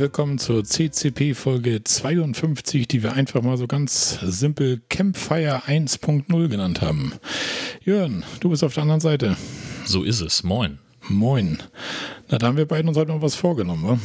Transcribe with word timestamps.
Willkommen 0.00 0.38
zur 0.38 0.64
CCP 0.64 1.34
Folge 1.34 1.84
52, 1.84 2.88
die 2.88 3.02
wir 3.02 3.12
einfach 3.12 3.42
mal 3.42 3.58
so 3.58 3.66
ganz 3.66 4.18
simpel 4.22 4.80
Campfire 4.88 5.64
1.0 5.66 6.48
genannt 6.48 6.80
haben. 6.80 7.12
Jörn, 7.84 8.24
du 8.40 8.48
bist 8.48 8.64
auf 8.64 8.72
der 8.72 8.84
anderen 8.84 9.02
Seite. 9.02 9.36
So 9.84 10.02
ist 10.02 10.22
es. 10.22 10.42
Moin. 10.42 10.78
Moin. 11.08 11.62
Na, 12.30 12.38
da 12.38 12.46
haben 12.46 12.56
wir 12.56 12.64
beiden 12.64 12.88
uns 12.88 12.96
heute 12.96 13.12
noch 13.12 13.20
was 13.20 13.34
vorgenommen, 13.34 13.84
wa? 13.86 13.98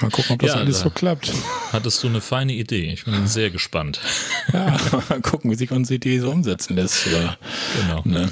Mal 0.00 0.10
gucken, 0.10 0.34
ob 0.34 0.38
das 0.38 0.52
Ja, 0.52 0.56
alles 0.60 0.78
da- 0.78 0.84
so 0.84 0.90
klappt. 0.90 1.32
Hattest 1.72 2.00
du 2.04 2.06
eine 2.06 2.20
feine 2.20 2.52
Idee? 2.52 2.92
Ich 2.92 3.04
bin 3.04 3.26
sehr 3.26 3.50
gespannt. 3.50 3.98
Ja, 4.52 4.78
mal 5.08 5.20
gucken, 5.20 5.50
wie 5.50 5.56
sich 5.56 5.72
unsere 5.72 5.96
Idee 5.96 6.20
so 6.20 6.30
umsetzen 6.30 6.76
lässt. 6.76 7.08
Oder, 7.08 7.36
Genau. 7.80 8.02
ne? 8.04 8.30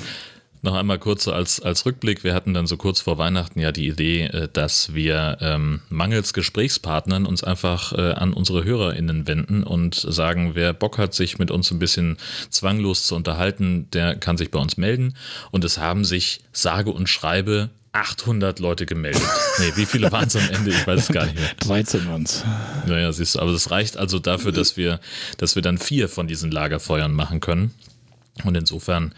Noch 0.64 0.74
einmal 0.74 1.00
kurz 1.00 1.24
so 1.24 1.32
als, 1.32 1.60
als 1.60 1.84
Rückblick. 1.86 2.22
Wir 2.22 2.34
hatten 2.34 2.54
dann 2.54 2.68
so 2.68 2.76
kurz 2.76 3.00
vor 3.00 3.18
Weihnachten 3.18 3.58
ja 3.58 3.72
die 3.72 3.88
Idee, 3.88 4.26
äh, 4.26 4.48
dass 4.52 4.94
wir 4.94 5.38
ähm, 5.40 5.80
mangels 5.88 6.32
Gesprächspartnern 6.34 7.26
uns 7.26 7.42
einfach 7.42 7.92
äh, 7.92 8.12
an 8.12 8.32
unsere 8.32 8.62
HörerInnen 8.62 9.26
wenden 9.26 9.64
und 9.64 9.96
sagen, 9.96 10.52
wer 10.54 10.72
Bock 10.72 10.98
hat, 10.98 11.14
sich 11.14 11.40
mit 11.40 11.50
uns 11.50 11.72
ein 11.72 11.80
bisschen 11.80 12.16
zwanglos 12.48 13.08
zu 13.08 13.16
unterhalten, 13.16 13.88
der 13.92 14.14
kann 14.14 14.38
sich 14.38 14.52
bei 14.52 14.60
uns 14.60 14.76
melden. 14.76 15.14
Und 15.50 15.64
es 15.64 15.78
haben 15.78 16.04
sich 16.04 16.42
sage 16.52 16.92
und 16.92 17.08
schreibe 17.08 17.70
800 17.90 18.60
Leute 18.60 18.86
gemeldet. 18.86 19.22
Nee, 19.58 19.72
wie 19.76 19.84
viele 19.84 20.10
waren 20.10 20.28
es 20.28 20.34
am 20.34 20.48
Ende? 20.48 20.70
Ich 20.70 20.86
weiß 20.86 21.00
es 21.00 21.08
gar 21.08 21.26
nicht 21.26 21.38
mehr. 21.38 21.50
13 21.58 22.06
uns. 22.06 22.42
Naja, 22.86 23.12
siehst 23.12 23.34
du, 23.34 23.40
aber 23.40 23.52
das 23.52 23.70
reicht 23.70 23.98
also 23.98 24.18
dafür, 24.18 24.50
dass 24.50 24.78
wir, 24.78 24.98
dass 25.36 25.56
wir 25.56 25.62
dann 25.62 25.76
vier 25.76 26.08
von 26.08 26.26
diesen 26.26 26.50
Lagerfeuern 26.50 27.12
machen 27.12 27.41
können. 27.41 27.74
Und 28.44 28.56
insofern, 28.56 29.14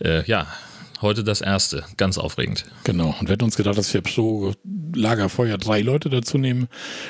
äh, 0.00 0.24
ja, 0.24 0.48
heute 1.02 1.24
das 1.24 1.40
erste. 1.40 1.84
Ganz 1.96 2.18
aufregend. 2.18 2.64
Genau. 2.84 3.14
Und 3.18 3.28
wir 3.28 3.32
hätten 3.34 3.44
uns 3.44 3.56
gedacht, 3.56 3.76
dass 3.76 3.92
wir 3.92 4.00
pro 4.00 4.52
Lagerfeuer 4.94 5.58
drei 5.58 5.80
Leute 5.82 6.08
dazu 6.10 6.38
nehmen, 6.38 6.68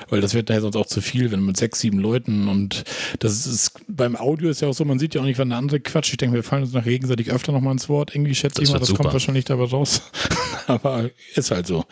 weil 0.09 0.20
das 0.20 0.34
wird 0.34 0.48
nachher 0.48 0.61
sonst 0.62 0.77
auch 0.77 0.87
zu 0.87 1.01
viel, 1.01 1.31
wenn 1.31 1.45
mit 1.45 1.56
sechs, 1.56 1.81
sieben 1.81 1.98
Leuten 1.98 2.48
und 2.48 2.84
das 3.20 3.47
ist 3.47 3.73
beim 3.89 4.17
Audio 4.17 4.51
ist 4.51 4.61
ja 4.61 4.69
auch 4.69 4.75
so, 4.75 4.84
man 4.84 4.98
sieht 4.98 5.15
ja 5.15 5.20
auch 5.20 5.25
nicht, 5.25 5.39
wann 5.39 5.51
der 5.51 5.59
andere 5.59 5.81
quatscht. 5.81 6.12
Ich 6.12 6.17
denke, 6.19 6.34
wir 6.34 6.43
fallen 6.43 6.65
uns 6.65 6.73
nachher 6.73 6.91
gegenseitig 6.91 7.31
öfter 7.31 7.53
nochmal 7.53 7.73
ins 7.73 7.89
Wort. 7.89 8.15
Irgendwie 8.15 8.34
schätze 8.34 8.61
Das 8.61 8.69
ich 8.69 8.73
mal, 8.73 8.78
das 8.78 8.89
super. 8.89 9.05
kommt 9.05 9.12
wahrscheinlich 9.12 9.45
dabei 9.45 9.65
raus. 9.65 10.03
Aber 10.67 11.11
ist 11.34 11.50
halt 11.50 11.67
so. 11.67 11.84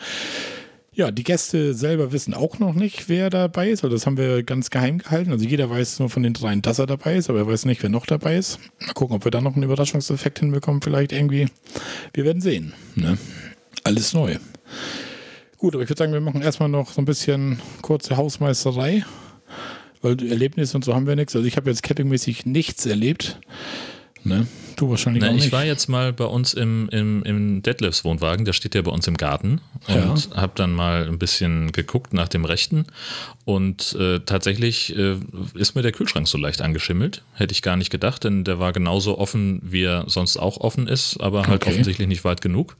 Ja, 0.95 1.11
die 1.11 1.23
Gäste 1.23 1.73
selber 1.73 2.13
wissen 2.13 2.33
auch 2.33 2.59
noch 2.59 2.73
nicht, 2.73 3.09
wer 3.09 3.29
dabei 3.29 3.69
ist. 3.69 3.83
Also 3.83 3.93
das 3.93 4.05
haben 4.05 4.15
wir 4.15 4.43
ganz 4.43 4.69
geheim 4.69 4.99
gehalten. 4.99 5.29
Also 5.29 5.43
jeder 5.43 5.69
weiß 5.69 5.99
nur 5.99 6.09
von 6.09 6.23
den 6.23 6.31
dreien, 6.31 6.61
dass 6.61 6.79
er 6.79 6.87
dabei 6.87 7.17
ist, 7.17 7.29
aber 7.29 7.39
er 7.39 7.47
weiß 7.47 7.65
nicht, 7.65 7.83
wer 7.83 7.89
noch 7.89 8.05
dabei 8.05 8.37
ist. 8.37 8.59
Mal 8.79 8.93
gucken, 8.93 9.17
ob 9.17 9.25
wir 9.25 9.31
da 9.31 9.41
noch 9.41 9.55
einen 9.55 9.63
Überraschungseffekt 9.63 10.39
hinbekommen, 10.39 10.81
vielleicht 10.81 11.11
irgendwie. 11.11 11.47
Wir 12.13 12.23
werden 12.23 12.41
sehen. 12.41 12.73
Ne? 12.95 13.17
Alles 13.83 14.13
neu. 14.13 14.37
Gut, 15.57 15.73
aber 15.73 15.83
ich 15.83 15.89
würde 15.89 15.99
sagen, 15.99 16.13
wir 16.13 16.21
machen 16.21 16.41
erstmal 16.41 16.69
noch 16.69 16.93
so 16.93 17.01
ein 17.01 17.05
bisschen 17.05 17.59
kurze 17.81 18.15
Hausmeisterei, 18.15 19.03
weil 20.01 20.25
Erlebnisse 20.25 20.77
und 20.77 20.85
so 20.85 20.95
haben 20.95 21.07
wir 21.07 21.17
nichts. 21.17 21.35
Also 21.35 21.45
ich 21.45 21.57
habe 21.57 21.69
jetzt 21.69 21.83
campingmäßig 21.83 22.45
nichts 22.45 22.85
erlebt. 22.85 23.41
Ne? 24.25 24.47
Du 24.75 24.89
wahrscheinlich 24.89 25.21
Na, 25.23 25.29
auch 25.29 25.33
nicht. 25.33 25.45
ich 25.45 25.51
war 25.51 25.63
jetzt 25.63 25.87
mal 25.87 26.11
bei 26.11 26.25
uns 26.25 26.53
im, 26.53 26.89
im, 26.89 27.23
im 27.23 27.61
Detlefs 27.61 28.03
Wohnwagen, 28.03 28.43
der 28.43 28.53
steht 28.53 28.75
ja 28.75 28.81
bei 28.81 28.91
uns 28.91 29.07
im 29.07 29.15
Garten 29.15 29.61
und 29.87 29.95
Ja. 29.95 30.15
habe 30.35 30.51
dann 30.55 30.73
mal 30.73 31.07
ein 31.07 31.19
bisschen 31.19 31.71
geguckt 31.71 32.11
nach 32.13 32.27
dem 32.27 32.43
Rechten 32.43 32.85
und 33.45 33.95
äh, 33.99 34.19
tatsächlich 34.21 34.93
äh, 34.97 35.15
ist 35.53 35.75
mir 35.75 35.81
der 35.83 35.91
Kühlschrank 35.91 36.27
so 36.27 36.37
leicht 36.37 36.61
angeschimmelt. 36.61 37.21
Hätte 37.35 37.53
ich 37.53 37.61
gar 37.61 37.77
nicht 37.77 37.91
gedacht, 37.91 38.23
denn 38.23 38.43
der 38.43 38.59
war 38.59 38.73
genauso 38.73 39.17
offen, 39.17 39.61
wie 39.63 39.83
er 39.83 40.05
sonst 40.07 40.37
auch 40.37 40.57
offen 40.57 40.87
ist, 40.87 41.17
aber 41.21 41.47
halt 41.47 41.61
Okay. 41.61 41.69
offensichtlich 41.71 42.07
nicht 42.07 42.23
weit 42.25 42.41
genug. 42.41 42.75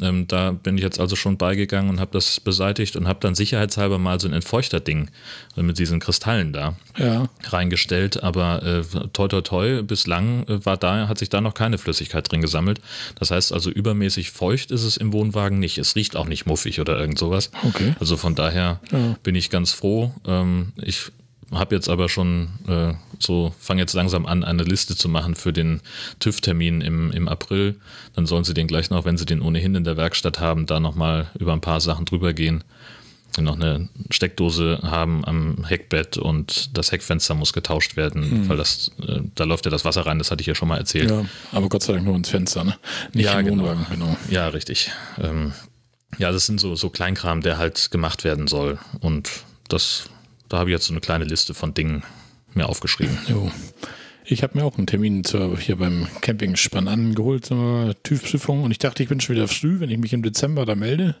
Ähm, 0.00 0.26
da 0.28 0.52
bin 0.52 0.78
ich 0.78 0.84
jetzt 0.84 0.98
also 1.00 1.16
schon 1.16 1.36
beigegangen 1.36 1.90
und 1.90 2.00
habe 2.00 2.12
das 2.12 2.40
beseitigt 2.40 2.96
und 2.96 3.06
habe 3.08 3.18
dann 3.20 3.34
sicherheitshalber 3.34 3.98
mal 3.98 4.18
so 4.20 4.28
ein 4.28 4.32
Entfeuchterding 4.32 5.10
äh, 5.56 5.62
mit 5.62 5.78
diesen 5.78 6.00
Kristallen 6.00 6.52
da 6.52 6.76
ja, 6.96 7.28
reingestellt, 7.44 8.22
aber 8.22 8.62
äh, 8.62 8.82
toi 9.12 9.28
toi 9.28 9.40
toi, 9.42 9.82
bislang 9.82 10.44
äh, 10.48 10.64
war 10.64 10.76
da, 10.76 11.08
hat 11.08 11.18
sich 11.18 11.28
da 11.28 11.40
noch 11.40 11.54
keine 11.54 11.76
Flüssigkeit 11.76 12.30
drin 12.30 12.40
gesammelt. 12.40 12.80
Das 13.18 13.30
heißt 13.30 13.52
also 13.52 13.68
übermäßig 13.70 14.30
feucht 14.30 14.70
ist 14.70 14.84
es 14.84 14.96
im 14.96 15.12
Wohnwagen 15.12 15.58
nicht. 15.58 15.76
Es 15.78 15.96
riecht 15.96 16.16
auch 16.16 16.26
nicht 16.26 16.46
muffig 16.46 16.80
oder 16.80 16.98
irgend 16.98 17.18
sowas. 17.18 17.50
Okay. 17.66 17.94
Also 18.00 18.16
von 18.16 18.34
daher 18.34 18.80
Ja. 18.92 19.16
bin 19.22 19.34
ich 19.34 19.50
ganz 19.50 19.72
froh. 19.72 20.14
Ähm, 20.26 20.72
ich 20.76 21.10
habe 21.52 21.74
jetzt 21.74 21.88
aber 21.88 22.08
schon 22.08 22.48
äh, 22.68 22.94
so, 23.18 23.52
fange 23.58 23.80
jetzt 23.82 23.94
langsam 23.94 24.26
an, 24.26 24.44
eine 24.44 24.62
Liste 24.62 24.96
zu 24.96 25.08
machen 25.08 25.34
für 25.34 25.52
den 25.52 25.80
TÜV-Termin 26.20 26.80
im, 26.80 27.10
im 27.12 27.28
April. 27.28 27.76
Dann 28.14 28.26
sollen 28.26 28.44
sie 28.44 28.54
den 28.54 28.66
gleich 28.66 28.90
noch, 28.90 29.04
wenn 29.04 29.16
sie 29.16 29.26
den 29.26 29.42
ohnehin 29.42 29.74
in 29.74 29.84
der 29.84 29.96
Werkstatt 29.96 30.40
haben, 30.40 30.66
da 30.66 30.80
nochmal 30.80 31.28
über 31.38 31.52
ein 31.52 31.60
paar 31.60 31.80
Sachen 31.80 32.04
drüber 32.04 32.32
gehen. 32.32 32.62
noch 33.38 33.54
eine 33.56 33.88
Steckdose 34.10 34.80
haben 34.82 35.24
am 35.24 35.64
Heckbett 35.64 36.16
und 36.18 36.76
das 36.76 36.92
Heckfenster 36.92 37.34
muss 37.34 37.52
getauscht 37.52 37.96
werden, 37.96 38.48
weil 38.48 38.56
das, 38.56 38.90
äh, 39.06 39.20
da 39.34 39.44
läuft 39.44 39.64
ja 39.64 39.70
das 39.70 39.84
Wasser 39.84 40.04
rein, 40.06 40.18
das 40.18 40.30
hatte 40.30 40.40
ich 40.42 40.46
ja 40.46 40.54
schon 40.54 40.68
mal 40.68 40.78
erzählt. 40.78 41.10
ja, 41.10 41.24
aber 41.52 41.68
Gott 41.68 41.82
sei 41.82 41.94
Dank 41.94 42.04
nur 42.04 42.16
ins 42.16 42.28
Fenster, 42.28 42.64
ne? 42.64 42.76
Nicht 43.12 43.26
Ja, 43.26 43.38
im 43.38 43.46
genau. 43.46 43.62
Wohnwagen, 43.64 43.86
genau. 43.90 44.16
Ja, 44.30 44.48
richtig. 44.48 44.90
Ähm, 45.20 45.52
ja, 46.18 46.32
das 46.32 46.46
sind 46.46 46.60
so, 46.60 46.74
so 46.74 46.90
Kleinkram, 46.90 47.40
der 47.40 47.56
halt 47.56 47.90
gemacht 47.92 48.24
werden 48.24 48.46
soll. 48.48 48.78
Und 49.00 49.30
das, 49.68 50.10
da 50.50 50.58
habe 50.58 50.68
ich 50.68 50.74
jetzt 50.74 50.86
so 50.86 50.92
eine 50.92 51.00
kleine 51.00 51.24
Liste 51.24 51.54
von 51.54 51.72
Dingen 51.72 52.02
mir 52.54 52.68
aufgeschrieben. 52.68 53.16
Jo. 53.28 53.50
Ich 54.24 54.42
habe 54.42 54.58
mir 54.58 54.64
auch 54.64 54.76
einen 54.76 54.86
Termin 54.86 55.24
zur, 55.24 55.58
hier 55.58 55.76
beim 55.76 56.06
Campingspann 56.20 56.86
angeholt 56.86 57.46
zur 57.46 57.94
TÜV-Prüfung 58.02 58.62
und 58.64 58.70
ich 58.70 58.78
dachte, 58.78 59.02
ich 59.02 59.08
bin 59.08 59.20
schon 59.20 59.34
wieder 59.34 59.48
früh, 59.48 59.80
wenn 59.80 59.90
ich 59.90 59.98
mich 59.98 60.12
im 60.12 60.22
Dezember 60.22 60.66
da 60.66 60.74
melde 60.74 61.16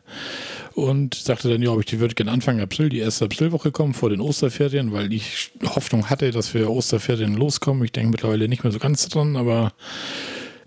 und 0.74 1.14
sagte 1.14 1.48
dann, 1.48 1.62
ja, 1.62 1.70
ob 1.70 1.80
ich 1.80 1.86
die 1.86 1.98
würde 1.98 2.14
gerne 2.14 2.30
Anfang 2.30 2.60
April, 2.60 2.88
die 2.88 2.98
erste 2.98 3.24
Aprilwoche 3.24 3.72
kommen 3.72 3.94
vor 3.94 4.10
den 4.10 4.20
Osterferien, 4.20 4.92
weil 4.92 5.12
ich 5.12 5.50
Hoffnung 5.64 6.10
hatte, 6.10 6.30
dass 6.30 6.52
wir 6.54 6.70
Osterferien 6.70 7.34
loskommen. 7.34 7.84
Ich 7.84 7.92
denke 7.92 8.10
mittlerweile 8.10 8.48
nicht 8.48 8.62
mehr 8.62 8.72
so 8.72 8.78
ganz 8.78 9.08
dran, 9.08 9.36
aber 9.36 9.72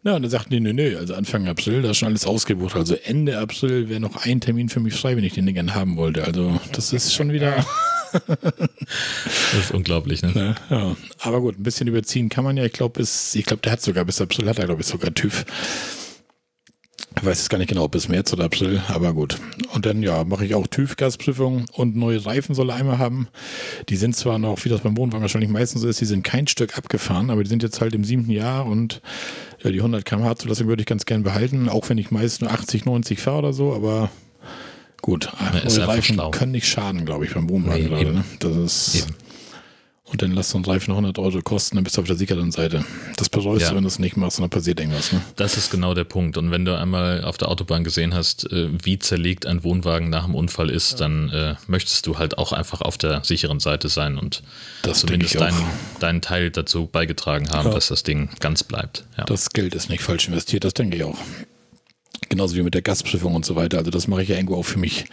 na, 0.02 0.16
und 0.16 0.22
dann 0.24 0.32
sagten 0.32 0.52
die, 0.52 0.60
nö, 0.60 0.74
nö, 0.74 0.98
also 0.98 1.16
Anfang 1.16 1.48
April, 1.48 1.82
da 1.82 1.92
ist 1.92 1.98
schon 1.98 2.10
alles 2.10 2.26
ausgebucht. 2.26 2.76
Also 2.76 2.96
Ende 2.96 3.38
April 3.40 3.88
wäre 3.88 4.02
noch 4.02 4.18
ein 4.26 4.42
Termin 4.42 4.68
für 4.68 4.82
mich 4.82 4.96
frei, 4.96 5.16
wenn 5.16 5.24
ich 5.24 5.34
den 5.34 5.54
gerne 5.54 5.76
haben 5.76 5.96
wollte. 5.96 6.26
Also 6.26 6.60
das 6.72 6.94
ist 6.94 7.14
schon 7.14 7.32
wieder... 7.32 7.66
Das 8.14 9.66
ist 9.66 9.72
unglaublich, 9.72 10.22
ne? 10.22 10.32
Ne? 10.34 10.56
Ja, 10.70 10.96
aber 11.20 11.42
gut, 11.42 11.60
ein 11.60 11.64
bisschen 11.64 11.88
überziehen 11.88 12.30
kann 12.30 12.44
man 12.44 12.58
ja. 12.58 12.66
Ich 12.66 12.74
glaube, 12.74 13.02
ich 13.02 13.46
glaube, 13.46 13.62
der 13.62 13.72
hat 13.72 13.82
sogar 13.82 14.06
bis 14.06 14.22
April, 14.22 14.50
hat 14.50 14.60
er, 14.60 14.66
glaube 14.66 14.82
ich, 14.82 14.88
sogar 14.88 15.14
TÜV. 15.14 15.46
Ich 17.16 17.24
weiß 17.24 17.38
jetzt 17.38 17.50
gar 17.50 17.60
nicht 17.60 17.70
genau, 17.70 17.84
ob 17.84 17.92
bis 17.92 18.10
März 18.10 18.34
oder 18.34 18.46
April, 18.46 18.82
aber 18.88 19.14
gut. 19.14 19.38
Und 19.74 19.86
dann, 19.86 20.02
ja, 20.02 20.24
mache 20.24 20.46
ich 20.46 20.56
auch 20.56 20.66
TÜV-Gasprüfung 20.68 21.66
und 21.72 21.96
neue 21.96 22.26
Reifen 22.26 22.56
soll 22.56 22.70
er 22.72 22.76
einmal 22.76 22.98
haben. 22.98 23.28
Die 23.90 23.96
sind 23.98 24.16
zwar 24.16 24.40
noch, 24.40 24.66
wie 24.66 24.70
das 24.70 24.82
beim 24.82 24.98
Wohnwagen 24.98 25.22
wahrscheinlich 25.22 25.50
meistens 25.50 25.82
so 25.82 25.88
ist, 25.88 26.02
die 26.02 26.06
sind 26.06 26.24
kein 26.24 26.48
Stück 26.48 26.78
abgefahren, 26.78 27.30
aber 27.30 27.44
die 27.44 27.50
sind 27.50 27.64
jetzt 27.64 27.82
halt 27.82 27.94
im 27.94 28.04
siebten 28.04 28.32
Jahr 28.32 28.66
und 28.66 29.02
ja, 29.64 29.72
die 29.72 29.78
100 29.78 30.04
km/h 30.04 30.36
Zulassung 30.38 30.68
würde 30.68 30.82
ich 30.82 30.88
ganz 30.88 31.06
gern 31.06 31.24
behalten, 31.24 31.70
auch 31.70 31.88
wenn 31.88 31.98
ich 31.98 32.12
meist 32.12 32.42
nur 32.42 32.52
80, 32.52 32.86
90 32.86 33.20
fahre 33.22 33.38
oder 33.38 33.54
so, 33.54 33.74
aber 33.74 34.10
gut, 35.04 35.30
Reifen 35.78 36.16
schlau. 36.16 36.32
können 36.32 36.54
nicht 36.54 36.68
schaden, 36.68 37.06
glaube 37.06 37.26
ich, 37.26 37.34
beim 37.36 37.48
Wohnwagen 37.50 37.84
Nee, 37.84 37.90
gerade. 37.90 38.14
Ne? 38.14 38.24
Das 38.40 38.56
ist. 38.56 38.96
Eben. 38.96 39.16
Und 40.06 40.22
dann 40.22 40.32
lass 40.34 40.52
so 40.52 40.60
ein 40.60 40.66
Reifen 40.66 40.92
100 40.92 41.18
Euro 41.18 41.42
kosten, 41.42 41.76
dann 41.76 41.84
bist 41.84 41.98
du 41.98 42.02
auf 42.02 42.06
der 42.08 42.16
sicheren 42.16 42.52
Seite. 42.52 42.86
Das 43.18 43.30
bereust 43.30 43.64
Ja. 43.64 43.70
du, 43.72 43.78
wenn 43.78 43.82
du 43.84 43.88
es 43.88 43.98
nicht 43.98 44.16
machst 44.16 44.38
und 44.38 44.44
dann 44.44 44.52
passiert 44.52 44.80
irgendwas. 44.80 45.12
Ne? 45.12 45.22
Das 45.38 45.58
ist 45.58 45.72
genau 45.72 45.96
der 45.96 46.04
Punkt. 46.04 46.38
Und 46.38 46.52
wenn 46.52 46.66
du 46.66 46.78
einmal 46.78 47.24
auf 47.24 47.38
der 47.40 47.48
Autobahn 47.50 47.84
gesehen 47.84 48.14
hast, 48.14 48.46
äh, 48.52 48.70
wie 48.84 49.00
zerlegt 49.00 49.48
ein 49.48 49.64
Wohnwagen 49.64 50.12
nach 50.12 50.26
dem 50.26 50.36
Unfall 50.36 50.70
ist, 50.70 51.00
dann 51.02 51.30
äh, 51.32 51.56
möchtest 51.66 52.06
du 52.06 52.20
halt 52.20 52.38
auch 52.38 52.52
einfach 52.52 52.82
auf 52.82 53.00
der 53.00 53.24
sicheren 53.24 53.60
Seite 53.60 53.90
sein 53.90 54.20
und 54.20 54.44
Das 54.84 55.00
zumindest 55.00 55.34
deinen, 55.40 55.58
deinen 56.00 56.22
Teil 56.22 56.52
dazu 56.52 56.86
beigetragen 56.86 57.50
haben, 57.50 57.70
Ja. 57.70 57.74
dass 57.74 57.88
das 57.88 58.04
Ding 58.04 58.30
ganz 58.40 58.64
bleibt. 58.64 59.06
Ja. 59.18 59.24
Das 59.24 59.50
Geld 59.50 59.74
ist 59.74 59.90
nicht 59.90 60.04
falsch 60.04 60.28
investiert, 60.28 60.64
das 60.64 60.76
denke 60.76 60.96
ich 60.98 61.04
auch. 61.06 61.18
Genauso 62.34 62.56
wie 62.56 62.64
mit 62.64 62.74
der 62.74 62.82
Gasprüfung 62.82 63.36
und 63.36 63.46
so 63.46 63.56
weiter. 63.56 63.78
Also 63.78 63.92
das 63.92 64.08
mache 64.08 64.24
ich 64.24 64.30
ja 64.30 64.36
irgendwo 64.38 64.56
auch 64.56 64.64
für 64.64 64.80
mich. 64.80 65.06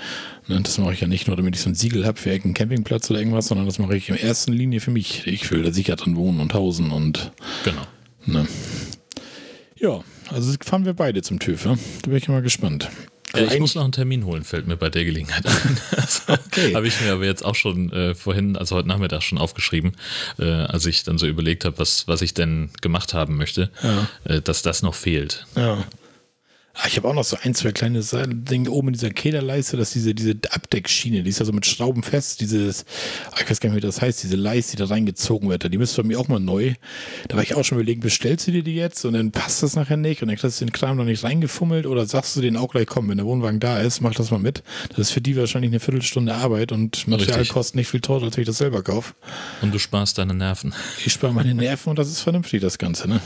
Ne? 0.49 0.59
Das 0.63 0.79
mache 0.79 0.95
ich 0.95 1.03
ja 1.03 1.07
nicht 1.07 1.27
nur, 1.27 1.37
damit 1.37 1.55
ich 1.55 1.61
so 1.61 1.69
ein 1.69 1.75
Siegel 1.75 2.07
habe 2.07 2.19
für 2.19 2.31
irgendeinen 2.31 2.55
Campingplatz 2.55 3.11
oder 3.11 3.19
irgendwas, 3.19 3.49
sondern 3.49 3.67
das 3.67 3.79
mache 3.79 3.95
ich 3.95 4.09
in 4.09 4.15
erster 4.17 4.53
Linie 4.53 4.81
für 4.81 4.91
mich. 4.91 5.27
Ich 5.27 5.51
will 5.51 5.63
da 5.63 5.71
sicher 5.71 5.97
dran 5.97 6.17
wohnen 6.17 6.41
und 6.41 6.55
hausen 6.55 6.91
und 6.93 7.31
Genau. 7.63 7.83
ne. 8.25 8.49
Ja, 9.79 10.03
also 10.31 10.55
fahren 10.65 10.87
wir 10.87 10.95
beide 10.95 11.21
zum 11.21 11.39
TÜV. 11.41 11.67
Ja? 11.67 11.75
Da 12.03 12.09
bin 12.09 12.17
ich 12.17 12.27
mal 12.29 12.41
gespannt. 12.41 12.89
Also 13.35 13.53
ich 13.55 13.61
muss 13.61 13.75
noch 13.75 13.85
einen 13.85 13.93
Termin 13.93 14.25
holen, 14.25 14.43
fällt 14.43 14.67
mir 14.67 14.79
bei 14.79 14.89
der 14.89 15.05
Gelegenheit 15.05 15.45
ein. 15.47 15.79
Das 15.95 16.23
Okay. 16.29 16.75
Habe 16.75 16.89
ich 16.89 17.01
mir 17.03 17.13
aber 17.13 17.27
jetzt 17.27 17.45
auch 17.45 17.55
schon 17.55 17.93
äh, 17.93 18.15
vorhin, 18.15 18.57
also 18.57 18.77
heute 18.77 18.89
Nachmittag 18.89 19.23
schon 19.23 19.37
aufgeschrieben, 19.39 19.93
äh, 20.39 20.45
als 20.47 20.87
ich 20.87 21.05
dann 21.05 21.17
so 21.19 21.27
überlegt 21.27 21.67
habe, 21.67 21.79
was, 21.79 22.09
was 22.09 22.23
ich 22.23 22.33
denn 22.35 22.71
gemacht 22.81 23.13
haben 23.15 23.37
möchte, 23.37 23.71
Ja. 23.83 24.09
äh, 24.25 24.41
dass 24.41 24.63
das 24.63 24.83
noch 24.83 24.95
fehlt. 24.95 25.47
Ja. 25.55 25.85
Ah, 26.75 26.85
ich 26.87 26.97
habe 26.97 27.09
auch 27.09 27.15
noch 27.15 27.25
so 27.25 27.37
ein, 27.43 27.55
zwei 27.55 27.73
kleine 27.73 28.01
Dinge 28.01 28.71
oben 28.71 28.89
in 28.89 28.93
dieser 28.95 29.11
Kederleiste, 29.11 29.77
dass 29.77 29.91
diese, 29.91 30.15
diese 30.15 30.37
Abdeckschiene, 30.51 31.25
die 31.25 31.31
ist 31.31 31.41
ja 31.41 31.45
so 31.45 31.53
mit 31.53 31.67
Schrauben 31.67 32.05
fest, 32.05 32.41
dieses, 32.41 32.85
ah, 33.33 33.39
ich 33.41 33.51
weiß 33.51 33.59
gar 33.59 33.71
nicht, 33.71 33.77
wie 33.77 33.87
das 33.87 34.01
heißt, 34.01 34.23
diese 34.23 34.37
Leiste, 34.37 34.77
die 34.77 34.83
da 34.83 34.89
reingezogen 34.89 35.49
wird, 35.49 35.71
die 35.71 35.79
müsste 35.79 36.03
bei 36.03 36.09
mir 36.09 36.21
auch 36.21 36.29
mal 36.29 36.39
neu. 36.39 36.75
Da 37.27 37.37
war 37.37 37.43
ich 37.43 37.55
auch 37.55 37.65
schon 37.65 37.79
überlegen, 37.79 38.01
bestellst 38.01 38.47
du 38.47 38.53
dir 38.53 38.63
die 38.63 38.77
jetzt 38.77 39.05
und 39.05 39.15
dann 39.15 39.33
passt 39.33 39.65
das 39.65 39.75
nachher 39.75 39.97
nicht 39.97 40.23
und 40.23 40.29
dann 40.29 40.37
kriegst 40.37 40.61
du 40.61 40.65
den 40.65 40.73
Kram 40.73 40.97
noch 40.97 41.05
nicht 41.05 41.25
reingefummelt 41.25 41.87
oder 41.87 42.07
sagst 42.07 42.37
du 42.37 42.41
denen 42.41 42.57
auch 42.57 42.71
gleich, 42.71 42.87
komm, 42.87 43.09
wenn 43.09 43.17
der 43.17 43.27
Wohnwagen 43.27 43.59
da 43.59 43.81
ist, 43.81 44.01
mach 44.01 44.15
das 44.15 44.31
mal 44.31 44.39
mit. 44.39 44.63
Das 44.91 44.99
ist 44.99 45.11
für 45.11 45.21
die 45.21 45.37
wahrscheinlich 45.37 45.73
eine 45.73 45.81
Viertelstunde 45.81 46.35
Arbeit 46.35 46.71
und 46.71 47.09
Materialkosten 47.09 47.79
nicht 47.79 47.89
viel 47.89 48.01
teurer, 48.01 48.25
als 48.27 48.37
wenn 48.37 48.43
ich 48.43 48.49
das 48.49 48.59
selber 48.59 48.83
kaufe. 48.83 49.15
Und 49.61 49.75
du 49.75 49.79
sparst 49.81 50.19
deine 50.19 50.35
Nerven. 50.35 50.73
Ich 51.05 51.13
spare 51.13 51.33
meine 51.33 51.53
Nerven 51.53 51.91
und 51.91 51.99
das 51.99 52.09
ist 52.09 52.21
vernünftig, 52.21 52.63
das 52.63 52.79
Ganze, 52.79 53.09
ne? 53.09 53.21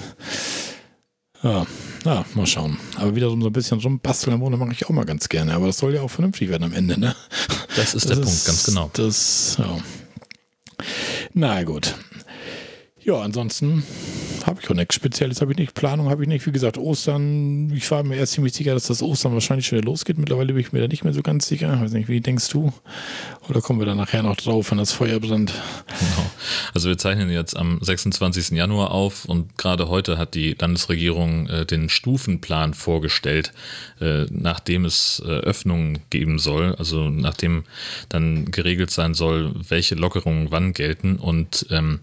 Ja, 1.44 1.67
ja, 2.06 2.25
mal 2.35 2.46
schauen. 2.46 2.79
Aber 2.96 3.14
wieder 3.14 3.29
so 3.29 3.37
ein 3.37 3.52
bisschen 3.52 3.79
rumbasteln 3.79 4.35
im 4.35 4.41
Wohnung 4.41 4.58
mache 4.58 4.73
ich 4.73 4.87
auch 4.87 4.91
mal 4.91 5.05
ganz 5.05 5.29
gerne. 5.29 5.52
Aber 5.52 5.67
das 5.67 5.76
soll 5.76 5.94
ja 5.94 6.00
auch 6.00 6.11
vernünftig 6.11 6.49
werden 6.49 6.64
am 6.64 6.73
Ende, 6.73 6.99
ne? 6.99 7.14
Das 7.76 7.94
ist 7.94 8.08
das 8.08 8.19
der 8.19 8.19
ist, 8.20 8.25
Punkt, 8.25 8.44
ganz 8.46 8.64
genau. 8.64 8.91
Das, 8.94 9.56
ja. 9.58 9.76
Na 11.35 11.62
gut. 11.64 11.94
Ja, 13.04 13.20
ansonsten 13.20 13.84
habe 14.46 14.60
ich 14.62 14.70
auch 14.70 14.74
nichts 14.74 14.94
Spezielles, 14.94 15.42
habe 15.42 15.52
ich 15.52 15.58
nicht. 15.58 15.74
Planung 15.74 16.08
habe 16.08 16.22
ich 16.22 16.28
nicht. 16.28 16.46
Wie 16.46 16.52
gesagt, 16.52 16.78
Ostern, 16.78 17.70
ich 17.70 17.90
war 17.90 18.02
mir 18.02 18.16
erst 18.16 18.32
ziemlich 18.32 18.54
sicher, 18.54 18.72
dass 18.72 18.86
das 18.86 19.02
Ostern 19.02 19.34
wahrscheinlich 19.34 19.66
schon 19.66 19.76
wieder 19.76 19.86
losgeht. 19.86 20.16
Mittlerweile 20.16 20.54
bin 20.54 20.60
ich 20.60 20.72
mir 20.72 20.80
da 20.80 20.88
nicht 20.88 21.04
mehr 21.04 21.12
so 21.12 21.20
ganz 21.20 21.46
sicher. 21.46 21.74
Ich 21.74 21.80
weiß 21.82 21.92
nicht, 21.92 22.08
wie 22.08 22.22
denkst 22.22 22.48
du? 22.48 22.72
Oder 23.48 23.60
kommen 23.60 23.78
wir 23.78 23.84
da 23.84 23.94
nachher 23.94 24.22
noch 24.22 24.36
drauf, 24.36 24.70
wenn 24.70 24.78
das 24.78 24.92
Feuer 24.92 25.20
brennt? 25.20 25.52
Genau. 25.86 26.30
Also 26.72 26.88
wir 26.88 26.96
zeichnen 26.96 27.30
jetzt 27.30 27.56
am 27.56 27.78
26. 27.80 28.50
Januar 28.50 28.90
auf 28.90 29.26
und 29.26 29.58
gerade 29.58 29.88
heute 29.88 30.16
hat 30.16 30.34
die 30.34 30.56
Landesregierung 30.58 31.46
äh, 31.48 31.66
den 31.66 31.90
Stufenplan 31.90 32.72
vorgestellt, 32.72 33.52
äh, 34.00 34.24
nachdem 34.30 34.84
es 34.86 35.22
äh, 35.24 35.28
Öffnungen 35.28 36.00
geben 36.10 36.38
soll, 36.38 36.74
also 36.76 37.10
nachdem 37.10 37.64
dann 38.08 38.50
geregelt 38.50 38.90
sein 38.90 39.14
soll, 39.14 39.54
welche 39.68 39.94
Lockerungen 39.94 40.50
wann 40.50 40.72
gelten 40.72 41.16
und 41.16 41.66
ähm, 41.70 42.00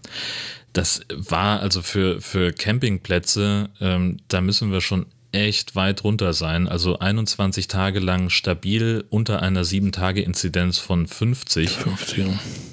das 0.72 1.02
war 1.14 1.60
also 1.60 1.82
für, 1.82 2.20
für 2.20 2.52
Campingplätze, 2.52 3.70
ähm, 3.80 4.18
da 4.28 4.40
müssen 4.40 4.72
wir 4.72 4.80
schon 4.80 5.06
echt 5.32 5.74
weit 5.74 6.04
runter 6.04 6.32
sein. 6.34 6.68
Also 6.68 6.98
21 6.98 7.66
Tage 7.66 8.00
lang 8.00 8.28
stabil 8.28 9.04
unter 9.08 9.42
einer 9.42 9.64
7-Tage-Inzidenz 9.64 10.78
von 10.78 11.06
50. 11.06 11.70
50 11.70 12.26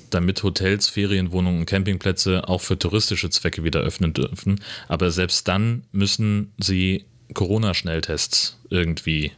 damit 0.09 0.43
Hotels, 0.43 0.87
Ferienwohnungen 0.87 1.61
und 1.61 1.65
Campingplätze 1.65 2.47
auch 2.47 2.61
für 2.61 2.77
touristische 2.77 3.29
Zwecke 3.29 3.63
wieder 3.63 3.81
öffnen 3.81 4.13
dürfen. 4.13 4.61
Aber 4.87 5.11
selbst 5.11 5.47
dann 5.47 5.83
müssen 5.91 6.51
sie 6.57 7.05
Corona-Schnelltests 7.33 8.57
irgendwie, 8.69 9.31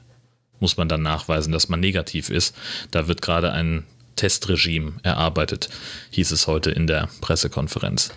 muss 0.59 0.77
man 0.77 0.87
dann 0.87 1.01
nachweisen, 1.01 1.51
dass 1.51 1.69
man 1.69 1.79
negativ 1.79 2.29
ist. 2.29 2.55
Da 2.91 3.07
wird 3.07 3.21
gerade 3.21 3.51
ein 3.51 3.85
Testregime 4.15 4.93
erarbeitet, 5.03 5.69
hieß 6.11 6.31
es 6.31 6.47
heute 6.47 6.71
in 6.71 6.87
der 6.87 7.09
Pressekonferenz. 7.21 8.11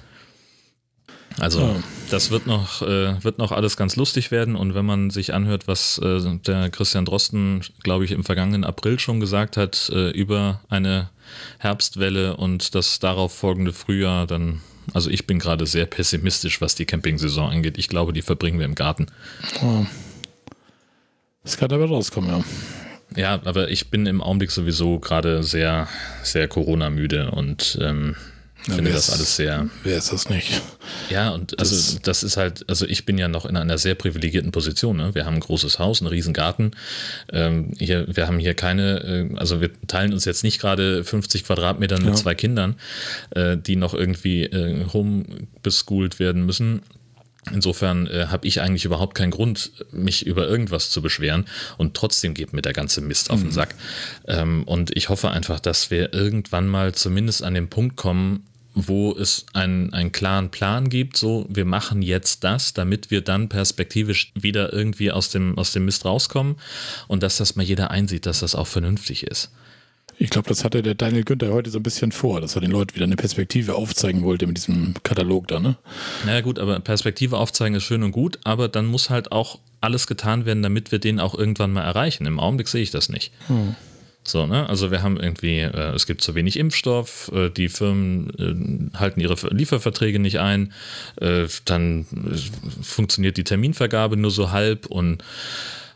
Also 1.38 1.60
ja. 1.60 1.76
das 2.10 2.30
wird 2.30 2.46
noch, 2.46 2.82
äh, 2.82 3.22
wird 3.22 3.38
noch 3.38 3.50
alles 3.50 3.76
ganz 3.76 3.96
lustig 3.96 4.30
werden 4.30 4.54
und 4.54 4.74
wenn 4.74 4.86
man 4.86 5.10
sich 5.10 5.34
anhört, 5.34 5.66
was 5.66 5.98
äh, 5.98 6.20
der 6.46 6.70
Christian 6.70 7.04
Drosten, 7.04 7.62
glaube 7.82 8.04
ich, 8.04 8.12
im 8.12 8.24
vergangenen 8.24 8.64
April 8.64 8.98
schon 8.98 9.20
gesagt 9.20 9.56
hat 9.56 9.90
äh, 9.92 10.10
über 10.10 10.60
eine 10.68 11.10
Herbstwelle 11.58 12.36
und 12.36 12.74
das 12.74 13.00
darauf 13.00 13.34
folgende 13.34 13.72
Frühjahr, 13.72 14.26
dann, 14.26 14.60
also 14.92 15.10
ich 15.10 15.26
bin 15.26 15.38
gerade 15.38 15.66
sehr 15.66 15.86
pessimistisch, 15.86 16.60
was 16.60 16.76
die 16.76 16.84
Campingsaison 16.84 17.50
angeht. 17.50 17.78
Ich 17.78 17.88
glaube, 17.88 18.12
die 18.12 18.22
verbringen 18.22 18.58
wir 18.58 18.66
im 18.66 18.74
Garten. 18.74 19.06
Oh. 19.62 19.86
Das 21.42 21.56
kann 21.56 21.72
aber 21.72 21.86
rauskommen, 21.86 22.30
ja. 22.30 22.44
Ja, 23.16 23.40
aber 23.44 23.70
ich 23.70 23.90
bin 23.90 24.06
im 24.06 24.20
Augenblick 24.20 24.50
sowieso 24.50 24.98
gerade 24.98 25.42
sehr, 25.42 25.88
sehr 26.22 26.48
Corona-müde 26.48 27.30
und 27.30 27.78
ähm, 27.80 28.16
ich 28.66 28.74
finde 28.74 28.92
das 28.92 29.10
alles 29.10 29.36
sehr. 29.36 29.68
Wer 29.82 29.98
ist 29.98 30.10
das 30.10 30.30
nicht? 30.30 30.62
Ja, 31.10 31.30
und 31.30 31.58
also 31.58 31.74
das, 31.74 32.00
das, 32.02 32.22
ist 32.22 32.38
halt, 32.38 32.64
also 32.68 32.86
ich 32.86 33.04
bin 33.04 33.18
ja 33.18 33.28
noch 33.28 33.44
in 33.44 33.56
einer 33.56 33.76
sehr 33.76 33.94
privilegierten 33.94 34.52
Position. 34.52 34.96
Ne? 34.96 35.14
Wir 35.14 35.26
haben 35.26 35.34
ein 35.34 35.40
großes 35.40 35.78
Haus, 35.78 36.00
einen 36.00 36.08
riesen 36.08 36.32
Garten. 36.32 36.70
Ähm, 37.30 37.72
hier, 37.78 38.06
wir 38.08 38.26
haben 38.26 38.38
hier 38.38 38.54
keine, 38.54 39.30
äh, 39.32 39.36
also 39.36 39.60
wir 39.60 39.70
teilen 39.86 40.14
uns 40.14 40.24
jetzt 40.24 40.44
nicht 40.44 40.60
gerade 40.60 41.04
50 41.04 41.44
Quadratmetern 41.44 42.02
mit 42.02 42.14
ja. 42.14 42.16
zwei 42.16 42.34
Kindern, 42.34 42.76
äh, 43.30 43.58
die 43.58 43.76
noch 43.76 43.92
irgendwie 43.92 44.44
äh, 44.44 44.86
homeschooled 44.92 46.18
werden 46.18 46.46
müssen. 46.46 46.80
Insofern 47.52 48.06
äh, 48.06 48.26
habe 48.28 48.46
ich 48.46 48.62
eigentlich 48.62 48.86
überhaupt 48.86 49.14
keinen 49.14 49.30
Grund, 49.30 49.72
mich 49.92 50.24
über 50.24 50.48
irgendwas 50.48 50.90
zu 50.90 51.02
beschweren 51.02 51.44
und 51.76 51.94
trotzdem 51.94 52.32
geht 52.32 52.54
mir 52.54 52.62
der 52.62 52.72
ganze 52.72 53.02
Mist 53.02 53.30
auf 53.30 53.40
den 53.40 53.48
mhm. 53.48 53.52
Sack. 53.52 53.74
Ähm, 54.26 54.62
und 54.64 54.96
ich 54.96 55.10
hoffe 55.10 55.30
einfach, 55.30 55.60
dass 55.60 55.90
wir 55.90 56.14
irgendwann 56.14 56.66
mal 56.66 56.94
zumindest 56.94 57.42
an 57.42 57.54
den 57.54 57.68
Punkt 57.68 57.96
kommen, 57.96 58.44
wo 58.74 59.12
es 59.12 59.46
einen, 59.52 59.92
einen 59.92 60.12
klaren 60.12 60.50
Plan 60.50 60.88
gibt, 60.88 61.16
so 61.16 61.46
wir 61.48 61.64
machen 61.64 62.02
jetzt 62.02 62.44
das, 62.44 62.74
damit 62.74 63.10
wir 63.10 63.20
dann 63.20 63.48
perspektivisch 63.48 64.32
wieder 64.34 64.72
irgendwie 64.72 65.12
aus 65.12 65.30
dem, 65.30 65.56
aus 65.56 65.72
dem 65.72 65.84
Mist 65.84 66.04
rauskommen 66.04 66.56
und 67.08 67.22
dass 67.22 67.36
das 67.36 67.56
mal 67.56 67.62
jeder 67.62 67.90
einsieht, 67.90 68.26
dass 68.26 68.40
das 68.40 68.54
auch 68.54 68.66
vernünftig 68.66 69.24
ist. 69.26 69.50
Ich 70.16 70.30
glaube, 70.30 70.48
das 70.48 70.64
hatte 70.64 70.82
der 70.82 70.94
Daniel 70.94 71.24
Günther 71.24 71.52
heute 71.52 71.70
so 71.70 71.78
ein 71.78 71.82
bisschen 71.82 72.12
vor, 72.12 72.40
dass 72.40 72.54
er 72.54 72.60
den 72.60 72.70
Leuten 72.70 72.94
wieder 72.94 73.04
eine 73.04 73.16
Perspektive 73.16 73.74
aufzeigen 73.74 74.22
wollte 74.22 74.46
mit 74.46 74.56
diesem 74.56 74.94
Katalog 75.02 75.48
da, 75.48 75.58
ne? 75.58 75.76
Naja 76.24 76.40
gut, 76.40 76.58
aber 76.58 76.78
Perspektive 76.80 77.36
aufzeigen 77.36 77.76
ist 77.76 77.82
schön 77.82 78.02
und 78.02 78.12
gut, 78.12 78.38
aber 78.44 78.68
dann 78.68 78.86
muss 78.86 79.10
halt 79.10 79.32
auch 79.32 79.58
alles 79.80 80.06
getan 80.06 80.46
werden, 80.46 80.62
damit 80.62 80.92
wir 80.92 80.98
den 80.98 81.18
auch 81.18 81.34
irgendwann 81.34 81.72
mal 81.72 81.82
erreichen. 81.82 82.26
Im 82.26 82.38
Augenblick 82.38 82.68
sehe 82.68 82.82
ich 82.82 82.90
das 82.90 83.08
nicht. 83.08 83.32
Hm. 83.48 83.74
So, 84.26 84.46
ne? 84.46 84.68
Also 84.68 84.90
wir 84.90 85.02
haben 85.02 85.18
irgendwie, 85.18 85.60
äh, 85.60 85.94
es 85.94 86.06
gibt 86.06 86.22
zu 86.22 86.34
wenig 86.34 86.58
Impfstoff, 86.58 87.30
äh, 87.34 87.50
die 87.50 87.68
Firmen 87.68 88.90
äh, 88.92 88.98
halten 88.98 89.20
ihre 89.20 89.34
Lieferverträge 89.50 90.18
nicht 90.18 90.40
ein, 90.40 90.72
äh, 91.20 91.46
dann 91.66 92.06
äh, 92.12 92.82
funktioniert 92.82 93.36
die 93.36 93.44
Terminvergabe 93.44 94.16
nur 94.16 94.30
so 94.30 94.50
halb 94.50 94.86
und 94.86 95.22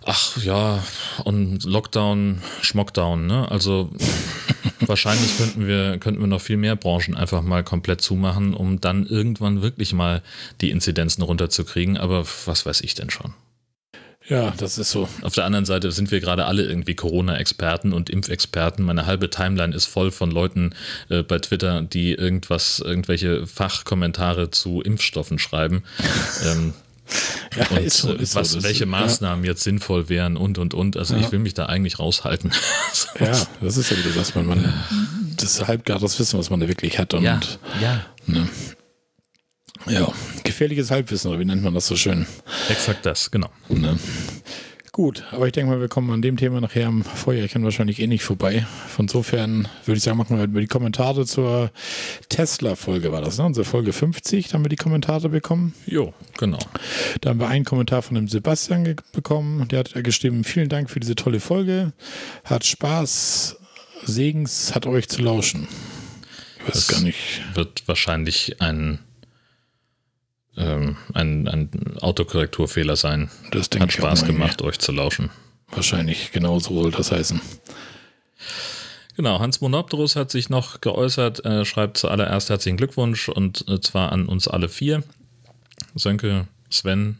ach 0.05 0.37
ja, 0.43 0.85
und 1.25 1.65
Lockdown, 1.65 2.43
Schmockdown, 2.61 3.27
ne? 3.27 3.51
Also 3.51 3.91
wahrscheinlich 4.81 5.39
könnten 5.39 5.67
wir, 5.67 5.99
könnten 5.99 6.21
wir 6.21 6.27
noch 6.27 6.43
viel 6.43 6.59
mehr 6.59 6.77
Branchen 6.77 7.15
einfach 7.15 7.43
mal 7.43 7.65
komplett 7.65 8.03
zumachen, 8.03 8.53
um 8.53 8.79
dann 8.79 9.07
irgendwann 9.07 9.63
wirklich 9.63 9.95
mal 9.95 10.23
die 10.61 10.71
Inzidenzen 10.71 11.23
runterzukriegen, 11.23 11.97
aber 11.97 12.27
was 12.45 12.67
weiß 12.67 12.83
ich 12.83 12.95
denn 12.95 13.09
schon. 13.09 13.33
Ja, 14.29 14.53
das 14.57 14.77
ist 14.77 14.91
so. 14.91 15.09
Auf 15.23 15.35
der 15.35 15.45
anderen 15.45 15.65
Seite 15.65 15.91
sind 15.91 16.11
wir 16.11 16.21
gerade 16.21 16.45
alle 16.45 16.63
irgendwie 16.65 16.95
Corona-Experten 16.95 17.93
und 17.93 18.11
Impfexperten. 18.11 18.85
Meine 18.85 19.07
halbe 19.07 19.31
Timeline 19.31 19.75
ist 19.75 19.87
voll 19.87 20.11
von 20.11 20.31
Leuten 20.31 20.75
äh, 21.09 21.23
bei 21.23 21.39
Twitter, 21.39 21.83
die 21.83 22.13
irgendwas, 22.13 22.81
irgendwelche 22.81 23.47
Fachkommentare 23.47 24.51
zu 24.51 24.83
Impfstoffen 24.83 25.39
schreiben. 25.39 25.83
ähm, 26.45 26.75
ja, 27.57 27.67
und 27.69 27.79
ist 27.79 27.99
so, 27.99 28.13
ist 28.13 28.35
was, 28.35 28.51
so, 28.51 28.63
welche 28.63 28.85
Maßnahmen 28.85 29.45
ja. 29.45 29.53
jetzt 29.53 29.65
sinnvoll 29.65 30.11
wären 30.11 30.37
und 30.37 30.59
und 30.59 30.75
und. 30.75 30.99
Also 30.99 31.15
ja. 31.15 31.21
ich 31.21 31.33
will 31.33 31.39
mich 31.39 31.55
da 31.55 31.67
eigentlich 31.67 31.99
raushalten. 31.99 32.53
ja, 33.21 33.47
das 33.63 33.77
ist 33.79 33.91
ja 33.91 33.97
wieder 33.97 34.11
das, 34.15 34.35
man, 34.35 34.47
man 34.47 34.75
das 35.37 35.67
halbgares 35.67 36.19
Wissen, 36.19 36.39
was 36.39 36.51
man 36.51 36.61
da 36.61 36.69
wirklich 36.69 36.99
hat. 36.99 37.15
Und, 37.15 37.23
ja, 37.23 37.41
ja. 37.81 38.05
Ne. 38.27 38.47
Ja, 39.87 40.13
gefährliches 40.45 40.91
Halbwissen, 40.91 41.31
oder 41.31 41.41
wie 41.41 41.45
nennt 41.45 41.63
man 41.63 41.75
das 41.75 41.87
so 41.87 41.97
schön? 41.97 42.27
Exakt 42.69 43.07
das, 43.07 43.31
genau. 43.31 43.51
Ne? 43.69 43.99
Gut, 44.99 45.23
aber 45.31 45.47
ich 45.47 45.53
denke 45.53 45.71
mal, 45.71 45.81
wir 45.81 45.87
kommen 45.87 46.11
an 46.11 46.23
dem 46.23 46.37
Thema 46.37 46.61
nachher 46.61 46.89
am 46.89 47.05
Feuerchen 47.05 47.63
wahrscheinlich 47.63 48.01
eh 48.01 48.09
nicht 48.09 48.25
vorbei. 48.25 48.67
Von 48.89 49.05
insofern 49.05 49.69
würde 49.85 49.99
ich 49.99 50.03
sagen, 50.03 50.19
machen 50.19 50.37
wir 50.37 50.43
über 50.43 50.61
die 50.61 50.67
Kommentare 50.67 51.25
zur 51.25 51.71
Tesla-Folge, 52.29 53.13
war 53.13 53.23
das, 53.23 53.39
ne? 53.39 53.45
Unsere 53.45 53.65
Folge 53.65 53.93
50, 53.93 54.49
da 54.49 54.55
haben 54.55 54.65
wir 54.65 54.71
die 54.71 54.75
Kommentare 54.75 55.29
bekommen. 55.29 55.73
Jo, 55.87 56.15
genau. 56.37 56.59
Da 57.21 57.31
haben 57.31 57.39
wir 57.39 57.47
einen 57.47 57.65
Kommentar 57.65 58.03
von 58.03 58.17
dem 58.17 58.27
Sebastian 58.27 58.97
bekommen. 59.13 59.69
Der 59.69 59.79
hat 59.79 59.95
geschrieben, 60.03 60.43
vielen 60.43 60.69
Dank 60.69 60.91
für 60.91 60.99
diese 60.99 61.15
tolle 61.15 61.39
Folge. 61.39 61.93
Hat 62.45 62.67
Spaß, 62.67 63.57
Segens 64.05 64.75
hat 64.75 64.87
euch 64.87 65.09
zu 65.09 65.23
lauschen. 65.23 65.69
Ich 66.59 66.67
weiß 66.67 66.73
das 66.75 66.89
gar 66.89 67.01
nicht. 67.03 67.43
Wird 67.55 67.85
wahrscheinlich 67.87 68.61
ein 68.61 68.99
ähm, 70.59 70.97
ein, 71.15 71.49
ein 71.49 71.71
Autokorrekturfehler 72.01 72.97
sein. 72.97 73.31
Das 73.51 73.71
Hat 73.79 73.93
Spaß 73.93 74.25
gemacht, 74.25 74.63
euch 74.63 74.79
zu 74.79 74.93
lauschen. 74.93 75.31
Wahrscheinlich, 75.71 76.33
genau 76.33 76.59
so 76.59 76.83
soll 76.83 76.91
das 76.91 77.13
heißen. 77.13 77.41
Genau, 79.17 79.41
Hans 79.41 79.61
Monopterus 79.61 80.17
hat 80.17 80.31
sich 80.31 80.49
noch 80.49 80.81
geäußert, 80.81 81.41
er 81.41 81.65
schreibt 81.65 81.99
zuallererst 81.99 82.51
herzlichen 82.51 82.77
Glückwunsch 82.77 83.29
und 83.29 83.67
äh, 83.69 83.81
zwar 83.81 84.13
an 84.13 84.27
uns 84.27 84.47
alle 84.47 84.69
vier. 84.69 85.03
Sönke, 85.95 86.47
Sven, 86.71 87.19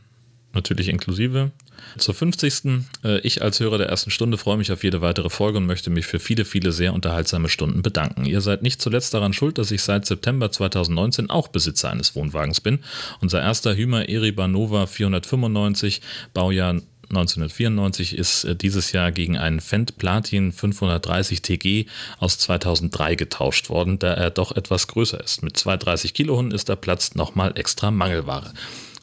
natürlich 0.53 0.89
inklusive. 0.89 1.51
Zur 1.97 2.15
50. 2.15 2.85
Äh, 3.05 3.19
ich 3.21 3.43
als 3.43 3.61
Hörer 3.61 3.79
der 3.79 3.89
ersten 3.89 4.11
Stunde 4.11 4.39
freue 4.39 4.57
mich 4.57 4.73
auf 4.73 4.85
jede 4.85 5.01
weitere 5.01 5.31
Folge 5.31 5.59
und 5.59 5.67
möchte 5.67 5.91
mich 5.91 6.07
für 6.07 6.19
viele, 6.19 6.45
viele 6.45 6.73
sehr 6.73 6.95
unterhaltsame 6.95 7.49
Stunden 7.49 7.83
bedanken. 7.83 8.25
Ihr 8.25 8.41
seid 8.41 8.63
nicht 8.63 8.81
zuletzt 8.81 9.15
daran 9.15 9.33
schuld, 9.33 9.59
dass 9.59 9.71
ich 9.71 9.83
seit 9.83 10.07
September 10.07 10.51
2019 10.51 11.31
auch 11.31 11.49
Besitzer 11.49 11.91
eines 11.91 12.15
Wohnwagens 12.15 12.61
bin. 12.61 12.81
Unser 13.21 13.41
erster 13.41 13.77
Hümer 13.77 14.09
Eriba 14.09 14.49
Nova 14.49 14.87
495, 14.87 16.01
Baujahr 16.35 16.81
1994 17.11 18.17
ist 18.17 18.45
äh, 18.45 18.55
dieses 18.55 18.93
Jahr 18.93 19.13
gegen 19.13 19.39
einen 19.39 19.61
Fendt 19.61 19.97
Platin 19.97 20.53
530 20.53 21.43
TG 21.43 21.87
aus 22.19 22.39
2003 22.39 23.15
getauscht 23.15 23.71
worden, 23.71 23.99
da 23.99 24.13
er 24.13 24.31
doch 24.31 24.53
etwas 24.55 24.89
größer 24.89 25.23
ist. 25.23 25.43
Mit 25.43 25.57
230 25.57 26.13
Kilohunden 26.13 26.55
ist 26.55 26.69
der 26.69 26.77
Platz 26.77 27.15
nochmal 27.15 27.53
extra 27.57 27.91
Mangelware 27.91 28.53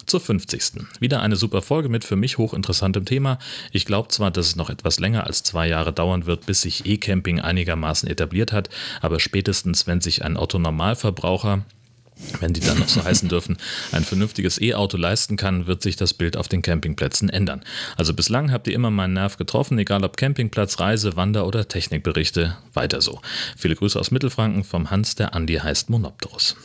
zur 0.06 0.20
50. 0.20 0.86
Wieder 1.00 1.22
eine 1.22 1.36
super 1.36 1.62
Folge 1.62 1.90
mit 1.90 2.04
für 2.04 2.16
mich 2.16 2.38
hochinteressantem 2.38 3.06
Thema. 3.06 3.40
Ich 3.72 3.86
glaube 3.86 4.10
zwar, 4.10 4.32
dass 4.32 4.48
es 4.48 4.56
noch 4.56 4.70
etwas 4.70 5.00
länger 5.00 5.26
als 5.26 5.44
zwei 5.44 5.68
Jahre 5.68 5.94
dauern 5.94 6.26
wird, 6.26 6.46
bis 6.46 6.62
sich 6.62 6.86
E-Camping 6.86 7.40
einigermaßen 7.40 8.10
etabliert 8.10 8.52
hat, 8.52 8.70
aber 9.02 9.20
spätestens, 9.20 9.88
wenn 9.88 10.02
sich 10.02 10.24
ein 10.24 10.38
Autonormalverbraucher 10.38 11.66
wenn 12.40 12.54
die 12.54 12.62
dann 12.62 12.80
noch 12.80 12.88
so 12.88 13.04
heißen 13.04 13.30
dürfen, 13.30 13.58
ein 13.92 14.04
vernünftiges 14.04 14.62
E-Auto 14.62 14.98
leisten 14.98 15.36
kann, 15.36 15.68
wird 15.68 15.82
sich 15.82 15.96
das 15.96 16.14
Bild 16.14 16.38
auf 16.38 16.48
den 16.48 16.62
Campingplätzen 16.62 17.30
ändern. 17.30 17.64
Also 17.98 18.14
bislang 18.14 18.52
habt 18.52 18.68
ihr 18.68 18.74
immer 18.74 18.90
meinen 18.90 19.14
Nerv 19.14 19.38
getroffen, 19.38 19.78
egal 19.78 20.04
ob 20.04 20.18
Campingplatz, 20.18 20.80
Reise, 20.80 21.16
Wander- 21.16 21.46
oder 21.46 21.68
Technikberichte. 21.68 22.58
Weiter 22.74 23.02
so. 23.02 23.20
Viele 23.58 23.76
Grüße 23.76 24.00
aus 24.00 24.12
Mittelfranken 24.12 24.64
vom 24.64 24.92
Hans, 24.92 25.16
der 25.16 25.34
Andi 25.36 25.56
heißt 25.56 25.90
Monopterus. 25.90 26.56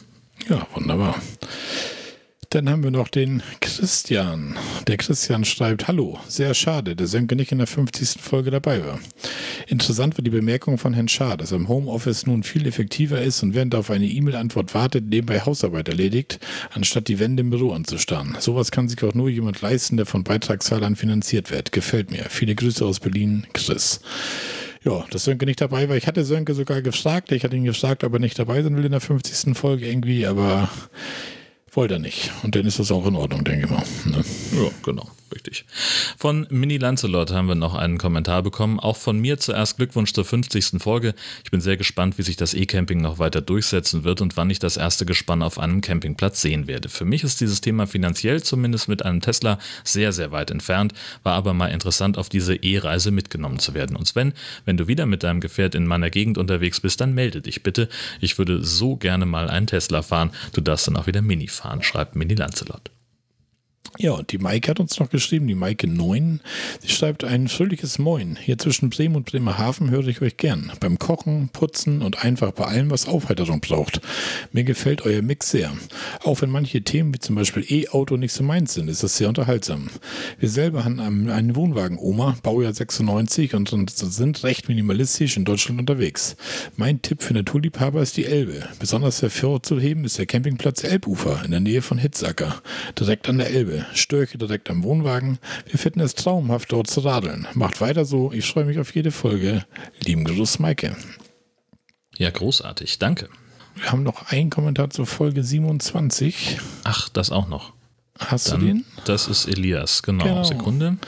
Ja, 0.49 0.67
wunderbar. 0.75 1.21
Dann 2.53 2.69
haben 2.69 2.83
wir 2.83 2.91
noch 2.91 3.07
den 3.07 3.45
Christian. 3.61 4.59
Der 4.89 4.97
Christian 4.97 5.45
schreibt, 5.45 5.87
hallo, 5.87 6.19
sehr 6.27 6.53
schade, 6.53 6.97
dass 6.97 7.13
Sönke 7.13 7.37
nicht 7.37 7.53
in 7.53 7.59
der 7.59 7.69
50. 7.69 8.21
Folge 8.21 8.51
dabei 8.51 8.85
war. 8.85 8.99
Interessant 9.69 10.19
war 10.19 10.25
die 10.25 10.33
Bemerkung 10.33 10.77
von 10.77 10.93
Herrn 10.93 11.07
Schaar, 11.07 11.37
dass 11.37 11.53
er 11.53 11.59
im 11.59 11.69
Homeoffice 11.69 12.27
nun 12.27 12.43
viel 12.43 12.67
effektiver 12.67 13.23
ist 13.23 13.45
und 13.45 13.55
während 13.55 13.75
er 13.75 13.81
auf 13.81 13.91
eine 13.93 14.07
E-Mail-Antwort 14.07 14.75
wartet, 14.75 15.05
nebenbei 15.05 15.39
Hausarbeit 15.43 15.87
erledigt, 15.87 16.41
anstatt 16.73 17.07
die 17.07 17.21
Wände 17.21 17.43
im 17.43 17.51
Büro 17.51 17.71
anzustarren. 17.71 18.37
Sowas 18.41 18.73
kann 18.73 18.89
sich 18.89 19.01
auch 19.05 19.15
nur 19.15 19.29
jemand 19.29 19.61
leisten, 19.61 19.97
der 19.97 20.07
von 20.07 20.25
Beitragszahlern 20.25 20.97
finanziert 20.97 21.53
wird. 21.53 21.71
Gefällt 21.71 22.11
mir. 22.11 22.25
Viele 22.31 22.57
Grüße 22.57 22.85
aus 22.85 22.99
Berlin, 22.99 23.47
Chris. 23.53 24.01
Ja, 24.83 25.05
dass 25.13 25.23
Sönke 25.23 25.47
nicht 25.47 25.61
dabei 25.61 25.89
war. 25.89 25.97
Ich 25.97 26.09
hatte 26.09 26.25
Sönke 26.25 26.55
sogar 26.55 26.83
gefragt. 26.83 27.31
Ich 27.31 27.45
hatte 27.45 27.55
ihn 27.55 27.63
gefragt, 27.63 28.03
ob 28.03 28.13
er 28.13 28.19
nicht 28.19 28.41
dabei 28.41 28.61
sein 28.61 28.77
will 28.77 28.87
in 28.87 28.91
der 28.91 29.01
50. 29.01 29.57
Folge 29.57 29.87
irgendwie, 29.87 30.27
aber 30.27 30.69
wollte 31.73 31.95
er 31.95 32.01
nicht. 32.01 32.33
Und 32.43 32.55
dann 32.55 32.67
ist 32.67 32.79
das 32.79 32.91
auch 32.91 33.07
in 33.07 33.17
Ordnung, 33.17 33.45
denke 33.45 33.67
ich 33.67 33.71
mal. 33.71 33.85
Ne? 34.07 34.25
Ja, 34.53 34.71
genau 34.83 35.07
richtig. 35.33 35.65
Von 36.17 36.47
Mini 36.51 36.79
Lancelot 36.79 37.33
haben 37.33 37.49
wir 37.49 37.55
noch 37.55 37.75
einen 37.75 37.99
Kommentar 37.99 38.43
bekommen. 38.43 38.81
Auch 38.81 38.97
von 38.97 39.19
mir 39.19 39.39
zuerst 39.39 39.77
Glückwunsch 39.77 40.13
zur 40.13 40.25
50. 40.25 40.81
Folge. 40.83 41.15
Ich 41.45 41.51
bin 41.51 41.61
sehr 41.61 41.77
gespannt, 41.77 42.19
wie 42.19 42.23
sich 42.23 42.37
das 42.37 42.55
E-Camping 42.55 43.01
noch 43.01 43.19
weiter 43.19 43.41
durchsetzen 43.41 44.05
wird 44.05 44.21
und 44.21 44.37
wann 44.37 44.51
ich 44.51 44.59
das 44.59 44.77
erste 44.77 45.07
Gespann 45.07 45.43
auf 45.43 45.59
einem 45.59 45.81
Campingplatz 45.81 46.41
sehen 46.41 46.67
werde. 46.67 46.89
Für 46.89 47.05
mich 47.05 47.25
ist 47.25 47.41
dieses 47.41 47.61
Thema 47.61 47.87
finanziell 47.87 48.43
zumindest 48.43 48.89
mit 48.89 49.05
einem 49.05 49.21
Tesla 49.21 49.59
sehr, 49.85 50.13
sehr 50.13 50.33
weit 50.33 50.51
entfernt, 50.51 50.93
war 51.23 51.35
aber 51.35 51.55
mal 51.55 51.69
interessant, 51.69 52.19
auf 52.19 52.29
diese 52.29 52.55
E-Reise 52.55 53.11
mitgenommen 53.11 53.59
zu 53.59 53.75
werden. 53.75 53.97
Und 53.97 54.07
Sven, 54.07 54.33
wenn 54.65 54.77
du 54.77 54.89
wieder 54.89 55.07
mit 55.07 55.23
deinem 55.23 55.41
Gefährt 55.41 55.75
in 55.75 55.87
meiner 55.87 56.11
Gegend 56.11 56.39
unterwegs 56.39 56.81
bist, 56.81 57.01
dann 57.01 57.15
melde 57.15 57.41
dich 57.41 57.63
bitte. 57.63 57.89
Ich 58.21 58.39
würde 58.39 58.63
so 58.65 58.97
gerne 58.97 59.27
mal 59.27 59.49
einen 59.49 59.67
Tesla 59.67 60.03
fahren. 60.03 60.31
Du 60.53 60.61
darfst 60.61 60.87
dann 60.87 60.97
auch 60.97 61.07
wieder 61.07 61.23
Mini 61.23 61.49
fahren, 61.49 61.83
schreibt 61.83 62.17
Mini 62.17 62.35
Lancelot. 62.35 62.91
Ja, 63.99 64.13
und 64.13 64.33
die 64.33 64.39
Maike 64.39 64.71
hat 64.71 64.81
uns 64.81 64.99
noch 64.99 65.11
geschrieben, 65.11 65.47
die 65.47 65.55
Maike 65.55 65.87
9. 65.87 66.41
Sie 66.81 66.89
schreibt 66.89 67.25
ein 67.25 67.49
fröhliches 67.49 67.99
Moin. 67.99 68.39
Hier 68.41 68.57
zwischen 68.57 68.89
Bremen 68.89 69.17
und 69.17 69.27
Bremerhaven 69.27 69.91
höre 69.91 70.07
ich 70.07 70.23
euch 70.23 70.37
gern. 70.37 70.73
Beim 70.81 70.99
Kochen, 70.99 71.51
Putzen 71.53 72.01
und 72.01 72.25
einfach 72.25 72.53
bei 72.53 72.65
allem, 72.65 72.91
was 72.91 73.09
Aufheiterung 73.09 73.61
braucht. 73.61 74.01
Mir 74.53 74.65
gefällt 74.65 75.05
euer 75.05 75.23
Mix 75.23 75.51
sehr. 75.51 75.73
Auch 76.23 76.41
wenn 76.41 76.51
manche 76.51 76.83
Themen 76.83 77.13
wie 77.13 77.19
zum 77.19 77.35
Beispiel 77.35 77.65
E-Auto 77.69 78.17
nicht 78.17 78.33
so 78.33 78.43
meins 78.43 78.75
sind, 78.75 78.89
ist 78.89 79.03
das 79.03 79.17
sehr 79.17 79.29
unterhaltsam. 79.29 79.91
Wir 80.39 80.49
selber 80.49 80.85
haben 80.85 81.29
einen 81.29 81.57
Wohnwagen 81.57 81.99
Oma, 81.99 82.37
Baujahr 82.43 82.73
96 82.73 83.55
und 83.55 83.71
sind 83.91 84.45
recht 84.45 84.69
minimalistisch 84.69 85.37
in 85.37 85.45
Deutschland 85.45 85.81
unterwegs. 85.81 86.37
Mein 86.77 87.03
Tipp 87.03 87.23
für 87.23 87.35
Naturliebhaber 87.35 88.01
ist 88.01 88.17
die 88.17 88.25
Elbe. 88.25 88.67
Besonders 88.79 89.21
hervorzuheben 89.21 90.05
ist 90.05 90.17
der 90.17 90.27
Campingplatz 90.27 90.85
Elbufer 90.85 91.43
in 91.45 91.51
der 91.51 91.61
Nähe 91.61 91.83
von 91.83 91.99
Hitzacker, 91.99 92.63
direkt 92.99 93.29
an 93.29 93.39
der 93.39 93.51
Elbe. 93.51 93.80
Störche 93.95 94.39
direkt 94.39 94.71
am 94.71 94.83
Wohnwagen. 94.83 95.39
Wir 95.67 95.79
finden 95.79 96.01
es 96.01 96.15
traumhaft, 96.15 96.73
dort 96.73 96.89
zu 96.89 97.01
radeln. 97.01 97.47
Macht 97.55 97.81
weiter 97.81 98.05
so. 98.05 98.33
Ich 98.33 98.51
freue 98.51 98.65
mich 98.65 98.79
auf 98.79 98.95
jede 98.95 99.11
Folge. 99.11 99.65
Lieben 100.05 100.25
Gruß, 100.25 100.59
Maike. 100.59 100.97
Ja, 102.17 102.31
großartig. 102.31 102.99
Danke. 102.99 103.29
Wir 103.75 103.93
haben 103.93 104.03
noch 104.03 104.31
einen 104.31 104.51
Kommentar 104.51 104.91
zur 104.91 105.07
Folge 105.07 105.43
27. 105.43 106.59
Ach, 106.85 107.09
das 107.09 107.31
auch 107.31 107.49
noch. 107.49 107.73
Hast 108.19 108.53
Dann, 108.53 108.61
du 108.61 108.67
den? 108.67 108.85
Das 109.05 109.29
ist 109.29 109.47
Elias, 109.47 110.03
genau. 110.03 110.25
genau. 110.25 110.45
Sekunde. 110.45 110.99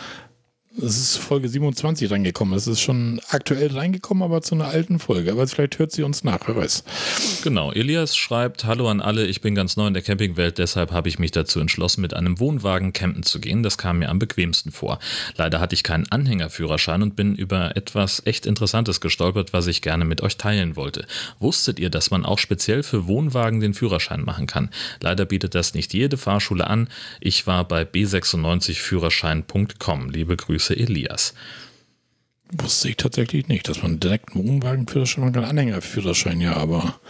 Es 0.81 0.97
ist 0.97 1.19
Folge 1.19 1.51
27 1.51 2.11
reingekommen. 2.11 2.55
Es 2.55 2.67
ist 2.67 2.81
schon 2.81 3.21
aktuell 3.29 3.77
reingekommen, 3.77 4.23
aber 4.23 4.41
zu 4.41 4.55
einer 4.55 4.69
alten 4.69 4.99
Folge. 4.99 5.31
Aber 5.31 5.47
vielleicht 5.47 5.79
hört 5.79 5.93
sie 5.93 6.03
uns 6.03 6.25
nach, 6.25 6.39
wer 6.47 6.57
weiß. 6.57 6.85
Genau. 7.45 7.73
Elias 7.73 8.17
schreibt: 8.17 8.65
Hallo 8.65 8.89
an 8.89 9.03
alle, 9.03 9.27
ich 9.27 9.43
bin 9.43 9.55
ganz 9.55 9.77
neu 9.77 9.89
in 9.89 9.93
der 9.93 10.03
Campingwelt, 10.03 10.57
deshalb 10.57 10.91
habe 10.91 11.11
ich 11.11 11.19
mich 11.19 11.31
dazu 11.31 11.61
entschlossen, 11.61 12.01
mit 12.01 12.15
einem 12.15 12.41
Wohnwagen 12.41 12.95
campen 12.95 13.23
zu 13.23 13.39
gehen. 13.39 13.63
Das 13.63 13.77
kam 13.77 13.99
mir 13.99 14.09
am 14.09 14.19
bequemsten 14.19 14.73
vor. 14.73 14.99
Leider 15.37 15.61
hatte 15.61 15.75
ich 15.75 15.83
keinen 15.83 16.11
Anhängerführerschein 16.11 17.03
und 17.03 17.17
bin 17.17 17.35
über 17.35 17.77
etwas 17.77 18.23
echt 18.25 18.47
Interessantes 18.47 19.03
gestolpert, 19.03 19.53
was 19.53 19.67
ich 19.67 19.83
gerne 19.83 20.07
mit 20.07 20.23
euch 20.23 20.39
teilen 20.39 20.75
wollte. 20.75 21.05
Wusstet 21.39 21.81
ihr, 21.81 21.91
dass 21.91 22.11
man 22.11 22.25
auch 22.25 22.39
speziell 22.39 22.83
für 22.83 23.07
Wohnwagen 23.07 23.61
den 23.61 23.75
Führerschein 23.75 24.25
machen 24.25 24.47
kann? 24.47 24.71
Leider 25.01 25.27
bietet 25.27 25.55
das 25.55 25.75
nicht 25.75 25.93
jede 25.93 26.17
Fahrschule 26.17 26.67
an. 26.67 26.89
Ich 27.21 27.47
war 27.47 27.69
bei 27.69 27.83
b96führerschein.com. 27.83 30.09
Liebe 30.09 30.35
Grüße. 30.35 30.62
Grüße, 30.63 30.79
Elias. 30.79 31.35
Wusste 32.53 32.89
ich 32.89 32.97
tatsächlich 32.97 33.49
nicht, 33.49 33.69
dass 33.69 33.83
man 33.83 33.99
direkt 33.99 34.35
einen 34.35 34.47
Wohnwagenführerschein, 34.47 35.25
man 35.25 35.33
kann 35.33 35.45
Anhängerführerschein, 35.45 36.41
ja, 36.41 36.55
aber 36.55 37.01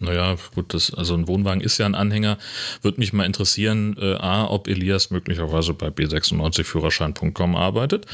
naja, 0.00 0.36
gut, 0.54 0.74
das, 0.74 0.94
also 0.94 1.14
ein 1.14 1.26
Wohnwagen 1.26 1.60
ist 1.60 1.78
ja 1.78 1.86
ein 1.86 1.96
Anhänger. 1.96 2.38
Würde 2.82 3.00
mich 3.00 3.12
mal 3.12 3.24
interessieren, 3.24 3.96
äh, 4.00 4.14
A, 4.14 4.46
ob 4.46 4.68
Elias 4.68 5.10
möglicherweise 5.10 5.74
bei 5.74 5.88
b96führerschein.com 5.88 7.56
arbeitet 7.56 8.06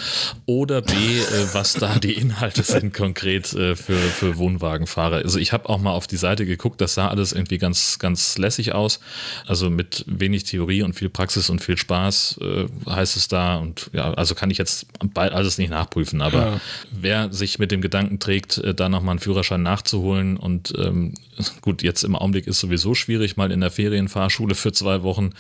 oder 0.46 0.80
B, 0.80 0.92
äh, 0.92 1.46
was 1.52 1.74
da 1.74 1.98
die 1.98 2.14
Inhalte 2.14 2.62
sind 2.62 2.94
konkret 2.94 3.52
äh, 3.52 3.76
für, 3.76 3.96
für 3.96 4.38
Wohnwagenfahrer. 4.38 5.16
Also 5.16 5.38
ich 5.38 5.52
habe 5.52 5.68
auch 5.68 5.78
mal 5.78 5.92
auf 5.92 6.06
die 6.06 6.16
Seite 6.16 6.46
geguckt, 6.46 6.80
das 6.80 6.94
sah 6.94 7.08
alles 7.08 7.32
irgendwie 7.32 7.58
ganz, 7.58 7.98
ganz 7.98 8.38
lässig 8.38 8.72
aus. 8.72 9.00
Also 9.46 9.68
mit 9.68 10.04
wenig 10.06 10.44
Theorie 10.44 10.82
und 10.82 10.94
viel 10.94 11.10
Praxis 11.10 11.50
und 11.50 11.60
viel 11.60 11.76
Spaß 11.76 12.40
äh, 12.40 12.66
heißt 12.88 13.16
es 13.16 13.28
da. 13.28 13.56
Und 13.56 13.90
ja, 13.92 14.14
also 14.14 14.34
kann 14.34 14.50
ich 14.50 14.56
jetzt 14.56 14.86
bald 15.12 15.32
alles 15.32 15.58
nicht 15.58 15.70
nachprüfen, 15.70 16.22
aber 16.22 16.38
ja. 16.38 16.60
wer 16.90 17.32
sich 17.32 17.58
mit 17.58 17.70
dem 17.70 17.82
Gedanken 17.82 18.20
trägt, 18.20 18.56
äh, 18.58 18.74
da 18.74 18.88
nochmal 18.88 19.12
einen 19.12 19.20
Führerschein 19.20 19.62
nachzuholen 19.62 20.38
und 20.38 20.72
ähm, 20.78 21.14
gut, 21.60 21.73
gut, 21.74 21.82
jetzt 21.82 22.04
im 22.04 22.14
Augenblick 22.14 22.46
ist 22.46 22.60
sowieso 22.60 22.94
schwierig, 22.94 23.36
mal 23.36 23.50
in 23.50 23.60
der 23.60 23.70
Ferienfahrschule 23.70 24.54
für 24.54 24.72
zwei 24.72 25.02
Wochen 25.02 25.30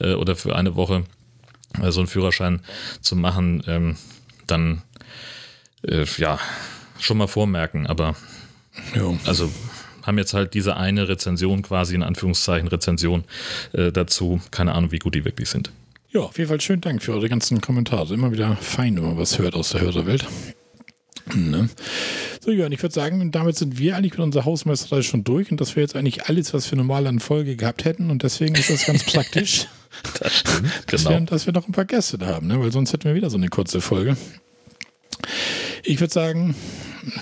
äh, 0.00 0.14
oder 0.14 0.34
für 0.34 0.56
eine 0.56 0.74
Woche 0.74 1.04
äh, 1.80 1.92
so 1.92 2.00
einen 2.00 2.08
Führerschein 2.08 2.60
zu 3.00 3.14
machen, 3.14 3.62
ähm, 3.68 3.96
dann 4.48 4.82
äh, 5.86 6.04
ja, 6.18 6.40
schon 6.98 7.18
mal 7.18 7.28
vormerken, 7.28 7.86
aber 7.86 8.16
jo. 8.96 9.16
also 9.24 9.52
haben 10.02 10.18
jetzt 10.18 10.34
halt 10.34 10.54
diese 10.54 10.76
eine 10.76 11.08
Rezension 11.08 11.62
quasi, 11.62 11.94
in 11.94 12.02
Anführungszeichen 12.02 12.66
Rezension 12.68 13.24
äh, 13.72 13.92
dazu. 13.92 14.40
Keine 14.50 14.74
Ahnung, 14.74 14.90
wie 14.90 14.98
gut 14.98 15.14
die 15.14 15.24
wirklich 15.24 15.48
sind. 15.48 15.70
Ja, 16.10 16.22
auf 16.22 16.36
jeden 16.36 16.48
Fall 16.48 16.60
schönen 16.60 16.82
Dank 16.82 17.02
für 17.02 17.12
eure 17.12 17.28
ganzen 17.28 17.60
Kommentare. 17.60 18.12
Immer 18.12 18.32
wieder 18.32 18.56
fein, 18.56 18.96
wenn 18.96 19.04
man 19.04 19.16
was 19.16 19.38
hört 19.38 19.54
aus 19.54 19.70
der 19.70 19.80
Hörerwelt. 19.80 20.26
Ne? 21.32 21.68
So, 22.40 22.50
Jörn, 22.50 22.72
ich 22.72 22.82
würde 22.82 22.94
sagen, 22.94 23.30
damit 23.32 23.56
sind 23.56 23.78
wir 23.78 23.96
eigentlich 23.96 24.12
mit 24.12 24.20
unserer 24.20 24.44
Hausmeisterei 24.44 25.02
schon 25.02 25.24
durch 25.24 25.50
und 25.50 25.60
das 25.60 25.74
wäre 25.74 25.80
jetzt 25.82 25.96
eigentlich 25.96 26.26
alles, 26.26 26.52
was 26.52 26.70
wir 26.70 26.76
normal 26.76 27.06
an 27.06 27.18
Folge 27.18 27.56
gehabt 27.56 27.84
hätten 27.84 28.10
und 28.10 28.22
deswegen 28.22 28.54
ist 28.54 28.70
das 28.70 28.86
ganz 28.86 29.04
praktisch. 29.12 29.66
das 30.20 30.40
stimmt, 30.40 30.72
dass, 30.86 31.04
genau. 31.04 31.18
wir, 31.18 31.26
dass 31.26 31.46
wir 31.46 31.52
noch 31.54 31.66
ein 31.66 31.72
paar 31.72 31.86
Gäste 31.86 32.18
haben, 32.26 32.48
ne? 32.48 32.60
weil 32.60 32.72
sonst 32.72 32.92
hätten 32.92 33.04
wir 33.04 33.14
wieder 33.14 33.30
so 33.30 33.38
eine 33.38 33.48
kurze 33.48 33.80
Folge. 33.80 34.16
Ich 35.82 36.00
würde 36.00 36.12
sagen, 36.12 36.54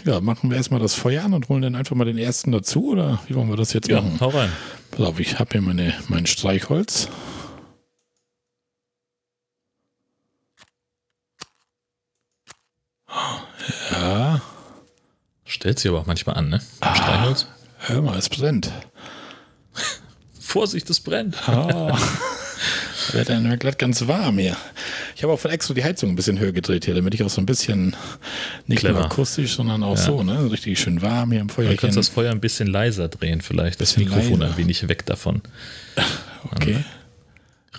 ja, 0.04 0.20
machen 0.20 0.50
wir 0.50 0.56
erstmal 0.56 0.80
das 0.80 0.94
Feuer 0.94 1.24
an 1.24 1.34
und 1.34 1.48
holen 1.48 1.62
dann 1.62 1.74
einfach 1.74 1.94
mal 1.96 2.04
den 2.04 2.18
ersten 2.18 2.52
dazu 2.52 2.88
oder 2.88 3.20
wie 3.28 3.34
wollen 3.34 3.48
wir 3.48 3.56
das 3.56 3.72
jetzt 3.72 3.88
ja, 3.88 4.00
machen? 4.00 4.18
Hau 4.20 4.28
rein. 4.28 4.50
Pass 4.90 5.06
auf, 5.06 5.20
ich 5.20 5.38
habe 5.38 5.50
hier 5.52 5.62
meine, 5.62 5.94
mein 6.08 6.26
Streichholz. 6.26 7.08
Ja. 13.90 14.40
Stellt 15.44 15.78
sich 15.78 15.90
aber 15.90 16.00
auch 16.00 16.06
manchmal 16.06 16.36
an, 16.36 16.48
ne? 16.48 16.60
Ah, 16.80 16.94
Streichholz. 16.94 17.46
Hör 17.78 18.02
mal, 18.02 18.18
es 18.18 18.28
brennt. 18.28 18.70
Vorsicht, 20.40 20.88
es 20.90 21.00
brennt. 21.00 21.36
Oh. 21.48 21.96
Wird 23.12 23.28
dann 23.28 23.58
glatt 23.58 23.78
ganz 23.78 24.06
warm 24.06 24.38
hier. 24.38 24.56
Ich 25.16 25.22
habe 25.22 25.32
auch 25.32 25.40
von 25.40 25.50
extra 25.50 25.74
die 25.74 25.82
Heizung 25.82 26.10
ein 26.10 26.16
bisschen 26.16 26.38
höher 26.38 26.52
gedreht 26.52 26.84
hier, 26.84 26.94
damit 26.94 27.14
ich 27.14 27.22
auch 27.22 27.30
so 27.30 27.40
ein 27.40 27.46
bisschen 27.46 27.96
nicht 28.66 28.80
Clever. 28.80 29.00
nur 29.00 29.04
akustisch, 29.06 29.54
sondern 29.54 29.82
auch 29.82 29.96
ja. 29.96 30.02
so, 30.02 30.22
ne? 30.22 30.50
Richtig 30.50 30.78
schön 30.78 31.02
warm 31.02 31.32
hier 31.32 31.40
im 31.40 31.48
Feuer. 31.48 31.70
Du 31.70 31.76
kannst 31.76 31.96
das 31.96 32.08
Feuer 32.08 32.30
ein 32.30 32.40
bisschen 32.40 32.68
leiser 32.68 33.08
drehen, 33.08 33.40
vielleicht. 33.40 33.80
Das 33.80 33.96
Mikrofon 33.96 34.40
leiser. 34.40 34.52
ein 34.52 34.56
wenig 34.58 34.88
weg 34.88 35.06
davon. 35.06 35.42
Okay. 36.50 36.84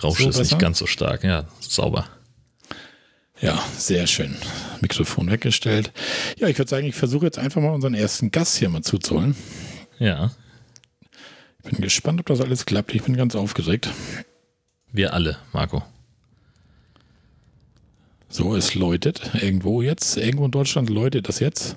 Rausch 0.02 0.20
so 0.20 0.30
ist 0.30 0.38
besser? 0.38 0.54
nicht 0.54 0.58
ganz 0.58 0.78
so 0.78 0.86
stark, 0.86 1.22
ja, 1.22 1.44
sauber. 1.60 2.06
Ja, 3.40 3.62
sehr 3.76 4.06
schön. 4.06 4.36
Mikrofon 4.80 5.30
weggestellt. 5.30 5.92
Ja, 6.38 6.48
ich 6.48 6.56
würde 6.58 6.68
sagen, 6.70 6.86
ich 6.86 6.94
versuche 6.94 7.26
jetzt 7.26 7.38
einfach 7.38 7.60
mal 7.60 7.72
unseren 7.72 7.94
ersten 7.94 8.30
Gast 8.30 8.56
hier 8.56 8.68
mal 8.68 8.82
zuzuholen. 8.82 9.34
Ja. 9.98 10.30
Ich 11.64 11.70
bin 11.70 11.80
gespannt, 11.80 12.20
ob 12.20 12.26
das 12.26 12.40
alles 12.40 12.64
klappt. 12.66 12.94
Ich 12.94 13.02
bin 13.02 13.16
ganz 13.16 13.34
aufgeregt. 13.34 13.90
Wir 14.92 15.12
alle, 15.14 15.38
Marco. 15.52 15.82
So, 18.28 18.54
es 18.54 18.74
läutet 18.74 19.30
irgendwo 19.34 19.82
jetzt. 19.82 20.16
Irgendwo 20.16 20.44
in 20.44 20.50
Deutschland 20.50 20.90
läutet 20.90 21.28
das 21.28 21.40
jetzt. 21.40 21.76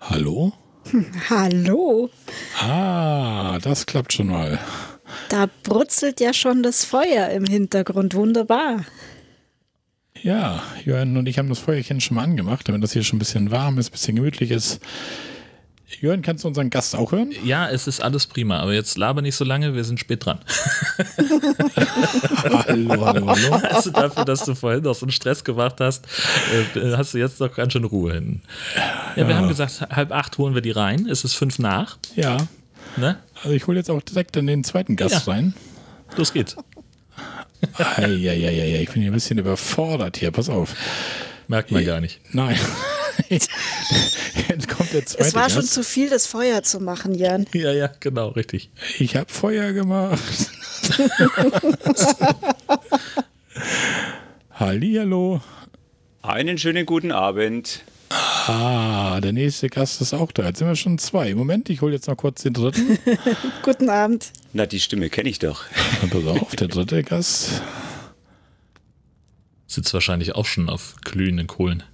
Hallo? 0.00 0.52
Hallo, 1.30 2.10
Ah, 2.60 3.58
das 3.62 3.86
klappt 3.86 4.12
schon 4.12 4.26
mal. 4.28 4.58
Da 5.30 5.48
brutzelt 5.62 6.20
ja 6.20 6.34
schon 6.34 6.62
das 6.62 6.84
Feuer 6.84 7.28
im 7.30 7.44
Hintergrund. 7.44 8.14
Wunderbar. 8.14 8.84
Ja, 10.22 10.62
Jörn 10.84 11.16
und 11.16 11.26
ich 11.26 11.38
haben 11.38 11.48
das 11.48 11.60
Feuerchen 11.60 12.00
schon 12.00 12.16
mal 12.16 12.24
angemacht, 12.24 12.68
damit 12.68 12.82
das 12.82 12.92
hier 12.92 13.04
schon 13.04 13.16
ein 13.16 13.20
bisschen 13.20 13.50
warm 13.50 13.78
ist, 13.78 13.88
ein 13.88 13.92
bisschen 13.92 14.16
gemütlich 14.16 14.50
ist. 14.50 14.80
Jörn, 16.00 16.22
kannst 16.22 16.44
du 16.44 16.48
unseren 16.48 16.70
Gast 16.70 16.94
auch 16.94 17.10
hören? 17.12 17.32
Ja, 17.44 17.68
es 17.68 17.86
ist 17.86 18.00
alles 18.00 18.26
prima, 18.26 18.60
aber 18.60 18.74
jetzt 18.74 18.96
laber 18.96 19.22
nicht 19.22 19.34
so 19.34 19.44
lange, 19.44 19.74
wir 19.74 19.82
sind 19.82 19.98
spät 19.98 20.24
dran. 20.24 20.38
hallo, 22.44 23.06
hallo, 23.06 23.26
hallo. 23.26 23.60
Also 23.70 23.90
dafür, 23.90 24.24
dass 24.24 24.44
du 24.44 24.54
vorhin 24.54 24.82
noch 24.82 24.94
so 24.94 25.04
einen 25.04 25.12
Stress 25.12 25.42
gemacht 25.42 25.76
hast, 25.80 26.06
äh, 26.76 26.96
hast 26.96 27.14
du 27.14 27.18
jetzt 27.18 27.40
noch 27.40 27.54
ganz 27.54 27.72
schön 27.72 27.84
Ruhe 27.84 28.14
hin. 28.14 28.42
Ja, 29.16 29.26
wir 29.26 29.36
haben 29.36 29.48
gesagt, 29.48 29.80
halb 29.90 30.12
acht 30.12 30.38
holen 30.38 30.54
wir 30.54 30.62
die 30.62 30.70
rein. 30.70 31.06
Es 31.08 31.24
ist 31.24 31.34
fünf 31.34 31.58
nach. 31.58 31.98
Ja, 32.14 32.36
Ne? 32.96 33.18
also 33.42 33.50
ich 33.54 33.66
hole 33.66 33.78
jetzt 33.78 33.90
auch 33.90 34.02
direkt 34.02 34.36
in 34.36 34.46
den 34.46 34.64
zweiten 34.64 34.96
Gast 34.96 35.26
Ja. 35.26 35.32
rein. 35.32 35.54
Los 36.16 36.32
geht's. 36.32 36.56
Eieieiei, 37.78 38.80
ich 38.82 38.90
bin 38.90 39.02
hier 39.02 39.10
ein 39.10 39.14
bisschen 39.14 39.38
überfordert 39.38 40.16
hier, 40.16 40.30
pass 40.30 40.48
auf. 40.48 40.74
Merkt 41.48 41.70
man 41.70 41.84
gar 41.84 42.00
nicht. 42.00 42.20
Nein. 42.32 42.56
Jetzt 43.28 43.48
kommt 44.68 44.92
der 44.92 45.04
zweite 45.06 45.24
Es 45.28 45.34
war 45.34 45.50
schon 45.50 45.60
Gast. 45.62 45.74
zu 45.74 45.82
viel, 45.84 46.08
das 46.08 46.26
Feuer 46.26 46.62
zu 46.62 46.80
machen, 46.80 47.14
Jan. 47.14 47.46
Ja, 47.54 47.72
ja, 47.72 47.90
genau, 48.00 48.28
richtig. 48.28 48.70
Ich 48.98 49.14
habe 49.16 49.30
Feuer 49.32 49.72
gemacht. 49.72 50.18
Hallihallo. 54.52 55.40
Einen 56.22 56.58
schönen 56.58 56.86
guten 56.86 57.12
Abend. 57.12 57.82
Ah, 58.12 59.20
der 59.20 59.32
nächste 59.32 59.68
Gast 59.68 60.00
ist 60.00 60.12
auch 60.14 60.32
da. 60.32 60.44
Jetzt 60.46 60.58
sind 60.58 60.66
wir 60.68 60.74
schon 60.76 60.98
zwei. 60.98 61.34
Moment, 61.34 61.70
ich 61.70 61.80
hole 61.80 61.92
jetzt 61.94 62.08
noch 62.08 62.16
kurz 62.16 62.42
den 62.42 62.52
dritten. 62.52 62.98
Guten 63.62 63.88
Abend. 63.88 64.32
Na, 64.52 64.66
die 64.66 64.80
Stimme 64.80 65.08
kenne 65.10 65.28
ich 65.28 65.38
doch. 65.38 65.64
Pass 66.10 66.26
auf, 66.26 66.56
der 66.56 66.68
dritte 66.68 67.02
Gast. 67.04 67.62
Sitzt 69.68 69.94
wahrscheinlich 69.94 70.34
auch 70.34 70.46
schon 70.46 70.68
auf 70.68 70.96
glühenden 71.04 71.46
Kohlen. 71.46 71.84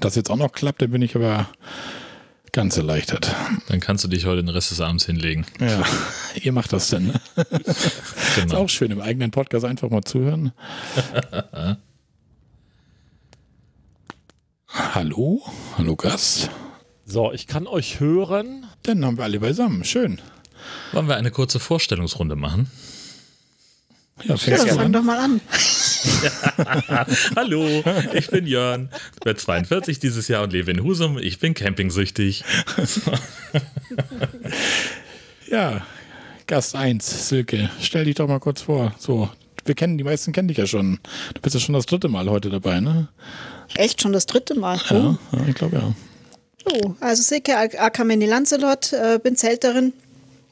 Das 0.00 0.14
jetzt 0.14 0.30
auch 0.30 0.36
noch 0.36 0.52
klappt, 0.52 0.80
da 0.82 0.86
bin 0.86 1.02
ich 1.02 1.16
aber 1.16 1.48
ganz 2.52 2.76
erleichtert. 2.76 3.34
Dann 3.68 3.80
kannst 3.80 4.04
du 4.04 4.08
dich 4.08 4.24
heute 4.26 4.42
den 4.44 4.48
Rest 4.50 4.70
des 4.70 4.80
Abends 4.80 5.04
hinlegen. 5.06 5.44
Ja, 5.60 5.82
ihr 6.40 6.52
macht 6.52 6.72
das 6.72 6.88
denn. 6.90 7.08
Ne? 7.08 7.20
Ist 7.66 7.90
Genau. 8.36 8.58
auch 8.58 8.68
schön, 8.68 8.92
im 8.92 9.00
eigenen 9.00 9.32
Podcast 9.32 9.64
einfach 9.64 9.90
mal 9.90 10.02
zuhören. 10.02 10.52
Hallo, 14.72 15.42
hallo 15.76 15.96
Gast. 15.96 16.50
So, 17.04 17.32
ich 17.32 17.46
kann 17.46 17.66
euch 17.66 18.00
hören. 18.00 18.66
Dann 18.82 19.04
haben 19.04 19.18
wir 19.18 19.24
alle 19.24 19.40
beisammen. 19.40 19.84
Schön. 19.84 20.18
Wollen 20.92 21.08
wir 21.08 21.16
eine 21.16 21.30
kurze 21.30 21.60
Vorstellungsrunde 21.60 22.36
machen? 22.36 22.70
Ja, 24.22 24.30
Ja, 24.30 24.36
fängst 24.36 24.64
du 24.64 24.68
fang 24.68 24.78
an. 24.86 24.92
doch 24.92 25.02
mal 25.02 25.18
an. 25.18 25.40
Hallo, 27.36 27.82
ich 28.14 28.28
bin 28.28 28.46
Jörn, 28.46 28.88
werde 29.24 29.38
42 29.38 29.98
dieses 29.98 30.26
Jahr 30.28 30.42
und 30.42 30.52
lebe 30.52 30.70
in 30.70 30.82
Husum. 30.82 31.18
Ich 31.18 31.38
bin 31.38 31.54
campingsüchtig. 31.54 32.44
Ja, 35.50 35.86
Gast 36.46 36.74
1, 36.74 37.28
Silke. 37.28 37.70
Stell 37.80 38.04
dich 38.06 38.14
doch 38.16 38.26
mal 38.28 38.40
kurz 38.40 38.62
vor. 38.62 38.94
So, 38.98 39.28
wir 39.64 39.74
kennen, 39.74 39.98
die 39.98 40.04
meisten 40.04 40.32
kennen 40.32 40.48
dich 40.48 40.56
ja 40.58 40.66
schon. 40.66 40.98
Du 41.34 41.40
bist 41.40 41.54
ja 41.54 41.60
schon 41.60 41.74
das 41.74 41.86
dritte 41.86 42.08
Mal 42.08 42.28
heute 42.28 42.50
dabei, 42.50 42.80
ne? 42.80 43.08
Echt 43.74 44.02
schon 44.02 44.12
das 44.12 44.26
dritte 44.26 44.54
Mal. 44.54 44.80
Oh. 44.90 44.94
Ja, 44.94 45.18
ja 45.32 45.46
ich 45.48 45.54
glaube 45.54 45.76
ja. 45.76 45.94
Oh, 46.64 46.94
also 47.00 47.22
Silke 47.22 47.56
Akameni 47.56 48.26
Lancelot, 48.26 48.92
äh, 48.92 49.18
bin 49.22 49.36
Zelterin. 49.36 49.92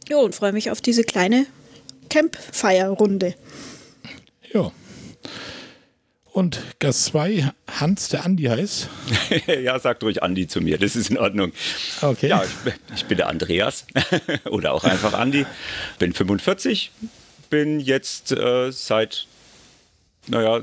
Jo, 0.08 0.20
und 0.20 0.34
freue 0.34 0.52
mich 0.52 0.70
auf 0.70 0.80
diese 0.80 1.04
kleine 1.04 1.46
Campfire-Runde. 2.08 3.34
Ja. 4.52 4.72
Und 6.32 6.60
Gast 6.78 7.04
2, 7.06 7.52
Hans, 7.80 8.08
der 8.08 8.24
Andi 8.24 8.44
heißt. 8.44 8.88
ja, 9.62 9.78
sagt 9.78 10.02
ruhig 10.04 10.22
Andi 10.22 10.46
zu 10.46 10.60
mir, 10.60 10.78
das 10.78 10.94
ist 10.96 11.10
in 11.10 11.18
Ordnung. 11.18 11.52
Okay. 12.02 12.28
Ja, 12.28 12.42
ich, 12.44 12.54
bin- 12.64 12.72
ich 12.94 13.04
bin 13.06 13.16
der 13.18 13.28
Andreas 13.28 13.84
oder 14.50 14.72
auch 14.72 14.84
einfach 14.84 15.12
Andi. 15.14 15.44
Bin 15.98 16.12
45, 16.12 16.92
bin 17.50 17.80
jetzt 17.80 18.32
äh, 18.32 18.70
seit 18.70 19.26
naja, 20.28 20.60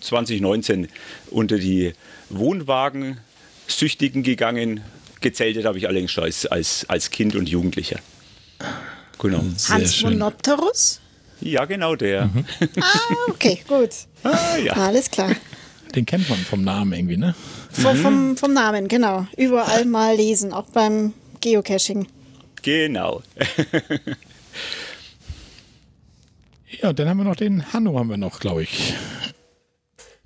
2019 0.00 0.88
unter 1.30 1.58
die 1.58 1.92
Wohnwagen-Süchtigen 2.30 4.22
gegangen. 4.22 4.82
Gezeltet 5.20 5.64
habe 5.64 5.78
ich 5.78 5.88
allerdings 5.88 6.12
schon 6.12 6.24
als, 6.24 6.46
als, 6.46 6.88
als 6.88 7.10
Kind 7.10 7.34
und 7.34 7.48
Jugendlicher. 7.48 7.98
Genau. 9.18 9.42
Sehr 9.56 9.76
Hans 9.76 9.96
schön. 9.96 10.10
Monopterus? 10.12 11.00
Ja, 11.40 11.64
genau 11.64 11.96
der. 11.96 12.30
Ah, 12.80 12.98
okay, 13.28 13.62
gut. 13.66 13.90
Ah, 14.22 14.56
ja. 14.64 14.72
Alles 14.74 15.10
klar. 15.10 15.34
Den 15.94 16.06
kennt 16.06 16.28
man 16.28 16.38
vom 16.38 16.62
Namen 16.62 16.92
irgendwie, 16.92 17.16
ne? 17.16 17.34
Vom, 17.72 17.96
vom, 17.96 18.36
vom 18.36 18.52
Namen, 18.52 18.88
genau. 18.88 19.26
Überall 19.36 19.84
mal 19.84 20.14
lesen, 20.14 20.52
auch 20.52 20.66
beim 20.66 21.14
Geocaching. 21.40 22.06
Genau. 22.62 23.22
Ja, 26.82 26.92
dann 26.92 27.08
haben 27.08 27.18
wir 27.18 27.24
noch 27.24 27.36
den 27.36 27.72
Hanno, 27.72 27.98
haben 27.98 28.10
wir 28.10 28.16
noch, 28.16 28.40
glaube 28.40 28.62
ich. 28.62 28.94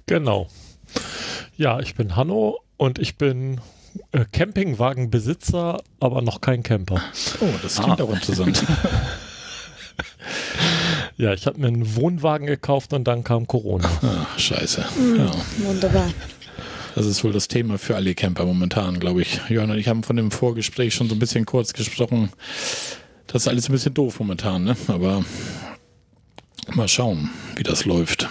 Genau. 0.07 0.49
Ja, 1.57 1.81
ich 1.81 1.95
bin 1.95 2.17
Hanno 2.17 2.61
und 2.77 2.99
ich 2.99 3.17
bin 3.17 3.61
äh, 4.11 4.25
Campingwagenbesitzer, 4.33 5.81
aber 6.01 6.23
noch 6.23 6.41
kein 6.41 6.63
Camper. 6.63 7.01
Oh, 7.41 7.49
das 7.63 7.81
klingt 7.81 8.01
auch 8.01 8.13
interessant. 8.13 8.65
Ja, 11.19 11.33
ich 11.35 11.47
habe 11.47 11.61
mir 11.61 11.69
einen 11.69 11.95
Wohnwagen 11.95 12.47
gekauft 12.47 12.93
und 12.95 13.05
dann 13.05 13.23
kam 13.23 13.47
Corona. 13.47 13.89
Ah, 14.03 14.27
scheiße. 14.39 14.85
Ja, 15.19 15.31
Wunderbar. 15.67 16.11
das 16.95 17.07
ist 17.07 17.23
wohl 17.23 17.33
das 17.33 17.49
Thema 17.49 17.79
für 17.79 17.95
alle 17.95 18.15
Camper 18.15 18.45
momentan, 18.47 18.99
glaube 18.99 19.23
ich. 19.23 19.41
Jörn 19.49 19.71
und 19.71 19.79
ich 19.79 19.89
haben 19.89 20.03
von 20.03 20.17
dem 20.17 20.31
Vorgespräch 20.31 20.95
schon 20.95 21.09
so 21.09 21.15
ein 21.15 21.19
bisschen 21.19 21.45
kurz 21.45 21.75
gesprochen. 21.75 22.33
Das 23.27 23.43
ist 23.43 23.49
alles 23.49 23.69
ein 23.69 23.73
bisschen 23.73 23.95
doof 23.95 24.19
momentan, 24.21 24.65
ne? 24.65 24.77
Aber 24.89 25.25
mal 26.75 26.89
schauen, 26.89 27.31
wie 27.57 27.63
das 27.63 27.85
läuft. 27.85 28.29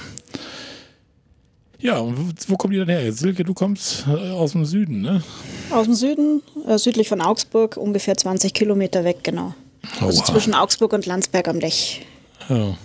Ja, 1.80 1.98
und 1.98 2.36
wo, 2.48 2.58
kommt 2.58 2.74
ihr 2.74 2.86
denn 2.86 2.96
her? 2.96 3.12
Silke, 3.12 3.44
du 3.44 3.54
kommst 3.56 4.06
äh, 4.08 4.32
aus 4.32 4.52
dem 4.52 4.66
Süden, 4.66 5.02
ne? 5.02 5.24
Aus 5.72 5.86
dem 5.86 5.96
Süden, 5.96 6.44
äh, 6.68 6.78
südlich 6.78 7.10
von 7.10 7.22
Augsburg, 7.22 7.76
ungefähr 7.76 8.16
20 8.16 8.54
Kilometer 8.54 9.04
weg, 9.04 9.20
genau. 9.24 9.56
Also 10.00 10.22
zwischen 10.24 10.54
Augsburg 10.54 10.94
und 10.94 11.08
Landsberg 11.08 11.48
am 11.48 11.60
Lech. 11.60 12.06
Ja. 12.50 12.78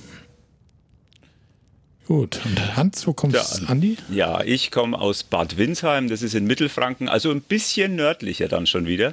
Gut, 2.06 2.40
und 2.44 2.76
Hans, 2.76 3.04
wo 3.06 3.12
kommst 3.12 3.62
Ja. 3.62 3.66
Andi? 3.68 3.96
Ja, 4.12 4.42
ich 4.44 4.70
komme 4.70 4.96
aus 5.00 5.24
Bad 5.24 5.56
Windsheim, 5.56 6.08
das 6.08 6.22
ist 6.22 6.34
in 6.36 6.46
Mittelfranken, 6.46 7.08
also 7.08 7.32
ein 7.32 7.40
bisschen 7.40 7.96
nördlicher 7.96 8.46
dann 8.46 8.66
schon 8.68 8.86
wieder. 8.86 9.12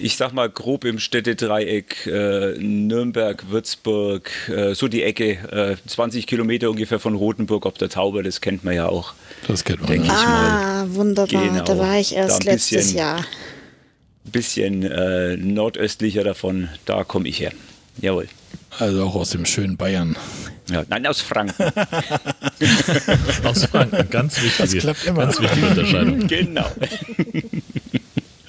Ich 0.00 0.16
sag 0.16 0.32
mal 0.32 0.48
grob 0.48 0.84
im 0.84 1.00
Städtedreieck 1.00 2.06
äh, 2.06 2.56
Nürnberg, 2.58 3.50
Würzburg, 3.50 4.30
äh, 4.48 4.74
so 4.74 4.86
die 4.86 5.02
Ecke, 5.02 5.32
äh, 5.50 5.88
20 5.88 6.28
Kilometer 6.28 6.70
ungefähr 6.70 7.00
von 7.00 7.14
Rothenburg 7.16 7.66
ob 7.66 7.78
der 7.78 7.88
Tauber, 7.88 8.22
das 8.22 8.40
kennt 8.40 8.62
man 8.62 8.74
ja 8.74 8.86
auch. 8.88 9.14
Das 9.48 9.64
kennt 9.64 9.80
man. 9.80 9.90
Denke 9.90 10.06
ich. 10.06 10.12
Ah, 10.12 10.86
wunderbar. 10.90 11.42
Genau. 11.42 11.64
Da 11.64 11.78
war 11.78 11.98
ich 11.98 12.14
erst 12.14 12.44
letztes 12.44 12.70
bisschen- 12.78 12.98
Jahr. 12.98 13.18
Ein 14.26 14.30
bisschen 14.30 14.82
äh, 14.84 15.36
nordöstlicher 15.36 16.22
davon, 16.24 16.68
da 16.86 17.02
komme 17.04 17.28
ich 17.28 17.40
her. 17.40 17.52
Jawohl. 18.00 18.28
Also 18.78 19.04
auch 19.04 19.14
aus 19.16 19.30
dem 19.30 19.44
schönen 19.46 19.76
Bayern. 19.76 20.16
Ja, 20.74 20.84
nein, 20.88 21.06
aus 21.06 21.20
Franken. 21.20 21.54
Aus 23.44 23.64
Franken, 23.66 24.10
ganz 24.10 24.42
wichtige, 24.42 24.78
klappt 24.78 25.04
immer. 25.04 25.20
ganz 25.20 25.40
wichtige 25.40 25.66
Unterscheidung. 25.68 26.26
genau. 26.26 26.66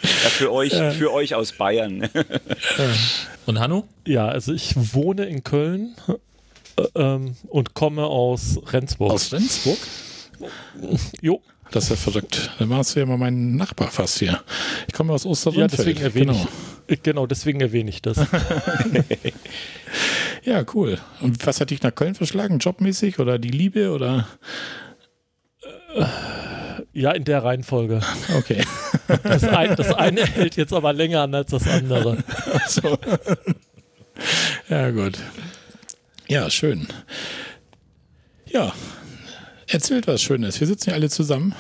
ja, 0.01 0.29
für, 0.29 0.51
euch, 0.51 0.73
für 0.73 1.13
euch 1.13 1.35
aus 1.35 1.51
Bayern. 1.51 2.09
Und 3.45 3.59
Hanno? 3.59 3.88
Ja, 4.07 4.27
also 4.27 4.53
ich 4.53 4.73
wohne 4.75 5.25
in 5.25 5.43
Köln 5.43 5.95
äh, 6.77 6.83
ähm, 6.95 7.35
und 7.49 7.75
komme 7.75 8.05
aus 8.05 8.59
Rendsburg. 8.73 9.11
Aus 9.11 9.31
Rendsburg? 9.31 9.77
jo, 11.21 11.43
Das 11.71 11.86
ist 11.86 11.89
ja 11.89 11.95
verrückt. 11.95 12.51
Dann 12.60 12.69
warst 12.69 12.95
du 12.95 12.99
ja 12.99 13.06
mal 13.06 13.17
mein 13.17 13.56
Nachbar 13.56 13.89
fast 13.89 14.19
hier. 14.19 14.41
Ich 14.88 14.93
komme 14.93 15.13
aus 15.13 15.23
ja, 15.23 15.32
Osterrundfeld. 15.32 15.80
deswegen 15.80 16.01
erwähne 16.01 16.32
genau. 16.34 16.47
ich. 16.88 16.93
äh, 16.93 16.99
Genau, 17.01 17.28
deswegen 17.28 17.62
erwähne 17.62 17.89
ich 17.89 18.01
das. 18.01 18.17
Ja, 20.43 20.63
cool. 20.75 20.99
Und 21.21 21.43
was 21.47 21.60
hat 21.60 21.71
dich 21.71 21.82
nach 21.82 21.93
Köln 21.95 22.13
verschlagen? 22.13 22.60
Jobmäßig 22.60 23.17
oder 23.17 23.39
die 23.39 23.49
Liebe 23.49 23.91
oder? 23.91 24.28
Ja, 26.93 27.12
in 27.12 27.23
der 27.23 27.43
Reihenfolge. 27.43 28.01
Okay. 28.38 28.63
Das, 29.23 29.43
ein, 29.43 29.75
das 29.75 29.93
eine 29.93 30.25
hält 30.25 30.56
jetzt 30.56 30.73
aber 30.73 30.91
länger 30.91 31.21
an 31.21 31.36
als 31.36 31.51
das 31.51 31.67
andere. 31.67 32.17
so. 32.67 32.97
Ja, 34.67 34.89
gut. 34.89 35.19
Ja, 36.28 36.49
schön. 36.49 36.88
Ja, 38.47 38.73
erzählt 39.67 40.08
was 40.08 40.21
Schönes. 40.21 40.60
Wir 40.60 40.67
sitzen 40.67 40.89
ja 40.89 40.95
alle 40.95 41.10
zusammen. 41.10 41.56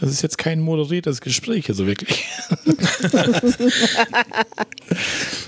Das 0.00 0.10
ist 0.10 0.22
jetzt 0.22 0.38
kein 0.38 0.60
moderiertes 0.60 1.20
Gespräch, 1.20 1.68
also 1.68 1.86
wirklich. 1.86 2.24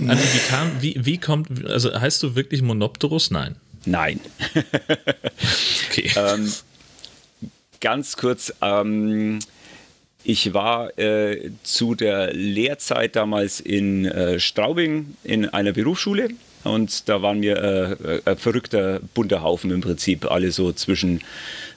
Also 0.08 0.22
wie, 0.24 0.48
kam, 0.48 0.70
wie, 0.80 0.96
wie 0.98 1.18
kommt, 1.18 1.66
also 1.66 1.92
heißt 1.98 2.22
du 2.22 2.34
wirklich 2.34 2.62
Monopterus? 2.62 3.30
Nein. 3.30 3.56
Nein. 3.84 4.20
Okay. 5.90 6.10
ähm, 6.16 6.50
ganz 7.80 8.16
kurz, 8.16 8.54
ähm, 8.62 9.40
ich 10.24 10.54
war 10.54 10.98
äh, 10.98 11.50
zu 11.62 11.94
der 11.94 12.32
Lehrzeit 12.32 13.14
damals 13.14 13.60
in 13.60 14.06
äh, 14.06 14.40
Straubing 14.40 15.16
in 15.22 15.50
einer 15.50 15.72
Berufsschule 15.72 16.30
und 16.64 17.08
da 17.10 17.20
waren 17.20 17.42
wir 17.42 17.56
äh, 17.58 18.22
ein 18.24 18.38
verrückter 18.38 19.00
bunter 19.12 19.42
Haufen 19.42 19.70
im 19.70 19.82
Prinzip, 19.82 20.30
alle 20.30 20.50
so 20.50 20.72
zwischen 20.72 21.20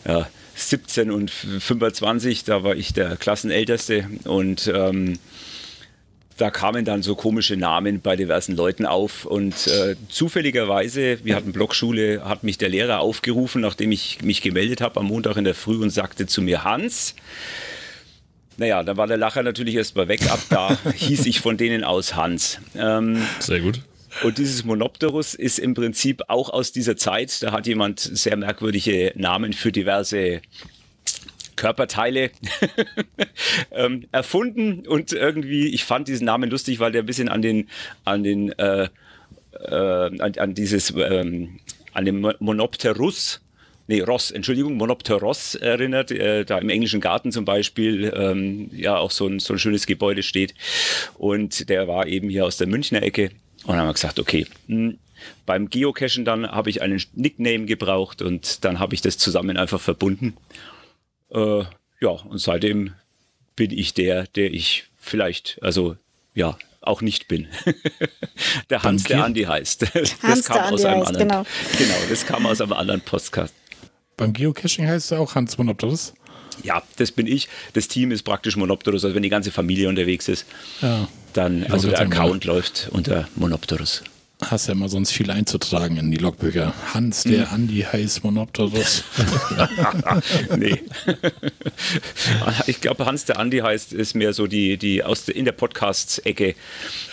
ja, 0.07 0.27
17 0.55 1.11
und 1.11 1.31
25, 1.31 2.43
da 2.43 2.63
war 2.63 2.75
ich 2.75 2.93
der 2.93 3.17
Klassenälteste 3.17 4.07
und 4.25 4.71
ähm, 4.73 5.19
da 6.37 6.51
kamen 6.51 6.83
dann 6.83 7.01
so 7.01 7.15
komische 7.15 7.55
Namen 7.55 8.01
bei 8.01 8.15
diversen 8.15 8.55
Leuten 8.55 8.85
auf 8.85 9.25
und 9.25 9.67
äh, 9.67 9.95
zufälligerweise, 10.09 11.19
wir 11.23 11.35
hatten 11.35 11.53
Blockschule, 11.53 12.25
hat 12.25 12.43
mich 12.43 12.57
der 12.57 12.69
Lehrer 12.69 12.99
aufgerufen, 12.99 13.61
nachdem 13.61 13.91
ich 13.91 14.21
mich 14.21 14.41
gemeldet 14.41 14.81
habe 14.81 14.99
am 14.99 15.07
Montag 15.07 15.37
in 15.37 15.45
der 15.45 15.55
Früh 15.55 15.81
und 15.81 15.91
sagte 15.91 16.27
zu 16.27 16.41
mir, 16.41 16.63
Hans, 16.63 17.15
naja, 18.57 18.83
dann 18.83 18.97
war 18.97 19.07
der 19.07 19.17
Lacher 19.17 19.43
natürlich 19.43 19.75
erstmal 19.75 20.07
weg, 20.07 20.29
ab 20.29 20.39
da 20.49 20.77
hieß 20.95 21.25
ich 21.25 21.39
von 21.39 21.57
denen 21.57 21.83
aus 21.83 22.15
Hans. 22.15 22.59
Ähm, 22.75 23.21
Sehr 23.39 23.61
gut. 23.61 23.81
Und 24.23 24.37
dieses 24.37 24.63
Monopterus 24.63 25.33
ist 25.33 25.59
im 25.59 25.73
Prinzip 25.73 26.23
auch 26.27 26.49
aus 26.49 26.71
dieser 26.71 26.95
Zeit. 26.97 27.41
Da 27.43 27.51
hat 27.51 27.67
jemand 27.67 27.99
sehr 27.99 28.37
merkwürdige 28.37 29.11
Namen 29.15 29.53
für 29.53 29.71
diverse 29.71 30.41
Körperteile 31.55 32.31
ähm, 33.71 34.07
erfunden 34.11 34.85
und 34.87 35.13
irgendwie, 35.13 35.67
ich 35.67 35.83
fand 35.85 36.07
diesen 36.07 36.25
Namen 36.25 36.49
lustig, 36.49 36.79
weil 36.79 36.91
der 36.91 37.03
ein 37.03 37.05
bisschen 37.05 37.29
an 37.29 37.41
den, 37.41 37.69
an 38.03 38.23
den, 38.23 38.51
äh, 38.59 38.89
äh, 39.53 39.75
an, 39.75 40.33
an 40.37 40.53
dieses, 40.53 40.93
ähm, 40.97 41.59
an 41.93 42.05
den 42.05 42.19
Mo- 42.19 42.33
Monopterus, 42.39 43.39
nee, 43.87 44.01
Ross, 44.01 44.31
Entschuldigung, 44.31 44.75
Monopteros 44.75 45.55
erinnert, 45.55 46.11
äh, 46.11 46.43
da 46.43 46.57
im 46.57 46.69
englischen 46.69 46.99
Garten 46.99 47.31
zum 47.31 47.45
Beispiel, 47.45 48.11
ähm, 48.15 48.69
ja, 48.73 48.97
auch 48.97 49.11
so 49.11 49.27
ein, 49.27 49.39
so 49.39 49.53
ein 49.53 49.59
schönes 49.59 49.85
Gebäude 49.85 50.23
steht. 50.23 50.53
Und 51.17 51.69
der 51.69 51.87
war 51.87 52.07
eben 52.07 52.29
hier 52.29 52.45
aus 52.45 52.57
der 52.57 52.67
Münchner 52.67 53.01
Ecke. 53.01 53.29
Und 53.65 53.69
dann 53.69 53.79
haben 53.79 53.87
wir 53.87 53.93
gesagt, 53.93 54.19
okay, 54.19 54.45
hm, 54.67 54.97
beim 55.45 55.69
Geocachen 55.69 56.25
dann 56.25 56.47
habe 56.49 56.69
ich 56.69 56.81
einen 56.81 57.01
Nickname 57.13 57.65
gebraucht 57.65 58.21
und 58.21 58.63
dann 58.63 58.79
habe 58.79 58.93
ich 58.93 59.01
das 59.01 59.17
zusammen 59.17 59.57
einfach 59.57 59.81
verbunden. 59.81 60.37
Äh, 61.31 61.63
ja, 62.01 62.09
und 62.09 62.37
seitdem 62.37 62.93
bin 63.55 63.71
ich 63.71 63.93
der, 63.93 64.27
der 64.27 64.53
ich 64.53 64.85
vielleicht, 64.97 65.57
also 65.61 65.95
ja, 66.33 66.57
auch 66.81 67.01
nicht 67.01 67.27
bin. 67.27 67.47
der 68.69 68.83
Hans, 68.83 69.03
Bankier? 69.03 69.15
der 69.15 69.25
Andi 69.25 69.43
heißt. 69.43 69.85
Das 69.93 70.21
Hans, 70.21 70.45
kam 70.45 70.57
der 70.57 70.73
aus 70.73 70.85
Andi 70.85 70.87
einem 70.87 70.99
heißt, 71.01 71.07
anderen, 71.07 71.27
genau. 71.27 71.45
genau, 71.77 72.09
das 72.09 72.25
kam 72.25 72.45
aus 72.45 72.61
einem 72.61 72.73
anderen 72.73 73.01
Podcast. 73.01 73.53
Beim 74.17 74.33
Geocaching 74.33 74.87
heißt 74.87 75.11
es 75.11 75.17
auch 75.17 75.33
Hans 75.35 75.57
Monopterus. 75.57 76.13
Ja, 76.63 76.83
das 76.97 77.11
bin 77.11 77.27
ich. 77.27 77.49
Das 77.73 77.87
Team 77.87 78.11
ist 78.11 78.23
praktisch 78.23 78.55
Monopterus. 78.55 79.03
Also 79.03 79.15
wenn 79.15 79.23
die 79.23 79.29
ganze 79.29 79.51
Familie 79.51 79.89
unterwegs 79.89 80.27
ist, 80.27 80.45
Ja. 80.81 81.07
Dann, 81.37 81.63
Ich 81.63 81.71
also 81.71 81.89
der 81.89 81.99
Account 82.01 82.45
läuft 82.45 82.89
unter 82.91 83.27
Monopterus. 83.35 84.03
Hast 84.41 84.67
ja 84.67 84.73
immer 84.73 84.89
sonst 84.89 85.11
viel 85.11 85.31
einzutragen 85.31 85.95
in 85.95 86.11
die 86.11 86.17
Logbücher. 86.17 86.73
Hans, 86.93 87.23
der 87.23 87.51
Andi 87.53 87.81
heißt 87.89 88.23
Monopterus. 88.23 89.03
nee. 90.57 90.81
ich 92.67 92.81
glaube, 92.81 93.05
Hans 93.05 93.25
der 93.25 93.39
Andi 93.39 93.59
heißt, 93.59 93.93
ist 93.93 94.13
mehr 94.13 94.33
so 94.33 94.45
die, 94.47 94.77
die 94.77 95.03
aus 95.03 95.25
der, 95.25 95.35
in 95.35 95.45
der 95.45 95.53
Podcasts-Ecke 95.53 96.55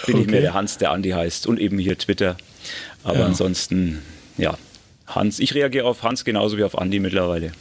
bin 0.07 0.17
ich 0.17 0.23
Okay. 0.23 0.31
mehr 0.31 0.41
der 0.41 0.55
Hans 0.55 0.79
der 0.79 0.91
Andi 0.91 1.11
heißt 1.11 1.47
und 1.47 1.61
eben 1.61 1.79
hier 1.79 1.97
Twitter. 1.97 2.37
Aber 3.05 3.21
Ja. 3.21 3.27
ansonsten, 3.27 4.03
ja, 4.37 4.59
Hans. 5.07 5.39
Ich 5.41 5.55
reagiere 5.55 5.85
auf 5.87 6.03
Hans 6.03 6.25
genauso 6.25 6.57
wie 6.59 6.65
auf 6.65 6.77
Andi 6.79 6.99
mittlerweile. 6.99 7.53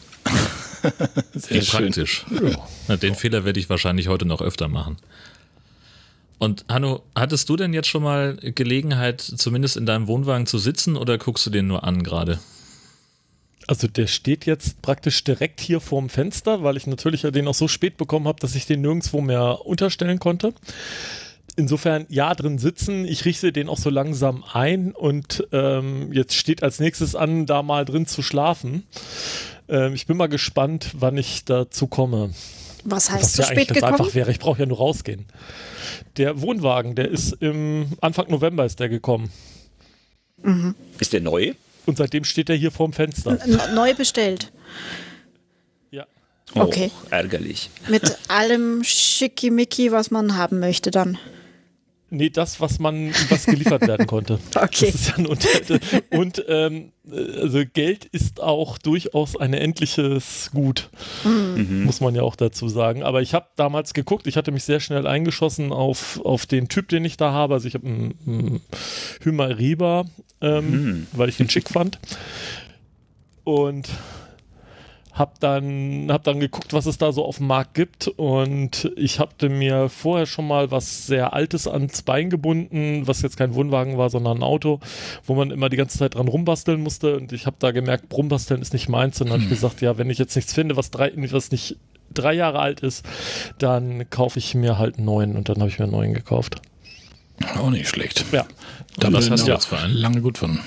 Sehr 1.36 1.62
praktisch. 1.62 2.26
Na, 2.88 2.97
den 2.97 3.13
Fehler 3.15 3.45
werde 3.45 3.60
ich 3.60 3.69
wahrscheinlich 3.69 4.08
heute 4.08 4.26
noch 4.26 4.41
öfter 4.41 4.67
machen. 4.67 4.97
Und 6.41 6.65
Hanno, 6.67 7.04
hattest 7.15 7.49
du 7.49 7.56
denn 7.56 7.71
jetzt 7.71 7.88
schon 7.88 8.01
mal 8.01 8.36
Gelegenheit, 8.36 9.21
zumindest 9.21 9.77
in 9.77 9.86
deinem 9.86 10.08
Wohnwagen 10.08 10.47
zu 10.47 10.58
sitzen 10.58 10.97
oder 10.97 11.19
guckst 11.19 11.45
du 11.45 11.51
den 11.51 11.67
nur 11.67 11.84
an 11.84 12.01
gerade? 12.01 12.39
Also 13.67 13.88
der 13.88 14.08
steht 14.08 14.47
jetzt 14.47 14.82
praktisch 14.82 15.23
direkt 15.23 15.62
hier 15.62 15.80
vorm 15.80 16.10
Fenster, 16.10 16.63
weil 16.63 16.77
ich 16.77 16.88
natürlich 16.88 17.21
ja 17.21 17.30
den 17.30 17.47
auch 17.47 17.54
so 17.54 17.67
spät 17.67 17.95
bekommen 17.95 18.27
habe, 18.27 18.39
dass 18.39 18.56
ich 18.56 18.65
den 18.65 18.82
nirgendwo 18.82 19.21
mehr 19.21 19.67
unterstellen 19.67 20.17
konnte. 20.17 20.56
Insofern 21.58 22.08
ja 22.10 22.34
drin 22.34 22.58
sitzen, 22.58 23.06
ich 23.06 23.23
richte 23.25 23.51
den 23.51 23.69
auch 23.69 23.77
so 23.77 23.91
langsam 23.91 24.43
ein 24.51 24.93
und 24.93 25.47
ähm, 25.51 26.12
jetzt 26.12 26.34
steht 26.34 26.63
als 26.63 26.80
nächstes 26.80 27.15
an, 27.15 27.45
da 27.45 27.62
mal 27.62 27.86
drin 27.86 28.08
zu 28.08 28.23
schlafen. 28.23 28.88
Ähm, 29.69 29.93
ich 29.93 30.08
bin 30.08 30.17
mal 30.17 30.25
gespannt, 30.25 30.89
wann 30.97 31.17
ich 31.17 31.45
dazu 31.45 31.86
komme. 31.86 32.32
Was 32.84 33.10
Was 33.10 33.12
heißt 33.12 33.34
zu 33.36 33.41
ja 33.43 33.47
eigentlich 33.49 33.63
spät 33.65 33.75
gekommen? 33.75 33.93
einfach 33.93 34.15
wäre, 34.15 34.32
ich 34.32 34.39
brauche 34.39 34.60
ja 34.60 34.65
nur 34.65 34.77
rausgehen. 34.77 35.27
Der 36.17 36.41
Wohnwagen, 36.41 36.95
der 36.95 37.10
ist 37.10 37.34
im 37.41 37.88
Anfang 38.02 38.30
November 38.30 38.65
ist 38.65 38.80
der 38.80 38.89
gekommen. 38.89 39.32
Ist 41.00 41.13
der 41.13 41.21
neu? 41.21 41.54
Und 41.86 41.97
seitdem 41.97 42.24
steht 42.24 42.50
er 42.50 42.56
hier 42.56 42.71
vorm 42.71 42.93
Fenster. 42.93 43.39
N- 43.43 43.60
Neu 43.76 43.93
bestellt. 43.93 44.52
Ja. 45.91 46.06
Okay. 46.56 46.91
Oh, 46.93 47.08
ärgerlich. 47.12 47.69
Mit 47.88 48.17
allem 48.28 48.84
Schickimicki, 48.84 49.91
was 49.91 50.12
man 50.12 50.36
haben 50.36 50.60
möchte 50.60 50.91
dann. 50.91 51.17
Nee, 52.13 52.30
das, 52.30 52.60
was 52.60 52.78
man, 52.78 53.12
was 53.30 53.45
geliefert 53.45 53.88
werden 53.88 54.06
konnte. 54.06 54.38
Okay. 54.54 54.91
Das 54.91 54.95
ist 54.95 55.69
ja. 55.69 56.00
Und 56.12 56.43
ähm, 56.47 56.91
äh, 57.10 57.39
also 57.39 57.63
Geld 57.65 58.06
ist 58.06 58.41
auch 58.41 58.78
durchaus 58.78 59.38
ein 59.38 59.54
endliches 59.54 60.52
Gut, 60.54 60.89
muss 61.24 62.02
man 62.02 62.13
ja 62.13 62.21
auch 62.21 62.36
dazu 62.36 62.67
sagen. 62.67 63.02
Aber 63.04 63.21
ich 63.21 63.34
habe 63.34 63.47
damals 63.56 63.93
geguckt, 63.93 64.28
ich 64.28 64.36
hatte 64.36 64.52
mich 64.52 64.65
sehr 64.65 64.82
schnell 64.82 65.08
eingeschossen 65.08 65.71
auf, 65.71 66.19
auf 66.24 66.45
den 66.45 66.67
Typ, 66.67 66.89
den 66.89 67.06
ich 67.06 67.15
da 67.15 67.32
habe. 67.32 67.54
Also 67.54 67.67
ich 67.67 67.76
habe 67.76 67.88
einen, 67.88 68.13
einen 68.28 68.62
Hymariba, 69.24 70.06
ähm, 70.41 71.08
weil 71.13 71.30
ich 71.30 71.38
den 71.38 71.50
schick 71.50 71.69
fand. 71.69 72.00
Und 73.45 73.88
hab 75.13 75.39
dann, 75.39 76.08
hab 76.10 76.24
dann 76.24 76.39
geguckt, 76.39 76.74
was 76.74 76.86
es 76.86 76.97
da 76.97 77.12
so 77.12 77.26
auf 77.26 77.38
dem 77.38 77.47
Markt 77.47 77.74
gibt 77.74 78.08
und 78.08 78.91
ich 78.95 79.19
hatte 79.19 79.50
mir 79.50 79.89
vorher 79.89 80.26
schon 80.26 80.47
mal 80.47 80.71
was 80.71 81.08
sehr 81.08 81.34
Altes 81.34 81.67
ans 81.67 82.02
Bein 82.02 82.30
gebunden, 82.30 83.08
was 83.08 83.21
jetzt 83.21 83.38
kein 83.38 83.54
Wohnwagen 83.54 83.97
war, 83.97 84.10
sondern 84.10 84.38
ein 84.38 84.43
Auto, 84.43 84.80
wo 85.26 85.36
man 85.36 85.52
immer 85.52 85.69
die 85.69 85.78
ganze 85.78 85.97
Zeit 85.97 86.15
dran 86.15 86.28
rumbasteln 86.28 86.82
musste 86.82 87.17
und 87.17 87.34
ich 87.34 87.45
habe 87.45 87.58
da 87.60 87.71
gemerkt, 87.71 88.13
rumbasteln 88.13 88.62
ist 88.62 88.74
nicht 88.74 88.89
meins 88.89 89.19
und 89.19 89.28
dann 89.28 89.34
habe 89.34 89.43
ich 89.43 89.50
gesagt, 89.50 89.82
ja, 89.82 89.97
wenn 89.97 90.10
ich 90.10 90.17
jetzt 90.17 90.36
nichts 90.36 90.54
finde, 90.54 90.78
was, 90.78 90.91
drei, 90.91 91.12
was 91.15 91.52
nicht 91.52 91.78
drei 92.13 92.34
Jahre 92.34 92.60
alt 92.60 92.82
ist, 92.82 93.06
dann 93.58 94.10
kaufe 94.10 94.39
ich 94.39 94.56
mir 94.56 94.78
halt 94.78 94.97
einen 94.97 95.06
neuen 95.06 95.36
und 95.36 95.50
dann 95.50 95.58
habe 95.60 95.69
ich 95.69 95.80
mir 95.80 95.86
einen 95.86 95.93
neuen 95.93 96.13
gekauft. 96.13 96.62
Auch 97.58 97.69
nicht 97.69 97.89
schlecht. 97.89 98.26
Ja, 98.32 98.45
Da 98.97 99.08
Und 99.08 99.13
was 99.13 99.26
bin 99.26 99.34
hast 99.34 99.47
du 99.47 99.52
auch 99.52 99.56
jetzt 99.56 99.65
für 99.65 99.78
einen? 99.78 99.93
Lange 99.93 100.21
gut 100.21 100.38
von. 100.38 100.60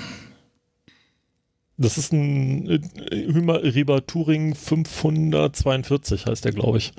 Das 1.77 1.99
ist 1.99 2.13
ein 2.13 2.69
äh, 2.69 2.81
Hymariba 3.11 4.01
Touring 4.01 4.55
542 4.55 6.27
heißt 6.27 6.45
der, 6.45 6.53
glaube 6.53 6.79
ich. 6.79 6.93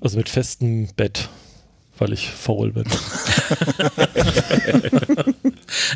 Also 0.00 0.18
mit 0.18 0.28
festem 0.28 0.88
Bett, 0.96 1.28
weil 1.98 2.12
ich 2.12 2.28
faul 2.28 2.72
bin. 2.72 2.84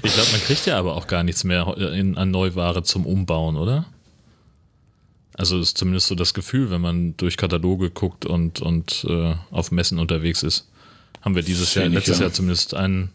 Ich 0.03 0.15
glaube, 0.15 0.31
man 0.33 0.41
kriegt 0.43 0.67
ja 0.67 0.79
aber 0.79 0.97
auch 0.97 1.07
gar 1.07 1.23
nichts 1.23 1.45
mehr 1.45 1.77
in, 1.77 2.17
an 2.17 2.31
Neuware 2.31 2.83
zum 2.83 3.07
Umbauen, 3.07 3.57
oder? 3.57 3.87
Also 5.35 5.59
ist 5.59 5.79
zumindest 5.79 6.09
so 6.09 6.15
das 6.15 6.35
Gefühl, 6.35 6.71
wenn 6.71 6.81
man 6.81 7.17
durch 7.17 7.37
Kataloge 7.37 7.91
guckt 7.91 8.27
und, 8.27 8.61
und 8.61 9.07
äh, 9.09 9.35
auf 9.51 9.71
Messen 9.71 9.99
unterwegs 9.99 10.43
ist. 10.43 10.69
Haben 11.23 11.35
wir 11.35 11.43
dieses 11.43 11.75
Jahr, 11.75 11.89
letztes 11.89 12.19
ja. 12.19 12.25
Jahr 12.25 12.33
zumindest 12.33 12.75
ein, 12.75 13.11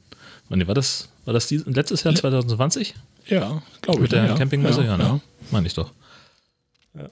wann 0.50 0.66
war 0.68 0.74
das, 0.74 1.10
war 1.26 1.34
das 1.34 1.48
dies, 1.48 1.66
letztes 1.66 2.04
Jahr 2.04 2.16
2020? 2.16 2.96
Ja, 3.28 3.62
glaube 3.82 4.00
ich. 4.00 4.04
Mit 4.04 4.12
der 4.12 4.26
ja. 4.26 4.36
Campingmesse? 4.36 4.82
Ja, 4.82 4.88
ja, 4.88 4.98
ne? 4.98 5.04
ja. 5.04 5.20
Meine 5.52 5.68
ich 5.68 5.74
doch. 5.74 5.92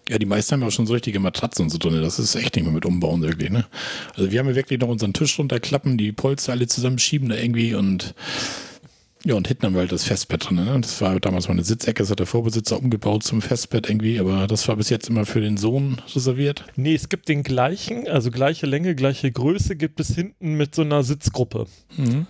Ja, 0.08 0.18
die 0.18 0.26
meisten 0.26 0.54
haben 0.54 0.62
ja 0.62 0.68
auch 0.68 0.72
schon 0.72 0.88
so 0.88 0.94
richtige 0.94 1.20
Matratzen 1.20 1.64
und 1.64 1.70
so 1.70 1.78
drin. 1.78 2.02
Das 2.02 2.18
ist 2.18 2.36
echt 2.36 2.56
nicht 2.56 2.64
mehr 2.64 2.74
mit 2.74 2.86
Umbauen 2.86 3.22
wirklich, 3.22 3.50
ne? 3.50 3.66
Also 4.16 4.32
wir 4.32 4.40
haben 4.40 4.48
ja 4.48 4.56
wirklich 4.56 4.80
noch 4.80 4.88
unseren 4.88 5.14
Tisch 5.14 5.38
runterklappen, 5.38 5.98
die 5.98 6.14
Polster 6.14 6.54
alle 6.54 6.68
zusammenschieben 6.68 7.28
da 7.28 7.36
irgendwie 7.36 7.76
und 7.76 8.14
Ja, 9.26 9.36
und 9.36 9.48
hinten 9.48 9.66
haben 9.66 9.74
wir 9.74 9.80
halt 9.80 9.92
das 9.94 10.04
Festbett 10.04 10.50
drin. 10.50 10.58
Ne? 10.58 10.80
Das 10.82 11.00
war 11.00 11.18
damals 11.20 11.48
mal 11.48 11.54
eine 11.54 11.64
Sitzecke, 11.64 12.04
das 12.04 12.12
hat 12.12 12.20
der 12.20 12.26
Vorbesitzer 12.26 12.78
umgebaut 12.78 13.24
zum 13.24 13.42
Festbett 13.42 13.90
irgendwie, 13.90 14.20
aber 14.20 14.48
das 14.48 14.68
war 14.68 14.76
bis 14.76 14.90
jetzt 14.90 15.10
immer 15.10 15.26
für 15.26 15.40
den 15.40 15.56
Sohn 15.56 16.02
reserviert. 16.14 16.66
Nee, 16.76 16.94
es 16.96 17.08
gibt 17.08 17.30
den 17.30 17.44
gleichen, 17.44 18.08
also 18.08 18.32
gleiche 18.32 18.66
Länge, 18.66 18.96
gleiche 18.96 19.32
Größe, 19.32 19.78
gibt 19.78 20.02
es 20.02 20.14
hinten 20.14 20.56
mit 20.56 20.76
so 20.76 20.82
einer 20.82 21.04
Sitzgruppe. 21.04 21.68
Mhm. 21.96 22.28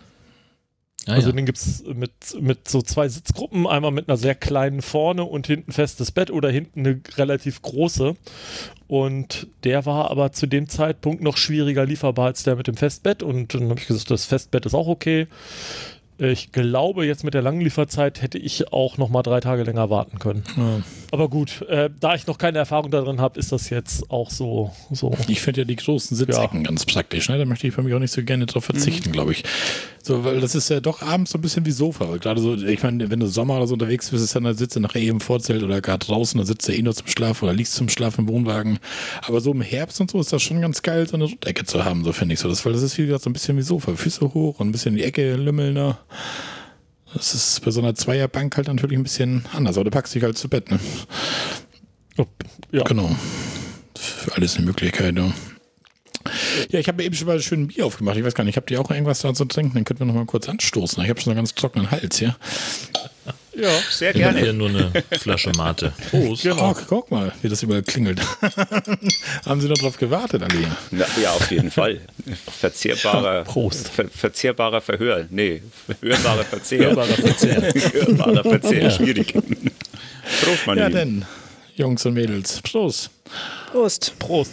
Ah, 1.05 1.13
also 1.13 1.29
ja. 1.29 1.35
den 1.35 1.45
gibt 1.45 1.57
es 1.57 1.83
mit, 1.85 2.11
mit 2.39 2.67
so 2.67 2.81
zwei 2.81 3.07
Sitzgruppen, 3.09 3.67
einmal 3.67 3.91
mit 3.91 4.07
einer 4.07 4.17
sehr 4.17 4.35
kleinen 4.35 4.81
vorne 4.81 5.23
und 5.23 5.47
hinten 5.47 5.71
festes 5.71 6.11
Bett 6.11 6.31
oder 6.31 6.49
hinten 6.49 6.79
eine 6.79 7.01
relativ 7.17 7.61
große. 7.61 8.15
Und 8.87 9.47
der 9.63 9.85
war 9.85 10.11
aber 10.11 10.31
zu 10.31 10.45
dem 10.45 10.69
Zeitpunkt 10.69 11.21
noch 11.21 11.35
schwieriger 11.35 11.85
lieferbar 11.85 12.27
als 12.27 12.43
der 12.43 12.55
mit 12.55 12.67
dem 12.67 12.77
Festbett. 12.77 13.23
Und 13.23 13.53
dann 13.53 13.69
habe 13.69 13.79
ich 13.79 13.87
gesagt, 13.87 14.11
das 14.11 14.25
Festbett 14.25 14.65
ist 14.65 14.75
auch 14.75 14.87
okay. 14.87 15.27
Ich 16.17 16.51
glaube, 16.51 17.05
jetzt 17.05 17.23
mit 17.23 17.33
der 17.33 17.41
langen 17.41 17.61
Lieferzeit 17.61 18.21
hätte 18.21 18.37
ich 18.37 18.71
auch 18.71 18.97
noch 18.97 19.09
mal 19.09 19.23
drei 19.23 19.39
Tage 19.39 19.63
länger 19.63 19.89
warten 19.89 20.19
können. 20.19 20.43
Ja. 20.55 20.81
Aber 21.11 21.27
gut, 21.27 21.63
äh, 21.63 21.89
da 21.99 22.15
ich 22.15 22.27
noch 22.27 22.37
keine 22.37 22.59
Erfahrung 22.59 22.91
darin 22.91 23.19
habe, 23.19 23.39
ist 23.39 23.51
das 23.51 23.69
jetzt 23.69 24.09
auch 24.11 24.29
so. 24.29 24.71
so. 24.91 25.15
Ich 25.27 25.41
finde 25.41 25.61
ja 25.61 25.65
die 25.65 25.75
großen 25.75 26.15
Sitzecken 26.15 26.63
ganz 26.63 26.85
praktisch. 26.85 27.29
Ne? 27.29 27.37
Da 27.37 27.45
möchte 27.45 27.67
ich 27.67 27.75
bei 27.75 27.81
mir 27.81 27.95
auch 27.95 27.99
nicht 27.99 28.13
so 28.13 28.23
gerne 28.23 28.45
drauf 28.45 28.65
verzichten, 28.65 29.11
glaube 29.11 29.31
ich. 29.31 29.43
So, 30.05 30.25
weil 30.25 30.41
das 30.41 30.53
ist 30.53 30.69
ja 30.69 30.81
doch 30.81 31.01
abends 31.01 31.31
so 31.31 31.37
ein 31.37 31.41
bisschen 31.41 31.65
wie 31.65 31.71
Sofa. 31.71 32.17
Gerade 32.17 32.41
so, 32.41 32.55
ich 32.55 32.83
meine, 32.83 33.09
wenn 33.09 33.21
du 33.21 33.27
Sommer 33.27 33.55
oder 33.55 33.67
so 33.67 33.73
unterwegs 33.73 34.09
bist, 34.09 34.23
ist 34.23 34.35
dann 34.35 34.43
da 34.43 34.53
sitzt 34.53 34.75
du 34.75 34.81
nachher 34.81 34.99
eben 34.99 35.11
im 35.11 35.21
Vorzelt 35.21 35.63
oder 35.63 35.79
gar 35.79 35.97
draußen, 35.97 36.37
da 36.37 36.45
sitzt 36.45 36.67
du 36.67 36.73
eh 36.73 36.81
nur 36.81 36.93
zum 36.93 37.07
Schlaf 37.07 37.41
oder 37.41 37.53
liegst 37.53 37.73
zum 37.73 37.87
Schlaf 37.87 38.17
im 38.17 38.27
Wohnwagen. 38.27 38.79
Aber 39.21 39.39
so 39.39 39.51
im 39.51 39.61
Herbst 39.61 40.01
und 40.01 40.11
so 40.11 40.19
ist 40.19 40.33
das 40.33 40.41
schon 40.41 40.59
ganz 40.59 40.81
geil, 40.81 41.07
so 41.07 41.15
eine 41.15 41.23
Rundecke 41.23 41.63
zu 41.63 41.85
haben, 41.85 42.03
so 42.03 42.11
finde 42.11 42.33
ich 42.33 42.41
so. 42.41 42.49
Das, 42.49 42.65
weil 42.65 42.73
das 42.73 42.81
ist, 42.81 42.97
wie 42.97 43.05
gesagt, 43.05 43.23
so 43.23 43.29
ein 43.29 43.33
bisschen 43.33 43.57
wie 43.57 43.61
Sofa. 43.61 43.95
Füße 43.95 44.33
hoch 44.33 44.59
und 44.59 44.67
ein 44.67 44.71
bisschen 44.73 44.91
in 44.91 44.97
die 44.97 45.03
Ecke 45.05 45.35
lümmeln 45.35 45.75
da. 45.75 45.99
Das 47.13 47.35
ist 47.35 47.63
bei 47.63 47.71
so 47.71 47.79
einer 47.79 47.93
Zweierbank 47.93 48.57
halt 48.57 48.67
natürlich 48.67 48.97
ein 48.97 49.03
bisschen 49.03 49.45
anders, 49.53 49.77
aber 49.77 49.85
du 49.85 49.91
packst 49.91 50.15
dich 50.15 50.23
halt 50.23 50.37
zu 50.37 50.49
Bett, 50.49 50.71
ne? 50.71 50.79
Oh, 52.17 52.25
ja. 52.71 52.83
Genau. 52.83 53.15
Für 53.95 54.35
alles 54.35 54.57
eine 54.57 54.65
Möglichkeit, 54.65 55.15
ja. 55.15 55.31
Ja, 56.69 56.79
ich 56.79 56.87
habe 56.87 57.03
eben 57.03 57.13
schon 57.13 57.27
mal 57.27 57.39
schön 57.41 57.67
Bier 57.67 57.85
aufgemacht. 57.85 58.17
Ich 58.17 58.23
weiß 58.23 58.33
gar 58.33 58.43
nicht, 58.43 58.57
habt 58.57 58.71
ihr 58.71 58.79
auch 58.79 58.89
irgendwas 58.89 59.21
da 59.21 59.33
zu 59.33 59.45
trinken? 59.45 59.75
Dann 59.75 59.83
könnten 59.83 60.01
wir 60.01 60.05
noch 60.05 60.15
mal 60.15 60.25
kurz 60.25 60.47
anstoßen. 60.47 61.03
Ich 61.03 61.09
habe 61.09 61.19
schon 61.19 61.31
einen 61.31 61.37
ganz 61.37 61.53
trockenen 61.53 61.91
Hals 61.91 62.17
hier. 62.17 62.35
ja. 62.95 63.02
Sehr 63.91 64.15
Ich 64.15 64.23
habe 64.23 64.33
hier 64.35 64.43
gerne. 64.45 64.53
nur 64.53 64.69
eine 64.69 64.91
Flasche 65.19 65.51
Mate. 65.55 65.93
Prost. 66.09 66.45
Oh, 66.47 66.73
guck 66.87 67.11
mal, 67.11 67.31
wie 67.43 67.49
das 67.49 67.61
überall 67.61 67.83
klingelt. 67.83 68.19
Haben 69.45 69.61
Sie 69.61 69.67
noch 69.67 69.77
drauf 69.77 69.97
gewartet, 69.97 70.43
hier? 70.51 70.75
Na, 70.91 71.05
ja, 71.21 71.31
auf 71.33 71.51
jeden 71.51 71.69
Fall. 71.69 72.01
Verzehrbarer, 72.59 73.43
Prost. 73.45 73.89
Ver, 73.89 74.09
verzehrbarer 74.09 74.81
Verhör. 74.81 75.27
Nee, 75.29 75.61
hörbarer 76.01 76.43
Verzehr. 76.45 76.79
Hörbarer 76.87 77.07
Verzehr. 77.13 77.61
hörbarer 77.93 78.43
Verzehr, 78.43 78.89
schwierig. 78.89 79.33
Prost, 79.33 80.65
meine 80.65 80.81
Ja, 80.81 80.87
Lieben. 80.87 80.99
denn, 80.99 81.25
Jungs 81.75 82.05
und 82.07 82.13
Mädels. 82.15 82.59
Prost. 82.63 83.11
Prost. 83.71 84.17
Prost. 84.17 84.51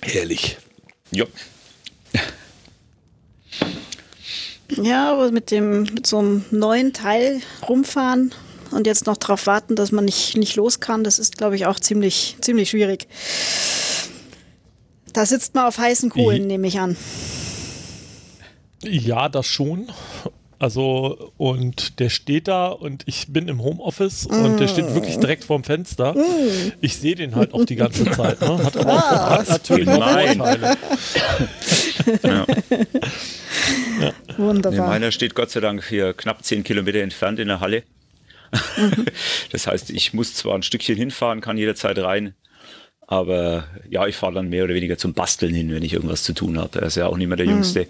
Herrlich. 0.00 0.56
Ja. 1.10 1.24
Ja, 4.76 5.12
aber 5.12 5.30
mit 5.30 5.50
dem 5.50 5.82
mit 5.82 6.06
so 6.06 6.18
einem 6.18 6.44
neuen 6.50 6.92
Teil 6.92 7.40
rumfahren 7.66 8.32
und 8.70 8.86
jetzt 8.86 9.06
noch 9.06 9.16
darauf 9.16 9.46
warten, 9.46 9.76
dass 9.76 9.92
man 9.92 10.04
nicht, 10.04 10.36
nicht 10.36 10.56
los 10.56 10.80
kann, 10.80 11.04
das 11.04 11.18
ist, 11.18 11.38
glaube 11.38 11.56
ich, 11.56 11.66
auch 11.66 11.80
ziemlich, 11.80 12.36
ziemlich 12.40 12.70
schwierig. 12.70 13.08
Da 15.12 15.24
sitzt 15.24 15.54
man 15.54 15.64
auf 15.64 15.78
heißen 15.78 16.10
Kohlen, 16.10 16.46
nehme 16.46 16.66
ich 16.66 16.78
an. 16.78 16.96
Ja, 18.82 19.28
das 19.28 19.46
schon. 19.46 19.90
Also, 20.60 21.32
und 21.36 22.00
der 22.00 22.10
steht 22.10 22.48
da 22.48 22.66
und 22.68 23.04
ich 23.06 23.32
bin 23.32 23.46
im 23.46 23.62
Homeoffice 23.62 24.26
und 24.26 24.58
der 24.58 24.66
steht 24.66 24.92
wirklich 24.92 25.16
direkt 25.16 25.44
vorm 25.44 25.62
Fenster. 25.62 26.16
Ich 26.80 26.96
sehe 26.96 27.14
den 27.14 27.36
halt 27.36 27.54
auch 27.54 27.64
die 27.64 27.76
ganze 27.76 28.04
Zeit. 28.10 28.40
Ne? 28.40 28.64
Hat 28.64 28.76
aber 28.76 28.92
auch, 28.96 29.30
hat 29.38 29.48
natürlich 29.48 29.88
auch 29.88 29.98
Nein. 29.98 30.42
Nee, 34.00 34.12
Wunderbar. 34.36 34.88
meiner 34.88 35.10
steht 35.10 35.34
Gott 35.34 35.50
sei 35.50 35.60
Dank 35.60 35.84
hier 35.84 36.12
knapp 36.14 36.44
zehn 36.44 36.62
Kilometer 36.62 37.00
entfernt 37.00 37.38
in 37.38 37.48
der 37.48 37.60
Halle. 37.60 37.82
Das 39.52 39.66
heißt, 39.66 39.90
ich 39.90 40.14
muss 40.14 40.34
zwar 40.34 40.54
ein 40.54 40.62
Stückchen 40.62 40.96
hinfahren, 40.96 41.40
kann 41.40 41.58
jederzeit 41.58 41.98
rein, 41.98 42.34
aber 43.06 43.66
ja, 43.88 44.06
ich 44.06 44.16
fahre 44.16 44.34
dann 44.34 44.48
mehr 44.48 44.64
oder 44.64 44.74
weniger 44.74 44.96
zum 44.98 45.14
Basteln 45.14 45.54
hin, 45.54 45.72
wenn 45.74 45.82
ich 45.82 45.92
irgendwas 45.94 46.22
zu 46.22 46.32
tun 46.34 46.58
habe. 46.58 46.80
Er 46.80 46.86
ist 46.86 46.96
ja 46.96 47.06
auch 47.06 47.16
nicht 47.16 47.26
mehr 47.28 47.36
der 47.36 47.46
Jüngste. 47.46 47.86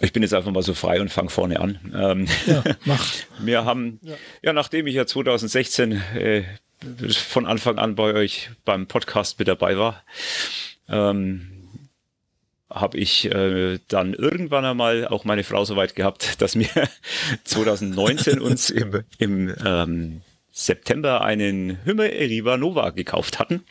Ich 0.00 0.12
bin 0.12 0.22
jetzt 0.22 0.34
einfach 0.34 0.52
mal 0.52 0.62
so 0.62 0.74
frei 0.74 1.00
und 1.00 1.10
fange 1.10 1.28
vorne 1.28 1.58
an. 1.60 1.78
Ähm, 1.94 2.26
Ja, 2.46 2.62
mach. 2.84 3.04
Wir 3.40 3.64
haben, 3.64 3.98
ja. 4.42 4.52
nachdem 4.52 4.86
ich 4.86 4.94
ja 4.94 5.06
2016 5.06 5.92
äh, 6.16 6.44
von 7.10 7.46
Anfang 7.46 7.78
an 7.78 7.96
bei 7.96 8.14
euch 8.14 8.50
beim 8.64 8.86
Podcast 8.86 9.38
mit 9.40 9.48
dabei 9.48 9.76
war, 9.76 10.04
ähm, 10.88 11.57
habe 12.80 12.98
ich 12.98 13.26
äh, 13.26 13.78
dann 13.88 14.14
irgendwann 14.14 14.64
einmal 14.64 15.06
auch 15.06 15.24
meine 15.24 15.44
Frau 15.44 15.64
so 15.64 15.76
weit 15.76 15.94
gehabt, 15.94 16.40
dass 16.42 16.58
wir 16.58 16.68
2019 17.44 18.40
uns 18.40 18.70
im, 18.70 19.02
im 19.18 19.54
ähm, 19.64 20.20
September 20.50 21.22
einen 21.22 21.84
Hümme 21.84 22.12
Eriva 22.12 22.56
Nova 22.56 22.90
gekauft 22.90 23.38
hatten. 23.38 23.62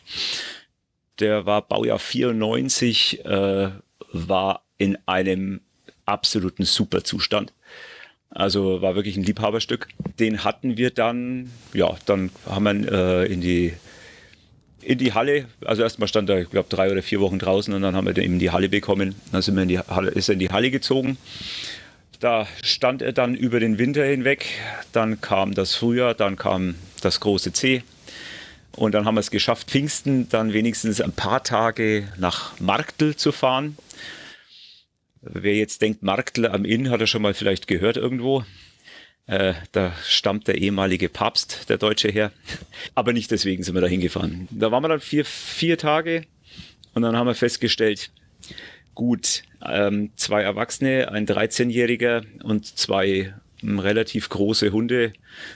Der 1.20 1.46
war 1.46 1.64
Baujahr 1.64 2.00
94, 2.00 3.26
äh, 3.26 3.70
war 4.14 4.64
in 4.78 4.98
einem 5.06 5.62
absoluten 6.06 6.64
Superzustand. 6.64 7.54
Also 8.30 8.82
war 8.82 8.96
wirklich 8.96 9.18
ein 9.18 9.24
Liebhaberstück. 9.24 9.88
Den 10.20 10.44
hatten 10.44 10.78
wir 10.78 10.92
dann, 10.92 11.52
ja, 11.74 11.98
dann 12.06 12.30
haben 12.46 12.64
wir 12.64 12.72
ihn 12.72 12.88
äh, 12.88 13.26
in 13.26 13.42
die 13.42 13.74
in 14.88 15.00
die 15.00 15.14
Halle, 15.14 15.48
also 15.66 15.84
erstmal 15.84 16.08
stand 16.08 16.30
er, 16.30 16.40
ich 16.40 16.50
glaube, 16.50 16.70
drei 16.70 16.90
oder 16.90 17.04
vier 17.04 17.20
Wochen 17.20 17.40
draußen 17.40 17.74
und 17.74 17.82
dann 17.82 17.94
haben 17.94 18.08
wir 18.08 18.14
den 18.14 18.24
in 18.24 18.40
die 18.40 18.52
Halle 18.52 18.70
bekommen. 18.70 19.16
Dann 19.34 19.42
sind 19.42 19.56
wir 19.56 19.64
in 19.64 19.68
die 19.68 19.80
Halle, 19.80 20.12
ist 20.12 20.30
er 20.30 20.34
in 20.34 20.40
die 20.40 20.50
Halle 20.50 20.72
gezogen. 20.72 21.18
Da 22.22 22.48
stand 22.64 23.02
er 23.02 23.12
dann 23.12 23.36
über 23.36 23.60
den 23.60 23.80
Winter 23.80 24.06
hinweg. 24.06 24.46
Dann 24.94 25.20
kam 25.20 25.54
das 25.54 25.76
Frühjahr, 25.76 26.14
dann 26.14 26.38
kam 26.38 26.76
das 27.02 27.20
große 27.20 27.52
C. 27.52 27.84
Und 28.78 28.94
dann 28.94 29.04
haben 29.04 29.16
wir 29.16 29.20
es 29.20 29.30
geschafft, 29.30 29.70
Pfingsten 29.70 30.30
dann 30.30 30.54
wenigstens 30.54 31.02
ein 31.02 31.12
paar 31.12 31.44
Tage 31.44 32.08
nach 32.18 32.58
Marktl 32.62 33.14
zu 33.18 33.34
fahren. 33.34 33.78
Wer 35.22 35.56
jetzt 35.56 35.82
denkt, 35.82 36.02
Marktl 36.02 36.46
am 36.46 36.64
Inn, 36.64 36.92
hat 36.92 37.02
er 37.02 37.08
schon 37.08 37.24
mal 37.24 37.34
vielleicht 37.34 37.68
gehört 37.68 37.98
irgendwo. 37.98 38.46
Äh, 39.28 39.54
da 39.74 39.94
stammt 40.06 40.48
der 40.48 40.56
ehemalige 40.56 41.10
Papst, 41.10 41.70
der 41.70 41.78
Deutsche, 41.78 42.08
her. 42.08 42.32
Aber 42.96 43.14
nicht 43.14 43.30
deswegen 43.30 43.64
sind 43.64 43.76
wir 43.76 43.82
da 43.82 43.88
hingefahren. 43.88 44.48
Da 44.52 44.72
waren 44.72 44.84
wir 44.84 44.88
dann 44.88 45.02
vier, 45.02 45.26
vier 45.26 45.78
Tage 45.78 46.24
und 46.94 47.02
dann 47.02 47.16
haben 47.16 47.28
wir 47.28 47.36
festgestellt, 47.36 48.10
gut, 48.96 49.44
ähm, 49.64 50.12
zwei 50.16 50.42
Erwachsene, 50.42 51.12
ein 51.12 51.28
13-Jähriger 51.28 52.24
und 52.44 52.66
zwei 52.66 53.34
ähm, 53.62 53.80
relativ 53.80 54.30
große 54.30 54.72
Hunde 54.72 55.14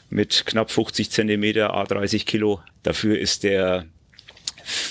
mit 0.09 0.45
knapp 0.45 0.69
50 0.69 1.09
Zentimeter, 1.09 1.73
A30 1.73 2.25
Kilo. 2.25 2.61
Dafür 2.83 3.17
ist 3.17 3.43
der 3.43 3.85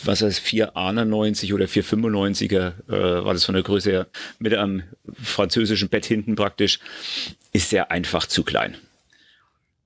was 0.05 0.23
heißt 0.23 0.41
491 0.41 1.53
oder 1.55 1.67
495er, 1.67 2.73
äh, 2.89 3.25
war 3.25 3.35
das 3.35 3.45
von 3.45 3.55
der 3.55 3.65
Größe 3.65 3.91
her, 3.91 4.07
mit 4.39 4.55
einem 4.55 4.83
französischen 5.23 5.89
Bett 5.89 6.05
hinten 6.07 6.35
praktisch, 6.37 6.81
ist 7.53 7.73
der 7.73 7.91
einfach 7.91 8.27
zu 8.27 8.43
klein. 8.43 8.77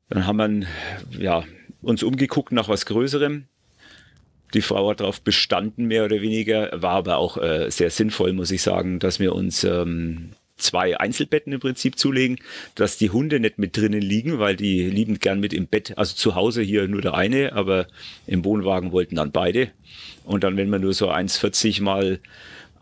Dann 0.08 0.26
haben 0.26 0.66
wir 1.10 1.22
ja, 1.22 1.44
uns 1.82 2.02
umgeguckt 2.02 2.52
nach 2.52 2.68
was 2.68 2.86
Größerem. 2.86 3.46
Die 4.52 4.62
Frau 4.62 4.90
hat 4.90 5.00
darauf 5.00 5.20
bestanden, 5.20 5.86
mehr 5.86 6.04
oder 6.04 6.20
weniger, 6.20 6.70
war 6.80 6.92
aber 6.92 7.16
auch 7.16 7.36
äh, 7.38 7.70
sehr 7.70 7.90
sinnvoll, 7.90 8.32
muss 8.32 8.50
ich 8.50 8.62
sagen, 8.62 9.00
dass 9.00 9.18
wir 9.18 9.34
uns 9.34 9.64
ähm, 9.64 10.30
zwei 10.64 10.98
Einzelbetten 10.98 11.52
im 11.52 11.60
Prinzip 11.60 11.98
zulegen, 11.98 12.38
dass 12.74 12.96
die 12.96 13.10
Hunde 13.10 13.38
nicht 13.38 13.58
mit 13.58 13.76
drinnen 13.76 14.00
liegen, 14.00 14.38
weil 14.38 14.56
die 14.56 14.88
lieben 14.88 15.20
gern 15.20 15.40
mit 15.40 15.52
im 15.52 15.66
Bett, 15.66 15.96
also 15.96 16.14
zu 16.16 16.34
Hause 16.34 16.62
hier 16.62 16.88
nur 16.88 17.02
der 17.02 17.14
eine, 17.14 17.52
aber 17.52 17.86
im 18.26 18.44
Wohnwagen 18.44 18.92
wollten 18.92 19.16
dann 19.16 19.30
beide. 19.30 19.70
Und 20.24 20.42
dann, 20.42 20.56
wenn 20.56 20.70
man 20.70 20.80
nur 20.80 20.94
so 20.94 21.10
1,40 21.10 21.82
mal 21.82 22.18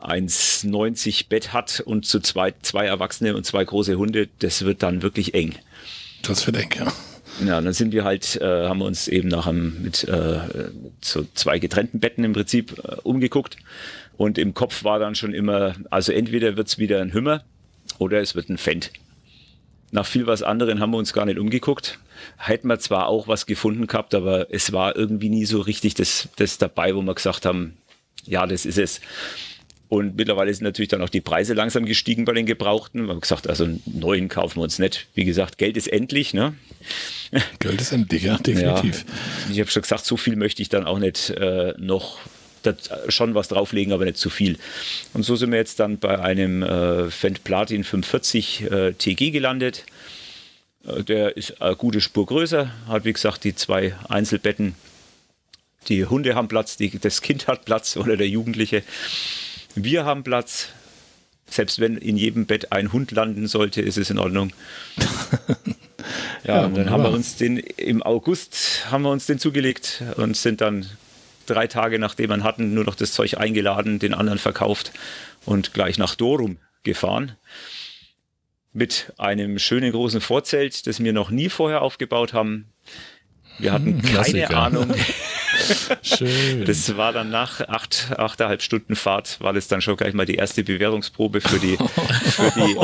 1,90 0.01 1.29
Bett 1.29 1.53
hat 1.53 1.81
und 1.81 2.07
zu 2.07 2.21
zwei, 2.21 2.55
zwei 2.62 2.87
Erwachsene 2.87 3.37
und 3.37 3.45
zwei 3.45 3.64
große 3.64 3.97
Hunde, 3.97 4.29
das 4.38 4.64
wird 4.64 4.83
dann 4.83 5.03
wirklich 5.03 5.35
eng. 5.35 5.55
Das 6.23 6.47
wird 6.47 6.57
eng, 6.57 6.71
ja. 6.77 6.92
Ja, 7.40 7.61
dann 7.61 7.73
sind 7.73 7.92
wir 7.92 8.05
halt, 8.05 8.37
äh, 8.40 8.68
haben 8.68 8.81
wir 8.81 8.85
uns 8.85 9.09
eben 9.09 9.29
nach 9.29 9.47
einem, 9.47 9.83
mit 9.83 10.05
äh, 10.05 10.38
so 11.01 11.27
zwei 11.35 11.59
getrennten 11.59 11.99
Betten 11.99 12.25
im 12.25 12.35
Prinzip 12.35 12.79
äh, 12.79 12.97
umgeguckt. 13.03 13.57
Und 14.16 14.37
im 14.38 14.53
Kopf 14.53 14.85
war 14.85 14.99
dann 14.99 15.14
schon 15.14 15.33
immer, 15.33 15.75
also 15.90 16.12
entweder 16.12 16.57
wird's 16.57 16.79
wieder 16.79 17.01
ein 17.01 17.12
Hümmer 17.14 17.42
oder 18.02 18.20
es 18.20 18.34
wird 18.34 18.48
ein 18.48 18.58
Fendt. 18.58 18.92
Nach 19.90 20.06
viel 20.06 20.26
was 20.26 20.42
anderen 20.42 20.80
haben 20.80 20.90
wir 20.90 20.98
uns 20.98 21.12
gar 21.12 21.26
nicht 21.26 21.38
umgeguckt. 21.38 21.98
Hätten 22.38 22.68
wir 22.68 22.78
zwar 22.78 23.08
auch 23.08 23.28
was 23.28 23.46
gefunden 23.46 23.86
gehabt, 23.86 24.14
aber 24.14 24.52
es 24.52 24.72
war 24.72 24.96
irgendwie 24.96 25.28
nie 25.28 25.44
so 25.44 25.60
richtig 25.60 25.94
das, 25.94 26.28
das 26.36 26.58
dabei, 26.58 26.94
wo 26.94 27.02
wir 27.02 27.14
gesagt 27.14 27.44
haben, 27.44 27.76
ja, 28.24 28.46
das 28.46 28.64
ist 28.64 28.78
es. 28.78 29.00
Und 29.88 30.16
mittlerweile 30.16 30.54
sind 30.54 30.64
natürlich 30.64 30.88
dann 30.88 31.02
auch 31.02 31.10
die 31.10 31.20
Preise 31.20 31.52
langsam 31.52 31.84
gestiegen 31.84 32.24
bei 32.24 32.32
den 32.32 32.46
Gebrauchten. 32.46 33.02
Wir 33.02 33.10
haben 33.10 33.20
gesagt, 33.20 33.46
also 33.46 33.64
einen 33.64 33.82
neuen 33.84 34.30
kaufen 34.30 34.56
wir 34.56 34.62
uns 34.62 34.78
nicht. 34.78 35.08
Wie 35.14 35.24
gesagt, 35.24 35.58
Geld 35.58 35.76
ist 35.76 35.88
endlich, 35.88 36.32
ne? 36.32 36.54
Geld 37.58 37.78
ist 37.78 37.92
endlich, 37.92 38.22
ja, 38.22 38.38
definitiv. 38.38 39.04
Ja, 39.06 39.52
ich 39.52 39.60
habe 39.60 39.70
schon 39.70 39.82
gesagt, 39.82 40.06
so 40.06 40.16
viel 40.16 40.36
möchte 40.36 40.62
ich 40.62 40.70
dann 40.70 40.86
auch 40.86 40.98
nicht 40.98 41.28
äh, 41.28 41.74
noch 41.76 42.20
schon 43.09 43.35
was 43.35 43.48
drauflegen, 43.48 43.92
aber 43.92 44.05
nicht 44.05 44.16
zu 44.16 44.31
viel. 44.31 44.59
Und 45.14 45.25
so 45.25 45.37
sind 45.37 45.51
wir 45.51 45.59
jetzt 45.59 45.81
dann 45.81 45.98
bei 45.98 46.18
einem 46.18 46.62
äh, 46.62 47.11
Fendt 47.11 47.44
Platin 47.44 47.85
540 47.85 48.70
äh, 48.70 48.92
TG 48.92 49.31
gelandet. 49.31 49.85
Äh, 50.87 51.05
der 51.05 51.37
ist 51.37 51.61
eine 51.61 51.77
gute 51.77 52.01
Spur 52.01 52.27
größer, 52.27 52.70
hat 52.88 53.05
wie 53.05 53.12
gesagt 53.12 53.44
die 53.44 53.55
zwei 53.55 53.94
Einzelbetten. 54.09 54.75
Die 55.88 56.07
Hunde 56.07 56.35
haben 56.35 56.48
Platz, 56.48 56.77
die, 56.77 56.98
das 56.98 57.22
Kind 57.22 57.48
hat 57.48 57.64
Platz 57.64 57.96
oder 57.96 58.16
der 58.16 58.29
Jugendliche. 58.29 58.83
Wir 59.75 60.05
haben 60.05 60.22
Platz. 60.22 60.68
Selbst 61.48 61.81
wenn 61.81 61.98
in 61.98 62.16
jedem 62.16 62.46
Bett 62.46 62.72
ein 62.72 62.92
Hund 62.92 63.11
landen 63.11 63.46
sollte, 63.46 63.83
ist 63.83 63.98
es 63.98 64.09
in 64.09 64.18
Ordnung. 64.18 64.53
ja, 66.44 66.61
ja 66.61 66.64
und 66.64 66.77
dann 66.77 66.88
haben 66.88 67.03
wir 67.03 67.11
uns 67.11 67.37
den 67.37 67.59
im 67.59 68.03
August 68.03 68.87
haben 68.90 69.03
wir 69.03 69.11
uns 69.11 69.27
den 69.27 69.38
zugelegt 69.38 70.03
und 70.16 70.35
sind 70.35 70.62
dann 70.62 70.87
drei 71.46 71.66
Tage 71.66 71.98
nachdem 71.98 72.31
wir 72.31 72.42
hatten, 72.42 72.74
nur 72.74 72.85
noch 72.85 72.94
das 72.94 73.12
Zeug 73.12 73.38
eingeladen, 73.38 73.98
den 73.98 74.14
anderen 74.14 74.38
verkauft 74.38 74.92
und 75.44 75.74
gleich 75.74 75.98
nach 75.98 76.14
Dorum 76.14 76.59
gefahren. 76.83 77.37
Mit 78.72 79.12
einem 79.18 79.59
schönen 79.59 79.92
großen 79.92 80.20
Vorzelt, 80.20 80.87
das 80.87 81.02
wir 81.02 81.12
noch 81.12 81.31
nie 81.31 81.48
vorher 81.48 81.83
aufgebaut 81.83 82.33
haben. 82.33 82.72
Wir 83.59 83.72
hatten 83.72 84.02
hm, 84.02 84.14
keine 84.14 84.50
Ahnung. 84.50 84.94
Schön. 86.02 86.64
Das 86.64 86.96
war 86.96 87.12
dann 87.12 87.30
nach 87.30 87.60
acht, 87.68 88.08
achteinhalb 88.16 88.62
Stunden 88.62 88.96
Fahrt, 88.96 89.40
war 89.40 89.52
das 89.52 89.68
dann 89.68 89.80
schon 89.80 89.96
gleich 89.96 90.14
mal 90.14 90.26
die 90.26 90.36
erste 90.36 90.64
Bewährungsprobe 90.64 91.40
für 91.40 91.58
die, 91.58 91.76
für 91.76 92.50
die, 92.56 92.76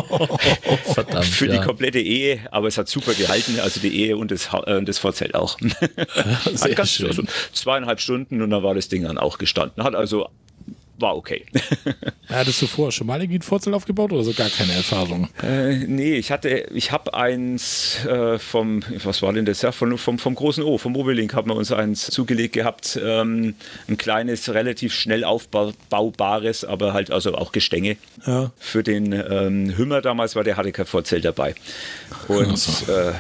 Verdammt, 0.93 1.27
für 1.27 1.47
ja. 1.47 1.59
die 1.59 1.67
komplette 1.67 2.01
Ehe. 2.01 2.41
Aber 2.51 2.69
es 2.69 2.79
hat 2.79 2.89
super 2.89 3.15
gehalten, 3.15 3.59
also 3.61 3.81
die 3.81 3.97
Ehe 4.01 4.17
und 4.17 4.31
das, 4.31 4.49
äh, 4.67 4.83
das 4.83 4.99
Vorzelt 4.99 5.35
auch. 5.35 5.59
Sehr 6.53 6.87
schön. 6.87 7.09
Also 7.09 7.23
zweieinhalb 7.53 8.01
Stunden 8.01 8.43
und 8.43 8.51
dann 8.51 8.63
war 8.63 8.75
das 8.75 8.89
Ding 8.89 9.05
dann 9.05 9.19
auch 9.19 9.39
gestanden. 9.39 9.85
Hat 9.85 9.95
also 9.95 10.29
war 11.01 11.17
okay. 11.17 11.45
Hattest 12.29 12.61
du 12.63 12.67
vorher 12.67 12.93
schon 12.93 13.07
mal 13.07 13.21
irgendwie 13.21 13.39
ein 13.39 13.43
Vorzelt 13.43 13.75
aufgebaut 13.75 14.13
oder 14.13 14.25
so 14.25 14.33
gar 14.33 14.51
keine 14.51 14.73
Erfahrung? 14.73 15.29
Äh, 15.43 15.77
nee, 15.87 16.15
ich 16.15 16.31
hatte, 16.31 16.69
ich 16.75 16.93
habe 16.93 17.15
eins 17.15 18.05
äh, 18.05 18.39
vom, 18.39 18.83
was 19.03 19.23
war 19.23 19.33
denn 19.33 19.45
das? 19.45 19.63
Ja, 19.63 19.73
vom, 19.73 19.97
vom, 19.97 20.19
vom 20.19 20.35
großen 20.35 20.63
O, 20.63 20.79
vom 20.79 20.93
Mobilink 20.93 21.35
haben 21.35 21.51
wir 21.51 21.57
uns 21.57 21.73
eins 21.73 22.07
zugelegt 22.07 22.55
gehabt. 22.55 22.99
Ähm, 23.03 23.55
ein 23.89 23.97
kleines, 23.97 24.53
relativ 24.53 24.93
schnell 24.93 25.25
aufbaubares, 25.25 26.65
aber 26.65 26.93
halt 26.93 27.11
also 27.11 27.35
auch 27.35 27.53
Gestänge. 27.53 27.97
Ja. 28.27 28.53
Für 28.59 28.83
den 28.83 29.13
ähm, 29.13 29.77
Hümmer 29.77 30.03
damals 30.03 30.37
war 30.37 30.45
der 30.45 30.57
hatte 30.57 30.73
kein 30.73 30.87
Vorzelt 30.87 31.25
dabei. 31.25 31.55
Und 32.27 32.59
so. 32.59 32.93
äh, 32.93 33.13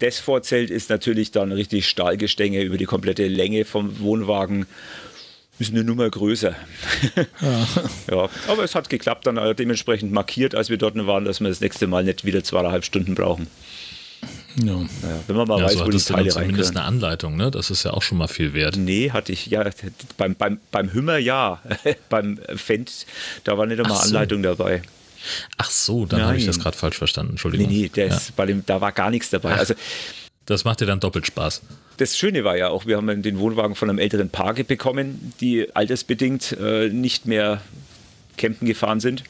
das 0.00 0.18
Vorzelt 0.18 0.70
ist 0.70 0.90
natürlich 0.90 1.30
dann 1.30 1.52
richtig 1.52 1.88
Stahlgestänge 1.88 2.62
über 2.62 2.76
die 2.76 2.86
komplette 2.86 3.26
Länge 3.28 3.64
vom 3.64 4.00
Wohnwagen 4.00 4.66
ist 5.60 5.72
eine 5.72 5.84
Nummer 5.84 6.08
größer. 6.08 6.54
Ja. 7.40 7.66
ja. 8.10 8.28
aber 8.48 8.64
es 8.64 8.74
hat 8.74 8.88
geklappt, 8.90 9.26
dann 9.26 9.56
dementsprechend 9.56 10.12
markiert, 10.12 10.54
als 10.54 10.68
wir 10.68 10.76
dort 10.76 10.94
waren, 11.06 11.24
dass 11.24 11.40
wir 11.40 11.48
das 11.48 11.60
nächste 11.60 11.86
Mal 11.86 12.04
nicht 12.04 12.24
wieder 12.24 12.42
zweieinhalb 12.42 12.84
Stunden 12.84 13.14
brauchen. 13.14 13.46
Ja. 14.56 14.72
ja. 14.72 14.86
wenn 15.26 15.36
man 15.36 15.48
mal 15.48 15.58
ja, 15.58 15.66
weiß, 15.66 15.74
so 15.74 15.86
wo 15.86 15.90
die 15.90 15.98
Teile 15.98 16.34
rein 16.34 16.46
Zumindest 16.46 16.76
eine 16.76 16.84
Anleitung, 16.84 17.36
ne? 17.36 17.50
Das 17.50 17.70
ist 17.70 17.84
ja 17.84 17.92
auch 17.92 18.02
schon 18.02 18.18
mal 18.18 18.26
viel 18.26 18.52
wert. 18.52 18.76
Nee, 18.76 19.10
hatte 19.10 19.32
ich, 19.32 19.46
ja, 19.46 19.68
beim, 20.16 20.34
beim, 20.34 20.58
beim 20.70 20.92
Hümmer 20.92 21.18
ja. 21.18 21.62
beim 22.08 22.38
Fendt, 22.54 23.06
da 23.44 23.56
war 23.56 23.66
nicht 23.66 23.80
einmal 23.80 23.96
so. 23.96 24.04
Anleitung 24.04 24.42
dabei. 24.42 24.82
Ach 25.58 25.70
so, 25.70 26.06
dann 26.06 26.22
habe 26.22 26.38
ich 26.38 26.46
das 26.46 26.58
gerade 26.58 26.76
falsch 26.76 26.96
verstanden. 26.96 27.32
Entschuldigung. 27.32 27.68
Nee, 27.68 27.90
nee, 27.94 28.06
ja. 28.06 28.18
bei 28.36 28.46
dem, 28.46 28.64
da 28.64 28.80
war 28.80 28.92
gar 28.92 29.10
nichts 29.10 29.30
dabei. 29.30 29.54
Also 29.54 29.74
das 30.46 30.64
macht 30.64 30.80
dir 30.80 30.86
dann 30.86 31.00
doppelt 31.00 31.26
Spaß. 31.26 31.62
Das 32.00 32.16
Schöne 32.16 32.44
war 32.44 32.56
ja 32.56 32.70
auch, 32.70 32.86
wir 32.86 32.96
haben 32.96 33.20
den 33.20 33.38
Wohnwagen 33.38 33.74
von 33.74 33.90
einem 33.90 33.98
älteren 33.98 34.30
Paar 34.30 34.54
bekommen, 34.54 35.34
die 35.42 35.76
altersbedingt 35.76 36.56
äh, 36.58 36.88
nicht 36.88 37.26
mehr 37.26 37.60
campen 38.38 38.66
gefahren 38.66 39.00
sind 39.00 39.22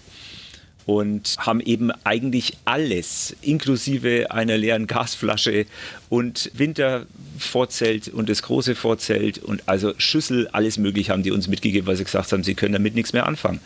und 0.87 1.35
haben 1.39 1.59
eben 1.59 1.91
eigentlich 2.05 2.59
alles, 2.67 3.35
inklusive 3.43 4.31
einer 4.31 4.57
leeren 4.57 4.87
Gasflasche 4.87 5.67
und 6.11 6.53
Wintervorzelt 6.55 8.07
und 8.07 8.29
das 8.29 8.43
große 8.43 8.77
Vorzelt 8.77 9.39
und 9.39 9.65
also 9.67 9.93
Schüssel, 9.99 10.47
alles 10.53 10.79
mögliche 10.79 11.11
haben 11.11 11.25
die 11.25 11.33
uns 11.33 11.49
mitgegeben, 11.49 11.89
weil 11.89 11.97
sie 11.97 12.05
gesagt 12.05 12.31
haben, 12.31 12.45
sie 12.45 12.55
können 12.55 12.75
damit 12.75 12.95
nichts 12.95 13.13
mehr 13.13 13.27
anfangen. 13.27 13.59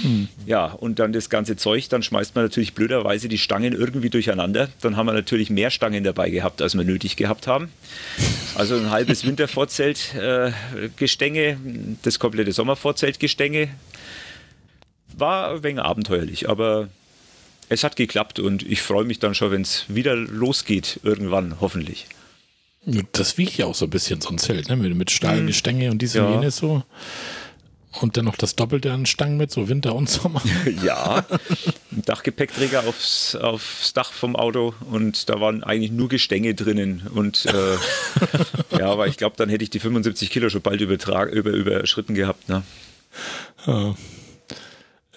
Hm. 0.00 0.28
Ja, 0.46 0.66
und 0.66 0.98
dann 0.98 1.12
das 1.12 1.28
ganze 1.28 1.56
Zeug, 1.56 1.88
dann 1.88 2.02
schmeißt 2.02 2.34
man 2.34 2.44
natürlich 2.44 2.74
blöderweise 2.74 3.28
die 3.28 3.38
Stangen 3.38 3.72
irgendwie 3.72 4.10
durcheinander. 4.10 4.68
Dann 4.80 4.96
haben 4.96 5.06
wir 5.06 5.12
natürlich 5.12 5.50
mehr 5.50 5.70
Stangen 5.70 6.04
dabei 6.04 6.30
gehabt, 6.30 6.62
als 6.62 6.74
wir 6.74 6.84
nötig 6.84 7.16
gehabt 7.16 7.46
haben. 7.46 7.68
Also 8.54 8.76
ein 8.76 8.90
halbes 8.90 9.24
Wintervorzelt 9.26 10.14
äh, 10.14 10.52
Gestänge, 10.96 11.58
das 12.02 12.18
komplette 12.18 12.52
Sommervorzelt 12.52 13.20
Gestänge, 13.20 13.68
war 15.14 15.50
ein 15.50 15.62
wenig 15.62 15.82
abenteuerlich, 15.82 16.48
aber 16.48 16.88
es 17.68 17.84
hat 17.84 17.96
geklappt 17.96 18.38
und 18.38 18.62
ich 18.62 18.82
freue 18.82 19.04
mich 19.04 19.18
dann 19.18 19.34
schon, 19.34 19.50
wenn 19.50 19.62
es 19.62 19.84
wieder 19.88 20.16
losgeht, 20.16 21.00
irgendwann, 21.02 21.60
hoffentlich. 21.60 22.06
Das 23.12 23.38
wiegt 23.38 23.56
ja 23.56 23.66
auch 23.66 23.74
so 23.74 23.86
ein 23.86 23.90
bisschen 23.90 24.20
so 24.20 24.30
ein 24.30 24.38
Zelt, 24.38 24.68
ne? 24.68 24.76
mit, 24.76 24.94
mit 24.96 25.10
Stahlgestänge 25.10 25.90
und 25.90 26.02
diese 26.02 26.18
ja. 26.18 26.32
jenes 26.32 26.56
so. 26.56 26.82
Und 28.00 28.16
dann 28.16 28.24
noch 28.24 28.36
das 28.36 28.56
Doppelte 28.56 28.92
an 28.92 29.06
Stangen 29.06 29.36
mit, 29.36 29.50
so 29.50 29.68
Winter 29.68 29.94
und 29.94 30.08
Sommer. 30.08 30.42
ja, 30.84 31.24
Dachgepäckträger 31.90 32.86
aufs, 32.86 33.36
aufs 33.36 33.92
Dach 33.92 34.12
vom 34.12 34.34
Auto 34.34 34.74
und 34.90 35.28
da 35.28 35.40
waren 35.40 35.62
eigentlich 35.62 35.92
nur 35.92 36.08
Gestänge 36.08 36.54
drinnen. 36.54 37.02
Und 37.14 37.46
äh, 37.46 38.76
ja, 38.78 38.90
aber 38.90 39.08
ich 39.08 39.16
glaube, 39.16 39.36
dann 39.36 39.48
hätte 39.48 39.64
ich 39.64 39.70
die 39.70 39.80
75 39.80 40.30
Kilo 40.30 40.48
schon 40.48 40.62
bald 40.62 40.80
übertrag, 40.80 41.30
über, 41.30 41.50
überschritten 41.50 42.14
gehabt. 42.14 42.48
Ne? 42.48 42.62
Ja. 43.66 43.94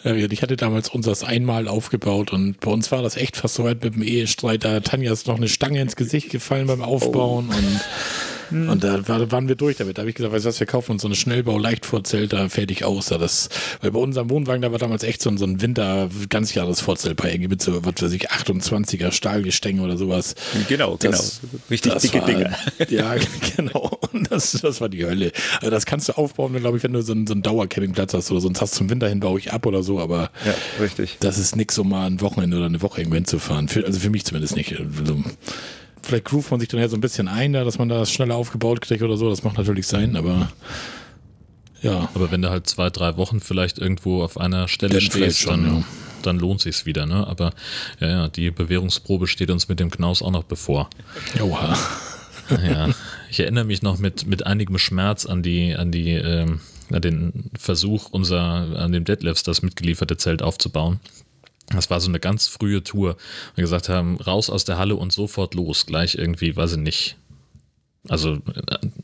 Ich 0.03 0.43
hatte 0.43 0.55
damals 0.55 0.89
unseres 0.89 1.23
einmal 1.23 1.67
aufgebaut 1.67 2.31
und 2.31 2.59
bei 2.59 2.69
uns 2.69 2.91
war 2.91 3.01
das 3.01 3.17
echt 3.17 3.37
fast 3.37 3.55
so 3.55 3.63
weit 3.63 3.83
mit 3.83 3.95
dem 3.95 4.03
Ehestreit. 4.03 4.63
Da 4.63 4.73
hat 4.73 4.85
Tanja 4.85 5.11
ist 5.11 5.25
noch 5.25 5.37
eine 5.37 5.47
Stange 5.47 5.81
ins 5.81 5.95
Gesicht 5.95 6.29
gefallen 6.29 6.67
beim 6.67 6.83
Aufbauen 6.83 7.49
oh. 7.51 7.57
und 7.57 7.81
Mhm. 8.49 8.69
Und 8.69 8.83
da 8.83 9.07
waren 9.07 9.47
wir 9.47 9.55
durch 9.55 9.77
damit. 9.77 9.97
Da 9.97 10.01
habe 10.01 10.09
ich 10.09 10.15
gesagt, 10.15 10.33
weißt 10.33 10.45
du 10.45 10.49
was, 10.49 10.59
wir 10.59 10.67
kaufen 10.67 10.93
uns 10.93 11.01
so 11.01 11.07
eine 11.07 11.15
Schnellbau-Leichtvorzelt 11.15 12.33
da 12.33 12.49
fertig 12.49 12.83
aus. 12.83 13.07
das, 13.07 13.49
weil 13.81 13.91
bei 13.91 13.99
unserem 13.99 14.29
Wohnwagen, 14.29 14.61
da 14.61 14.71
war 14.71 14.79
damals 14.79 15.03
echt 15.03 15.21
so 15.21 15.29
ein, 15.29 15.37
so 15.37 15.45
ein 15.45 15.61
Winter-Ganzjahresvorzelt 15.61 17.17
bei 17.17 17.29
irgendwie 17.29 17.49
mit 17.49 17.61
so, 17.61 17.83
was 17.85 18.01
weiß 18.01 18.11
ich, 18.11 18.31
28er 18.31 19.11
Stahlgestänge 19.11 19.81
oder 19.81 19.97
sowas. 19.97 20.35
Genau, 20.67 20.97
das, 20.97 21.41
genau. 21.41 21.63
Richtig 21.69 21.93
dicke 21.95 22.19
war, 22.19 22.25
Dinger. 22.25 22.57
Ja, 22.89 23.15
genau. 23.55 23.99
Und 24.11 24.31
das, 24.31 24.51
das 24.53 24.81
war 24.81 24.89
die 24.89 25.05
Hölle. 25.05 25.31
Also 25.59 25.69
das 25.69 25.85
kannst 25.85 26.09
du 26.09 26.13
aufbauen, 26.13 26.53
glaube 26.55 26.77
ich, 26.77 26.83
wenn 26.83 26.93
du 26.93 27.01
so 27.01 27.13
einen, 27.13 27.27
so 27.27 27.33
einen 27.33 27.41
Dauercampingplatz 27.41 28.13
hast 28.13 28.31
oder 28.31 28.41
sonst 28.41 28.61
hast 28.61 28.73
du 28.73 28.77
zum 28.79 28.89
Winter 28.89 29.07
hin, 29.07 29.19
baue 29.19 29.39
ich 29.39 29.53
ab 29.53 29.65
oder 29.65 29.83
so, 29.83 29.99
aber 29.99 30.31
ja, 30.45 30.53
richtig. 30.79 31.17
das 31.19 31.37
ist 31.37 31.55
nix, 31.55 31.77
um 31.77 31.89
mal 31.89 32.07
ein 32.07 32.21
Wochenende 32.21 32.57
oder 32.57 32.65
eine 32.65 32.81
Woche 32.81 33.01
irgendwo 33.01 33.15
hinzufahren. 33.15 33.67
Für, 33.67 33.85
also 33.85 33.99
für 33.99 34.09
mich 34.09 34.25
zumindest 34.25 34.55
nicht. 34.55 34.75
Also, 34.79 35.23
vielleicht 36.05 36.25
groovt 36.25 36.51
man 36.51 36.59
sich 36.59 36.69
dann 36.69 36.79
ja 36.79 36.87
so 36.87 36.95
ein 36.95 37.01
bisschen 37.01 37.27
ein, 37.27 37.53
da, 37.53 37.63
dass 37.63 37.77
man 37.77 37.89
das 37.89 38.11
schneller 38.11 38.35
aufgebaut 38.35 38.81
kriegt 38.81 39.01
oder 39.01 39.17
so. 39.17 39.29
Das 39.29 39.43
macht 39.43 39.57
natürlich 39.57 39.87
sein, 39.87 40.15
aber 40.15 40.49
ja. 41.81 42.09
Aber 42.13 42.31
wenn 42.31 42.41
du 42.41 42.49
halt 42.49 42.67
zwei, 42.67 42.89
drei 42.89 43.17
Wochen 43.17 43.39
vielleicht 43.39 43.77
irgendwo 43.77 44.23
auf 44.23 44.39
einer 44.39 44.67
Stelle 44.67 45.01
stehst, 45.01 45.39
schon, 45.39 45.63
dann, 45.63 45.75
ja. 45.77 45.83
dann 46.23 46.39
lohnt 46.39 46.61
sich's 46.61 46.85
wieder, 46.85 47.05
ne? 47.05 47.27
Aber 47.27 47.53
ja, 47.99 48.07
ja, 48.07 48.27
die 48.27 48.51
Bewährungsprobe 48.51 49.27
steht 49.27 49.51
uns 49.51 49.67
mit 49.67 49.79
dem 49.79 49.91
Knaus 49.91 50.21
auch 50.21 50.31
noch 50.31 50.43
bevor. 50.43 50.89
Oha. 51.41 51.77
ja, 52.49 52.89
ich 53.29 53.39
erinnere 53.39 53.65
mich 53.65 53.81
noch 53.81 53.99
mit, 53.99 54.25
mit 54.25 54.45
einigem 54.45 54.77
Schmerz 54.77 55.25
an 55.25 55.43
die, 55.43 55.75
an 55.75 55.91
die, 55.91 56.11
ähm, 56.11 56.59
an 56.91 57.01
den 57.01 57.51
Versuch, 57.57 58.09
unser, 58.11 58.79
an 58.79 58.91
dem 58.91 59.05
Deadlifts 59.05 59.43
das 59.43 59.61
mitgelieferte 59.61 60.17
Zelt 60.17 60.41
aufzubauen. 60.41 60.99
Das 61.67 61.89
war 61.89 61.99
so 61.99 62.09
eine 62.09 62.19
ganz 62.19 62.47
frühe 62.47 62.83
Tour. 62.83 63.17
Wir 63.55 63.63
gesagt 63.63 63.89
haben, 63.89 64.17
raus 64.17 64.49
aus 64.49 64.65
der 64.65 64.77
Halle 64.77 64.95
und 64.95 65.11
sofort 65.11 65.55
los. 65.55 65.85
Gleich 65.85 66.15
irgendwie, 66.15 66.55
weiß 66.55 66.73
ich 66.73 66.79
nicht. 66.79 67.17
Also 68.07 68.37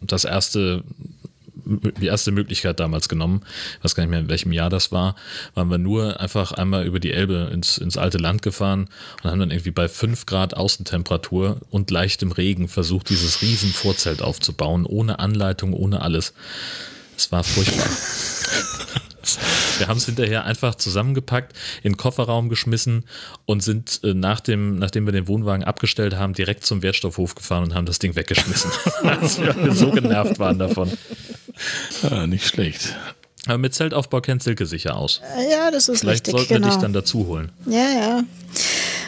das 0.02 0.26
erste, 0.26 0.84
die 1.66 2.06
erste 2.06 2.32
Möglichkeit 2.32 2.80
damals 2.80 3.10
genommen, 3.10 3.42
ich 3.78 3.84
weiß 3.84 3.96
gar 3.96 4.04
nicht 4.04 4.12
mehr, 4.12 4.20
in 4.20 4.30
welchem 4.30 4.52
Jahr 4.52 4.70
das 4.70 4.92
war, 4.92 5.16
waren 5.56 5.70
wir 5.70 5.80
nur 5.80 6.20
einfach 6.20 6.52
einmal 6.52 6.86
über 6.86 7.00
die 7.00 7.12
Elbe 7.12 7.50
ins, 7.52 7.80
ins 7.80 7.98
alte 7.98 8.20
Land 8.20 8.44
gefahren 8.44 8.90
und 9.24 9.32
haben 9.32 9.40
dann 9.40 9.50
irgendwie 9.50 9.72
bei 9.72 9.90
5 9.90 10.28
Grad 10.28 10.56
Außentemperatur 10.56 11.62
und 11.72 11.90
leichtem 11.90 12.32
Regen 12.32 12.68
versucht, 12.68 13.10
dieses 13.10 13.42
riesen 13.42 13.72
Vorzelt 13.72 14.22
aufzubauen, 14.22 14.86
ohne 14.86 15.18
Anleitung, 15.18 15.74
ohne 15.74 16.02
alles. 16.02 16.34
Es 17.18 17.32
war 17.32 17.44
furchtbar. 17.44 17.88
Wir 19.78 19.88
haben 19.88 19.98
es 19.98 20.06
hinterher 20.06 20.46
einfach 20.46 20.76
zusammengepackt, 20.76 21.54
in 21.84 21.94
den 21.94 21.98
Kofferraum 21.98 22.50
geschmissen 22.50 23.06
und 23.46 23.62
sind 23.64 24.02
äh, 24.04 24.14
nach 24.14 24.40
dem, 24.40 24.80
nachdem 24.80 25.06
wir 25.06 25.14
den 25.14 25.28
Wohnwagen 25.28 25.64
abgestellt 25.64 26.16
haben, 26.16 26.34
direkt 26.34 26.66
zum 26.66 26.82
Wertstoffhof 26.82 27.36
gefahren 27.36 27.64
und 27.64 27.76
haben 27.76 27.86
das 27.86 28.00
Ding 28.00 28.16
weggeschmissen. 28.16 28.72
Als 29.04 29.40
wir 29.40 29.74
so 29.74 29.92
genervt 29.92 30.40
waren 30.40 30.60
davon. 30.60 30.92
Ja, 32.04 32.28
nicht 32.28 32.48
schlecht. 32.48 32.96
Aber 33.48 33.58
mit 33.58 33.74
Zeltaufbau 33.74 34.22
kennt 34.22 34.44
Silke 34.44 34.66
sicher 34.66 34.96
aus. 34.96 35.22
Äh, 35.38 35.52
ja, 35.52 35.72
das 35.72 35.90
ist 35.90 36.02
Vielleicht 36.02 36.28
richtig. 36.28 36.34
sollten 36.34 36.54
genau. 36.54 36.68
wir 36.68 36.72
dich 36.72 36.82
dann 36.82 36.94
dazu 36.94 37.26
holen. 37.26 37.52
Ja, 37.66 37.90
ja. 37.90 38.24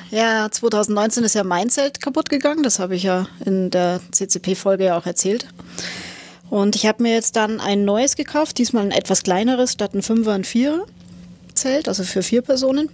Ja, 0.10 0.48
2019 0.52 1.24
ist 1.24 1.34
ja 1.34 1.44
mein 1.44 1.70
Zelt 1.70 2.00
kaputt 2.02 2.30
gegangen. 2.30 2.64
Das 2.64 2.80
habe 2.80 2.96
ich 2.96 3.04
ja 3.04 3.28
in 3.46 3.72
der 3.72 4.00
CCP-Folge 4.12 4.86
ja 4.86 4.98
auch 4.98 5.06
erzählt. 5.06 5.48
Und 6.54 6.76
ich 6.76 6.86
habe 6.86 7.02
mir 7.02 7.14
jetzt 7.14 7.36
dann 7.36 7.60
ein 7.60 7.84
neues 7.84 8.16
gekauft, 8.16 8.60
diesmal 8.60 8.84
ein 8.84 8.92
etwas 8.92 9.24
kleineres, 9.24 9.72
statt 9.72 9.96
ein 9.96 10.04
Fünfer 10.04 10.34
ein 10.34 10.44
Vierer 10.44 10.86
Zelt, 11.56 11.88
also 11.88 12.04
für 12.04 12.22
vier 12.22 12.44
Personen. 12.44 12.90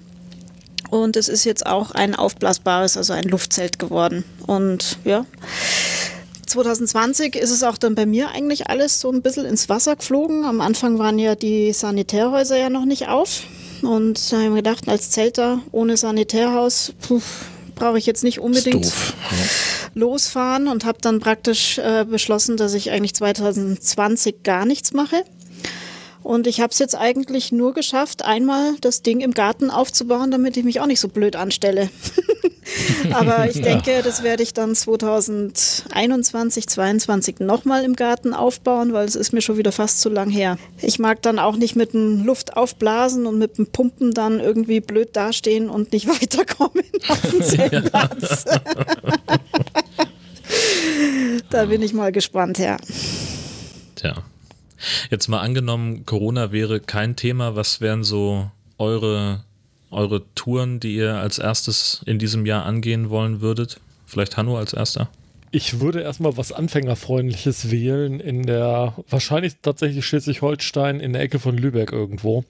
Und 0.90 1.18
es 1.18 1.28
ist 1.28 1.44
jetzt 1.44 1.66
auch 1.66 1.92
ein 1.92 2.16
aufblasbares, 2.16 2.96
also 2.96 3.12
ein 3.12 3.26
Luftzelt 3.26 3.78
geworden. 3.78 4.24
Und 4.48 4.98
ja, 5.04 5.26
2020 6.46 7.36
ist 7.36 7.50
es 7.50 7.64
auch 7.64 7.78
dann 7.78 7.96
bei 7.96 8.06
mir 8.06 8.30
eigentlich 8.30 8.70
alles 8.70 9.02
so 9.02 9.12
ein 9.12 9.22
bisschen 9.22 9.44
ins 9.44 9.68
Wasser 9.68 9.98
geflogen. 9.98 10.46
Am 10.46 10.62
Anfang 10.62 10.98
waren 10.98 11.20
ja 11.20 11.36
die 11.36 11.74
Sanitärhäuser 11.74 12.58
ja 12.58 12.70
noch 12.70 12.86
nicht 12.86 13.10
auf. 13.10 13.44
Und 13.82 14.32
da 14.32 14.38
habe 14.38 14.46
ich 14.46 14.52
mir 14.52 14.64
gedacht, 14.64 14.88
als 14.88 15.12
Zelter 15.12 15.60
ohne 15.74 15.98
Sanitärhaus 15.98 16.94
brauche 17.76 17.98
ich 17.98 18.06
jetzt 18.06 18.24
nicht 18.24 18.40
unbedingt 18.40 18.86
Doof. 18.86 19.14
Losfahren 20.00 20.68
und 20.68 20.86
habe 20.86 21.00
dann 21.02 21.20
praktisch 21.20 21.78
äh, 21.78 22.06
beschlossen, 22.06 22.58
dass 22.58 22.74
ich 22.74 22.92
eigentlich 22.92 23.16
2020 23.16 24.44
gar 24.44 24.66
nichts 24.66 24.94
mache. 24.94 25.24
Und 26.24 26.48
ich 26.48 26.62
habe 26.62 26.72
es 26.72 26.80
jetzt 26.80 26.96
eigentlich 26.96 27.52
nur 27.52 27.74
geschafft, 27.74 28.26
einmal 28.26 28.76
das 28.82 29.02
Ding 29.02 29.22
im 29.22 29.34
Garten 29.34 29.70
aufzubauen, 29.70 30.32
damit 30.32 30.58
ich 30.58 30.64
mich 30.64 30.80
auch 30.82 30.86
nicht 30.86 31.00
so 31.00 31.08
blöd 31.08 31.36
anstelle. 31.36 31.90
Aber 33.14 33.50
ich 33.50 33.62
denke, 33.62 34.02
das 34.04 34.24
werde 34.24 34.44
ich 34.44 34.54
dann 34.54 34.76
2021, 34.76 36.68
2022 36.68 37.40
nochmal 37.40 37.84
im 37.84 37.96
Garten 37.96 38.34
aufbauen, 38.34 38.94
weil 38.94 39.08
es 39.08 39.16
ist 39.16 39.34
mir 39.34 39.42
schon 39.42 39.58
wieder 39.58 39.72
fast 39.72 40.02
zu 40.02 40.10
lang 40.10 40.30
her. 40.30 40.58
Ich 40.82 41.00
mag 41.00 41.22
dann 41.22 41.40
auch 41.40 41.56
nicht 41.56 41.76
mit 41.76 41.94
dem 41.94 42.26
Luft 42.26 42.56
aufblasen 42.56 43.26
und 43.26 43.38
mit 43.38 43.58
dem 43.58 43.68
Pumpen 43.68 44.14
dann 44.14 44.40
irgendwie 44.40 44.80
blöd 44.80 45.16
dastehen 45.16 45.70
und 45.70 45.92
nicht 45.94 46.08
weiterkommen 46.22 46.84
auf 47.08 47.40
Zeltplatz. 47.42 48.46
da 51.50 51.66
bin 51.66 51.82
ich 51.82 51.94
mal 51.94 52.12
gespannt, 52.12 52.60
ja. 52.60 52.78
Tja. 53.96 54.24
Jetzt 55.10 55.28
mal 55.28 55.42
angenommen, 55.42 56.06
Corona 56.06 56.52
wäre 56.52 56.80
kein 56.80 57.16
Thema. 57.16 57.56
Was 57.56 57.82
wären 57.82 58.04
so 58.04 58.50
eure, 58.78 59.44
eure 59.92 60.24
Touren, 60.36 60.80
die 60.80 60.96
ihr 60.96 61.16
als 61.16 61.40
erstes 61.40 62.02
in 62.06 62.20
diesem 62.20 62.46
Jahr 62.46 62.66
angehen 62.66 63.10
wollen 63.10 63.42
würdet? 63.42 63.80
Vielleicht 64.06 64.38
Hanno 64.38 64.58
als 64.58 64.74
erster? 64.74 65.10
Ich 65.52 65.80
würde 65.80 66.02
erstmal 66.02 66.38
was 66.38 66.52
Anfängerfreundliches 66.52 67.72
wählen 67.72 68.20
in 68.20 68.44
der, 68.44 68.94
wahrscheinlich 69.10 69.56
tatsächlich 69.62 70.06
Schleswig-Holstein 70.06 71.00
in 71.00 71.14
der 71.14 71.24
Ecke 71.24 71.40
von 71.40 71.58
Lübeck 71.58 71.92
irgendwo. 71.92 72.44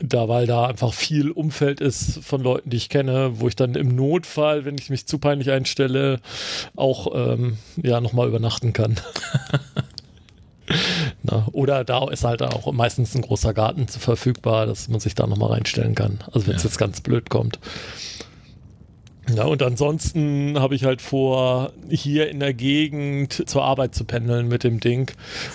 Da, 0.00 0.28
weil 0.28 0.46
da 0.46 0.66
einfach 0.66 0.94
viel 0.94 1.30
Umfeld 1.30 1.80
ist 1.80 2.24
von 2.24 2.42
Leuten, 2.42 2.70
die 2.70 2.76
ich 2.76 2.88
kenne, 2.88 3.40
wo 3.40 3.48
ich 3.48 3.54
dann 3.54 3.74
im 3.74 3.94
Notfall, 3.94 4.64
wenn 4.64 4.76
ich 4.76 4.90
mich 4.90 5.06
zu 5.06 5.18
peinlich 5.18 5.50
einstelle, 5.50 6.20
auch 6.74 7.08
ähm, 7.14 7.58
ja, 7.76 8.00
nochmal 8.00 8.28
übernachten 8.28 8.72
kann. 8.72 8.96
Na, 11.24 11.46
oder 11.52 11.84
da 11.84 12.08
ist 12.10 12.24
halt 12.24 12.42
auch 12.42 12.70
meistens 12.72 13.14
ein 13.14 13.22
großer 13.22 13.54
Garten 13.54 13.86
verfügbar, 13.86 14.66
dass 14.66 14.88
man 14.88 14.98
sich 15.00 15.14
da 15.14 15.26
nochmal 15.26 15.50
reinstellen 15.52 15.94
kann. 15.94 16.18
Also 16.32 16.46
wenn 16.48 16.56
es 16.56 16.62
Ja. 16.64 16.68
jetzt 16.68 16.78
ganz 16.78 17.00
blöd 17.00 17.30
kommt. 17.30 17.58
Ja, 19.32 19.44
und 19.44 19.62
ansonsten 19.62 20.58
habe 20.58 20.74
ich 20.74 20.84
halt 20.84 21.00
vor, 21.00 21.70
hier 21.88 22.28
in 22.28 22.40
der 22.40 22.52
Gegend 22.54 23.48
zur 23.48 23.62
Arbeit 23.62 23.94
zu 23.94 24.04
pendeln 24.04 24.48
mit 24.48 24.64
dem 24.64 24.80
Ding 24.80 25.12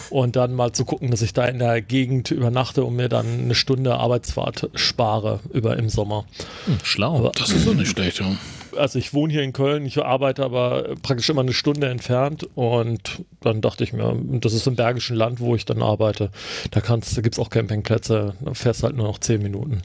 und 0.09 0.37
dann 0.37 0.53
mal 0.53 0.71
zu 0.71 0.85
gucken, 0.85 1.11
dass 1.11 1.21
ich 1.21 1.33
da 1.33 1.43
in 1.45 1.59
der 1.59 1.81
Gegend 1.81 2.31
übernachte 2.31 2.85
und 2.85 2.95
mir 2.95 3.09
dann 3.09 3.25
eine 3.41 3.55
Stunde 3.55 3.95
Arbeitsfahrt 3.97 4.69
spare 4.75 5.41
über 5.51 5.75
im 5.75 5.89
Sommer. 5.89 6.23
Hm, 6.65 6.77
schlau. 6.83 7.17
Aber- 7.17 7.31
Das 7.37 7.49
ist 7.51 7.67
doch 7.67 7.73
nicht 7.73 7.89
schlecht, 7.91 8.19
ja. 8.21 8.37
Also 8.77 8.99
ich 8.99 9.13
wohne 9.13 9.33
hier 9.33 9.43
in 9.43 9.53
Köln, 9.53 9.85
ich 9.85 9.97
arbeite 10.03 10.43
aber 10.43 10.95
praktisch 11.01 11.29
immer 11.29 11.41
eine 11.41 11.53
Stunde 11.53 11.87
entfernt 11.89 12.47
und 12.55 13.23
dann 13.41 13.61
dachte 13.61 13.83
ich 13.83 13.93
mir, 13.93 14.15
das 14.41 14.53
ist 14.53 14.67
im 14.67 14.75
Bergischen 14.75 15.15
Land, 15.15 15.39
wo 15.39 15.55
ich 15.55 15.65
dann 15.65 15.81
arbeite. 15.81 16.31
Da 16.71 16.81
kannst, 16.81 17.17
da 17.17 17.21
gibt 17.21 17.35
es 17.35 17.39
auch 17.39 17.49
Campingplätze, 17.49 18.35
da 18.39 18.53
fährst 18.53 18.83
halt 18.83 18.95
nur 18.95 19.07
noch 19.07 19.19
zehn 19.19 19.41
Minuten 19.41 19.81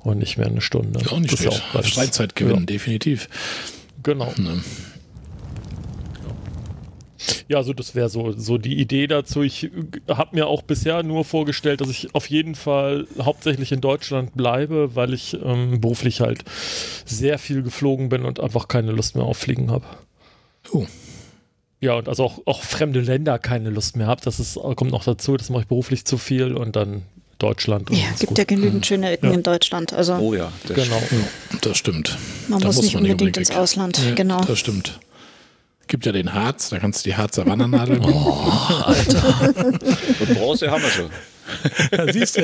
und 0.00 0.18
nicht 0.18 0.36
mehr 0.38 0.46
eine 0.46 0.60
Stunde. 0.60 1.00
Ja, 1.04 1.12
auch 1.12 1.18
nicht 1.18 1.32
Das 1.32 1.46
auch 1.46 1.72
ganz- 1.72 1.88
Freizeitgewinn, 1.88 2.60
Ja, 2.60 2.66
definitiv. 2.66 3.28
genau. 4.02 4.32
Ne. 4.36 4.62
Ja, 7.48 7.58
also 7.58 7.72
das 7.72 7.94
wäre 7.94 8.08
so, 8.08 8.32
so 8.32 8.58
die 8.58 8.78
Idee 8.78 9.06
dazu. 9.06 9.42
Ich 9.42 9.70
habe 10.08 10.34
mir 10.36 10.46
auch 10.46 10.62
bisher 10.62 11.02
nur 11.02 11.24
vorgestellt, 11.24 11.80
dass 11.80 11.88
ich 11.88 12.14
auf 12.14 12.28
jeden 12.30 12.54
Fall 12.54 13.06
hauptsächlich 13.20 13.72
in 13.72 13.80
Deutschland 13.80 14.34
bleibe, 14.34 14.94
weil 14.94 15.14
ich 15.14 15.36
ähm, 15.44 15.80
beruflich 15.80 16.20
halt 16.20 16.44
sehr 17.04 17.38
viel 17.38 17.62
geflogen 17.62 18.08
bin 18.08 18.24
und 18.24 18.40
einfach 18.40 18.68
keine 18.68 18.92
Lust 18.92 19.14
mehr 19.16 19.24
auf 19.24 19.38
Fliegen 19.38 19.70
habe. 19.70 19.84
Oh. 20.72 20.86
Ja, 21.80 21.94
und 21.94 22.08
also 22.08 22.24
auch, 22.24 22.40
auch 22.46 22.62
fremde 22.62 23.00
Länder 23.00 23.38
keine 23.38 23.70
Lust 23.70 23.96
mehr 23.96 24.06
habe. 24.06 24.20
Das 24.24 24.40
ist, 24.40 24.58
kommt 24.76 24.90
noch 24.90 25.04
dazu, 25.04 25.36
das 25.36 25.50
mache 25.50 25.62
ich 25.62 25.68
beruflich 25.68 26.04
zu 26.04 26.16
viel 26.18 26.54
und 26.54 26.74
dann 26.74 27.02
Deutschland. 27.38 27.90
und 27.90 27.96
Ja, 27.98 28.06
gibt 28.18 28.28
gut. 28.30 28.38
ja 28.38 28.44
genügend 28.44 28.86
schöne 28.86 29.10
Ecken 29.10 29.26
Ja. 29.28 29.34
in 29.34 29.42
Deutschland. 29.42 29.92
Also 29.92 30.14
Oh 30.14 30.32
ja, 30.34 30.50
das 30.66 30.74
Genau. 30.74 30.96
Ja, 30.96 31.58
das 31.60 31.76
stimmt. 31.76 32.16
man 32.48 32.60
Da 32.60 32.66
muss 32.68 32.80
nicht 32.80 32.96
unbedingt 32.96 33.36
ins. 33.36 33.50
Ausland. 33.50 34.00
Ja, 34.04 34.14
genau. 34.14 34.40
Das 34.42 34.58
stimmt. 34.58 34.98
Gibt 35.88 36.04
ja 36.04 36.12
den 36.12 36.32
Harz, 36.32 36.70
da 36.70 36.78
kannst 36.78 37.04
du 37.04 37.10
die 37.10 37.16
Harzer 37.16 37.46
Wandernadel 37.46 38.00
nehmen. 38.00 38.12
Und 40.20 40.34
Bronze 40.34 40.70
haben 40.70 40.82
wir 40.82 40.90
schon. 40.90 41.10
Siehst 42.12 42.36
du? 42.36 42.42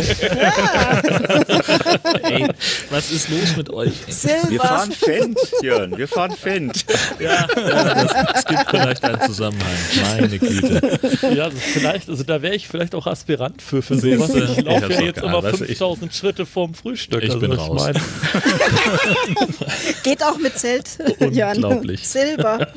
Ey, 2.23 2.49
was 2.91 3.11
ist 3.11 3.29
los 3.29 3.57
mit 3.57 3.71
euch? 3.71 3.93
ey? 4.07 4.41
Wir 4.49 4.61
fahren 4.61 4.93
Fendt, 4.93 5.39
Jörn. 5.63 5.97
Wir 5.97 6.09
fahren 6.09 6.33
Fendt. 6.33 6.85
Ja, 7.19 7.47
ja 7.61 8.33
es 8.35 8.45
gibt 8.45 8.71
vielleicht 8.71 9.05
einen 9.05 9.21
Zusammenhang. 9.23 9.77
Meine 10.03 10.39
Güte. 10.39 11.01
Ja, 11.35 11.45
also 11.45 11.57
vielleicht, 11.59 12.09
also 12.09 12.23
da 12.23 12.43
wäre 12.43 12.55
ich 12.55 12.69
vielleicht 12.69 12.95
auch 12.95 13.07
Aspirant 13.07 13.61
für, 13.63 13.83
für 13.83 13.99
sowas. 13.99 14.31
Ich 14.35 14.59
Ich 14.59 14.65
laufe 14.65 14.93
ja 14.93 15.01
jetzt 15.01 15.23
immer 15.23 15.43
weißt 15.43 15.61
du, 15.61 15.65
ich- 15.65 15.79
5000 15.79 16.15
Schritte 16.15 16.47
vorm 16.47 16.75
Frühstück. 16.75 17.23
Ich 17.23 17.31
also 17.31 17.41
bin 17.41 17.53
raus. 17.53 17.83
meine, 17.83 18.01
Geht 20.03 20.23
auch 20.23 20.39
mit 20.39 20.59
Zelt. 20.59 20.99
Jan. 21.31 21.57
Unglaublich. 21.57 22.07
Silber. 22.07 22.69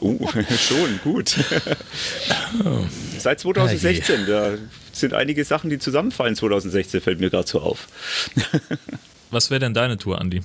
Uh, 0.00 0.18
schon, 0.58 1.00
gut. 1.02 1.36
Seit 3.18 3.40
2016, 3.40 4.26
da 4.26 4.52
sind 4.92 5.14
einige 5.14 5.44
Sachen, 5.44 5.70
die 5.70 5.78
zusammenfallen 5.78 6.36
2016, 6.36 7.00
fällt 7.00 7.20
mir 7.20 7.30
gerade 7.30 7.48
so 7.48 7.60
auf. 7.60 7.88
Was 9.30 9.50
wäre 9.50 9.60
denn 9.60 9.74
deine 9.74 9.96
Tour, 9.96 10.20
Andi? 10.20 10.40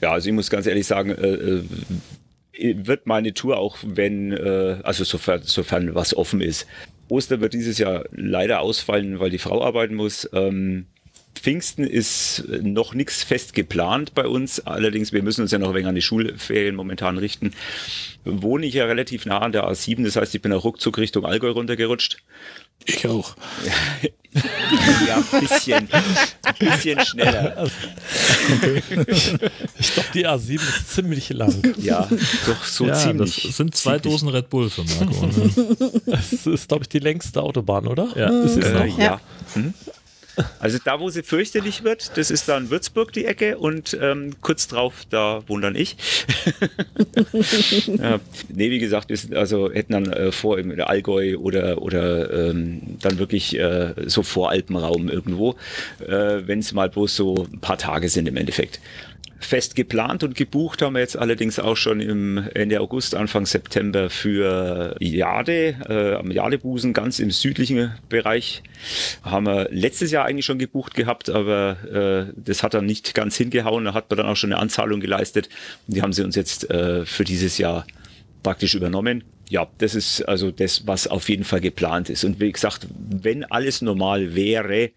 Ja, 0.00 0.12
also 0.12 0.28
ich 0.28 0.34
muss 0.34 0.50
ganz 0.50 0.66
ehrlich 0.66 0.86
sagen, 0.86 1.10
äh, 1.10 1.62
äh, 2.62 2.86
wird 2.86 3.06
meine 3.06 3.34
Tour 3.34 3.58
auch, 3.58 3.78
wenn, 3.84 4.32
äh, 4.32 4.80
also 4.82 5.04
sofern, 5.04 5.42
sofern 5.42 5.94
was 5.94 6.16
offen 6.16 6.40
ist. 6.40 6.66
Ostern 7.08 7.40
wird 7.40 7.54
dieses 7.54 7.78
Jahr 7.78 8.04
leider 8.12 8.60
ausfallen, 8.60 9.18
weil 9.20 9.30
die 9.30 9.38
Frau 9.38 9.64
arbeiten 9.64 9.94
muss. 9.94 10.28
Ähm, 10.32 10.86
Pfingsten 11.34 11.84
ist 11.84 12.44
noch 12.48 12.92
nichts 12.92 13.22
fest 13.24 13.54
geplant 13.54 14.14
bei 14.14 14.26
uns. 14.26 14.60
Allerdings, 14.60 15.12
wir 15.12 15.22
müssen 15.22 15.42
uns 15.42 15.50
ja 15.52 15.58
noch 15.58 15.68
ein 15.68 15.74
wenig 15.74 15.86
an 15.86 15.94
die 15.94 16.02
Schulferien 16.02 16.76
momentan 16.76 17.16
richten. 17.18 17.52
Wohne 18.24 18.66
ich 18.66 18.74
ja 18.74 18.84
relativ 18.84 19.24
nah 19.26 19.38
an 19.38 19.52
der 19.52 19.64
A7, 19.64 20.04
das 20.04 20.16
heißt, 20.16 20.34
ich 20.34 20.42
bin 20.42 20.52
auch 20.52 20.64
ruckzuck 20.64 20.98
Richtung 20.98 21.24
Allgäu 21.24 21.50
runtergerutscht. 21.50 22.18
Ich 22.84 23.06
auch. 23.06 23.34
Ja, 25.08 25.16
ein 25.32 25.40
bisschen, 25.40 25.88
ein 25.90 26.54
bisschen 26.60 27.00
schneller. 27.04 27.66
ich 29.78 29.92
glaube, 29.94 30.08
die 30.14 30.24
A7 30.28 30.54
ist 30.54 30.94
ziemlich 30.94 31.30
lang. 31.30 31.52
Ja, 31.78 32.08
doch 32.46 32.64
so 32.64 32.86
ja, 32.86 32.94
ziemlich. 32.94 33.42
Das 33.42 33.56
sind 33.56 33.74
zwei 33.74 33.98
Ziemlich. 33.98 34.12
Dosen 34.12 34.28
Red 34.28 34.48
Bull 34.48 34.70
für 34.70 34.84
Marco. 34.84 35.26
Ne? 35.26 35.92
Das 36.06 36.46
ist, 36.46 36.68
glaube 36.68 36.84
ich, 36.84 36.88
die 36.88 37.00
längste 37.00 37.42
Autobahn, 37.42 37.88
oder? 37.88 38.06
Ja. 38.16 38.28
Ist 38.44 38.56
es 38.56 38.66
Äh, 38.66 38.72
noch? 38.86 38.98
ja. 38.98 39.04
Ja. 39.04 39.20
Also 40.58 40.78
da, 40.82 41.00
wo 41.00 41.10
sie 41.10 41.22
fürchterlich 41.22 41.84
wird, 41.84 42.16
das 42.16 42.30
ist 42.30 42.48
dann 42.48 42.70
Würzburg 42.70 43.12
die 43.12 43.24
Ecke 43.24 43.58
und 43.58 43.96
ähm, 44.00 44.34
kurz 44.40 44.68
drauf, 44.68 45.04
da 45.10 45.42
dann 45.60 45.74
ich. 45.74 45.96
ja. 47.86 48.20
Nee, 48.48 48.70
wie 48.70 48.78
gesagt, 48.78 49.08
wir 49.08 49.16
sind, 49.16 49.34
also 49.34 49.70
hätten 49.72 49.92
dann 49.92 50.12
äh, 50.12 50.32
vor 50.32 50.58
im 50.58 50.78
Allgäu 50.80 51.36
oder, 51.36 51.82
oder 51.82 52.50
ähm, 52.50 52.98
dann 53.00 53.18
wirklich 53.18 53.58
äh, 53.58 53.94
so 54.06 54.22
Voralpenraum 54.22 55.08
irgendwo, 55.08 55.56
äh, 56.00 56.42
wenn 56.46 56.60
es 56.60 56.72
mal 56.72 56.88
bloß 56.88 57.16
so 57.16 57.46
ein 57.52 57.60
paar 57.60 57.78
Tage 57.78 58.08
sind 58.08 58.28
im 58.28 58.36
Endeffekt. 58.36 58.80
Fest 59.40 59.74
geplant 59.74 60.22
und 60.22 60.34
gebucht 60.34 60.82
haben 60.82 60.92
wir 60.92 61.00
jetzt 61.00 61.16
allerdings 61.16 61.58
auch 61.58 61.76
schon 61.76 62.00
im 62.00 62.46
Ende 62.54 62.78
August, 62.80 63.14
Anfang 63.14 63.46
September 63.46 64.10
für 64.10 64.94
Jade, 65.00 65.76
äh, 65.88 66.14
am 66.14 66.30
Jadebusen, 66.30 66.92
ganz 66.92 67.18
im 67.18 67.30
südlichen 67.30 67.92
Bereich. 68.10 68.62
Haben 69.22 69.46
wir 69.46 69.68
letztes 69.70 70.10
Jahr 70.10 70.26
eigentlich 70.26 70.44
schon 70.44 70.58
gebucht 70.58 70.94
gehabt, 70.94 71.30
aber 71.30 72.28
äh, 72.28 72.32
das 72.36 72.62
hat 72.62 72.74
dann 72.74 72.84
nicht 72.84 73.14
ganz 73.14 73.36
hingehauen. 73.36 73.86
Da 73.86 73.94
hat 73.94 74.10
man 74.10 74.18
dann 74.18 74.26
auch 74.26 74.36
schon 74.36 74.52
eine 74.52 74.60
Anzahlung 74.60 75.00
geleistet 75.00 75.48
und 75.88 75.96
die 75.96 76.02
haben 76.02 76.12
sie 76.12 76.22
uns 76.22 76.36
jetzt 76.36 76.70
äh, 76.70 77.06
für 77.06 77.24
dieses 77.24 77.56
Jahr 77.56 77.86
praktisch 78.42 78.74
übernommen. 78.74 79.24
ja, 79.48 79.66
das 79.78 79.94
ist 79.94 80.22
also 80.22 80.50
das, 80.50 80.86
was 80.86 81.08
auf 81.08 81.28
jeden 81.28 81.44
Fall 81.44 81.60
geplant 81.60 82.08
ist. 82.08 82.24
Und 82.24 82.40
wie 82.40 82.52
gesagt, 82.52 82.86
wenn 82.96 83.44
alles 83.44 83.82
normal 83.82 84.34
wäre, 84.34 84.90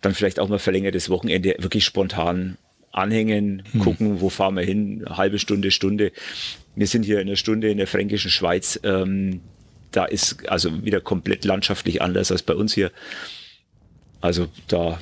dann 0.00 0.14
vielleicht 0.14 0.38
auch 0.38 0.48
mal 0.48 0.58
verlängertes 0.58 1.10
Wochenende 1.10 1.56
wirklich 1.58 1.84
spontan 1.84 2.56
anhängen, 2.96 3.62
hm. 3.72 3.80
gucken, 3.80 4.20
wo 4.20 4.28
fahren 4.28 4.56
wir 4.56 4.64
hin, 4.64 5.04
halbe 5.08 5.38
Stunde, 5.38 5.70
Stunde. 5.70 6.12
Wir 6.74 6.86
sind 6.86 7.04
hier 7.04 7.20
in 7.20 7.28
einer 7.28 7.36
Stunde 7.36 7.70
in 7.70 7.78
der 7.78 7.86
fränkischen 7.86 8.30
Schweiz. 8.30 8.80
Ähm, 8.82 9.40
da 9.92 10.04
ist 10.04 10.48
also 10.48 10.84
wieder 10.84 11.00
komplett 11.00 11.44
landschaftlich 11.44 12.02
anders 12.02 12.30
als 12.30 12.42
bei 12.42 12.54
uns 12.54 12.74
hier. 12.74 12.90
Also 14.20 14.48
da 14.68 14.98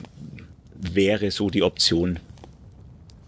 wäre 0.74 1.30
so 1.30 1.50
die 1.50 1.62
Option. 1.62 2.18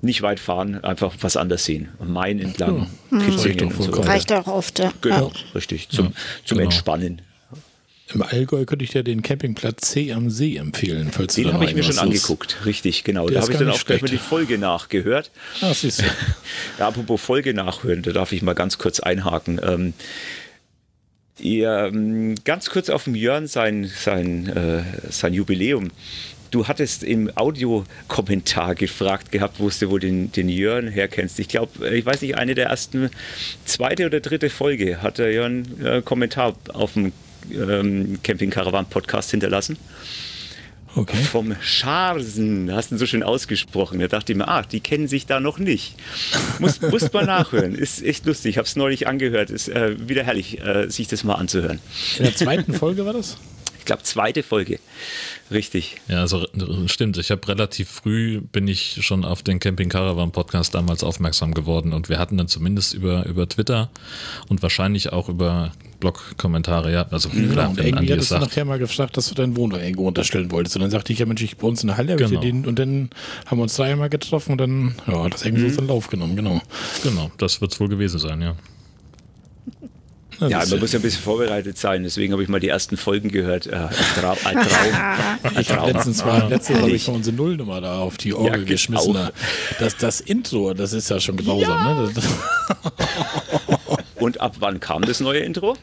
Nicht 0.02 0.22
weit 0.22 0.38
fahren, 0.38 0.84
einfach 0.84 1.14
was 1.20 1.36
anders 1.36 1.64
sehen. 1.64 1.88
Main 2.04 2.38
entlang, 2.38 2.86
ja, 3.10 3.18
hm. 3.18 3.72
so 3.72 3.90
Reicht 4.02 4.30
auch 4.32 4.46
oft, 4.46 4.78
ja. 4.78 4.92
Genau, 5.00 5.32
ja. 5.34 5.52
richtig. 5.54 5.88
Zum, 5.88 6.06
ja, 6.06 6.12
zum 6.44 6.58
genau. 6.58 6.66
Entspannen. 6.68 7.22
Im 8.14 8.22
Allgäu 8.22 8.64
könnte 8.66 8.84
ich 8.84 8.92
dir 8.92 9.02
den 9.02 9.22
Campingplatz 9.22 9.90
C 9.90 10.12
am 10.12 10.30
See 10.30 10.56
empfehlen, 10.56 11.10
falls 11.10 11.34
den 11.34 11.52
habe 11.52 11.64
ich 11.64 11.74
mir 11.74 11.82
schon 11.82 11.98
angeguckt, 11.98 12.64
richtig, 12.64 13.02
genau. 13.02 13.26
Der 13.26 13.36
da 13.36 13.42
habe 13.42 13.52
ich 13.52 13.58
dann 13.58 13.70
auch 13.70 13.84
gleich 13.84 14.00
mal 14.00 14.08
die 14.08 14.18
Folge 14.18 14.58
nachgehört. 14.58 15.32
Ah, 15.60 15.74
siehst 15.74 16.02
du. 16.02 16.04
ja, 16.78 16.86
apropos 16.86 17.20
Folge 17.20 17.52
nachhören, 17.52 18.02
da 18.02 18.12
darf 18.12 18.30
ich 18.30 18.42
mal 18.42 18.54
ganz 18.54 18.78
kurz 18.78 19.00
einhaken. 19.00 19.60
Ähm, 19.60 19.92
ihr, 21.40 21.90
ähm, 21.92 22.36
ganz 22.44 22.70
kurz 22.70 22.90
auf 22.90 23.04
dem 23.04 23.16
Jörn 23.16 23.48
sein, 23.48 23.90
sein, 23.92 24.48
äh, 24.50 24.84
sein 25.10 25.34
Jubiläum. 25.34 25.90
Du 26.52 26.68
hattest 26.68 27.02
im 27.02 27.36
Audiokommentar 27.36 28.76
gefragt 28.76 29.32
gehabt, 29.32 29.58
wo 29.58 29.68
du 29.68 29.90
wohl 29.90 29.98
den, 29.98 30.30
den 30.30 30.48
Jörn 30.48 30.86
herkennst. 30.86 31.40
Ich 31.40 31.48
glaube, 31.48 31.88
ich 31.90 32.06
weiß 32.06 32.22
nicht, 32.22 32.36
eine 32.36 32.54
der 32.54 32.66
ersten, 32.66 33.10
zweite 33.64 34.06
oder 34.06 34.20
dritte 34.20 34.48
Folge 34.48 35.02
hat 35.02 35.18
der 35.18 35.32
Jörn 35.32 35.84
äh, 35.84 36.02
Kommentar 36.02 36.54
auf 36.72 36.92
dem 36.92 37.12
ähm, 37.52 38.18
Camping 38.22 38.50
Caravan 38.50 38.86
Podcast 38.86 39.30
hinterlassen. 39.30 39.76
Okay. 40.96 41.18
Vom 41.18 41.54
Scharsen, 41.60 42.72
hast 42.72 42.90
du 42.90 42.96
so 42.96 43.04
schön 43.04 43.22
ausgesprochen. 43.22 44.00
Da 44.00 44.08
dachte 44.08 44.32
ich 44.32 44.38
mir, 44.38 44.48
ah, 44.48 44.62
die 44.62 44.80
kennen 44.80 45.08
sich 45.08 45.26
da 45.26 45.40
noch 45.40 45.58
nicht. 45.58 45.94
Muss, 46.58 46.80
muss 46.90 47.12
mal 47.12 47.26
nachhören. 47.26 47.74
Ist 47.74 48.02
echt 48.02 48.24
lustig. 48.24 48.52
Ich 48.52 48.58
habe 48.58 48.66
es 48.66 48.76
neulich 48.76 49.06
angehört. 49.06 49.50
Ist 49.50 49.68
äh, 49.68 49.94
wieder 50.08 50.24
herrlich, 50.24 50.58
äh, 50.62 50.88
sich 50.88 51.06
das 51.06 51.22
mal 51.22 51.34
anzuhören. 51.34 51.80
In 52.16 52.24
der 52.24 52.34
zweiten 52.34 52.72
Folge 52.72 53.04
war 53.04 53.12
das? 53.12 53.36
Ich 53.78 53.84
glaube, 53.84 54.04
zweite 54.04 54.42
Folge. 54.42 54.80
Richtig. 55.50 55.96
Ja, 56.08 56.22
also 56.22 56.46
stimmt. 56.86 57.18
Ich 57.18 57.30
habe 57.30 57.46
relativ 57.46 57.90
früh 57.90 58.40
bin 58.40 58.66
ich 58.66 58.98
schon 59.02 59.24
auf 59.24 59.42
den 59.42 59.60
Camping 59.60 59.90
Caravan 59.90 60.32
Podcast 60.32 60.74
damals 60.74 61.04
aufmerksam 61.04 61.52
geworden 61.52 61.92
und 61.92 62.08
wir 62.08 62.18
hatten 62.18 62.38
dann 62.38 62.48
zumindest 62.48 62.94
über, 62.94 63.26
über 63.26 63.48
Twitter 63.48 63.90
und 64.48 64.62
wahrscheinlich 64.62 65.12
auch 65.12 65.28
über 65.28 65.72
Blog-Kommentare, 66.00 66.92
ja. 66.92 67.06
Also 67.10 67.28
mhm. 67.28 67.52
klar, 67.52 67.70
und 67.70 67.78
irgendwie 67.78 68.12
hattest 68.12 68.30
du 68.30 68.38
nachher 68.38 68.64
mal 68.64 68.78
gefragt, 68.78 69.16
dass 69.16 69.28
du 69.28 69.34
deinen 69.34 69.56
Wohnwagen 69.56 69.84
irgendwo 69.84 70.08
unterstellen 70.08 70.50
wolltest. 70.50 70.76
Und 70.76 70.82
dann 70.82 70.90
sagte 70.90 71.12
ich, 71.12 71.18
ja 71.18 71.26
Mensch, 71.26 71.42
ich 71.42 71.56
bei 71.56 71.66
uns 71.66 71.82
in 71.82 71.88
der 71.88 71.96
Halle 71.96 72.16
genau. 72.16 72.40
den, 72.40 72.66
und 72.66 72.78
dann 72.78 73.10
haben 73.46 73.58
wir 73.58 73.62
uns 73.62 73.76
dreimal 73.76 74.08
getroffen 74.08 74.52
und 74.52 74.58
dann, 74.58 74.94
ja, 75.06 75.24
hat 75.24 75.34
das 75.34 75.44
irgendwie 75.44 75.64
mhm. 75.64 75.70
so 75.70 75.76
seinen 75.76 75.88
Lauf 75.88 76.08
genommen, 76.08 76.36
genau. 76.36 76.60
Genau, 77.02 77.30
das 77.38 77.60
wird 77.60 77.72
es 77.72 77.80
wohl 77.80 77.88
gewesen 77.88 78.18
sein, 78.18 78.40
ja. 78.42 78.56
Das 80.38 80.50
ja, 80.50 80.58
man 80.58 80.80
muss 80.80 80.92
ja 80.92 80.98
ein 80.98 81.02
bisschen 81.02 81.22
vorbereitet 81.22 81.78
sein, 81.78 82.02
deswegen 82.02 82.32
habe 82.32 82.42
ich 82.42 82.48
mal 82.48 82.60
die 82.60 82.68
ersten 82.68 82.98
Folgen 82.98 83.30
gehört. 83.30 83.66
Äh, 83.66 83.74
ein, 83.74 83.88
Trau 84.20 84.36
ein 84.44 84.56
Traum. 84.56 85.56
Ich 85.60 85.70
habe 85.70 85.90
letztens 85.90 86.24
mal, 86.24 86.48
letztens 86.48 86.80
habe 86.80 86.90
ich 86.90 87.04
schon 87.04 87.14
unsere 87.14 87.34
Nullnummer 87.34 87.80
da 87.80 88.00
auf 88.00 88.18
die 88.18 88.34
Orgel 88.34 88.60
ja, 88.60 88.66
geschmissen. 88.66 89.16
Das, 89.78 89.96
das 89.96 90.20
Intro, 90.20 90.74
das 90.74 90.92
ist 90.92 91.08
ja 91.08 91.20
schon 91.20 91.38
grausam, 91.38 91.70
ja. 91.70 92.02
ne? 92.02 92.12
Und 94.18 94.40
ab 94.40 94.56
wann 94.60 94.80
kam 94.80 95.02
das 95.02 95.20
neue 95.20 95.40
Intro? 95.40 95.76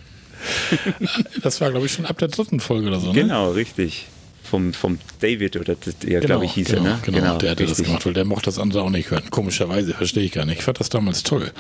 Das 1.42 1.62
war, 1.62 1.72
glaube 1.72 1.86
ich, 1.86 1.94
schon 1.94 2.06
ab 2.06 2.18
der 2.18 2.28
dritten 2.28 2.60
Folge 2.60 2.88
oder 2.88 3.00
so. 3.00 3.08
Ne? 3.08 3.22
Genau, 3.22 3.52
richtig. 3.52 4.08
Vom, 4.44 4.74
vom 4.74 5.00
David 5.22 5.56
oder 5.56 5.76
der, 5.76 5.94
genau, 6.02 6.26
glaube 6.26 6.46
ich, 6.46 6.54
hieß 6.54 6.68
genau, 6.68 6.82
er, 6.82 6.84
ne? 6.84 7.00
Genau, 7.04 7.18
genau 7.18 7.38
der 7.38 7.52
hatte 7.52 7.64
richtig. 7.64 7.78
das 7.78 7.86
gemacht, 7.86 8.06
weil 8.06 8.14
der 8.14 8.26
mochte 8.26 8.46
das 8.46 8.60
andere 8.60 8.84
auch 8.84 8.90
nicht 8.90 9.10
hören. 9.10 9.24
Komischerweise, 9.30 9.94
verstehe 9.94 10.24
ich 10.24 10.32
gar 10.32 10.46
nicht. 10.46 10.60
Ich 10.60 10.64
fand 10.64 10.80
das 10.80 10.90
damals 10.90 11.24
toll. 11.24 11.52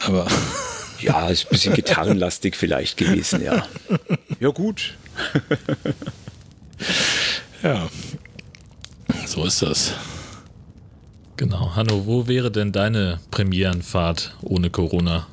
Aber. 0.00 0.26
Ja, 0.98 1.28
ist 1.28 1.44
ein 1.44 1.48
bisschen 1.50 1.74
gitarrenlastig 1.74 2.56
vielleicht 2.56 2.96
gewesen, 2.96 3.42
ja. 3.42 3.66
Ja, 4.40 4.48
gut. 4.48 4.94
ja. 7.62 7.86
So 9.26 9.44
ist 9.44 9.60
das. 9.60 9.92
Genau. 11.36 11.76
Hanno, 11.76 12.06
wo 12.06 12.28
wäre 12.28 12.50
denn 12.50 12.72
deine 12.72 13.20
Premierenfahrt 13.30 14.36
ohne 14.42 14.70
Corona? 14.70 15.26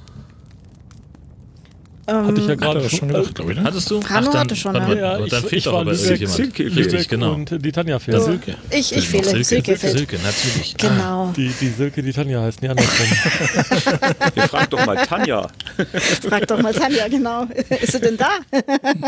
Ähm, 2.05 2.27
hatte 2.27 2.41
ich 2.41 2.47
ja 2.47 2.55
gerade 2.55 2.89
schon 2.89 3.07
gedacht, 3.07 3.35
glaube 3.35 3.51
ich. 3.53 3.57
Ne? 3.57 3.63
Hattest 3.63 3.89
du? 3.89 4.03
Hanno 4.03 4.27
Ach, 4.27 4.31
dann, 4.31 4.41
hatte 4.41 4.55
schon. 4.55 4.75
Ja, 4.75 4.93
ja, 4.93 5.17
dann 5.19 5.43
ich, 5.43 5.49
fehlt 5.49 5.65
doch 5.65 5.79
aber 5.79 5.93
jemand. 5.93 6.29
Silke, 6.29 6.75
Richtig, 6.75 7.07
genau. 7.07 7.33
Und 7.33 7.63
die 7.63 7.71
Tanja 7.71 7.97
fehlt. 7.99 8.19
So, 8.19 8.25
Silke. 8.25 8.55
Ich, 8.71 8.95
ich 8.95 9.07
fehle. 9.07 9.23
Silke, 9.23 9.43
Silke, 9.45 9.77
fehlt. 9.77 9.97
Silke, 9.97 10.17
natürlich. 10.17 10.75
Genau. 10.77 11.33
Die, 11.35 11.53
die 11.61 11.69
Silke, 11.69 12.03
die 12.03 12.11
Tanja 12.11 12.41
heißt, 12.41 12.61
nie 12.61 12.69
andersrum. 12.69 13.07
Fragen 14.49 14.69
doch 14.69 14.85
mal 14.85 14.97
Tanja. 14.97 15.47
Frag 16.27 16.47
doch 16.47 16.61
mal 16.61 16.73
Tanja, 16.73 17.07
genau. 17.07 17.47
Ist 17.81 17.93
sie 17.93 18.01
denn 18.01 18.17
da? 18.17 18.31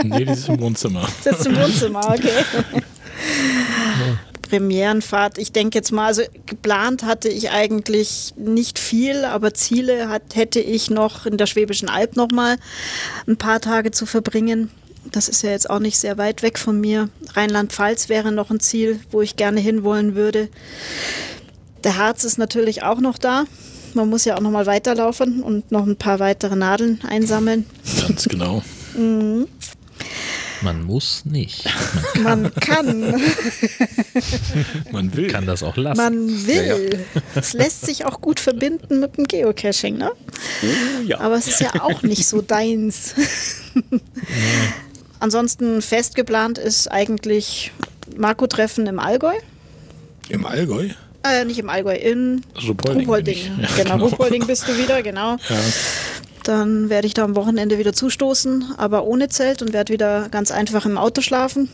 nee, 0.03 0.23
die 0.23 0.31
ist 0.31 0.47
im 0.47 0.59
Wohnzimmer. 0.59 1.07
Sitzt 1.21 1.45
im 1.47 1.57
Wohnzimmer, 1.57 2.07
okay. 2.07 2.29
Premierenfahrt. 4.55 5.37
Ich 5.37 5.51
denke 5.51 5.77
jetzt 5.77 5.91
mal, 5.91 6.07
also 6.07 6.21
geplant 6.45 7.03
hatte 7.03 7.27
ich 7.27 7.51
eigentlich 7.51 8.33
nicht 8.37 8.79
viel, 8.79 9.25
aber 9.25 9.53
Ziele 9.53 10.07
hat, 10.07 10.35
hätte 10.35 10.61
ich 10.61 10.89
noch 10.89 11.25
in 11.25 11.37
der 11.37 11.45
Schwäbischen 11.45 11.89
Alb 11.89 12.15
noch 12.15 12.29
mal 12.31 12.57
ein 13.27 13.35
paar 13.35 13.59
Tage 13.59 13.91
zu 13.91 14.05
verbringen. 14.05 14.71
Das 15.11 15.27
ist 15.27 15.43
ja 15.43 15.51
jetzt 15.51 15.69
auch 15.69 15.79
nicht 15.79 15.97
sehr 15.97 16.17
weit 16.17 16.41
weg 16.41 16.57
von 16.57 16.79
mir. 16.79 17.09
Rheinland-Pfalz 17.33 18.07
wäre 18.07 18.31
noch 18.31 18.49
ein 18.49 18.61
Ziel, 18.61 18.99
wo 19.11 19.21
ich 19.21 19.35
gerne 19.35 19.59
hinwollen 19.59 20.15
würde. 20.15 20.47
Der 21.83 21.97
Harz 21.97 22.23
ist 22.23 22.37
natürlich 22.37 22.83
auch 22.83 23.01
noch 23.01 23.17
da. 23.17 23.43
Man 23.93 24.09
muss 24.09 24.25
ja 24.25 24.37
auch 24.37 24.41
noch 24.41 24.51
mal 24.51 24.65
weiterlaufen 24.65 25.43
und 25.43 25.71
noch 25.71 25.85
ein 25.85 25.97
paar 25.97 26.19
weitere 26.19 26.55
Nadeln 26.55 27.01
einsammeln. 27.07 27.65
Ganz 28.07 28.23
genau. 28.25 28.63
mhm. 28.97 29.47
Man 30.61 30.83
muss 30.83 31.25
nicht. 31.25 31.65
Man, 32.21 32.41
Man 32.43 32.55
kann. 32.55 33.21
Man 34.91 35.15
will. 35.15 35.27
Kann 35.27 35.45
das 35.45 35.63
auch 35.63 35.77
lassen. 35.77 35.97
Man 35.97 36.47
will. 36.47 36.89
Ja, 36.91 36.97
ja. 36.97 37.21
Es 37.35 37.53
lässt 37.53 37.85
sich 37.85 38.05
auch 38.05 38.21
gut 38.21 38.39
verbinden 38.39 38.99
mit 38.99 39.17
dem 39.17 39.25
Geocaching, 39.25 39.97
ne? 39.97 40.11
Ja. 41.05 41.19
Aber 41.19 41.35
es 41.35 41.47
ist 41.47 41.61
ja 41.61 41.81
auch 41.81 42.01
nicht 42.03 42.25
so 42.25 42.41
deins. 42.41 43.15
Ansonsten 45.19 45.81
fest 45.81 46.15
geplant 46.15 46.57
ist 46.57 46.91
eigentlich 46.91 47.71
Marco-Treffen 48.17 48.87
im 48.87 48.99
Allgäu. 48.99 49.35
Im 50.29 50.45
Allgäu? 50.45 50.89
Äh, 51.23 51.43
nicht 51.45 51.57
im 51.57 51.69
Allgäu, 51.69 51.95
in 51.95 52.43
Ruhpolding. 52.67 53.37
Ja, 53.59 53.67
genau, 53.77 53.93
genau. 53.93 54.05
Ruhpolding 54.05 54.45
bist 54.45 54.67
du 54.67 54.77
wieder, 54.77 55.01
genau. 55.01 55.37
Ja. 55.49 55.59
Dann 56.45 56.89
werde 56.91 57.07
ich 57.07 57.15
da 57.15 57.23
am 57.23 57.35
Wochenende 57.35 57.79
wieder 57.79 57.91
zustoßen, 57.91 58.75
aber 58.77 59.03
ohne 59.05 59.29
Zelt 59.29 59.63
und 59.63 59.73
werde 59.73 59.91
wieder 59.91 60.29
ganz 60.29 60.51
einfach 60.51 60.85
im 60.85 60.95
Auto 60.95 61.21
schlafen. 61.21 61.69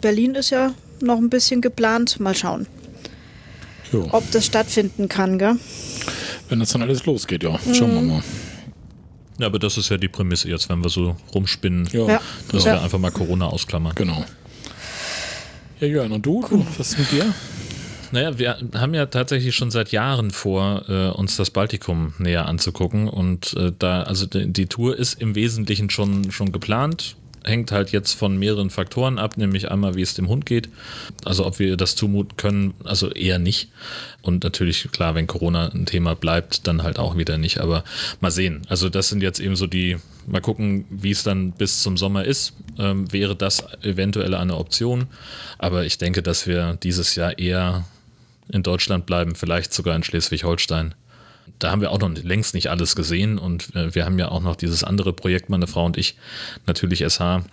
Berlin 0.00 0.34
ist 0.34 0.50
ja 0.50 0.74
noch 1.00 1.18
ein 1.18 1.30
bisschen 1.30 1.60
geplant. 1.60 2.18
Mal 2.18 2.34
schauen, 2.34 2.66
jo. 3.92 4.08
ob 4.10 4.28
das 4.32 4.46
stattfinden 4.46 5.08
kann, 5.08 5.38
gell? 5.38 5.56
Wenn 6.48 6.58
das 6.58 6.70
dann 6.70 6.82
alles 6.82 7.06
losgeht, 7.06 7.44
ja. 7.44 7.56
Schauen 7.72 7.92
mhm. 7.92 7.94
wir 7.94 8.14
mal. 8.14 8.22
Ja, 9.38 9.46
aber 9.46 9.60
das 9.60 9.78
ist 9.78 9.90
ja 9.90 9.96
die 9.96 10.08
Prämisse 10.08 10.48
jetzt, 10.48 10.68
wenn 10.68 10.82
wir 10.82 10.88
so 10.88 11.14
rumspinnen, 11.32 11.88
ja. 11.92 12.20
dass 12.50 12.64
ja. 12.64 12.74
wir 12.74 12.82
einfach 12.82 12.98
mal 12.98 13.12
Corona 13.12 13.46
ausklammern. 13.46 13.94
Genau. 13.94 14.24
Ja, 15.78 15.86
Jörn, 15.86 16.10
und 16.10 16.26
du? 16.26 16.44
Cool. 16.50 16.66
Was 16.78 16.88
ist 16.88 16.98
mit 16.98 17.12
dir? 17.12 17.32
Naja, 18.12 18.38
wir 18.38 18.58
haben 18.74 18.94
ja 18.94 19.06
tatsächlich 19.06 19.54
schon 19.54 19.70
seit 19.70 19.92
Jahren 19.92 20.30
vor, 20.30 20.84
äh, 20.88 21.08
uns 21.08 21.36
das 21.36 21.50
Baltikum 21.50 22.14
näher 22.18 22.46
anzugucken. 22.46 23.08
Und 23.08 23.54
äh, 23.54 23.72
da, 23.78 24.02
also 24.02 24.26
die, 24.26 24.52
die, 24.52 24.66
Tour 24.66 24.96
ist 24.96 25.20
im 25.20 25.34
Wesentlichen 25.34 25.90
schon, 25.90 26.30
schon 26.30 26.52
geplant. 26.52 27.16
Hängt 27.44 27.70
halt 27.70 27.92
jetzt 27.92 28.14
von 28.14 28.36
mehreren 28.38 28.70
Faktoren 28.70 29.18
ab, 29.18 29.36
nämlich 29.36 29.70
einmal, 29.70 29.94
wie 29.94 30.02
es 30.02 30.14
dem 30.14 30.28
Hund 30.28 30.46
geht. 30.46 30.68
Also, 31.24 31.46
ob 31.46 31.60
wir 31.60 31.76
das 31.76 31.94
zumuten 31.94 32.36
können, 32.36 32.74
also 32.82 33.10
eher 33.10 33.38
nicht. 33.38 33.70
Und 34.20 34.42
natürlich, 34.42 34.88
klar, 34.90 35.14
wenn 35.14 35.28
Corona 35.28 35.68
ein 35.68 35.86
Thema 35.86 36.16
bleibt, 36.16 36.66
dann 36.66 36.82
halt 36.82 36.98
auch 36.98 37.16
wieder 37.16 37.38
nicht. 37.38 37.60
Aber 37.60 37.84
mal 38.20 38.32
sehen. 38.32 38.62
Also, 38.68 38.88
das 38.88 39.08
sind 39.10 39.22
jetzt 39.22 39.38
eben 39.38 39.54
so 39.54 39.68
die, 39.68 39.96
mal 40.26 40.40
gucken, 40.40 40.86
wie 40.90 41.12
es 41.12 41.22
dann 41.22 41.52
bis 41.52 41.82
zum 41.82 41.96
Sommer 41.96 42.24
ist. 42.24 42.52
Ähm, 42.78 43.12
wäre 43.12 43.36
das 43.36 43.64
eventuell 43.82 44.34
eine 44.34 44.56
Option. 44.56 45.06
Aber 45.58 45.84
ich 45.84 45.98
denke, 45.98 46.22
dass 46.22 46.48
wir 46.48 46.76
dieses 46.82 47.14
Jahr 47.14 47.38
eher 47.38 47.84
in 48.48 48.62
Deutschland 48.62 49.06
bleiben, 49.06 49.34
vielleicht 49.34 49.72
sogar 49.72 49.96
in 49.96 50.02
Schleswig-Holstein. 50.02 50.94
Da 51.58 51.70
haben 51.70 51.80
wir 51.80 51.90
auch 51.90 51.98
noch 51.98 52.10
längst 52.10 52.54
nicht 52.54 52.68
alles 52.68 52.96
gesehen 52.96 53.38
und 53.38 53.74
äh, 53.74 53.94
wir 53.94 54.04
haben 54.04 54.18
ja 54.18 54.28
auch 54.28 54.42
noch 54.42 54.56
dieses 54.56 54.84
andere 54.84 55.12
Projekt, 55.12 55.48
meine 55.48 55.66
Frau 55.66 55.84
und 55.84 55.96
ich, 55.96 56.16
natürlich 56.66 57.00
SH, 57.00 57.44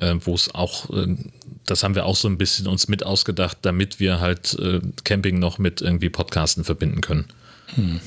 äh, 0.00 0.14
wo 0.20 0.34
es 0.34 0.54
auch, 0.54 0.90
äh, 0.90 1.16
das 1.66 1.82
haben 1.82 1.94
wir 1.94 2.06
auch 2.06 2.16
so 2.16 2.28
ein 2.28 2.38
bisschen 2.38 2.66
uns 2.66 2.88
mit 2.88 3.04
ausgedacht, 3.04 3.58
damit 3.62 4.00
wir 4.00 4.20
halt 4.20 4.56
Camping 5.04 5.38
noch 5.38 5.58
mit 5.58 5.80
irgendwie 5.82 6.08
Podcasten 6.08 6.64
verbinden 6.64 7.00
können. 7.00 7.26
Hm. 7.74 8.00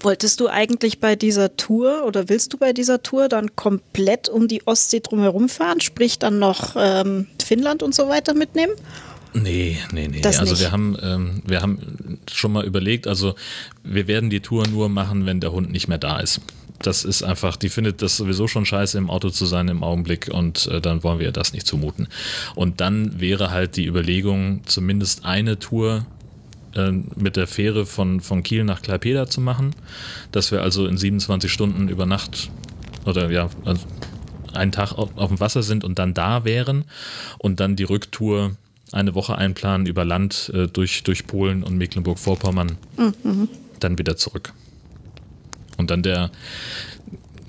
Wolltest 0.00 0.40
du 0.40 0.48
eigentlich 0.48 1.00
bei 1.00 1.14
dieser 1.16 1.56
Tour 1.56 2.04
oder 2.04 2.28
willst 2.28 2.52
du 2.52 2.58
bei 2.58 2.72
dieser 2.72 3.02
Tour 3.02 3.28
dann 3.28 3.54
komplett 3.54 4.28
um 4.28 4.48
die 4.48 4.66
Ostsee 4.66 5.00
drumherum 5.00 5.48
fahren, 5.48 5.80
sprich 5.80 6.18
dann 6.18 6.38
noch 6.38 6.74
ähm, 6.76 7.28
Finnland 7.42 7.82
und 7.82 7.94
so 7.94 8.08
weiter 8.08 8.34
mitnehmen? 8.34 8.72
Nee, 9.34 9.78
nee, 9.92 10.06
nee. 10.06 10.20
Das 10.20 10.38
also 10.38 10.52
nicht. 10.52 10.62
wir 10.62 10.72
haben, 10.72 10.96
ähm, 11.02 11.42
wir 11.44 11.60
haben 11.60 12.18
schon 12.32 12.52
mal 12.52 12.64
überlegt, 12.64 13.08
also 13.08 13.34
wir 13.82 14.06
werden 14.06 14.30
die 14.30 14.40
Tour 14.40 14.66
nur 14.68 14.88
machen, 14.88 15.26
wenn 15.26 15.40
der 15.40 15.52
Hund 15.52 15.70
nicht 15.72 15.88
mehr 15.88 15.98
da 15.98 16.20
ist. 16.20 16.40
Das 16.78 17.04
ist 17.04 17.22
einfach, 17.22 17.56
die 17.56 17.68
findet 17.68 18.00
das 18.00 18.16
sowieso 18.16 18.46
schon 18.46 18.64
scheiße, 18.64 18.96
im 18.96 19.10
Auto 19.10 19.30
zu 19.30 19.44
sein 19.46 19.68
im 19.68 19.82
Augenblick 19.82 20.28
und 20.32 20.66
äh, 20.68 20.80
dann 20.80 21.02
wollen 21.02 21.18
wir 21.18 21.26
ihr 21.26 21.32
das 21.32 21.52
nicht 21.52 21.66
zumuten. 21.66 22.08
Und 22.54 22.80
dann 22.80 23.20
wäre 23.20 23.50
halt 23.50 23.76
die 23.76 23.86
Überlegung, 23.86 24.62
zumindest 24.66 25.24
eine 25.24 25.58
Tour 25.58 26.06
äh, 26.76 26.92
mit 26.92 27.36
der 27.36 27.48
Fähre 27.48 27.86
von, 27.86 28.20
von 28.20 28.44
Kiel 28.44 28.62
nach 28.62 28.82
Klaipeda 28.82 29.26
zu 29.26 29.40
machen, 29.40 29.74
dass 30.30 30.52
wir 30.52 30.62
also 30.62 30.86
in 30.86 30.96
27 30.96 31.50
Stunden 31.50 31.88
über 31.88 32.06
Nacht 32.06 32.50
oder 33.04 33.30
ja, 33.30 33.50
also 33.64 33.82
einen 34.52 34.70
Tag 34.70 34.92
auf, 34.92 35.16
auf 35.16 35.28
dem 35.28 35.40
Wasser 35.40 35.64
sind 35.64 35.82
und 35.82 35.98
dann 35.98 36.14
da 36.14 36.44
wären 36.44 36.84
und 37.38 37.58
dann 37.58 37.74
die 37.74 37.84
Rücktour 37.84 38.56
eine 38.94 39.14
Woche 39.14 39.36
einplanen 39.36 39.86
über 39.86 40.04
Land 40.04 40.50
äh, 40.54 40.68
durch, 40.68 41.02
durch 41.02 41.26
Polen 41.26 41.62
und 41.62 41.76
Mecklenburg-Vorpommern, 41.76 42.78
dann 43.80 43.98
wieder 43.98 44.16
zurück. 44.16 44.52
Und 45.76 45.90
dann 45.90 46.02
der, 46.02 46.30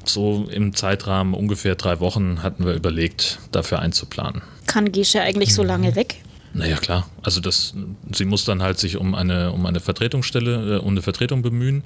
so 0.03 0.47
im 0.51 0.73
Zeitrahmen 0.75 1.33
ungefähr 1.33 1.75
drei 1.75 1.99
Wochen 1.99 2.41
hatten 2.43 2.65
wir 2.65 2.73
überlegt, 2.73 3.39
dafür 3.51 3.79
einzuplanen. 3.79 4.41
Kann 4.65 4.91
Gesche 4.91 5.21
eigentlich 5.21 5.53
so 5.53 5.63
lange 5.63 5.95
weg? 5.95 6.21
Naja, 6.55 6.77
klar. 6.77 7.09
Also 7.21 7.41
das, 7.41 7.73
sie 8.13 8.23
muss 8.23 8.45
dann 8.45 8.61
halt 8.61 8.79
sich 8.79 8.95
um 8.95 9.13
eine, 9.13 9.51
um 9.51 9.65
eine 9.65 9.81
Vertretungsstelle, 9.81 10.75
äh, 10.75 10.79
um 10.79 10.91
eine 10.91 11.01
Vertretung 11.01 11.41
bemühen. 11.41 11.83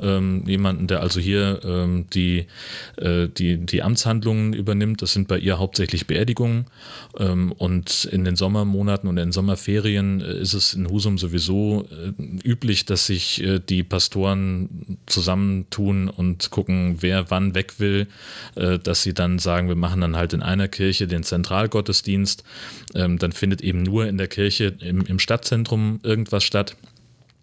Ähm, 0.00 0.42
jemanden, 0.46 0.86
der 0.86 1.00
also 1.00 1.20
hier 1.20 1.60
ähm, 1.64 2.06
die, 2.14 2.46
äh, 2.96 3.28
die, 3.28 3.58
die 3.58 3.82
Amtshandlungen 3.82 4.54
übernimmt. 4.54 5.02
Das 5.02 5.12
sind 5.12 5.28
bei 5.28 5.38
ihr 5.38 5.58
hauptsächlich 5.58 6.06
Beerdigungen. 6.06 6.64
Ähm, 7.18 7.52
und 7.52 8.06
in 8.06 8.24
den 8.24 8.36
Sommermonaten 8.36 9.06
und 9.06 9.18
in 9.18 9.26
den 9.26 9.32
Sommerferien 9.32 10.22
äh, 10.22 10.38
ist 10.38 10.54
es 10.54 10.72
in 10.72 10.88
Husum 10.88 11.18
sowieso 11.18 11.86
äh, 11.90 12.48
üblich, 12.48 12.86
dass 12.86 13.04
sich 13.04 13.42
äh, 13.42 13.58
die 13.58 13.82
Pastoren 13.82 14.96
zusammentun 15.04 16.08
und 16.08 16.50
gucken, 16.50 16.96
wer 17.00 17.30
wann 17.30 17.54
weg 17.54 17.74
will, 17.80 18.06
äh, 18.54 18.78
dass 18.78 19.02
sie 19.02 19.12
dann 19.12 19.38
sagen, 19.38 19.68
wir 19.68 19.76
machen 19.76 20.00
dann 20.00 20.16
halt 20.16 20.32
in 20.32 20.40
einer 20.40 20.68
Kirche 20.68 21.06
den 21.06 21.22
Zentralgottesdienst. 21.22 22.44
Ähm, 22.94 23.18
dann 23.18 23.32
findet 23.32 23.60
eben 23.60 23.82
nur 23.82 24.05
in 24.08 24.18
der 24.18 24.28
Kirche 24.28 24.74
im, 24.80 25.02
im 25.02 25.18
Stadtzentrum 25.18 26.00
irgendwas 26.02 26.44
statt. 26.44 26.76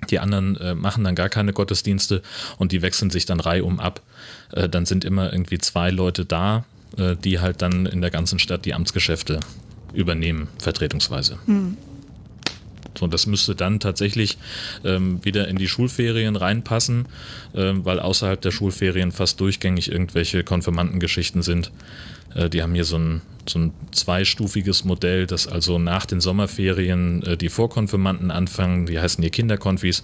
Die 0.10 0.20
anderen 0.20 0.58
äh, 0.58 0.76
machen 0.76 1.04
dann 1.04 1.16
gar 1.16 1.30
keine 1.30 1.54
Gottesdienste 1.54 2.22
und 2.58 2.72
die 2.72 2.82
wechseln 2.82 3.10
sich 3.10 3.26
dann 3.26 3.40
reihum 3.40 3.80
ab. 3.80 4.02
Äh, 4.52 4.68
dann 4.68 4.86
sind 4.86 5.06
immer 5.06 5.32
irgendwie 5.32 5.58
zwei 5.60 5.92
Leute 5.92 6.26
da, 6.26 6.66
äh, 6.98 7.16
die 7.16 7.40
halt 7.40 7.62
dann 7.62 7.86
in 7.86 8.02
der 8.02 8.12
ganzen 8.12 8.40
Stadt 8.40 8.66
die 8.66 8.74
Amtsgeschäfte 8.74 9.40
übernehmen, 9.94 10.50
vertretungsweise. 10.60 11.38
So, 12.98 13.08
das 13.08 13.26
müsste 13.26 13.56
dann 13.56 13.80
tatsächlich 13.80 14.38
ähm, 14.84 15.24
wieder 15.26 15.48
in 15.48 15.58
die 15.58 15.68
Schulferien 15.68 16.36
reinpassen, 16.36 17.08
ähm, 17.56 17.86
weil 17.86 18.00
außerhalb 18.00 18.40
der 18.40 18.52
Schulferien 18.52 19.12
fast 19.12 19.40
durchgängig 19.40 19.92
irgendwelche 19.92 20.44
Konfirmandengeschichten 20.44 21.42
sind. 21.42 21.72
Äh, 22.36 22.50
die 22.50 22.62
haben 22.62 22.74
hier 22.74 22.86
so 22.86 22.98
ein, 22.98 23.22
so 23.48 23.60
ein 23.60 23.74
zweistufiges 23.92 24.84
Modell, 24.84 25.28
dass 25.28 25.48
also 25.48 25.80
nach 25.80 26.06
den 26.06 26.22
Sommerferien 26.22 27.24
äh, 27.24 27.38
die 27.38 27.50
Vorkonfirmanden 27.50 28.32
anfangen, 28.32 28.86
die 28.86 29.00
heißen 29.00 29.22
hier 29.22 29.32
Kinderkonfis. 29.32 30.04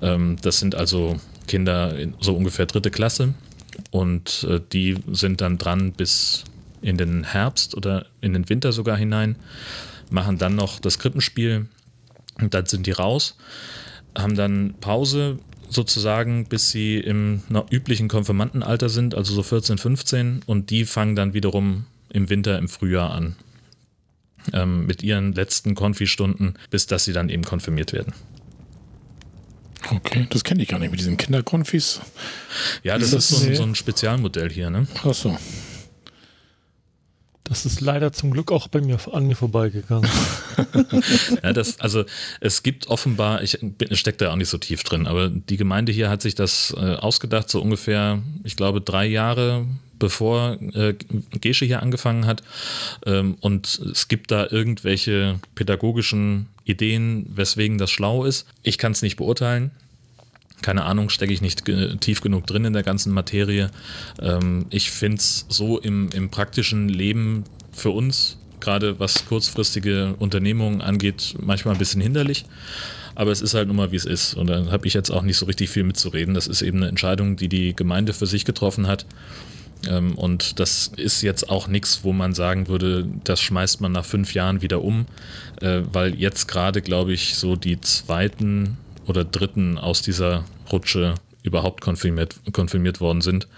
Ähm, 0.00 0.36
das 0.42 0.58
sind 0.58 0.74
also 0.74 1.18
Kinder 1.46 1.98
in 1.98 2.14
so 2.20 2.34
ungefähr 2.34 2.66
dritte 2.66 2.90
Klasse. 2.90 3.34
Und 3.90 4.46
äh, 4.48 4.60
die 4.72 4.96
sind 5.10 5.40
dann 5.40 5.58
dran 5.58 5.92
bis 5.92 6.44
in 6.82 6.96
den 6.96 7.24
Herbst 7.24 7.76
oder 7.76 8.06
in 8.20 8.32
den 8.32 8.48
Winter 8.48 8.72
sogar 8.72 8.96
hinein, 8.96 9.36
machen 10.10 10.38
dann 10.38 10.56
noch 10.56 10.80
das 10.80 10.98
Krippenspiel. 10.98 11.66
Und 12.40 12.54
dann 12.54 12.66
sind 12.66 12.86
die 12.86 12.92
raus, 12.92 13.36
haben 14.16 14.34
dann 14.34 14.74
Pause 14.80 15.38
sozusagen, 15.72 16.46
bis 16.46 16.70
sie 16.70 16.98
im 16.98 17.42
üblichen 17.70 18.08
Konfirmandenalter 18.08 18.88
sind, 18.88 19.14
also 19.14 19.34
so 19.34 19.42
14, 19.42 19.78
15 19.78 20.42
und 20.46 20.70
die 20.70 20.84
fangen 20.84 21.16
dann 21.16 21.34
wiederum 21.34 21.86
im 22.10 22.28
Winter, 22.28 22.58
im 22.58 22.68
Frühjahr 22.68 23.12
an. 23.12 23.36
Ähm, 24.52 24.86
mit 24.86 25.04
ihren 25.04 25.32
letzten 25.32 25.76
Konfi-Stunden, 25.76 26.54
bis 26.68 26.86
dass 26.86 27.04
sie 27.04 27.12
dann 27.12 27.28
eben 27.28 27.44
konfirmiert 27.44 27.92
werden. 27.92 28.12
Okay, 29.90 30.26
das 30.30 30.42
kenne 30.44 30.62
ich 30.62 30.68
gar 30.68 30.78
nicht 30.78 30.90
mit 30.90 31.00
diesen 31.00 31.16
Kinderkonfis. 31.16 32.00
Ja, 32.82 32.98
das 32.98 33.12
Ist 33.12 33.28
so 33.28 33.46
ein, 33.46 33.54
so 33.54 33.62
ein 33.62 33.74
Spezialmodell 33.74 34.50
hier, 34.50 34.70
ne? 34.70 34.86
Ach 35.04 35.14
so. 35.14 35.36
Das 37.44 37.66
ist 37.66 37.80
leider 37.80 38.12
zum 38.12 38.30
Glück 38.30 38.52
auch 38.52 38.68
bei 38.68 38.80
mir 38.80 38.98
an 39.12 39.26
mir 39.26 39.36
vorbeigegangen. 39.36 40.08
Ja, 41.42 41.52
das, 41.52 41.80
also 41.80 42.04
es 42.40 42.62
gibt 42.62 42.86
offenbar, 42.88 43.42
ich 43.42 43.58
stecke 43.92 44.18
da 44.18 44.32
auch 44.32 44.36
nicht 44.36 44.48
so 44.48 44.58
tief 44.58 44.84
drin, 44.84 45.06
aber 45.06 45.28
die 45.28 45.56
Gemeinde 45.56 45.90
hier 45.90 46.10
hat 46.10 46.22
sich 46.22 46.34
das 46.34 46.74
äh, 46.76 46.94
ausgedacht, 46.94 47.48
so 47.48 47.60
ungefähr, 47.60 48.22
ich 48.44 48.56
glaube, 48.56 48.80
drei 48.80 49.06
Jahre 49.06 49.66
bevor 50.02 50.58
äh, 50.74 50.94
Gesche 51.40 51.64
hier 51.64 51.80
angefangen 51.80 52.26
hat. 52.26 52.42
Ähm, 53.06 53.36
und 53.40 53.80
es 53.92 54.08
gibt 54.08 54.32
da 54.32 54.48
irgendwelche 54.50 55.38
pädagogischen 55.54 56.48
Ideen, 56.64 57.26
weswegen 57.28 57.78
das 57.78 57.92
schlau 57.92 58.24
ist. 58.24 58.48
Ich 58.64 58.78
kann 58.78 58.92
es 58.92 59.02
nicht 59.02 59.14
beurteilen. 59.16 59.70
Keine 60.62 60.84
Ahnung, 60.84 61.10
stecke 61.10 61.32
ich 61.32 61.42
nicht 61.42 61.64
tief 62.00 62.20
genug 62.20 62.46
drin 62.46 62.64
in 62.64 62.72
der 62.72 62.82
ganzen 62.82 63.12
Materie. 63.12 63.70
Ähm, 64.20 64.66
ich 64.70 64.90
finde 64.90 65.18
es 65.18 65.46
so 65.48 65.78
im, 65.78 66.08
im 66.14 66.30
praktischen 66.30 66.88
Leben 66.88 67.44
für 67.72 67.90
uns, 67.90 68.38
gerade 68.60 68.98
was 69.00 69.26
kurzfristige 69.26 70.14
Unternehmungen 70.18 70.80
angeht, 70.80 71.34
manchmal 71.40 71.74
ein 71.74 71.78
bisschen 71.78 72.00
hinderlich. 72.00 72.44
Aber 73.14 73.30
es 73.30 73.42
ist 73.42 73.54
halt 73.54 73.68
nun 73.68 73.76
mal, 73.76 73.92
wie 73.92 73.96
es 73.96 74.06
ist. 74.06 74.34
Und 74.34 74.46
da 74.46 74.70
habe 74.70 74.86
ich 74.86 74.94
jetzt 74.94 75.10
auch 75.10 75.22
nicht 75.22 75.36
so 75.36 75.46
richtig 75.46 75.68
viel 75.68 75.84
mitzureden. 75.84 76.32
Das 76.32 76.46
ist 76.46 76.62
eben 76.62 76.78
eine 76.78 76.88
Entscheidung, 76.88 77.36
die 77.36 77.48
die 77.48 77.76
Gemeinde 77.76 78.14
für 78.14 78.26
sich 78.26 78.44
getroffen 78.44 78.86
hat. 78.86 79.04
Ähm, 79.86 80.16
und 80.16 80.60
das 80.60 80.92
ist 80.96 81.22
jetzt 81.22 81.50
auch 81.50 81.68
nichts, 81.68 82.04
wo 82.04 82.12
man 82.12 82.34
sagen 82.34 82.68
würde, 82.68 83.06
das 83.24 83.40
schmeißt 83.40 83.80
man 83.80 83.92
nach 83.92 84.04
fünf 84.04 84.34
Jahren 84.34 84.62
wieder 84.62 84.82
um, 84.82 85.06
äh, 85.60 85.82
weil 85.92 86.14
jetzt 86.14 86.48
gerade, 86.48 86.82
glaube 86.82 87.12
ich, 87.12 87.34
so 87.34 87.56
die 87.56 87.80
zweiten 87.80 88.78
oder 89.06 89.24
dritten 89.24 89.78
aus 89.78 90.02
dieser 90.02 90.44
Rutsche 90.70 91.14
überhaupt 91.42 91.80
konfirmiert, 91.80 92.36
konfirmiert 92.52 93.00
worden 93.00 93.20
sind. 93.20 93.48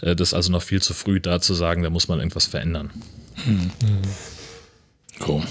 Äh, 0.00 0.14
das 0.14 0.28
ist 0.28 0.34
also 0.34 0.52
noch 0.52 0.62
viel 0.62 0.82
zu 0.82 0.92
früh, 0.94 1.20
da 1.20 1.40
zu 1.40 1.54
sagen, 1.54 1.82
da 1.82 1.90
muss 1.90 2.08
man 2.08 2.18
irgendwas 2.18 2.46
verändern. 2.46 2.90
Cool. 5.26 5.42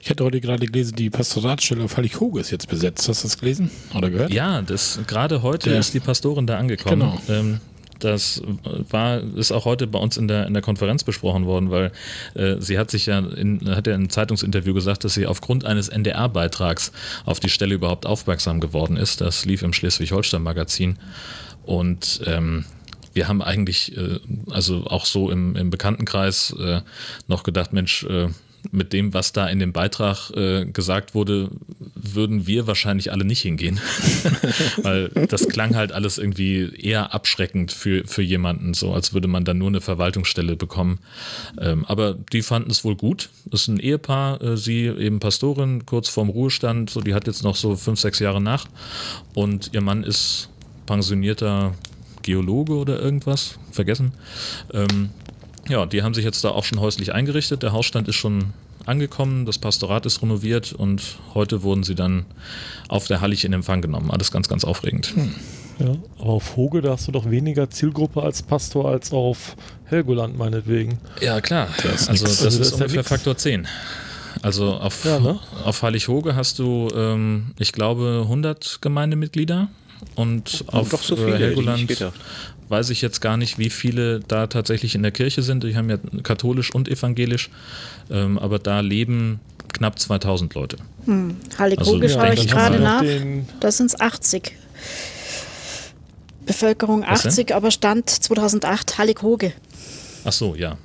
Ich 0.00 0.10
hatte 0.10 0.22
heute 0.24 0.40
gerade 0.40 0.66
gelesen, 0.66 0.94
die 0.94 1.10
Pastoratsstelle 1.10 1.82
auf 1.82 1.96
Hallig-Hoge 1.96 2.40
ist 2.40 2.50
jetzt 2.50 2.68
besetzt. 2.68 3.08
Hast 3.08 3.24
du 3.24 3.28
das 3.28 3.38
gelesen 3.38 3.70
oder 3.94 4.08
gehört? 4.10 4.30
Ja, 4.32 4.62
das 4.62 5.00
gerade 5.06 5.42
heute 5.42 5.70
Der- 5.70 5.80
ist 5.80 5.94
die 5.94 6.00
Pastorin 6.00 6.46
da 6.46 6.58
angekommen. 6.58 7.00
Genau. 7.26 7.40
Ähm, 7.40 7.60
das 7.98 8.42
war, 8.90 9.22
ist 9.36 9.52
auch 9.52 9.64
heute 9.64 9.86
bei 9.86 9.98
uns 9.98 10.16
in 10.16 10.28
der, 10.28 10.46
in 10.46 10.52
der 10.52 10.62
Konferenz 10.62 11.04
besprochen 11.04 11.46
worden, 11.46 11.70
weil 11.70 11.92
äh, 12.34 12.56
sie 12.60 12.78
hat 12.78 12.90
sich 12.90 13.06
ja 13.06 13.18
in, 13.18 13.60
hat 13.74 13.86
ja 13.86 13.94
in 13.94 14.00
einem 14.00 14.10
Zeitungsinterview 14.10 14.74
gesagt, 14.74 15.04
dass 15.04 15.14
sie 15.14 15.26
aufgrund 15.26 15.64
eines 15.64 15.88
NDR-Beitrags 15.88 16.92
auf 17.24 17.40
die 17.40 17.48
Stelle 17.48 17.74
überhaupt 17.74 18.06
aufmerksam 18.06 18.60
geworden 18.60 18.96
ist. 18.96 19.20
Das 19.20 19.44
lief 19.44 19.62
im 19.62 19.72
Schleswig-Holstein-Magazin. 19.72 20.98
Und 21.64 22.20
ähm, 22.26 22.64
wir 23.12 23.28
haben 23.28 23.42
eigentlich, 23.42 23.96
äh, 23.96 24.20
also 24.50 24.84
auch 24.86 25.06
so 25.06 25.30
im, 25.30 25.56
im 25.56 25.70
Bekanntenkreis, 25.70 26.54
äh, 26.60 26.82
noch 27.28 27.42
gedacht, 27.42 27.72
Mensch, 27.72 28.04
äh, 28.04 28.28
mit 28.72 28.92
dem, 28.92 29.14
was 29.14 29.32
da 29.32 29.48
in 29.48 29.58
dem 29.58 29.72
Beitrag 29.72 30.30
äh, 30.30 30.64
gesagt 30.66 31.14
wurde, 31.14 31.50
würden 31.94 32.46
wir 32.46 32.66
wahrscheinlich 32.66 33.12
alle 33.12 33.24
nicht 33.24 33.42
hingehen. 33.42 33.80
Weil 34.82 35.08
das 35.08 35.48
klang 35.48 35.74
halt 35.74 35.92
alles 35.92 36.18
irgendwie 36.18 36.72
eher 36.74 37.14
abschreckend 37.14 37.72
für, 37.72 38.06
für 38.06 38.22
jemanden, 38.22 38.74
so 38.74 38.92
als 38.92 39.12
würde 39.12 39.28
man 39.28 39.44
dann 39.44 39.58
nur 39.58 39.68
eine 39.68 39.80
Verwaltungsstelle 39.80 40.56
bekommen. 40.56 40.98
Ähm, 41.60 41.84
aber 41.86 42.14
die 42.14 42.42
fanden 42.42 42.70
es 42.70 42.84
wohl 42.84 42.96
gut. 42.96 43.30
Das 43.46 43.62
ist 43.62 43.68
ein 43.68 43.80
Ehepaar, 43.80 44.42
äh, 44.42 44.56
sie 44.56 44.86
eben 44.86 45.20
Pastorin, 45.20 45.86
kurz 45.86 46.08
vorm 46.08 46.28
Ruhestand, 46.28 46.90
so 46.90 47.00
die 47.00 47.14
hat 47.14 47.26
jetzt 47.26 47.42
noch 47.42 47.56
so 47.56 47.76
fünf, 47.76 48.00
sechs 48.00 48.18
Jahre 48.18 48.40
nach. 48.40 48.66
Und 49.34 49.70
ihr 49.72 49.82
Mann 49.82 50.02
ist 50.02 50.50
pensionierter 50.86 51.74
Geologe 52.22 52.74
oder 52.74 53.00
irgendwas, 53.00 53.58
vergessen. 53.70 54.12
Ähm, 54.72 55.10
ja, 55.68 55.86
die 55.86 56.02
haben 56.02 56.14
sich 56.14 56.24
jetzt 56.24 56.42
da 56.44 56.50
auch 56.50 56.64
schon 56.64 56.80
häuslich 56.80 57.12
eingerichtet. 57.12 57.62
Der 57.62 57.72
Hausstand 57.72 58.08
ist 58.08 58.16
schon 58.16 58.52
angekommen, 58.84 59.46
das 59.46 59.58
Pastorat 59.58 60.06
ist 60.06 60.22
renoviert 60.22 60.72
und 60.72 61.18
heute 61.34 61.62
wurden 61.62 61.82
sie 61.82 61.94
dann 61.94 62.24
auf 62.88 63.06
der 63.08 63.20
Hallig 63.20 63.44
in 63.44 63.52
Empfang 63.52 63.82
genommen. 63.82 64.10
Alles 64.10 64.30
ganz, 64.30 64.48
ganz 64.48 64.64
aufregend. 64.64 65.12
Ja, 65.78 65.96
aber 66.18 66.30
auf 66.30 66.56
Hoge, 66.56 66.80
da 66.80 66.92
hast 66.92 67.06
du 67.08 67.12
doch 67.12 67.28
weniger 67.28 67.68
Zielgruppe 67.68 68.22
als 68.22 68.42
Pastor 68.42 68.88
als 68.88 69.12
auf 69.12 69.56
Helgoland 69.84 70.38
meinetwegen. 70.38 70.98
Ja, 71.20 71.40
klar. 71.40 71.68
also 71.76 71.88
nix. 71.88 72.06
das 72.06 72.08
Also 72.08 72.24
das 72.26 72.54
ist 72.54 72.60
ist 72.60 72.70
ja 72.70 72.76
ungefähr. 72.76 73.04
Faktor 73.04 73.36
10. 73.36 73.66
Also 74.42 74.74
auf, 74.74 75.04
Ja, 75.04 75.18
ne? 75.18 75.38
auf 75.64 75.82
Heilighoge 75.82 76.36
hast 76.36 76.58
du, 76.58 76.88
ähm, 76.94 77.52
ich 77.58 77.72
glaube, 77.72 78.20
100 78.24 78.78
Gemeindemitglieder 78.80 79.68
und 80.14 80.64
auf 80.68 80.88
doch 80.90 81.02
so 81.02 81.14
äh, 81.14 81.18
viele, 81.18 81.34
ich 81.34 81.42
Helgoland 81.42 81.88
gedacht. 81.88 82.14
weiß 82.68 82.90
ich 82.90 83.02
jetzt 83.02 83.20
gar 83.20 83.36
nicht, 83.36 83.58
wie 83.58 83.70
viele 83.70 84.20
da 84.20 84.46
tatsächlich 84.46 84.94
in 84.94 85.02
der 85.02 85.12
Kirche 85.12 85.42
sind. 85.42 85.64
Die 85.64 85.76
haben 85.76 85.90
ja 85.90 85.98
katholisch 86.22 86.74
und 86.74 86.88
evangelisch, 86.88 87.50
ähm, 88.10 88.38
aber 88.38 88.58
da 88.58 88.80
leben 88.80 89.40
knapp 89.72 89.98
2000 89.98 90.54
Leute. 90.54 90.76
Hallekoge 91.58 92.06
Also, 92.06 92.14
schaue 92.18 92.26
ja, 92.26 92.32
ich 92.32 92.48
gerade 92.48 92.78
nach. 92.80 93.04
Da 93.60 93.70
sind 93.70 93.86
es 93.86 94.00
80. 94.00 94.52
Bevölkerung 96.46 97.02
Was 97.06 97.22
denn? 97.22 97.30
80, 97.32 97.54
aber 97.54 97.70
Stand 97.70 98.08
2008 98.08 98.98
Hallekoge. 98.98 99.52
Ach 100.24 100.32
so, 100.32 100.54
ja. 100.54 100.78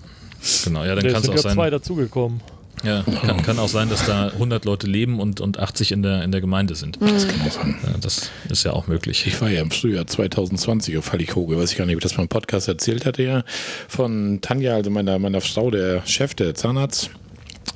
Genau, 0.63 0.83
ja, 0.83 0.95
dann 0.95 1.03
da 1.03 1.11
kann 1.11 1.21
es 1.21 1.27
sind 1.27 1.37
auch 1.37 1.41
sein. 1.41 1.53
zwei 1.53 1.69
dazugekommen. 1.69 2.41
Ja, 2.83 3.03
kann, 3.03 3.43
kann 3.43 3.59
auch 3.59 3.67
sein, 3.67 3.89
dass 3.89 4.05
da 4.05 4.27
100 4.27 4.65
Leute 4.65 4.87
leben 4.87 5.19
und, 5.19 5.39
und 5.39 5.59
80 5.59 5.91
in 5.91 6.01
der, 6.01 6.23
in 6.23 6.31
der 6.31 6.41
Gemeinde 6.41 6.75
sind. 6.75 6.97
Das 6.99 7.27
kann 7.27 7.41
auch 7.41 7.51
sein. 7.51 7.75
Ja, 7.83 7.93
das 8.01 8.31
ist 8.49 8.63
ja 8.63 8.73
auch 8.73 8.87
möglich. 8.87 9.27
Ich 9.27 9.39
war 9.41 9.49
ja 9.49 9.61
im 9.61 9.71
Frühjahr 9.71 10.07
2020 10.07 10.97
auf 10.97 11.11
Hallighoge, 11.11 11.57
weiß 11.57 11.71
ich 11.71 11.77
gar 11.77 11.85
nicht, 11.85 11.95
ob 11.95 11.99
ich 11.99 12.03
das 12.03 12.17
mal 12.17 12.23
im 12.23 12.29
Podcast 12.29 12.67
erzählt 12.67 13.05
hatte, 13.05 13.23
ja. 13.23 13.43
Von 13.87 14.39
Tanja, 14.41 14.75
also 14.75 14.89
meiner, 14.89 15.19
meiner 15.19 15.41
Frau, 15.41 15.69
der 15.69 16.05
Chef, 16.05 16.33
der 16.33 16.55
Zahnarzt. 16.55 17.11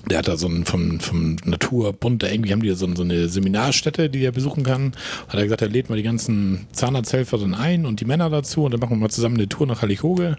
Der 0.10 0.20
hat 0.20 0.28
da 0.28 0.38
so 0.38 0.48
ein 0.48 0.66
vom, 0.66 1.00
vom 1.00 1.38
Naturbund, 1.46 2.22
da 2.22 2.28
irgendwie 2.28 2.52
haben 2.52 2.62
die 2.62 2.72
so, 2.72 2.88
so 2.96 3.02
eine 3.02 3.28
Seminarstätte, 3.28 4.10
die 4.10 4.24
er 4.24 4.32
besuchen 4.32 4.64
kann. 4.64 4.94
Hat 5.28 5.36
er 5.36 5.44
gesagt, 5.44 5.64
er 5.64 5.70
lädt 5.70 5.90
mal 5.90 5.96
die 5.96 6.04
ganzen 6.04 6.68
Zahnarzthelfer 6.74 7.40
dann 7.40 7.56
ein 7.56 7.88
und 7.88 8.02
die 8.02 8.06
Männer 8.06 8.30
dazu 8.30 8.66
und 8.66 8.72
dann 8.72 8.80
machen 8.80 8.92
wir 8.92 8.98
mal 8.98 9.10
zusammen 9.10 9.36
eine 9.36 9.50
Tour 9.50 9.66
nach 9.66 9.82
Hallighoge. 9.82 10.38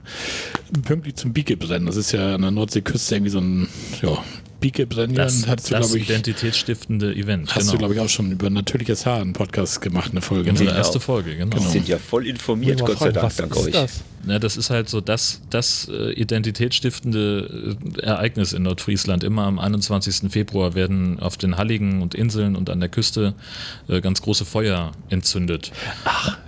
Pünktlich 0.84 1.16
zum 1.16 1.32
Biekebrennen. 1.32 1.86
Das 1.86 1.96
ist 1.96 2.12
ja 2.12 2.36
an 2.36 2.42
der 2.42 2.52
Nordseeküste 2.52 3.16
irgendwie 3.16 3.30
so 3.30 3.40
ein, 3.40 3.68
ja, 4.02 4.18
Biekebrennen. 4.61 5.14
Das, 5.14 5.46
Hattest 5.46 5.70
du, 5.70 5.74
das 5.74 5.86
glaube 5.86 5.98
ich, 5.98 6.09
identitätsstiftende 6.09 7.14
Event. 7.14 7.54
hast 7.54 7.68
du, 7.68 7.72
genau. 7.72 7.78
glaube 7.78 7.94
ich, 7.94 8.00
auch 8.00 8.09
schon 8.09 8.32
über 8.32 8.50
natürliches 8.50 9.07
Haar 9.07 9.20
einen 9.20 9.32
Podcast 9.32 9.80
gemacht, 9.80 10.11
eine 10.12 10.20
Folge. 10.20 10.50
Unsere 10.50 10.70
ne? 10.70 10.76
erste 10.76 10.98
auch. 10.98 11.02
Folge, 11.02 11.36
genau. 11.36 11.57
Die 11.57 11.64
sind 11.64 11.88
ja 11.88 11.98
voll 11.98 12.26
informiert, 12.26 12.80
Gott 12.80 12.98
sei 12.98 13.12
Dank, 13.12 13.26
was 13.26 13.36
dank 13.36 13.57
ist 13.57 13.66
euch. 13.66 13.72
das? 13.72 14.02
Ja, 14.26 14.40
das 14.40 14.57
ist 14.57 14.70
halt 14.70 14.88
so 14.88 15.00
das, 15.00 15.40
das 15.50 15.88
äh, 15.88 16.12
identitätsstiftende 16.12 17.76
äh, 17.96 18.00
Ereignis 18.00 18.52
in 18.52 18.64
Nordfriesland. 18.64 19.22
Immer 19.22 19.44
am 19.44 19.61
21. 19.61 20.32
Februar 20.32 20.74
werden 20.74 21.20
auf 21.20 21.36
den 21.36 21.57
Halligen 21.57 22.02
und 22.02 22.14
Inseln 22.14 22.57
und 22.57 22.68
an 22.68 22.80
der 22.80 22.88
Küste 22.88 23.34
äh, 23.88 24.00
ganz 24.00 24.22
große 24.22 24.44
Feuer 24.44 24.92
entzündet. 25.11 25.70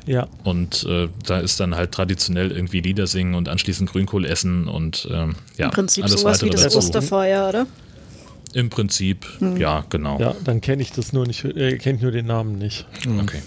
Ja, 0.06 0.26
Und 0.42 0.84
äh, 0.88 1.08
da 1.24 1.38
ist 1.38 1.60
dann 1.60 1.76
halt 1.76 1.92
traditionell 1.92 2.50
irgendwie 2.50 2.80
Lieder 2.80 3.06
singen 3.06 3.34
und 3.34 3.48
anschließend 3.48 3.90
Grünkohl 3.90 4.24
essen 4.24 4.66
und 4.66 5.06
ähm, 5.10 5.36
ja, 5.58 5.66
Im 5.66 5.70
Prinzip 5.70 6.02
alles 6.02 6.20
sowas 6.20 6.42
wie 6.42 6.50
das 6.50 6.62
dazu. 6.62 6.78
Osterfeuer, 6.78 7.48
oder? 7.48 7.66
Im 8.54 8.70
Prinzip, 8.70 9.26
ja, 9.58 9.84
genau. 9.90 10.18
ja, 10.18 10.34
dann 10.44 10.60
kenne 10.60 10.82
ich 10.82 10.92
das 10.92 11.12
nur 11.12 11.26
nicht, 11.26 11.44
äh, 11.44 11.76
kennt 11.76 12.02
nur 12.02 12.12
den 12.12 12.26
Namen 12.26 12.58
nicht. 12.58 12.86
Okay. 13.20 13.40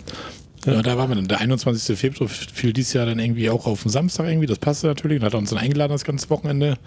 Ja, 0.66 0.84
da 0.84 0.98
waren 0.98 1.10
wir 1.10 1.16
dann. 1.16 1.28
Der 1.28 1.40
21. 1.40 1.98
Februar 1.98 2.30
fiel 2.30 2.72
dieses 2.72 2.94
Jahr 2.94 3.08
dann 3.08 3.18
irgendwie 3.18 3.50
auch 3.50 3.66
auf 3.66 3.82
den 3.82 3.90
Samstag 3.90 4.28
irgendwie. 4.28 4.46
Das 4.46 4.60
passte 4.60 4.88
natürlich. 4.88 5.20
Und 5.20 5.26
hat 5.26 5.34
er 5.34 5.40
uns 5.40 5.50
dann 5.50 5.60
eingeladen 5.60 5.92
das 5.92 6.04
ganze 6.04 6.30
Wochenende. 6.30 6.78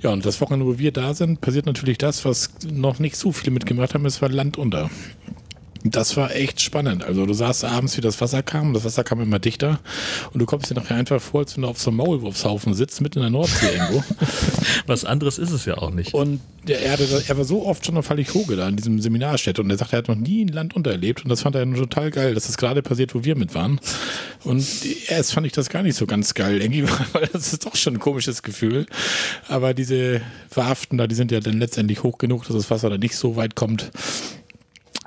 Ja, 0.00 0.10
und 0.10 0.24
das 0.24 0.40
Wochenende, 0.40 0.66
wo 0.66 0.78
wir 0.78 0.92
da 0.92 1.12
sind, 1.14 1.40
passiert 1.40 1.66
natürlich 1.66 1.98
das, 1.98 2.24
was 2.24 2.50
noch 2.70 3.00
nicht 3.00 3.16
so 3.16 3.32
viele 3.32 3.50
mitgemacht 3.50 3.94
haben. 3.94 4.06
Es 4.06 4.22
war 4.22 4.28
Land 4.28 4.58
unter. 4.58 4.90
Das 5.82 6.16
war 6.16 6.34
echt 6.34 6.60
spannend. 6.60 7.04
Also 7.04 7.24
du 7.24 7.32
sahst 7.32 7.64
abends, 7.64 7.96
wie 7.96 8.02
das 8.02 8.20
Wasser 8.20 8.42
kam. 8.42 8.74
Das 8.74 8.84
Wasser 8.84 9.02
kam 9.02 9.20
immer 9.20 9.38
dichter. 9.38 9.80
Und 10.32 10.40
du 10.40 10.46
kommst 10.46 10.70
dir 10.70 10.74
nachher 10.74 10.96
einfach 10.96 11.20
vor, 11.20 11.40
als 11.40 11.56
wenn 11.56 11.62
du 11.62 11.68
auf 11.68 11.80
so 11.80 11.90
einem 11.90 11.96
Maulwurfshaufen 11.98 12.74
sitzt, 12.74 13.00
mitten 13.00 13.18
in 13.18 13.22
der 13.22 13.30
Nordsee 13.30 13.72
irgendwo. 13.72 14.04
Was 14.86 15.06
anderes 15.06 15.38
ist 15.38 15.52
es 15.52 15.64
ja 15.64 15.78
auch 15.78 15.90
nicht. 15.90 16.12
Und 16.12 16.40
der, 16.68 16.82
er, 16.82 16.98
er 17.00 17.38
war 17.38 17.44
so 17.44 17.64
oft 17.64 17.86
schon 17.86 17.96
auf 17.96 18.10
Hallighoge 18.10 18.56
da 18.56 18.68
in 18.68 18.76
diesem 18.76 19.00
Seminarstätte 19.00 19.62
und 19.62 19.70
er 19.70 19.78
sagt, 19.78 19.94
er 19.94 19.98
hat 20.00 20.08
noch 20.08 20.16
nie 20.16 20.44
ein 20.44 20.48
Land 20.48 20.76
untererlebt 20.76 21.22
und 21.24 21.30
das 21.30 21.40
fand 21.42 21.56
er 21.56 21.64
total 21.72 22.10
geil, 22.10 22.34
dass 22.34 22.46
das 22.46 22.58
gerade 22.58 22.82
passiert, 22.82 23.14
wo 23.14 23.24
wir 23.24 23.36
mit 23.36 23.54
waren. 23.54 23.80
Und 24.44 24.66
erst 25.08 25.32
fand 25.32 25.46
ich 25.46 25.52
das 25.52 25.70
gar 25.70 25.82
nicht 25.82 25.96
so 25.96 26.06
ganz 26.06 26.34
geil, 26.34 26.60
irgendwie, 26.60 26.84
weil 27.12 27.28
das 27.32 27.52
ist 27.52 27.64
doch 27.64 27.76
schon 27.76 27.94
ein 27.94 28.00
komisches 28.00 28.42
Gefühl. 28.42 28.86
Aber 29.48 29.72
diese 29.72 30.20
Warften 30.54 30.98
da, 30.98 31.06
die 31.06 31.14
sind 31.14 31.32
ja 31.32 31.40
dann 31.40 31.58
letztendlich 31.58 32.02
hoch 32.02 32.18
genug, 32.18 32.46
dass 32.46 32.56
das 32.56 32.70
Wasser 32.70 32.90
da 32.90 32.98
nicht 32.98 33.16
so 33.16 33.36
weit 33.36 33.54
kommt. 33.54 33.90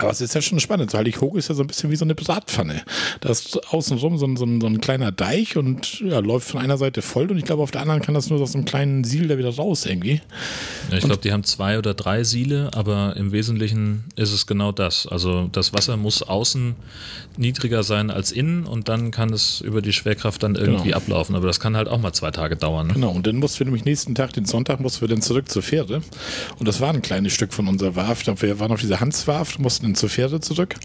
Aber 0.03 0.11
es 0.11 0.21
ist 0.21 0.35
ja 0.35 0.41
schon 0.41 0.59
spannend. 0.59 0.91
So 0.91 0.97
Hallighoge 0.97 1.39
ist 1.39 1.49
ja 1.49 1.55
so 1.55 1.63
ein 1.63 1.67
bisschen 1.67 1.89
wie 1.91 1.95
so 1.95 2.05
eine 2.05 2.15
Bratpfanne. 2.15 2.81
Da 3.21 3.29
ist 3.29 3.59
außenrum 3.73 4.17
so 4.17 4.25
ein, 4.25 4.37
so, 4.37 4.45
ein, 4.45 4.61
so 4.61 4.67
ein 4.67 4.81
kleiner 4.81 5.11
Deich 5.11 5.57
und 5.57 5.99
ja, 6.01 6.19
läuft 6.19 6.49
von 6.49 6.61
einer 6.61 6.77
Seite 6.77 7.01
voll 7.01 7.29
und 7.31 7.37
ich 7.37 7.45
glaube, 7.45 7.63
auf 7.63 7.71
der 7.71 7.81
anderen 7.81 8.01
kann 8.01 8.13
das 8.13 8.29
nur 8.29 8.39
aus 8.41 8.51
so 8.51 8.57
einem 8.57 8.65
kleinen 8.65 9.03
Siel 9.03 9.27
da 9.27 9.37
wieder 9.37 9.53
raus 9.55 9.85
irgendwie. 9.85 10.21
Ja, 10.91 10.97
ich 10.97 11.03
glaube, 11.05 11.21
die 11.21 11.31
haben 11.31 11.43
zwei 11.43 11.77
oder 11.77 11.93
drei 11.93 12.23
Siele, 12.23 12.71
aber 12.73 13.15
im 13.17 13.31
Wesentlichen 13.31 14.03
ist 14.15 14.31
es 14.31 14.45
genau 14.47 14.71
das. 14.71 15.07
Also 15.07 15.49
das 15.51 15.73
Wasser 15.73 15.97
muss 15.97 16.21
außen 16.23 16.75
niedriger 17.37 17.83
sein 17.83 18.11
als 18.11 18.31
innen 18.31 18.65
und 18.65 18.89
dann 18.89 19.11
kann 19.11 19.31
es 19.33 19.61
über 19.61 19.81
die 19.81 19.93
Schwerkraft 19.93 20.43
dann 20.43 20.55
irgendwie 20.55 20.83
Genau. 20.89 20.97
ablaufen. 20.97 21.35
Aber 21.35 21.47
das 21.47 21.59
kann 21.59 21.75
halt 21.77 21.87
auch 21.87 21.99
mal 21.99 22.13
zwei 22.13 22.31
Tage 22.31 22.55
dauern. 22.55 22.87
Ne? 22.87 22.93
Genau, 22.93 23.11
und 23.11 23.25
dann 23.25 23.37
mussten 23.37 23.59
wir 23.59 23.65
nämlich 23.65 23.85
nächsten 23.85 24.15
Tag, 24.15 24.33
den 24.33 24.45
Sonntag, 24.45 24.79
mussten 24.79 25.01
wir 25.01 25.07
dann 25.07 25.21
zurück 25.21 25.49
zur 25.49 25.61
Fähre. 25.63 26.01
Und 26.59 26.67
das 26.67 26.81
war 26.81 26.89
ein 26.93 27.01
kleines 27.01 27.33
Stück 27.33 27.53
von 27.53 27.67
unserer 27.67 27.95
Warft. 27.95 28.27
Wir 28.41 28.59
waren 28.59 28.71
auf 28.71 28.81
dieser 28.81 28.99
Hanswarft, 28.99 29.59
mussten 29.59 29.85
dann 29.93 29.95
zur 29.95 30.09
Fähre 30.09 30.39
zurück. 30.39 30.75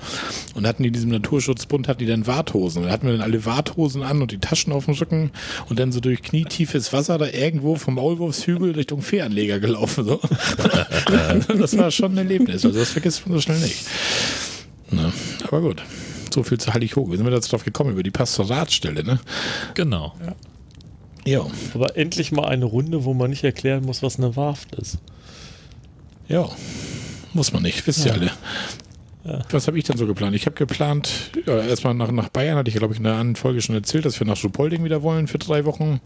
Und 0.54 0.66
hatten 0.66 0.82
die 0.82 0.90
diesem 0.90 1.10
Naturschutzbund, 1.10 1.88
hatten 1.88 2.00
die 2.00 2.06
dann 2.06 2.26
Warthosen. 2.26 2.84
Da 2.84 2.90
hatten 2.90 3.06
wir 3.06 3.12
dann 3.12 3.22
alle 3.22 3.44
Warthosen 3.44 4.02
an 4.02 4.22
und 4.22 4.32
die 4.32 4.38
Taschen 4.38 4.72
auf 4.72 4.84
dem 4.84 4.94
Rücken 4.94 5.30
und 5.68 5.78
dann 5.78 5.92
so 5.92 6.00
durch 6.00 6.22
knietiefes 6.22 6.92
Wasser 6.92 7.18
da 7.18 7.26
irgendwo 7.26 7.76
vom 7.76 7.94
Maulwurfshügel 7.94 8.72
Richtung 8.72 9.02
Fähranleger 9.02 9.60
gelaufen. 9.60 10.04
So. 10.04 10.20
das 11.58 11.76
war 11.76 11.90
schon 11.90 12.12
ein 12.12 12.18
Erlebnis. 12.18 12.64
Also 12.64 12.78
das 12.78 12.90
vergisst 12.90 13.26
man 13.26 13.36
so 13.36 13.40
schnell 13.40 13.58
nicht. 13.60 13.86
Na, 14.90 15.12
aber 15.44 15.60
gut. 15.60 15.82
So 16.32 16.42
viel 16.42 16.58
zu 16.58 16.72
Hallighoge. 16.72 17.12
Wie 17.12 17.16
sind 17.16 17.26
wir 17.26 17.32
jetzt 17.32 17.50
drauf 17.52 17.64
gekommen? 17.64 17.92
Über 17.92 18.02
die 18.02 18.10
Pastoratstelle, 18.10 19.02
ne? 19.02 19.18
Genau. 19.74 20.14
Ja. 21.24 21.46
Aber 21.74 21.96
endlich 21.96 22.32
mal 22.32 22.46
eine 22.46 22.64
Runde, 22.64 23.04
wo 23.04 23.12
man 23.12 23.30
nicht 23.30 23.44
erklären 23.44 23.84
muss, 23.84 24.02
was 24.02 24.18
eine 24.18 24.36
Warft 24.36 24.74
ist. 24.76 24.98
Ja, 26.28 26.48
muss 27.32 27.52
man 27.52 27.62
nicht, 27.62 27.86
wisst 27.86 28.04
ihr 28.04 28.12
alle. 28.12 28.30
Was 29.50 29.66
habe 29.66 29.78
ich 29.78 29.84
denn 29.84 29.96
so 29.96 30.06
geplant? 30.06 30.34
Ich 30.34 30.46
habe 30.46 30.56
geplant, 30.56 31.32
ja, 31.46 31.60
erstmal 31.60 31.94
nach, 31.94 32.10
nach 32.10 32.28
Bayern, 32.28 32.56
hatte 32.56 32.70
ich 32.70 32.76
glaube 32.76 32.94
ich 32.94 32.98
in 32.98 33.04
der 33.04 33.14
anderen 33.14 33.36
Folge 33.36 33.60
schon 33.60 33.74
erzählt, 33.74 34.04
dass 34.04 34.18
wir 34.20 34.26
nach 34.26 34.36
Schupolding 34.36 34.84
wieder 34.84 35.02
wollen 35.02 35.26
für 35.26 35.38
drei 35.38 35.64
Wochen, 35.64 36.00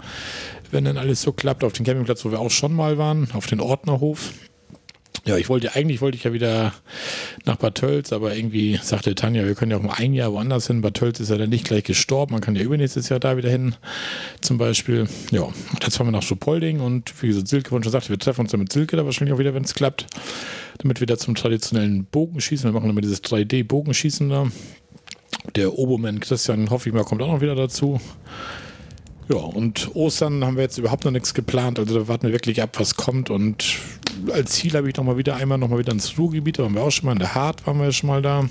wenn 0.70 0.84
dann 0.84 0.98
alles 0.98 1.22
so 1.22 1.32
klappt, 1.32 1.62
auf 1.62 1.72
den 1.72 1.84
Campingplatz, 1.84 2.24
wo 2.24 2.30
wir 2.30 2.40
auch 2.40 2.50
schon 2.50 2.72
mal 2.72 2.98
waren, 2.98 3.28
auf 3.32 3.46
den 3.46 3.60
Ordnerhof. 3.60 4.32
Ja, 5.24 5.36
ich 5.36 5.48
wollte, 5.48 5.76
eigentlich 5.76 6.00
wollte 6.00 6.16
ich 6.16 6.24
ja 6.24 6.32
wieder 6.32 6.72
nach 7.44 7.56
Bad 7.56 7.76
Tölz, 7.76 8.12
aber 8.12 8.34
irgendwie 8.34 8.80
sagte 8.82 9.14
Tanja, 9.14 9.44
wir 9.44 9.54
können 9.54 9.70
ja 9.70 9.76
auch 9.76 9.82
mal 9.82 9.94
ein 9.96 10.14
Jahr 10.14 10.32
woanders 10.32 10.66
hin. 10.66 10.80
Bad 10.80 10.94
Tölz 10.94 11.20
ist 11.20 11.30
ja 11.30 11.38
dann 11.38 11.50
nicht 11.50 11.64
gleich 11.64 11.84
gestorben, 11.84 12.32
man 12.32 12.40
kann 12.40 12.56
ja 12.56 12.62
übernächstes 12.62 13.08
Jahr 13.08 13.20
da 13.20 13.36
wieder 13.36 13.48
hin, 13.48 13.76
zum 14.40 14.58
Beispiel. 14.58 15.06
Ja, 15.30 15.48
jetzt 15.80 15.96
fahren 15.96 16.08
wir 16.08 16.12
nach 16.12 16.22
Schupolding 16.22 16.80
und 16.80 17.12
wie 17.22 17.28
gesagt, 17.28 17.46
Silke 17.46 17.70
schon 17.70 17.84
sagte, 17.84 18.08
wir 18.08 18.18
treffen 18.18 18.40
uns 18.40 18.50
dann 18.50 18.60
mit 18.60 18.72
Silke 18.72 18.96
da 18.96 19.04
wahrscheinlich 19.04 19.32
auch 19.32 19.38
wieder, 19.38 19.54
wenn 19.54 19.62
es 19.62 19.74
klappt, 19.74 20.06
damit 20.78 20.98
wir 20.98 21.06
da 21.06 21.16
zum 21.16 21.36
traditionellen 21.36 22.04
Bogenschießen, 22.06 22.68
wir 22.68 22.72
machen 22.72 22.90
immer 22.90 23.00
dieses 23.00 23.22
3D-Bogenschießen 23.22 24.28
da. 24.28 24.48
Der 25.54 25.78
Obermann 25.78 26.18
Christian, 26.20 26.70
hoffe 26.70 26.88
ich 26.88 26.94
mal, 26.94 27.04
kommt 27.04 27.22
auch 27.22 27.32
noch 27.32 27.40
wieder 27.40 27.54
dazu. 27.54 28.00
Ja, 29.28 29.36
und 29.36 29.94
Ostern 29.94 30.44
haben 30.44 30.56
wir 30.56 30.62
jetzt 30.62 30.78
überhaupt 30.78 31.04
noch 31.04 31.10
nichts 31.10 31.32
geplant. 31.32 31.78
Also 31.78 31.98
da 31.98 32.08
warten 32.08 32.26
wir 32.26 32.32
wirklich 32.32 32.60
ab, 32.60 32.78
was 32.78 32.96
kommt. 32.96 33.30
Und 33.30 33.64
als 34.32 34.52
Ziel 34.52 34.74
habe 34.74 34.88
ich 34.88 34.96
noch 34.96 35.04
mal 35.04 35.16
wieder 35.16 35.36
einmal 35.36 35.58
noch 35.58 35.68
mal 35.68 35.78
wieder 35.78 35.92
ins 35.92 36.18
Ruhrgebiet. 36.18 36.58
Da 36.58 36.64
waren 36.64 36.74
wir 36.74 36.82
auch 36.82 36.90
schon 36.90 37.06
mal 37.06 37.12
in 37.12 37.18
der 37.18 37.34
Hart, 37.34 37.66
waren 37.66 37.80
wir 37.80 37.92
schon 37.92 38.08
mal 38.08 38.22
da. 38.22 38.48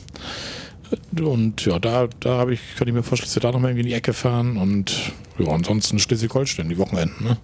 Und 1.20 1.66
ja, 1.66 1.80
da, 1.80 2.08
da 2.20 2.38
habe 2.38 2.54
ich, 2.54 2.60
könnte 2.76 2.90
ich 2.90 2.96
mir 2.96 3.04
vorstellen, 3.04 3.28
dass 3.28 3.36
wir 3.36 3.42
da 3.42 3.52
noch 3.52 3.60
mal 3.60 3.70
irgendwie 3.70 3.82
in 3.82 3.88
die 3.88 3.94
Ecke 3.94 4.14
fahren. 4.14 4.58
Und 4.58 5.14
ja, 5.38 5.48
ansonsten 5.52 6.00
Schleswig-Holstein, 6.00 6.70
die 6.70 6.78
Wochenenden. 6.78 7.24
Ne? 7.24 7.38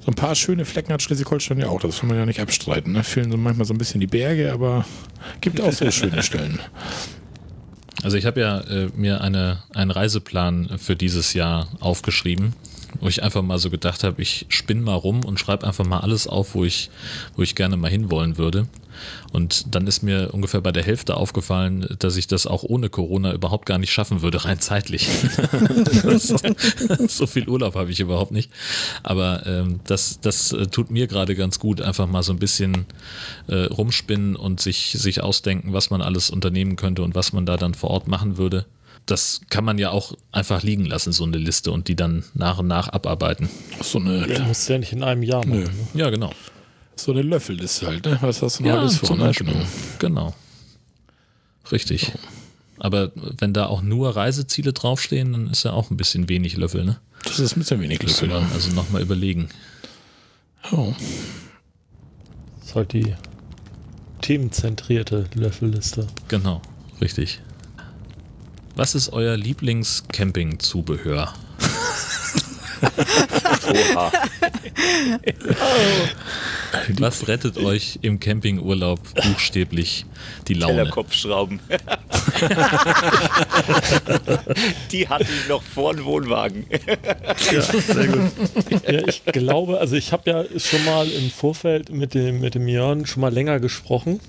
So 0.00 0.08
ein 0.08 0.14
paar 0.14 0.34
schöne 0.34 0.64
Flecken 0.64 0.92
hat 0.92 1.02
Schleswig-Holstein 1.02 1.58
ja 1.58 1.68
auch. 1.68 1.80
Das 1.80 2.00
kann 2.00 2.08
man 2.08 2.18
ja 2.18 2.26
nicht 2.26 2.40
abstreiten. 2.40 2.92
Ne? 2.92 3.04
Fehlen 3.04 3.30
so 3.30 3.36
manchmal 3.36 3.66
so 3.66 3.74
ein 3.74 3.78
bisschen 3.78 4.00
die 4.00 4.06
Berge, 4.06 4.52
aber 4.52 4.84
gibt 5.40 5.60
auch 5.60 5.72
so 5.72 5.90
schöne 5.90 6.22
Stellen. 6.22 6.60
Also 8.02 8.16
ich 8.16 8.26
habe 8.26 8.40
ja 8.40 8.60
äh, 8.60 8.88
mir 8.94 9.20
eine, 9.20 9.62
einen 9.74 9.90
Reiseplan 9.90 10.78
für 10.78 10.96
dieses 10.96 11.32
Jahr 11.32 11.68
aufgeschrieben, 11.80 12.54
wo 13.00 13.08
ich 13.08 13.22
einfach 13.22 13.42
mal 13.42 13.58
so 13.58 13.70
gedacht 13.70 14.04
habe, 14.04 14.22
ich 14.22 14.46
spinne 14.48 14.82
mal 14.82 14.94
rum 14.94 15.24
und 15.24 15.38
schreibe 15.38 15.66
einfach 15.66 15.84
mal 15.84 16.00
alles 16.00 16.26
auf, 16.26 16.54
wo 16.54 16.64
ich, 16.64 16.90
wo 17.36 17.42
ich 17.42 17.54
gerne 17.54 17.76
mal 17.76 17.90
hinwollen 17.90 18.38
würde. 18.38 18.66
Und 19.32 19.74
dann 19.74 19.86
ist 19.86 20.02
mir 20.02 20.30
ungefähr 20.32 20.60
bei 20.60 20.72
der 20.72 20.82
Hälfte 20.82 21.16
aufgefallen, 21.16 21.86
dass 21.98 22.16
ich 22.16 22.26
das 22.26 22.46
auch 22.46 22.62
ohne 22.62 22.88
Corona 22.88 23.32
überhaupt 23.32 23.66
gar 23.66 23.78
nicht 23.78 23.92
schaffen 23.92 24.22
würde, 24.22 24.44
rein 24.44 24.60
zeitlich. 24.60 25.08
so, 27.08 27.26
viel 27.26 27.48
Urlaub 27.48 27.74
habe 27.74 27.90
ich 27.90 28.00
überhaupt 28.00 28.32
nicht. 28.32 28.50
Aber 29.02 29.46
ähm, 29.46 29.80
das, 29.84 30.20
das 30.20 30.52
äh, 30.52 30.66
tut 30.66 30.90
mir 30.90 31.06
gerade 31.06 31.34
ganz 31.34 31.58
gut, 31.58 31.80
einfach 31.80 32.06
mal 32.06 32.22
so 32.22 32.32
ein 32.32 32.38
bisschen 32.38 32.86
äh, 33.48 33.64
rumspinnen 33.64 34.36
und 34.36 34.60
sich, 34.60 34.96
sich 34.98 35.22
ausdenken, 35.22 35.72
was 35.72 35.90
man 35.90 36.02
alles 36.02 36.30
unternehmen 36.30 36.76
könnte 36.76 37.02
und 37.02 37.14
was 37.14 37.32
man 37.32 37.46
da 37.46 37.56
dann 37.56 37.74
vor 37.74 37.90
Ort 37.90 38.08
machen 38.08 38.38
würde. 38.38 38.66
Das 39.06 39.40
kann 39.50 39.64
man 39.64 39.78
ja 39.78 39.90
auch 39.90 40.14
einfach 40.32 40.62
liegen 40.64 40.84
lassen, 40.84 41.12
so 41.12 41.24
eine 41.24 41.38
Liste, 41.38 41.70
und 41.70 41.86
die 41.88 41.94
dann 41.94 42.24
nach 42.34 42.58
und 42.58 42.66
nach 42.66 42.88
abarbeiten. 42.88 43.48
So 43.80 43.98
eine, 43.98 44.26
Du 44.26 44.42
musst 44.42 44.68
ja 44.68 44.78
nicht 44.78 44.92
in 44.92 45.02
einem 45.04 45.22
Jahr 45.22 45.46
machen. 45.46 45.62
Ne? 45.62 45.70
Ja, 45.94 46.10
genau. 46.10 46.32
so 46.96 47.12
eine 47.12 47.22
Löffelliste 47.22 47.86
halt. 47.86 48.04
Ne? 48.04 48.18
Was 48.20 48.42
hast 48.42 48.58
du 48.58 48.64
noch 48.64 48.70
Ja, 48.70 48.78
alles 48.80 48.96
vor? 48.96 49.06
zum 49.08 49.18
Ne? 49.18 49.24
Beispiel. 49.26 49.46
Genau. 49.52 49.64
Genau. 50.00 50.34
Richtig. 51.70 52.12
Aber 52.78 53.10
wenn 53.14 53.52
da 53.52 53.66
auch 53.66 53.80
nur 53.82 54.14
Reiseziele 54.16 54.72
draufstehen, 54.72 55.32
dann 55.32 55.50
ist 55.50 55.62
ja 55.62 55.72
auch 55.72 55.90
ein 55.90 55.96
bisschen 55.96 56.28
wenig 56.28 56.56
Löffel, 56.56 56.84
ne? 56.84 56.98
Das 57.24 57.38
ist 57.38 57.56
ein 57.56 57.60
bisschen 57.60 57.80
wenig 57.80 58.02
Löffel. 58.02 58.28
Man 58.28 58.46
also 58.52 58.72
nochmal 58.72 59.02
überlegen. 59.02 59.48
Oh. 60.72 60.92
Das 62.58 62.68
ist 62.68 62.74
halt 62.74 62.92
die 62.92 63.14
themenzentrierte 64.20 65.26
Löffelliste. 65.34 66.06
Genau, 66.28 66.60
richtig. 67.00 67.40
Was 68.76 68.94
ist 68.94 69.10
euer 69.14 69.38
Lieblings-Camping-Zubehör? 69.38 71.32
Oha. 73.66 74.12
oh. 75.48 76.08
Was 76.98 77.26
rettet 77.26 77.56
euch 77.56 77.98
im 78.02 78.20
Campingurlaub 78.20 79.00
buchstäblich 79.14 80.04
die 80.48 80.52
Laune? 80.52 80.74
Tellerkopfschrauben. 80.74 81.58
die 84.92 85.08
hatte 85.08 85.24
ich 85.24 85.48
noch 85.48 85.62
vor 85.62 85.94
dem 85.94 86.04
Wohnwagen. 86.04 86.66
ja, 87.50 87.62
sehr 87.62 88.08
gut. 88.08 88.30
Ja, 88.86 89.08
ich 89.08 89.24
glaube, 89.24 89.80
also 89.80 89.96
ich 89.96 90.12
habe 90.12 90.30
ja 90.30 90.44
schon 90.60 90.84
mal 90.84 91.08
im 91.08 91.30
Vorfeld 91.30 91.90
mit 91.90 92.12
dem, 92.12 92.40
mit 92.40 92.54
dem 92.54 92.68
Jörn 92.68 93.06
schon 93.06 93.22
mal 93.22 93.32
länger 93.32 93.58
gesprochen. 93.58 94.20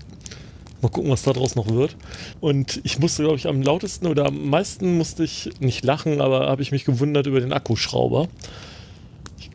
Mal 0.82 0.90
gucken, 0.90 1.10
was 1.10 1.24
daraus 1.24 1.56
noch 1.56 1.68
wird. 1.68 1.96
Und 2.40 2.80
ich 2.84 3.00
musste, 3.00 3.24
glaube 3.24 3.38
ich, 3.38 3.48
am 3.48 3.62
lautesten 3.62 4.08
oder 4.08 4.26
am 4.28 4.50
meisten 4.50 4.98
musste 4.98 5.24
ich 5.24 5.50
nicht 5.60 5.84
lachen, 5.84 6.22
aber 6.22 6.48
habe 6.48 6.62
ich 6.62 6.72
mich 6.72 6.86
gewundert 6.86 7.26
über 7.26 7.40
den 7.40 7.52
Akkuschrauber 7.52 8.28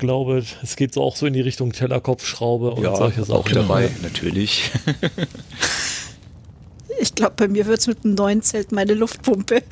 glaube, 0.03 0.45
es 0.63 0.77
geht 0.77 0.93
so 0.93 1.03
auch 1.03 1.17
so 1.17 1.27
in 1.27 1.33
die 1.33 1.41
Richtung 1.41 1.73
Tellerkopfschraube 1.73 2.73
und 2.73 2.83
ja, 2.83 2.95
solche 2.97 3.25
Sachen. 3.25 3.39
Auch 3.39 3.49
dabei, 3.49 3.91
natürlich. 4.03 4.71
Ich 7.01 7.15
glaube, 7.15 7.35
bei 7.37 7.49
mir 7.49 7.67
wird 7.67 7.81
es 7.81 7.87
mit 7.87 8.05
dem 8.05 8.15
neuen 8.15 8.43
Zelt 8.43 8.71
meine 8.71 8.95
Luftpumpe. 8.95 9.57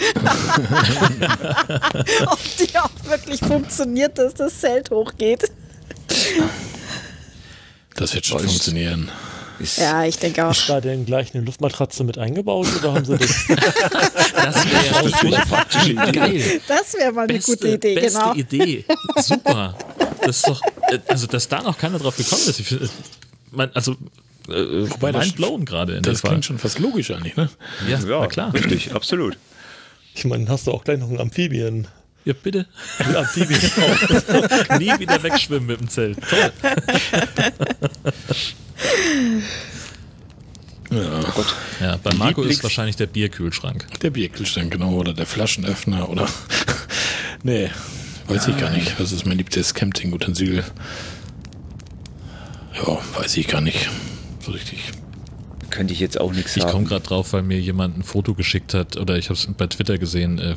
Ob 2.26 2.38
die 2.58 2.78
auch 2.78 2.90
wirklich 3.04 3.40
funktioniert, 3.40 4.18
dass 4.18 4.34
das 4.34 4.60
Zelt 4.60 4.90
hochgeht. 4.90 5.50
Das 7.94 8.14
wird 8.14 8.26
schon 8.26 8.38
Weiß. 8.38 8.46
funktionieren. 8.46 9.10
Ist, 9.60 9.78
ja, 9.78 10.04
ich 10.04 10.18
denke 10.18 10.46
auch. 10.46 10.52
Ist 10.52 10.68
da 10.68 10.80
denn 10.80 11.04
gleich 11.04 11.34
eine 11.34 11.44
Luftmatratze 11.44 12.04
mit 12.04 12.18
eingebaut 12.18 12.68
oder 12.78 12.94
haben 12.94 13.04
sie 13.04 13.16
das? 13.16 13.28
das 13.46 15.22
wäre 15.22 15.30
ja 15.30 15.44
praktische 15.44 15.92
Idee. 15.92 16.12
Geil. 16.12 16.60
Das 16.66 16.94
wäre 16.94 17.12
mal 17.12 17.24
eine 17.24 17.34
beste, 17.34 17.52
gute 17.52 17.68
Idee, 17.68 17.94
beste 17.94 18.18
genau. 18.18 18.34
Idee. 18.34 18.84
Super 19.16 19.76
das 20.20 20.36
ist 20.36 20.48
doch, 20.48 20.60
äh, 20.90 20.98
also 21.08 21.26
dass 21.26 21.48
da 21.48 21.62
noch 21.62 21.78
keiner 21.78 21.98
drauf 21.98 22.16
gekommen 22.16 22.42
ist. 22.46 22.60
Ich, 22.60 22.76
mein, 23.50 23.74
also 23.74 23.92
äh, 24.48 24.90
Wobei 24.90 25.12
blown 25.12 25.64
gerade 25.64 25.96
in 25.96 26.02
Das 26.02 26.22
klingt 26.22 26.44
schon 26.44 26.58
fast 26.58 26.78
logisch 26.78 27.10
eigentlich, 27.10 27.36
ne? 27.36 27.48
Ja, 27.88 27.98
ja 27.98 28.26
klar. 28.26 28.52
Richtig, 28.54 28.94
absolut. 28.94 29.36
Ich 30.14 30.24
meine, 30.24 30.48
hast 30.48 30.66
du 30.66 30.72
auch 30.72 30.84
gleich 30.84 30.98
noch 30.98 31.08
einen 31.08 31.20
Amphibien. 31.20 31.86
Ja, 32.24 32.34
bitte. 32.34 32.66
Ein 32.98 33.16
Amphibien 33.16 33.60
auch. 33.60 34.78
Nie 34.78 34.98
wieder 34.98 35.22
wegschwimmen 35.22 35.66
mit 35.66 35.80
dem 35.80 35.88
Zelt. 35.88 36.18
Toll. 36.28 36.52
Ja. 40.90 41.20
Oh 41.20 41.30
Gott. 41.36 41.54
ja, 41.80 41.96
bei 42.02 42.12
Marco 42.14 42.40
Lieblings 42.40 42.58
ist 42.58 42.62
wahrscheinlich 42.64 42.96
der 42.96 43.06
Bierkühlschrank. 43.06 43.86
Der 44.02 44.10
Bierkühlschrank, 44.10 44.72
genau, 44.72 44.94
oder 44.94 45.12
der 45.14 45.26
Flaschenöffner 45.26 46.08
oder. 46.08 46.28
nee, 47.44 47.70
Weiß 48.30 48.46
ich 48.46 48.56
gar 48.58 48.70
nicht. 48.70 49.00
Was 49.00 49.10
ist 49.10 49.26
mein 49.26 49.38
liebstes 49.38 49.74
Camping-Utensil? 49.74 50.62
Ja, 52.76 52.98
weiß 53.18 53.36
ich 53.38 53.48
gar 53.48 53.60
nicht. 53.60 53.90
So 54.38 54.52
richtig. 54.52 54.84
Könnte 55.70 55.92
ich 55.92 56.00
jetzt 56.00 56.20
auch 56.20 56.32
nichts 56.32 56.54
sagen. 56.54 56.66
Ich 56.66 56.72
komme 56.72 56.86
gerade 56.86 57.04
drauf, 57.04 57.32
weil 57.32 57.42
mir 57.42 57.60
jemand 57.60 57.96
ein 57.96 58.02
Foto 58.02 58.34
geschickt 58.34 58.74
hat, 58.74 58.96
oder 58.96 59.16
ich 59.16 59.26
habe 59.26 59.34
es 59.34 59.48
bei 59.56 59.66
Twitter 59.66 59.98
gesehen, 59.98 60.38
äh, 60.38 60.54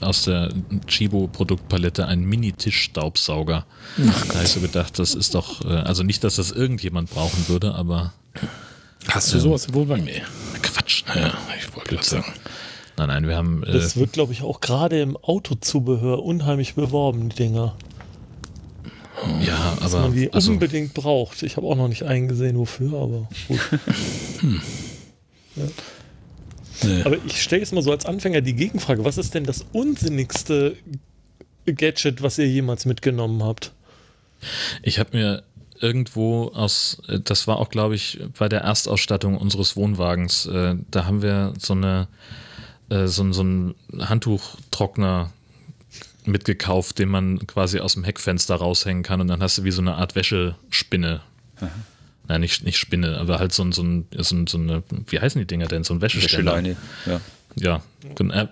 aus 0.00 0.24
der 0.24 0.52
Chibo-Produktpalette 0.86 2.06
ein 2.06 2.22
Mini-Tischstaubsauger. 2.24 3.66
Da 3.96 4.34
habe 4.34 4.44
ich 4.44 4.50
so 4.50 4.60
gedacht, 4.60 4.98
das 4.98 5.14
ist 5.14 5.34
doch, 5.34 5.64
äh, 5.64 5.68
also 5.68 6.02
nicht, 6.02 6.22
dass 6.24 6.36
das 6.36 6.50
irgendjemand 6.50 7.10
brauchen 7.10 7.48
würde, 7.48 7.74
aber. 7.74 8.12
Hast 9.08 9.32
du 9.32 9.38
ähm, 9.38 9.42
sowas 9.42 9.66
im 9.66 9.74
Wohnwagen? 9.74 10.04
Nee. 10.04 10.22
Quatsch. 10.62 11.04
Ja, 11.14 11.32
ich 11.58 11.74
wollte 11.74 11.94
gerade 11.94 12.06
sagen. 12.06 12.32
Nein, 12.96 13.08
nein, 13.08 13.28
wir 13.28 13.36
haben. 13.36 13.64
Äh 13.64 13.72
das 13.72 13.96
wird, 13.96 14.12
glaube 14.12 14.32
ich, 14.32 14.42
auch 14.42 14.60
gerade 14.60 15.00
im 15.00 15.16
Autozubehör 15.16 16.22
unheimlich 16.22 16.74
beworben, 16.74 17.30
die 17.30 17.36
Dinger. 17.36 17.74
Ja, 19.40 19.76
Dass 19.80 19.94
aber. 19.94 20.04
man 20.04 20.14
die 20.14 20.32
also, 20.32 20.52
unbedingt 20.52 20.94
braucht. 20.94 21.42
Ich 21.42 21.56
habe 21.56 21.66
auch 21.66 21.76
noch 21.76 21.88
nicht 21.88 22.04
eingesehen, 22.04 22.56
wofür, 22.58 22.94
aber 22.94 23.28
gut. 23.48 23.60
Hm. 24.40 24.62
Ja. 25.56 25.64
Nee. 26.82 27.02
Aber 27.02 27.16
ich 27.26 27.42
stelle 27.42 27.60
jetzt 27.60 27.74
mal 27.74 27.82
so 27.82 27.90
als 27.90 28.06
Anfänger 28.06 28.40
die 28.40 28.54
Gegenfrage: 28.54 29.04
Was 29.04 29.18
ist 29.18 29.34
denn 29.34 29.44
das 29.44 29.66
unsinnigste 29.72 30.76
Gadget, 31.66 32.22
was 32.22 32.38
ihr 32.38 32.48
jemals 32.48 32.86
mitgenommen 32.86 33.42
habt? 33.44 33.72
Ich 34.82 34.98
habe 34.98 35.14
mir 35.14 35.42
irgendwo 35.80 36.48
aus, 36.54 37.02
äh, 37.08 37.20
das 37.20 37.46
war 37.46 37.58
auch, 37.58 37.68
glaube 37.68 37.94
ich, 37.94 38.20
bei 38.38 38.48
der 38.48 38.60
Erstausstattung 38.60 39.36
unseres 39.36 39.76
Wohnwagens, 39.76 40.46
äh, 40.46 40.76
da 40.90 41.04
haben 41.04 41.20
wir 41.20 41.52
so 41.58 41.74
eine 41.74 42.08
äh, 42.90 43.06
so, 43.06 43.30
so 43.32 43.42
ein 43.42 43.74
Handtuchtrockner 43.98 45.32
mitgekauft, 46.26 46.98
den 46.98 47.08
man 47.08 47.46
quasi 47.46 47.80
aus 47.80 47.94
dem 47.94 48.04
Heckfenster 48.04 48.56
raushängen 48.56 49.02
kann 49.02 49.20
und 49.20 49.28
dann 49.28 49.42
hast 49.42 49.58
du 49.58 49.64
wie 49.64 49.70
so 49.70 49.80
eine 49.80 49.94
Art 49.94 50.14
Wäschespinne. 50.14 51.20
Aha. 51.56 51.70
Nein, 52.28 52.42
nicht, 52.42 52.64
nicht 52.64 52.78
Spinne, 52.78 53.18
aber 53.18 53.38
halt 53.40 53.52
so, 53.52 53.68
so, 53.72 53.82
ein, 53.82 54.06
so, 54.16 54.46
so 54.46 54.58
eine, 54.58 54.82
wie 55.08 55.18
heißen 55.18 55.40
die 55.40 55.46
Dinger 55.46 55.66
denn? 55.66 55.82
So 55.82 55.94
ein 55.94 56.00
Wäscheständer. 56.00 56.52
Wäscheleine, 56.52 56.76
ja. 57.06 57.20
Ja, 57.56 57.82
äh, 58.18 58.46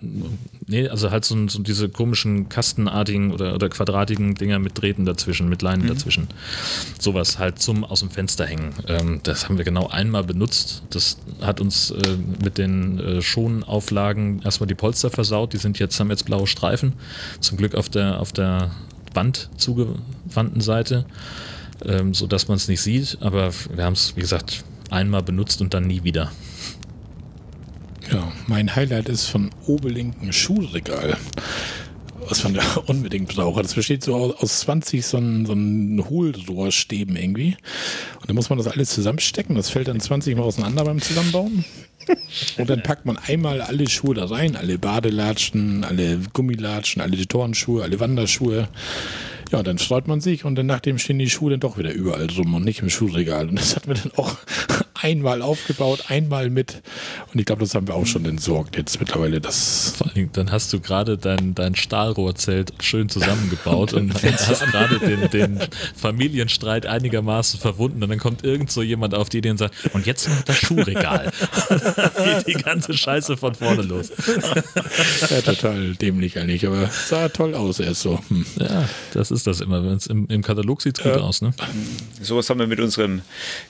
nee, 0.66 0.88
also 0.88 1.10
halt 1.10 1.24
so, 1.24 1.48
so, 1.48 1.60
diese 1.60 1.88
komischen 1.88 2.48
kastenartigen 2.48 3.32
oder, 3.32 3.54
oder 3.54 3.68
quadratigen 3.68 4.34
Dinger 4.34 4.58
mit 4.58 4.80
Drähten 4.80 5.04
dazwischen, 5.04 5.48
mit 5.48 5.62
Leinen 5.62 5.84
mhm. 5.84 5.88
dazwischen. 5.88 6.28
Sowas 6.98 7.38
halt 7.38 7.60
zum 7.60 7.84
aus 7.84 8.00
dem 8.00 8.10
Fenster 8.10 8.44
hängen. 8.46 8.74
Ähm, 8.86 9.20
das 9.22 9.44
haben 9.44 9.56
wir 9.56 9.64
genau 9.64 9.88
einmal 9.88 10.24
benutzt. 10.24 10.82
Das 10.90 11.18
hat 11.40 11.60
uns 11.60 11.90
äh, 11.90 12.16
mit 12.42 12.58
den 12.58 12.98
äh, 12.98 13.22
Schonauflagen 13.22 14.42
erstmal 14.42 14.66
die 14.66 14.74
Polster 14.74 15.10
versaut. 15.10 15.52
Die 15.52 15.58
sind 15.58 15.78
jetzt, 15.78 15.98
haben 15.98 16.10
jetzt 16.10 16.26
blaue 16.26 16.46
Streifen. 16.46 16.92
Zum 17.40 17.56
Glück 17.56 17.74
auf 17.74 17.88
der, 17.88 18.20
auf 18.20 18.32
der 18.32 18.70
Wand 19.14 19.48
zugewandten 19.56 20.60
Seite, 20.60 21.06
ähm, 21.84 22.12
sodass 22.14 22.48
man 22.48 22.56
es 22.56 22.68
nicht 22.68 22.82
sieht. 22.82 23.18
Aber 23.20 23.50
wir 23.74 23.84
haben 23.84 23.94
es, 23.94 24.14
wie 24.16 24.20
gesagt, 24.20 24.64
einmal 24.90 25.22
benutzt 25.22 25.60
und 25.60 25.72
dann 25.72 25.86
nie 25.86 26.04
wieder. 26.04 26.30
Ja, 28.10 28.32
mein 28.46 28.74
Highlight 28.74 29.08
ist 29.08 29.26
von 29.26 29.50
Obelinken 29.66 30.32
Schuhregal. 30.32 31.16
Was 32.28 32.42
man 32.44 32.54
da 32.54 32.62
unbedingt 32.86 33.34
braucht. 33.34 33.64
Das 33.64 33.74
besteht 33.74 34.02
so 34.02 34.34
aus 34.34 34.60
20 34.60 35.04
so 35.04 35.18
ein, 35.18 35.46
so 35.46 35.52
ein 35.52 36.04
Hohlrohrstäben 36.08 37.16
irgendwie. 37.16 37.56
Und 38.20 38.28
dann 38.28 38.36
muss 38.36 38.50
man 38.50 38.58
das 38.58 38.68
alles 38.68 38.90
zusammenstecken. 38.90 39.56
Das 39.56 39.70
fällt 39.70 39.88
dann 39.88 40.00
20 40.00 40.36
Mal 40.36 40.42
auseinander 40.42 40.84
beim 40.84 41.00
Zusammenbauen. 41.00 41.64
Und 42.56 42.70
dann 42.70 42.82
packt 42.82 43.04
man 43.04 43.18
einmal 43.18 43.60
alle 43.60 43.88
Schuhe 43.88 44.14
da 44.14 44.26
rein. 44.26 44.56
Alle 44.56 44.78
Badelatschen, 44.78 45.84
alle 45.84 46.18
Gummilatschen, 46.32 47.02
alle 47.02 47.26
Turnschuhe, 47.26 47.82
alle 47.82 48.00
Wanderschuhe. 48.00 48.68
Ja, 49.52 49.62
dann 49.62 49.78
freut 49.78 50.08
man 50.08 50.20
sich 50.20 50.44
und 50.44 50.56
dann 50.56 50.66
nachdem 50.66 50.98
stehen 50.98 51.18
die 51.18 51.30
Schuhe 51.30 51.50
dann 51.52 51.60
doch 51.60 51.78
wieder 51.78 51.92
überall 51.92 52.26
rum 52.36 52.54
und 52.54 52.64
nicht 52.64 52.80
im 52.80 52.90
Schuhregal. 52.90 53.48
Und 53.48 53.58
das 53.58 53.76
hat 53.76 53.86
mir 53.86 53.94
dann 53.94 54.12
auch 54.16 54.36
einmal 55.00 55.42
aufgebaut, 55.42 56.04
einmal 56.08 56.50
mit. 56.50 56.82
Und 57.32 57.40
ich 57.40 57.46
glaube, 57.46 57.60
das 57.60 57.74
haben 57.74 57.86
wir 57.88 57.94
auch 57.94 58.06
schon 58.06 58.24
entsorgt 58.24 58.76
jetzt 58.76 59.00
mittlerweile. 59.00 59.40
Das 59.40 59.94
Vor 59.96 60.08
allem, 60.08 60.30
dann 60.32 60.50
hast 60.50 60.72
du 60.72 60.80
gerade 60.80 61.18
dein, 61.18 61.54
dein 61.54 61.74
Stahlrohrzelt 61.74 62.72
schön 62.80 63.08
zusammengebaut 63.08 63.92
und, 63.92 64.14
und 64.22 64.48
hast 64.48 64.66
gerade 64.66 64.98
den, 64.98 65.30
den 65.30 65.60
Familienstreit 65.96 66.86
einigermaßen 66.86 67.60
verwunden. 67.60 68.02
Und 68.02 68.10
dann 68.10 68.18
kommt 68.18 68.44
irgend 68.44 68.70
so 68.70 68.82
jemand 68.82 69.14
auf 69.14 69.28
die 69.28 69.38
Idee 69.38 69.50
und 69.50 69.58
sagt, 69.58 69.74
und 69.92 70.06
jetzt 70.06 70.28
noch 70.28 70.42
das 70.42 70.56
Schuhregal. 70.56 71.30
geht 72.24 72.46
die 72.46 72.62
ganze 72.62 72.94
Scheiße 72.94 73.36
von 73.36 73.54
vorne 73.54 73.82
los. 73.82 74.10
ja, 75.30 75.40
total 75.42 75.94
dämlich 75.94 76.38
eigentlich, 76.38 76.66
aber 76.66 76.88
sah 76.88 77.28
toll 77.28 77.54
aus 77.54 77.80
erst 77.80 78.02
so. 78.02 78.20
Hm. 78.28 78.46
Ja, 78.58 78.88
das 79.14 79.30
ist 79.30 79.46
das 79.46 79.60
immer. 79.60 79.98
Im, 80.08 80.26
Im 80.28 80.42
Katalog 80.42 80.82
sieht 80.82 80.98
es 80.98 81.04
gut 81.04 81.14
äh, 81.14 81.20
aus. 81.20 81.42
Ne? 81.42 81.52
Sowas 82.20 82.48
haben 82.50 82.60
wir 82.60 82.66
mit 82.66 82.80
unserem 82.80 83.22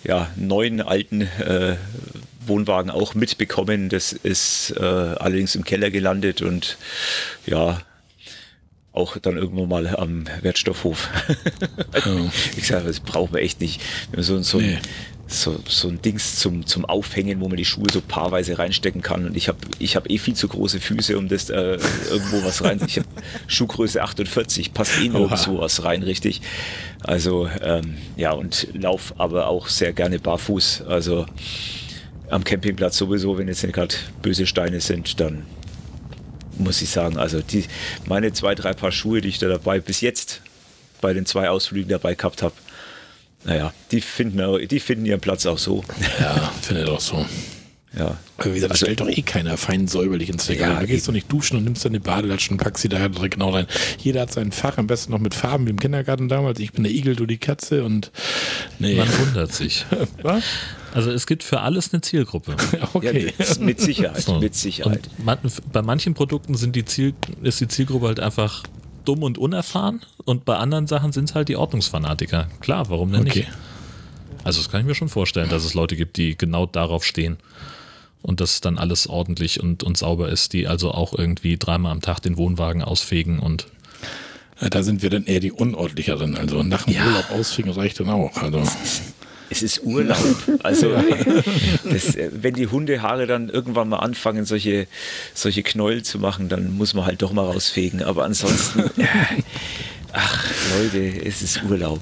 ja, 0.04 0.30
neuen 0.36 0.80
alten 0.80 1.17
äh, 1.22 1.76
Wohnwagen 2.46 2.90
auch 2.90 3.14
mitbekommen. 3.14 3.88
Das 3.88 4.12
ist 4.12 4.74
äh, 4.76 4.82
allerdings 4.82 5.54
im 5.54 5.64
Keller 5.64 5.90
gelandet 5.90 6.42
und 6.42 6.78
ja, 7.46 7.80
auch 8.92 9.16
dann 9.18 9.36
irgendwo 9.36 9.66
mal 9.66 9.94
am 9.96 10.24
Wertstoffhof. 10.42 11.08
oh. 12.06 12.28
Ich 12.56 12.66
sage, 12.66 12.86
das 12.86 13.00
brauchen 13.00 13.34
wir 13.34 13.42
echt 13.42 13.60
nicht. 13.60 13.80
So, 14.16 14.42
so, 14.42 14.58
nee. 14.58 14.78
So, 15.28 15.60
so 15.68 15.88
ein 15.88 16.00
Dings 16.00 16.36
zum, 16.36 16.66
zum 16.66 16.86
Aufhängen, 16.86 17.40
wo 17.40 17.48
man 17.48 17.58
die 17.58 17.64
Schuhe 17.66 17.86
so 17.92 18.00
paarweise 18.00 18.58
reinstecken 18.58 19.02
kann. 19.02 19.26
Und 19.26 19.36
ich 19.36 19.48
habe 19.48 19.58
ich 19.78 19.94
hab 19.94 20.10
eh 20.10 20.16
viel 20.16 20.34
zu 20.34 20.48
große 20.48 20.80
Füße, 20.80 21.18
um 21.18 21.28
das 21.28 21.50
äh, 21.50 21.78
irgendwo 22.10 22.42
was 22.44 22.64
rein. 22.64 22.80
Ich 22.86 22.98
habe 22.98 23.08
Schuhgröße 23.46 24.02
48, 24.02 24.72
passt 24.72 24.98
eh 24.98 25.08
nirgendwo 25.08 25.58
was 25.58 25.84
rein, 25.84 26.02
richtig. 26.02 26.40
Also 27.04 27.48
ähm, 27.62 27.98
ja, 28.16 28.32
und 28.32 28.68
lauf 28.72 29.14
aber 29.18 29.48
auch 29.48 29.68
sehr 29.68 29.92
gerne 29.92 30.18
barfuß. 30.18 30.84
Also 30.88 31.26
am 32.30 32.42
Campingplatz 32.42 32.96
sowieso, 32.96 33.36
wenn 33.36 33.48
jetzt 33.48 33.62
nicht 33.62 33.74
gerade 33.74 33.94
böse 34.22 34.46
Steine 34.46 34.80
sind, 34.80 35.20
dann 35.20 35.44
muss 36.56 36.80
ich 36.80 36.88
sagen. 36.88 37.18
Also 37.18 37.42
die, 37.42 37.66
meine 38.06 38.32
zwei, 38.32 38.54
drei 38.54 38.72
Paar 38.72 38.92
Schuhe, 38.92 39.20
die 39.20 39.28
ich 39.28 39.38
da 39.38 39.48
dabei 39.48 39.78
bis 39.78 40.00
jetzt 40.00 40.40
bei 41.02 41.12
den 41.12 41.26
zwei 41.26 41.50
Ausflügen 41.50 41.90
dabei 41.90 42.14
gehabt 42.14 42.42
habe, 42.42 42.54
naja, 43.44 43.72
die 43.92 44.00
finden, 44.00 44.66
die 44.68 44.80
finden 44.80 45.06
ihren 45.06 45.20
Platz 45.20 45.46
auch 45.46 45.58
so. 45.58 45.84
Ja, 46.20 46.52
finde 46.62 46.82
ich 46.84 46.88
auch 46.88 47.00
so. 47.00 47.24
Ja. 47.96 48.18
Aber 48.36 48.50
wie 48.50 48.54
gesagt, 48.54 48.70
das 48.74 48.82
Also- 48.82 48.84
stellt 48.86 49.00
doch 49.00 49.08
eh 49.08 49.22
keiner 49.22 49.56
fein 49.56 49.88
säuberlich 49.88 50.28
ins 50.28 50.48
Regal. 50.50 50.74
Ja, 50.74 50.80
da 50.80 50.86
gehst 50.86 51.08
du 51.08 51.12
nicht 51.12 51.32
duschen 51.32 51.56
und 51.56 51.64
nimmst 51.64 51.84
deine 51.84 52.00
Badelatschen 52.00 52.54
und 52.54 52.62
packst 52.62 52.82
sie 52.82 52.88
da 52.90 53.08
direkt 53.08 53.34
genau 53.34 53.50
rein. 53.50 53.66
Jeder 53.98 54.20
hat 54.22 54.32
sein 54.32 54.52
Fach, 54.52 54.76
am 54.76 54.86
besten 54.86 55.10
noch 55.12 55.18
mit 55.20 55.34
Farben 55.34 55.66
wie 55.66 55.70
im 55.70 55.78
Kindergarten 55.80 56.28
damals. 56.28 56.60
Ich 56.60 56.72
bin 56.72 56.84
der 56.84 56.92
Igel, 56.92 57.16
du 57.16 57.24
die 57.26 57.38
Katze 57.38 57.84
und 57.84 58.12
nee. 58.78 58.94
Man 58.96 59.08
wundert 59.18 59.54
sich. 59.54 59.86
Was? 60.22 60.44
Also 60.92 61.10
es 61.10 61.26
gibt 61.26 61.42
für 61.42 61.60
alles 61.60 61.92
eine 61.92 62.02
Zielgruppe. 62.02 62.56
Okay. 62.92 63.32
Ja, 63.38 63.44
mit 63.60 63.80
Sicherheit, 63.80 64.22
So. 64.22 64.38
mit 64.38 64.54
Sicherheit. 64.54 65.08
Und 65.18 65.24
man, 65.24 65.38
bei 65.72 65.82
manchen 65.82 66.12
Produkten 66.14 66.54
sind 66.54 66.76
die 66.76 66.84
Ziel, 66.84 67.14
ist 67.42 67.60
die 67.60 67.68
Zielgruppe 67.68 68.06
halt 68.08 68.20
einfach 68.20 68.62
dumm 69.08 69.22
und 69.22 69.38
unerfahren 69.38 70.02
und 70.24 70.44
bei 70.44 70.56
anderen 70.56 70.86
Sachen 70.86 71.12
sind 71.12 71.30
es 71.30 71.34
halt 71.34 71.48
die 71.48 71.56
Ordnungsfanatiker. 71.56 72.48
Klar, 72.60 72.90
warum 72.90 73.10
denn 73.12 73.22
Okay. 73.22 73.40
nicht? 73.40 73.48
Also 74.44 74.60
das 74.60 74.70
kann 74.70 74.80
ich 74.82 74.86
mir 74.86 74.94
schon 74.94 75.08
vorstellen, 75.08 75.48
dass 75.48 75.64
es 75.64 75.74
Leute 75.74 75.96
gibt, 75.96 76.16
die 76.16 76.36
genau 76.36 76.66
darauf 76.66 77.04
stehen 77.04 77.38
und 78.22 78.40
dass 78.40 78.60
dann 78.60 78.78
alles 78.78 79.06
ordentlich 79.08 79.60
und, 79.60 79.82
und 79.82 79.96
sauber 79.96 80.28
ist, 80.28 80.52
die 80.52 80.66
also 80.68 80.92
auch 80.92 81.12
irgendwie 81.14 81.56
dreimal 81.56 81.92
am 81.92 82.00
Tag 82.02 82.20
den 82.20 82.36
Wohnwagen 82.36 82.82
ausfegen 82.82 83.38
und 83.40 83.66
Ja, 84.60 84.68
Da 84.68 84.82
sind 84.82 85.02
wir 85.02 85.10
dann 85.10 85.24
eher 85.24 85.40
die 85.40 85.52
Unordentlicheren. 85.52 86.36
Also 86.36 86.62
nach 86.62 86.84
dem 86.84 86.94
Ja. 86.94 87.06
Urlaub 87.06 87.30
ausfegen 87.30 87.70
reicht 87.72 87.98
dann 88.00 88.10
auch. 88.10 88.36
Also 88.36 88.62
Es 89.50 89.62
ist 89.62 89.82
Urlaub. 89.84 90.18
Also, 90.62 90.92
das, 91.84 92.14
äh, 92.16 92.30
wenn 92.32 92.54
die 92.54 92.66
Hundehaare 92.66 93.26
dann 93.26 93.48
irgendwann 93.48 93.88
mal 93.88 93.98
anfangen, 93.98 94.44
solche, 94.44 94.86
solche 95.34 95.62
Knäuel 95.62 96.02
zu 96.02 96.18
machen, 96.18 96.48
dann 96.48 96.76
muss 96.76 96.94
man 96.94 97.06
halt 97.06 97.22
doch 97.22 97.32
mal 97.32 97.44
rausfegen. 97.44 98.02
Aber 98.02 98.24
ansonsten, 98.24 98.80
äh, 99.00 99.06
ach 100.12 100.44
Leute, 100.76 101.24
es 101.24 101.42
ist 101.42 101.62
Urlaub. 101.64 102.00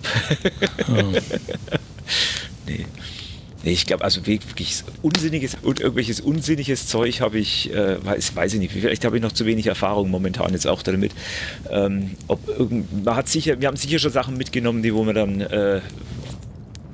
nee. 2.67 2.87
Nee, 3.67 3.73
ich 3.73 3.85
glaube, 3.85 4.05
also 4.05 4.25
wirklich 4.29 4.85
unsinniges 5.03 5.57
und 5.61 5.81
irgendwelches 5.81 6.21
unsinniges 6.21 6.87
Zeug 6.87 7.21
habe 7.21 7.41
ich, 7.41 7.75
äh, 7.75 7.97
weiß, 8.05 8.37
weiß 8.37 8.55
ich 8.55 8.61
nicht, 8.61 8.73
vielleicht 8.73 9.05
habe 9.05 9.17
ich 9.17 9.23
noch 9.25 9.33
zu 9.33 9.45
wenig 9.45 9.67
Erfahrung 9.67 10.09
momentan 10.09 10.53
jetzt 10.53 10.69
auch 10.69 10.85
damit. 10.85 11.11
Ähm, 11.69 12.13
ob 12.29 12.47
irgend, 12.49 13.05
man 13.05 13.17
hat 13.17 13.29
sicher, 13.29 13.61
wir 13.61 13.67
haben 13.67 13.77
sicher 13.77 13.99
schon 13.99 14.13
Sachen 14.13 14.37
mitgenommen, 14.37 14.85
die 14.85 14.95
wo 14.95 15.05
wir 15.05 15.15
dann 15.15 15.41
äh, 15.41 15.81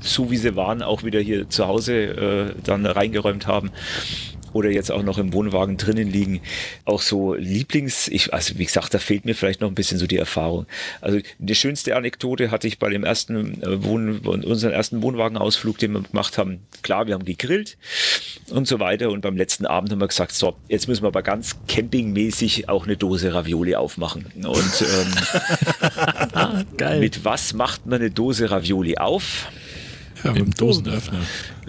so 0.02 0.30
wie 0.30 0.36
sie 0.36 0.56
waren, 0.56 0.82
auch 0.82 1.04
wieder 1.04 1.20
hier 1.20 1.48
zu 1.48 1.66
Hause 1.66 2.54
äh, 2.56 2.62
dann 2.62 2.86
reingeräumt 2.86 3.46
haben. 3.46 3.70
Oder 4.52 4.70
jetzt 4.70 4.92
auch 4.92 5.02
noch 5.02 5.18
im 5.18 5.32
Wohnwagen 5.32 5.76
drinnen 5.76 6.10
liegen. 6.10 6.40
Auch 6.84 7.00
so 7.00 7.34
Lieblings, 7.34 8.08
ich, 8.08 8.34
also 8.34 8.58
wie 8.58 8.66
gesagt, 8.66 8.92
da 8.92 8.98
fehlt 8.98 9.24
mir 9.24 9.34
vielleicht 9.34 9.60
noch 9.60 9.68
ein 9.68 9.74
bisschen 9.74 9.98
so 9.98 10.06
die 10.06 10.18
Erfahrung. 10.18 10.66
Also 11.00 11.20
die 11.38 11.54
schönste 11.54 11.96
Anekdote 11.96 12.50
hatte 12.50 12.68
ich 12.68 12.78
bei 12.78 12.90
dem 12.90 13.04
ersten 13.04 13.62
äh, 13.62 13.82
Wohn, 13.84 14.18
unseren 14.18 14.72
ersten 14.72 15.02
Wohnwagenausflug, 15.02 15.78
den 15.78 15.92
wir 15.92 16.02
gemacht 16.02 16.36
haben. 16.36 16.60
Klar, 16.82 17.06
wir 17.06 17.14
haben 17.14 17.24
gegrillt 17.24 17.78
und 18.50 18.68
so 18.68 18.78
weiter. 18.78 19.10
Und 19.10 19.22
beim 19.22 19.36
letzten 19.36 19.64
Abend 19.64 19.90
haben 19.90 20.00
wir 20.00 20.08
gesagt, 20.08 20.32
so, 20.32 20.56
jetzt 20.68 20.86
müssen 20.86 21.02
wir 21.02 21.08
aber 21.08 21.22
ganz 21.22 21.56
campingmäßig 21.66 22.68
auch 22.68 22.84
eine 22.84 22.98
Dose 22.98 23.32
Ravioli 23.32 23.74
aufmachen. 23.74 24.26
Und 24.36 24.84
ähm, 24.84 26.66
geil. 26.76 27.00
mit 27.00 27.24
was 27.24 27.54
macht 27.54 27.86
man 27.86 28.00
eine 28.00 28.10
Dose 28.10 28.50
Ravioli 28.50 28.98
auf? 28.98 29.48
Ja, 30.24 30.32
mit 30.32 30.40
dem 30.42 30.50
Dosenöffner. 30.54 31.20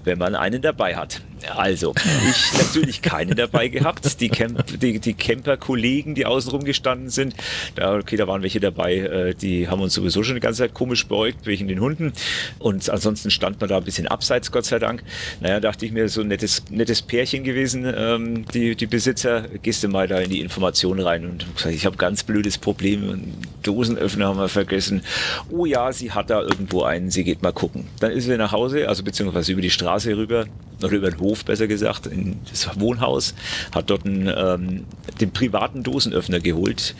wenn 0.03 0.17
man 0.17 0.35
einen 0.35 0.61
dabei 0.61 0.95
hat. 0.95 1.21
Also, 1.55 1.93
ich 2.29 2.57
natürlich 2.57 3.01
keinen 3.01 3.35
dabei 3.35 3.67
gehabt. 3.67 4.19
Die, 4.21 4.29
Camp, 4.29 4.79
die, 4.79 4.99
die 4.99 5.13
Camper-Kollegen, 5.13 6.15
die 6.15 6.25
außenrum 6.25 6.63
gestanden 6.63 7.09
sind, 7.09 7.35
da, 7.75 7.95
okay, 7.95 8.17
da 8.17 8.27
waren 8.27 8.41
welche 8.41 8.59
dabei, 8.59 8.97
äh, 8.97 9.35
die 9.35 9.67
haben 9.67 9.81
uns 9.81 9.93
sowieso 9.93 10.23
schon 10.23 10.35
die 10.35 10.41
ganze 10.41 10.59
Zeit 10.59 10.73
komisch 10.73 11.07
beäugt, 11.07 11.45
wegen 11.45 11.67
den 11.67 11.79
Hunden. 11.79 12.13
Und 12.59 12.89
ansonsten 12.89 13.31
stand 13.31 13.59
man 13.59 13.69
da 13.69 13.77
ein 13.77 13.83
bisschen 13.83 14.07
abseits, 14.07 14.51
Gott 14.51 14.65
sei 14.65 14.79
Dank. 14.79 15.03
Naja, 15.41 15.59
dachte 15.59 15.85
ich 15.85 15.91
mir, 15.91 16.09
so 16.09 16.21
ein 16.21 16.27
nettes, 16.27 16.63
nettes 16.69 17.01
Pärchen 17.01 17.43
gewesen, 17.43 17.91
ähm, 17.95 18.45
die, 18.53 18.75
die 18.75 18.87
Besitzer, 18.87 19.45
gehst 19.61 19.83
du 19.83 19.87
mal 19.87 20.07
da 20.07 20.19
in 20.19 20.29
die 20.29 20.41
Information 20.41 20.99
rein 20.99 21.25
und 21.25 21.55
gesagt, 21.55 21.75
ich 21.75 21.85
habe 21.85 21.97
ganz 21.97 22.23
blödes 22.23 22.57
Problem, 22.57 23.09
einen 23.09 23.37
Dosenöffner 23.63 24.27
haben 24.27 24.39
wir 24.39 24.49
vergessen. 24.49 25.03
Oh 25.49 25.65
ja, 25.65 25.91
sie 25.91 26.11
hat 26.11 26.29
da 26.29 26.41
irgendwo 26.41 26.83
einen, 26.83 27.11
sie 27.11 27.23
geht 27.23 27.41
mal 27.41 27.53
gucken. 27.53 27.87
Dann 27.99 28.11
ist 28.11 28.25
sie 28.25 28.37
nach 28.37 28.51
Hause, 28.51 28.87
also 28.87 29.03
beziehungsweise 29.03 29.51
über 29.51 29.61
die 29.61 29.69
Straße 29.69 30.15
rüber, 30.15 30.45
oder 30.83 30.93
über 30.93 31.09
den 31.09 31.19
Hof 31.19 31.32
besser 31.41 31.67
gesagt, 31.67 32.05
in 32.05 32.39
das 32.49 32.69
Wohnhaus, 32.79 33.33
hat 33.73 33.89
dort 33.89 34.05
einen, 34.05 34.27
ähm, 34.27 34.85
den 35.19 35.31
privaten 35.31 35.83
Dosenöffner 35.83 36.39
geholt. 36.39 36.95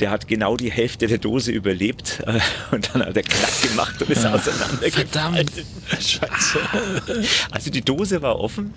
Der 0.00 0.10
hat 0.10 0.28
genau 0.28 0.56
die 0.56 0.70
Hälfte 0.70 1.06
der 1.06 1.18
Dose 1.18 1.52
überlebt 1.52 2.22
äh, 2.26 2.38
und 2.70 2.90
dann 2.92 3.06
hat 3.06 3.16
er 3.16 3.22
Knack 3.22 3.62
gemacht 3.62 4.02
und 4.02 4.10
ist 4.10 4.26
auseinandergefallen. 4.26 5.46
Scheiße. 5.88 6.58
Also 7.50 7.70
die 7.70 7.82
Dose 7.82 8.20
war 8.22 8.38
offen. 8.38 8.74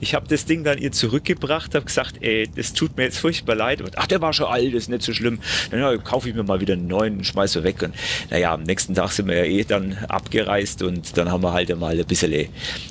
Ich 0.00 0.14
habe 0.14 0.26
das 0.28 0.46
Ding 0.46 0.64
dann 0.64 0.78
ihr 0.78 0.92
zurückgebracht, 0.92 1.74
habe 1.74 1.84
gesagt, 1.84 2.16
ey, 2.22 2.48
das 2.54 2.72
tut 2.72 2.96
mir 2.96 3.04
jetzt 3.04 3.18
furchtbar 3.18 3.54
leid. 3.54 3.82
Und, 3.82 3.98
ach, 3.98 4.06
der 4.06 4.20
war 4.20 4.32
schon 4.32 4.46
alt, 4.46 4.74
das 4.74 4.84
ist 4.84 4.88
nicht 4.88 5.02
so 5.02 5.12
schlimm. 5.12 5.38
Dann 5.70 5.80
ja, 5.80 5.96
kaufe 5.98 6.28
ich 6.28 6.34
mir 6.34 6.42
mal 6.42 6.60
wieder 6.60 6.74
einen 6.74 6.86
neuen 6.86 7.18
und 7.18 7.24
schmeiße 7.24 7.62
weg. 7.62 7.82
Und 7.82 7.94
naja, 8.30 8.54
am 8.54 8.62
nächsten 8.62 8.94
Tag 8.94 9.12
sind 9.12 9.28
wir 9.28 9.36
ja 9.36 9.44
eh 9.44 9.64
dann 9.64 9.96
abgereist 10.08 10.82
und 10.82 11.16
dann 11.16 11.30
haben 11.30 11.42
wir 11.42 11.52
halt 11.52 11.76
mal 11.78 11.98
ein 11.98 12.06
bisschen, 12.06 12.48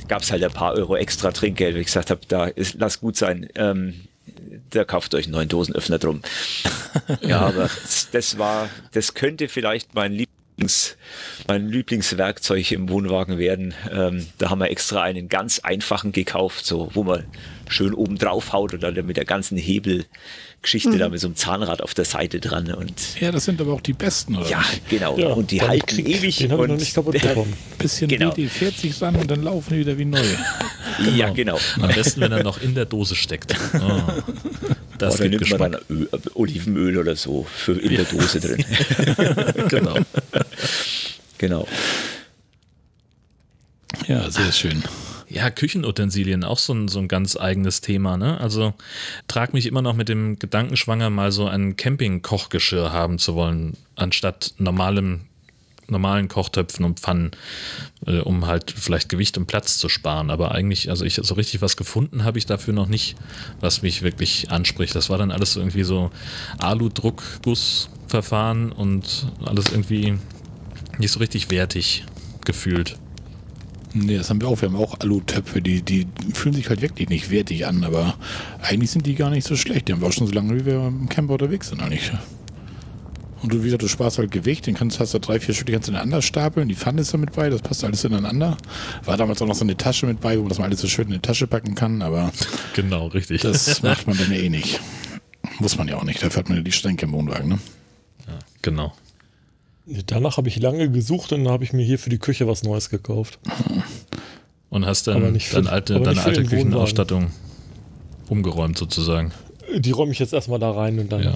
gab 0.08 0.22
es 0.22 0.32
halt 0.32 0.44
ein 0.44 0.52
paar 0.52 0.74
Euro 0.74 0.96
extra 0.96 1.32
Trinkgeld. 1.32 1.76
Wie 1.76 1.80
ich 1.80 1.88
gesagt 1.88 2.10
habe, 2.12 2.22
da 2.28 2.46
ist, 2.46 2.76
lass 2.80 3.00
gut 3.02 3.18
sein. 3.18 3.50
Ähm, 3.56 4.09
da 4.70 4.84
kauft 4.84 5.14
euch 5.16 5.26
einen 5.26 5.34
neuen 5.34 5.50
Dosenöffner 5.50 6.00
drum. 6.00 6.22
ja, 7.22 7.42
aber 7.42 7.70
das, 8.12 8.38
war, 8.38 8.70
das 8.92 9.14
könnte 9.14 9.48
vielleicht 9.48 9.96
mein 9.96 10.14
Lieblings, 10.14 10.98
mein 11.48 11.68
Lieblingswerkzeug 11.68 12.72
im 12.72 12.90
Wohnwagen 12.90 13.38
werden. 13.38 13.74
Ähm, 13.92 14.28
da 14.38 14.50
haben 14.50 14.60
wir 14.60 14.70
extra 14.70 15.02
einen 15.02 15.30
ganz 15.30 15.60
einfachen 15.60 16.12
gekauft, 16.12 16.66
so, 16.66 16.90
wo 16.94 17.04
man 17.04 17.26
schön 17.70 17.94
oben 17.94 18.18
drauf 18.18 18.52
haut 18.52 18.74
und 18.74 18.82
dann 18.84 18.94
mit 19.06 19.16
der 19.18 19.26
ganzen 19.26 19.58
Hebelgeschichte 19.58 20.98
da 20.98 21.08
mit 21.10 21.20
so 21.20 21.28
einem 21.28 21.36
Zahnrad 21.36 21.82
auf 21.82 21.94
der 21.94 22.06
Seite 22.06 22.40
dran 22.40 22.74
und 22.74 22.94
Ja, 23.20 23.32
das 23.32 23.46
sind 23.46 23.62
aber 23.62 23.74
auch 23.74 23.82
die 23.82 23.94
besten, 23.94 24.36
oder? 24.36 24.50
ja, 24.50 24.64
genau. 24.90 25.18
Ja, 25.18 25.28
und 25.30 25.52
die 25.52 25.62
halten 25.62 25.86
Krieg, 25.86 26.08
ewig. 26.10 26.38
Den 26.38 26.52
habe 26.52 26.64
ich 26.64 26.70
und 26.70 26.76
noch 26.76 26.80
nicht 26.80 26.94
kaputt 26.96 27.14
bekommen. 27.22 27.54
Bisschen 27.78 28.08
Genau. 28.10 28.32
WD-40 28.32 29.02
ran 29.02 29.16
und 29.16 29.30
dann 29.32 29.44
laufen 29.44 29.74
die 29.74 29.80
wieder 29.80 29.98
wie 29.98 30.06
neu. 30.06 30.24
Ja, 31.16 31.30
genau. 31.30 31.58
am 31.80 31.88
besten, 31.94 32.20
wenn 32.20 32.32
er 32.34 32.44
noch 32.44 32.62
in 32.62 32.76
der 32.76 32.84
Dose 32.86 33.16
steckt. 33.16 33.56
Oh, 33.76 34.02
das 34.98 35.16
Oder 35.16 35.30
nimmt 35.30 35.50
man 35.50 35.72
Geschmack. 35.72 35.72
dann 35.88 35.98
Öl, 35.98 36.10
Olivenöl 36.34 36.98
oder 36.98 37.16
so 37.16 37.46
für 37.46 37.74
in 37.80 37.96
der 37.96 38.04
Dose 38.04 38.42
drin. 38.42 38.66
Genau. 39.70 39.98
genau. 41.38 41.68
Ja, 44.08 44.30
sehr 44.30 44.52
schön. 44.52 44.84
Ja, 45.32 45.52
Küchenutensilien, 45.52 46.44
auch 46.44 46.58
so 46.58 46.74
ein, 46.74 46.88
so 46.88 46.98
ein 46.98 47.08
ganz 47.08 47.38
eigenes 47.38 47.82
Thema. 47.82 48.18
Ne? 48.18 48.42
Also 48.42 48.74
trag 49.28 49.54
mich 49.54 49.68
immer 49.68 49.84
noch 49.84 49.96
mit 49.96 50.10
dem 50.10 50.40
Gedanken 50.40 50.76
schwanger, 50.76 51.12
mal 51.12 51.32
so 51.32 51.48
ein 51.48 51.78
Camping-Kochgeschirr 51.78 52.92
haben 52.92 53.20
zu 53.20 53.36
wollen, 53.36 53.78
anstatt 53.96 54.56
normalem, 54.58 55.22
normalen 55.88 56.30
Kochtöpfen 56.30 56.84
und 56.84 57.00
Pfannen, 57.00 57.30
äh, 58.08 58.22
um 58.22 58.48
halt 58.48 58.74
vielleicht 58.76 59.08
Gewicht 59.08 59.38
und 59.38 59.46
Platz 59.46 59.78
zu 59.78 59.88
sparen. 59.88 60.32
Aber 60.32 60.56
eigentlich, 60.56 60.90
also 60.90 61.06
ich 61.06 61.20
so 61.22 61.36
richtig 61.36 61.62
was 61.62 61.78
gefunden 61.78 62.24
habe 62.24 62.40
ich 62.40 62.48
dafür 62.48 62.74
noch 62.74 62.88
nicht, 62.88 63.16
was 63.60 63.84
mich 63.84 64.02
wirklich 64.02 64.50
anspricht. 64.50 64.96
Das 64.96 65.12
war 65.12 65.20
dann 65.20 65.32
alles 65.32 65.56
irgendwie 65.56 65.84
so 65.84 66.10
Alu-Druckgussverfahren 66.58 68.72
und 68.72 69.28
alles 69.46 69.70
irgendwie 69.70 70.18
nicht 70.98 71.12
so 71.12 71.20
richtig 71.20 71.52
wertig 71.52 72.06
gefühlt. 72.46 72.98
Nee, 73.94 74.18
das 74.18 74.30
haben 74.30 74.40
wir 74.40 74.48
auch. 74.48 74.62
Wir 74.62 74.70
haben 74.70 74.76
auch 74.76 75.00
Alutöpfe, 75.00 75.62
die, 75.62 75.82
die 75.82 76.08
fühlen 76.34 76.54
sich 76.54 76.70
halt 76.70 76.82
wirklich 76.82 77.10
nicht 77.10 77.32
wertig 77.32 77.66
an, 77.66 77.84
aber 77.84 78.16
eigentlich 78.62 78.92
sind 78.92 79.06
die 79.06 79.16
gar 79.16 79.30
nicht 79.32 79.48
so 79.48 79.56
schlecht. 79.56 79.88
Die 79.88 79.94
haben 79.94 80.02
wir 80.02 80.08
auch 80.08 80.14
schon 80.14 80.28
so 80.28 80.34
lange, 80.34 80.56
wie 80.60 80.66
wir 80.66 80.88
im 80.88 81.10
Camper 81.10 81.34
unterwegs 81.34 81.70
sind 81.70 81.82
eigentlich. 81.82 82.12
Und 83.42 83.54
du, 83.54 83.60
wie 83.62 83.66
gesagt, 83.66 83.84
du 83.84 83.88
sparst 83.88 84.18
halt 84.18 84.32
Gewicht, 84.32 84.68
den 84.68 84.76
kannst, 84.76 85.00
hast 85.00 85.14
du 85.14 85.20
drei, 85.20 85.40
vier 85.40 85.56
Stück, 85.56 85.68
die 85.68 85.72
kannst 85.74 85.88
du 85.88 85.94
ineinander 85.94 86.22
stapeln, 86.22 86.68
die 86.68 86.76
Pfanne 86.76 87.02
ist 87.02 87.14
da 87.14 87.18
mit 87.18 87.32
bei, 87.32 87.50
das 87.50 87.62
passt 87.62 87.84
alles 87.86 88.04
ineinander. 88.04 88.58
War 89.06 89.16
damals 89.18 89.42
auch 89.42 89.48
noch 89.48 89.56
so 89.56 89.64
eine 89.64 89.78
Tasche 89.78 90.06
mit 90.08 90.20
bei, 90.20 90.38
wo 90.38 90.42
man 90.42 90.50
das 90.50 90.60
mal 90.60 90.66
alles 90.66 90.82
so 90.82 90.88
schön 90.88 91.06
in 91.08 91.14
die 91.14 91.20
Tasche 91.20 91.48
packen 91.48 91.74
kann, 91.74 92.02
aber 92.02 92.32
Genau, 92.74 93.08
richtig. 93.08 93.42
das 93.42 93.82
macht 93.84 94.08
man 94.08 94.18
dann 94.18 94.32
ja 94.32 94.40
eh 94.40 94.50
nicht. 94.50 94.82
Muss 95.60 95.78
man 95.78 95.88
ja 95.88 95.96
auch 95.96 96.04
nicht, 96.04 96.22
dafür 96.22 96.40
hat 96.42 96.50
man 96.50 96.58
ja 96.58 96.64
die 96.64 96.72
Stränke 96.74 97.06
im 97.06 97.14
Wohnwagen, 97.14 97.48
ne? 97.50 97.60
genau. 98.62 98.94
Danach 100.06 100.38
habe 100.38 100.48
ich 100.50 100.60
lange 100.60 100.90
gesucht 100.92 101.32
und 101.34 101.44
dann 101.46 101.54
habe 101.54 101.64
ich 101.64 101.74
mir 101.74 101.84
hier 101.84 101.98
für 102.00 102.10
die 102.10 102.20
Küche 102.20 102.48
was 102.48 102.64
Neues 102.64 102.90
gekauft. 102.90 103.40
Und 104.70 104.86
hast 104.86 105.08
dann 105.08 105.40
für- 105.40 105.56
deine 105.56 105.72
alte, 105.72 106.00
deine 106.00 106.22
alte. 106.24 106.44
Küchenausstattung 106.44 107.32
umgeräumt 108.28 108.78
sozusagen. 108.78 109.32
Die 109.76 109.90
räume 109.90 110.12
ich 110.12 110.20
jetzt 110.20 110.32
erstmal 110.34 110.60
da 110.60 110.70
rein 110.70 111.00
und 111.00 111.12
dann 111.12 111.24
Ja. 111.24 111.34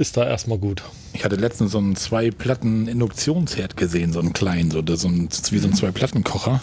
Ist 0.00 0.16
da 0.16 0.26
erstmal 0.26 0.56
gut. 0.56 0.82
Ich 1.12 1.24
hatte 1.24 1.36
letztens 1.36 1.72
so 1.72 1.78
einen 1.78 1.94
zwei 1.94 2.30
Platten 2.30 2.88
Induktionsherd 2.88 3.76
gesehen, 3.76 4.14
so 4.14 4.18
einen 4.20 4.32
kleinen, 4.32 4.70
so, 4.70 4.82
so 4.96 5.08
ein, 5.08 5.28
wie 5.50 5.58
so 5.58 5.68
ein 5.68 5.74
zwei 5.74 5.90
Platten 5.90 6.24
Kocher. 6.24 6.62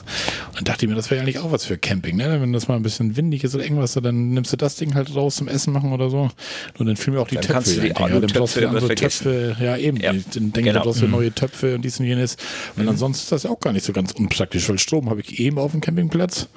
Und 0.58 0.68
dachte 0.68 0.88
mir, 0.88 0.96
das 0.96 1.12
wäre 1.12 1.22
eigentlich 1.22 1.38
auch 1.38 1.52
was 1.52 1.64
für 1.64 1.78
Camping, 1.78 2.16
ne? 2.18 2.42
Wenn 2.42 2.52
das 2.52 2.68
mal 2.68 2.76
ein 2.76 2.82
bisschen 2.82 3.16
windig 3.16 3.44
ist 3.44 3.54
oder 3.54 3.64
irgendwas, 3.64 3.94
dann 3.94 4.30
nimmst 4.32 4.52
du 4.54 4.58
das 4.58 4.76
Ding 4.76 4.96
halt 4.96 5.16
raus 5.16 5.36
zum 5.36 5.48
Essen 5.48 5.72
machen 5.72 5.94
oder 5.94 6.10
so. 6.10 6.32
Und 6.80 6.86
dann 6.88 6.96
fielen 6.98 7.16
mir 7.16 7.22
auch 7.22 7.28
die 7.28 7.36
Dann 7.36 7.44
Töpfe. 7.44 7.76
du 7.76 7.82
die 7.82 7.88
ja, 7.90 7.94
dann 8.08 8.22
brauchst 8.22 8.56
du 8.58 8.68
andere. 8.68 8.96
Töpfe, 8.96 9.56
ja 9.60 9.78
eben. 9.78 9.98
Ja, 9.98 10.14
Dann 10.14 10.24
denke 10.34 10.60
ich, 10.60 10.66
genau. 10.66 10.80
du 10.80 10.86
brauchst 10.86 11.02
du 11.04 11.08
neue 11.08 11.32
Töpfe 11.32 11.76
und 11.76 11.84
dies 11.84 12.00
und 12.00 12.08
jenes. 12.08 12.38
Und 12.76 12.90
ansonsten 12.90 13.22
ist 13.24 13.32
das 13.32 13.44
ja 13.44 13.52
auch 13.52 13.60
gar 13.60 13.72
nicht 13.72 13.86
so 13.86 13.94
ganz 13.94 14.14
unpraktisch, 14.14 14.68
weil 14.68 14.80
Strom 14.80 15.12
habe 15.12 15.22
ich 15.22 15.40
eben 15.40 15.60
auf 15.60 15.72
dem 15.74 15.82
Campingplatz. 15.82 16.48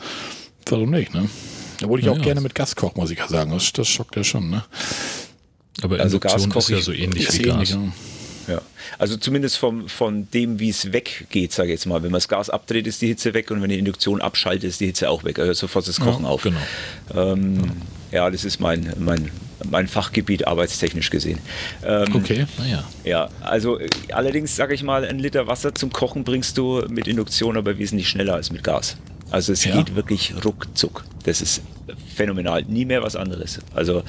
Warum 0.70 0.90
nicht, 0.90 1.12
ne? 1.12 1.28
Obwohl 1.82 1.98
ich 1.98 2.06
Ja, 2.06 2.12
auch 2.12 2.16
ja. 2.16 2.22
gerne 2.22 2.40
mit 2.40 2.54
Gas 2.54 2.74
koche, 2.74 2.98
muss 2.98 3.10
ich 3.10 3.18
ja 3.18 3.28
sagen. 3.28 3.50
Das, 3.50 3.70
das 3.74 3.86
schockt 3.88 4.16
ja 4.16 4.24
schon, 4.24 4.48
ne? 4.48 4.64
Aber 5.82 5.98
Also 6.00 6.16
Induktion 6.16 6.50
Gas 6.50 6.64
ist 6.64 6.70
ja 6.70 6.80
so 6.82 6.92
ich- 6.92 7.00
ähnlich 7.02 7.32
wie 7.38 7.42
ähnlich, 7.48 7.70
Gas. 7.72 7.78
ja. 8.48 8.54
Ja. 8.54 8.60
Also 8.98 9.16
zumindest 9.16 9.58
vom, 9.58 9.88
von 9.88 10.28
dem, 10.32 10.58
wie 10.58 10.70
es 10.70 10.92
weggeht, 10.92 11.52
sage 11.52 11.68
ich 11.68 11.74
jetzt 11.74 11.86
mal. 11.86 12.02
Wenn 12.02 12.10
man 12.10 12.16
das 12.18 12.26
Gas 12.26 12.50
abdreht, 12.50 12.86
ist 12.88 13.00
die 13.00 13.06
Hitze 13.06 13.32
weg 13.32 13.50
und 13.52 13.62
wenn 13.62 13.70
die 13.70 13.78
Induktion 13.78 14.20
abschaltet, 14.20 14.64
ist 14.64 14.80
die 14.80 14.86
Hitze 14.86 15.08
auch 15.08 15.22
weg. 15.22 15.38
Also 15.38 15.52
sofort 15.52 15.86
das 15.86 16.00
Kochen 16.00 16.24
auf. 16.24 16.42
Genau. 16.42 16.58
Ähm, 17.14 17.60
ja, 18.10 18.28
das 18.28 18.44
ist 18.44 18.58
mein, 18.58 18.92
mein, 18.98 19.30
mein 19.70 19.86
Fachgebiet 19.86 20.48
arbeitstechnisch 20.48 21.10
gesehen. 21.10 21.38
Ähm, 21.84 22.12
Okay. 22.16 22.46
Naja. 22.58 22.82
Ja, 23.04 23.28
also 23.40 23.78
äh, 23.78 23.88
allerdings 24.10 24.56
sage 24.56 24.74
ich 24.74 24.82
mal, 24.82 25.04
ein 25.04 25.20
Liter 25.20 25.46
Wasser 25.46 25.72
zum 25.74 25.92
Kochen 25.92 26.24
bringst 26.24 26.58
du 26.58 26.82
mit 26.88 27.06
Induktion 27.06 27.56
aber 27.56 27.78
wesentlich 27.78 28.08
schneller 28.08 28.34
als 28.34 28.50
mit 28.50 28.64
Gas. 28.64 28.96
Also 29.30 29.52
es 29.52 29.64
Ja. 29.64 29.76
geht 29.76 29.94
wirklich 29.94 30.34
ruckzuck. 30.44 31.04
Das 31.22 31.40
ist 31.40 31.62
phänomenal. 32.14 32.62
Nie 32.64 32.84
mehr 32.84 33.02
was 33.02 33.16
anderes. 33.16 33.60
Also 33.74 34.02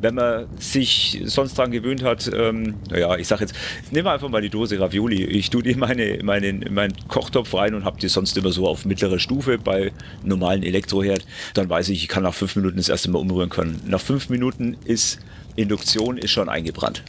wenn 0.00 0.14
man 0.14 0.46
sich 0.58 1.22
sonst 1.24 1.58
daran 1.58 1.70
gewöhnt 1.70 2.02
hat, 2.02 2.30
ähm, 2.34 2.74
naja, 2.90 3.16
ich 3.16 3.26
sage 3.26 3.42
jetzt, 3.42 3.54
nehmen 3.90 4.06
wir 4.06 4.12
einfach 4.12 4.28
mal 4.28 4.42
die 4.42 4.50
Dose 4.50 4.78
Ravioli. 4.78 5.24
Ich 5.24 5.50
tue 5.50 5.62
die 5.62 5.70
in, 5.70 5.78
meine, 5.78 6.04
in, 6.04 6.26
meinen, 6.26 6.62
in 6.62 6.74
meinen 6.74 6.94
Kochtopf 7.08 7.54
rein 7.54 7.74
und 7.74 7.84
habe 7.84 7.98
die 7.98 8.08
sonst 8.08 8.36
immer 8.36 8.52
so 8.52 8.68
auf 8.68 8.84
mittlerer 8.84 9.18
Stufe 9.18 9.58
bei 9.58 9.92
normalen 10.22 10.62
Elektroherd. 10.62 11.26
Dann 11.54 11.68
weiß 11.68 11.88
ich, 11.88 12.02
ich 12.02 12.08
kann 12.08 12.22
nach 12.22 12.34
fünf 12.34 12.54
Minuten 12.56 12.76
das 12.76 12.88
erste 12.88 13.10
Mal 13.10 13.18
umrühren 13.18 13.50
können. 13.50 13.80
Nach 13.86 14.00
fünf 14.00 14.28
Minuten 14.28 14.76
ist 14.84 15.20
Induktion 15.56 16.18
ist 16.18 16.32
schon 16.32 16.48
eingebrannt. 16.48 17.02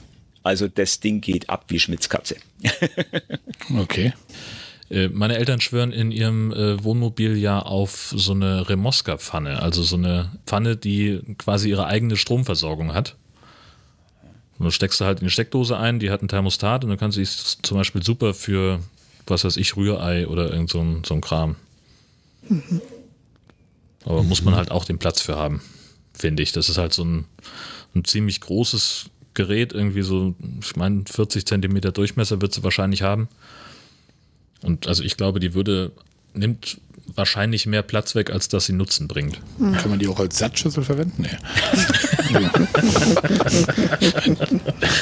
Also 0.43 0.67
das 0.67 0.99
Ding 0.99 1.21
geht 1.21 1.49
ab 1.49 1.65
wie 1.67 1.79
Schmitzkatze. 1.79 2.37
Okay. 3.79 4.13
Äh, 4.89 5.09
Meine 5.09 5.37
Eltern 5.37 5.61
schwören 5.61 5.91
in 5.91 6.11
ihrem 6.11 6.51
äh, 6.51 6.83
Wohnmobil 6.83 7.37
ja 7.37 7.59
auf 7.59 8.13
so 8.15 8.33
eine 8.33 8.69
Remoska-Pfanne, 8.69 9.61
also 9.61 9.83
so 9.83 9.95
eine 9.95 10.31
Pfanne, 10.45 10.77
die 10.77 11.21
quasi 11.37 11.69
ihre 11.69 11.87
eigene 11.87 12.17
Stromversorgung 12.17 12.93
hat. 12.93 13.15
Und 14.57 14.65
dann 14.65 14.71
steckst 14.71 15.01
du 15.01 15.05
halt 15.05 15.19
in 15.19 15.25
die 15.25 15.31
Steckdose 15.31 15.77
ein, 15.77 15.99
die 15.99 16.11
hat 16.11 16.21
einen 16.21 16.29
Thermostat 16.29 16.83
und 16.83 16.89
dann 16.89 16.99
kannst 16.99 17.17
du 17.17 17.21
es 17.21 17.57
zum 17.61 17.77
Beispiel 17.77 18.03
super 18.03 18.33
für, 18.33 18.79
was 19.27 19.43
weiß 19.43 19.57
ich, 19.57 19.75
Rührei 19.75 20.27
oder 20.27 20.51
irgend 20.51 20.69
so 20.69 20.79
ein, 20.79 21.03
so 21.03 21.13
ein 21.13 21.21
Kram. 21.21 21.55
Aber 24.05 24.23
muss 24.23 24.43
man 24.43 24.55
halt 24.55 24.71
auch 24.71 24.85
den 24.85 24.99
Platz 24.99 25.21
für 25.21 25.35
haben, 25.35 25.61
finde 26.13 26.43
ich. 26.43 26.51
Das 26.51 26.69
ist 26.69 26.77
halt 26.77 26.93
so 26.93 27.03
ein, 27.03 27.25
ein 27.95 28.05
ziemlich 28.05 28.39
großes 28.39 29.09
Gerät, 29.33 29.73
irgendwie 29.73 30.03
so, 30.03 30.35
ich 30.61 30.75
meine, 30.77 31.03
40 31.05 31.45
Zentimeter 31.45 31.91
Durchmesser 31.91 32.39
wird 32.39 32.53
sie 32.53 32.63
wahrscheinlich 32.63 33.01
haben. 33.01 33.27
Und 34.65 34.87
also 34.87 35.03
ich 35.03 35.15
glaube, 35.17 35.39
die 35.39 35.53
würde, 35.53 35.91
nimmt 36.33 36.79
wahrscheinlich 37.13 37.65
mehr 37.67 37.83
Platz 37.83 38.15
weg, 38.15 38.31
als 38.31 38.47
dass 38.47 38.65
sie 38.65 38.73
Nutzen 38.73 39.07
bringt. 39.07 39.39
Kann 39.59 39.89
man 39.91 39.99
die 39.99 40.07
auch 40.07 40.19
als 40.19 40.39
Satzschüssel 40.39 40.83
verwenden? 40.83 41.21
Nee. 41.21 41.29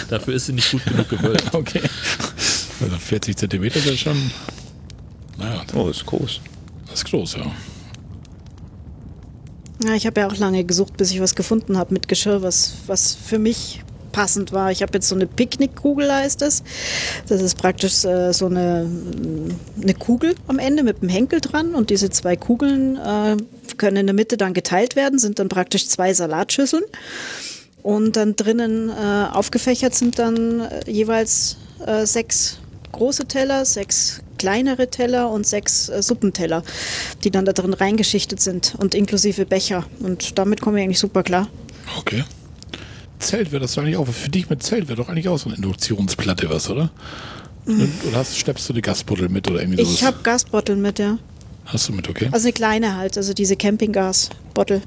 Dafür 0.09 0.34
ist 0.36 0.45
sie 0.47 0.53
nicht 0.53 0.72
gut 0.72 0.86
genug 0.86 1.09
gewölbt. 1.09 1.43
Okay. 1.53 1.82
Also 2.82 2.97
40 2.97 3.38
Zentimeter 3.38 3.78
ist 3.78 3.86
ja 3.86 3.95
schon. 3.95 4.32
Naja, 5.38 5.64
Oh, 5.74 5.88
ist 5.89 6.05
groß. 6.05 6.41
das 6.88 6.95
ist 6.99 7.05
groß, 7.05 7.36
ja. 7.36 7.51
Ja, 9.86 9.93
ich 9.95 10.05
habe 10.05 10.20
ja 10.22 10.28
auch 10.28 10.38
lange 10.38 10.64
gesucht, 10.66 10.97
bis 10.97 11.11
ich 11.11 11.22
was 11.22 11.36
gefunden 11.36 11.78
habe 11.78 11.93
mit 11.93 12.07
Geschirr, 12.07 12.41
was, 12.41 12.74
was 12.88 13.16
für 13.16 13.39
mich 13.39 13.82
passend 14.14 14.53
war. 14.53 14.72
Ich 14.72 14.82
habe 14.82 14.93
jetzt 14.93 15.09
so 15.09 15.16
eine 15.16 15.28
Picknickkugel, 15.28 16.09
heißt 16.09 16.41
es. 16.43 16.64
Das 17.28 17.41
ist 17.41 17.57
praktisch 17.57 18.05
äh, 18.05 18.32
so 18.32 18.45
eine, 18.45 18.89
eine 19.82 19.93
Kugel 19.95 20.36
am 20.47 20.59
Ende 20.59 20.84
mit 20.84 21.01
einem 21.01 21.09
Henkel 21.09 21.41
dran 21.41 21.76
und 21.76 21.89
diese 21.89 22.09
zwei 22.09 22.38
Kugeln 22.38 22.95
äh, 22.95 23.36
können 23.76 23.97
in 23.97 24.07
der 24.07 24.16
Mitte 24.16 24.38
dann 24.38 24.53
geteilt 24.53 24.95
werden, 24.95 25.20
sind 25.20 25.39
dann 25.39 25.49
praktisch 25.49 25.89
zwei 25.89 26.14
Salatschüsseln. 26.14 26.84
Und 27.82 28.16
dann 28.16 28.38
drinnen 28.38 28.89
äh, 28.89 29.28
aufgefächert 29.34 29.93
sind 29.93 30.18
dann 30.18 30.61
äh, 30.61 30.89
jeweils 30.89 31.57
äh, 31.86 32.05
sechs 32.05 32.59
große 32.93 33.26
Teller, 33.26 33.66
sechs 33.66 34.22
kleinere 34.38 34.89
Teller 34.89 35.30
und 35.30 35.45
sechs 35.45 35.89
äh, 35.89 36.01
Suppenteller, 36.01 36.64
die 37.24 37.32
dann 37.32 37.43
da 37.43 37.51
drin 37.51 37.74
reingeschichtet 37.74 38.39
sind 38.39 38.76
und 38.78 38.95
inklusive 38.95 39.45
Becher. 39.45 39.86
Und 39.99 40.38
damit 40.38 40.61
komme 40.61 40.80
ich 40.80 40.86
eigentlich 40.86 40.99
super 40.99 41.24
klar. 41.24 41.49
Okay. 41.97 42.24
Zelt 43.24 43.52
wäre 43.52 43.62
das 43.62 43.74
doch 43.74 43.82
eigentlich 43.84 43.98
auch. 43.98 44.08
Für 44.08 44.30
dich 44.30 44.50
mit 44.50 44.64
Zelt 44.64 44.88
wäre 44.88 44.98
doch 44.98 45.10
eigentlich 45.10 45.28
auch 45.30 45.38
so 45.38 45.48
eine 45.50 45.56
Induktionsplatte 45.58 46.50
was, 46.50 46.70
oder? 46.70 46.92
Oder 47.66 48.18
hast, 48.18 48.38
schleppst 48.38 48.68
du 48.70 48.74
die 48.74 48.82
Gasbuddel 48.82 49.30
mit 49.30 49.50
oder 49.50 49.62
irgendwie 49.62 49.84
sowas? 49.84 49.96
Ich 49.96 50.04
habe 50.04 50.18
Gasbotteln 50.24 50.82
mit, 50.82 51.00
ja. 51.00 51.18
Hast 51.66 51.88
du 51.88 51.94
mit, 51.94 52.10
okay? 52.10 52.28
Also 52.32 52.46
eine 52.48 52.54
kleine 52.54 52.98
halt, 52.98 53.16
also 53.18 53.34
diese 53.34 53.56
Campinggasbottel. 53.56 54.82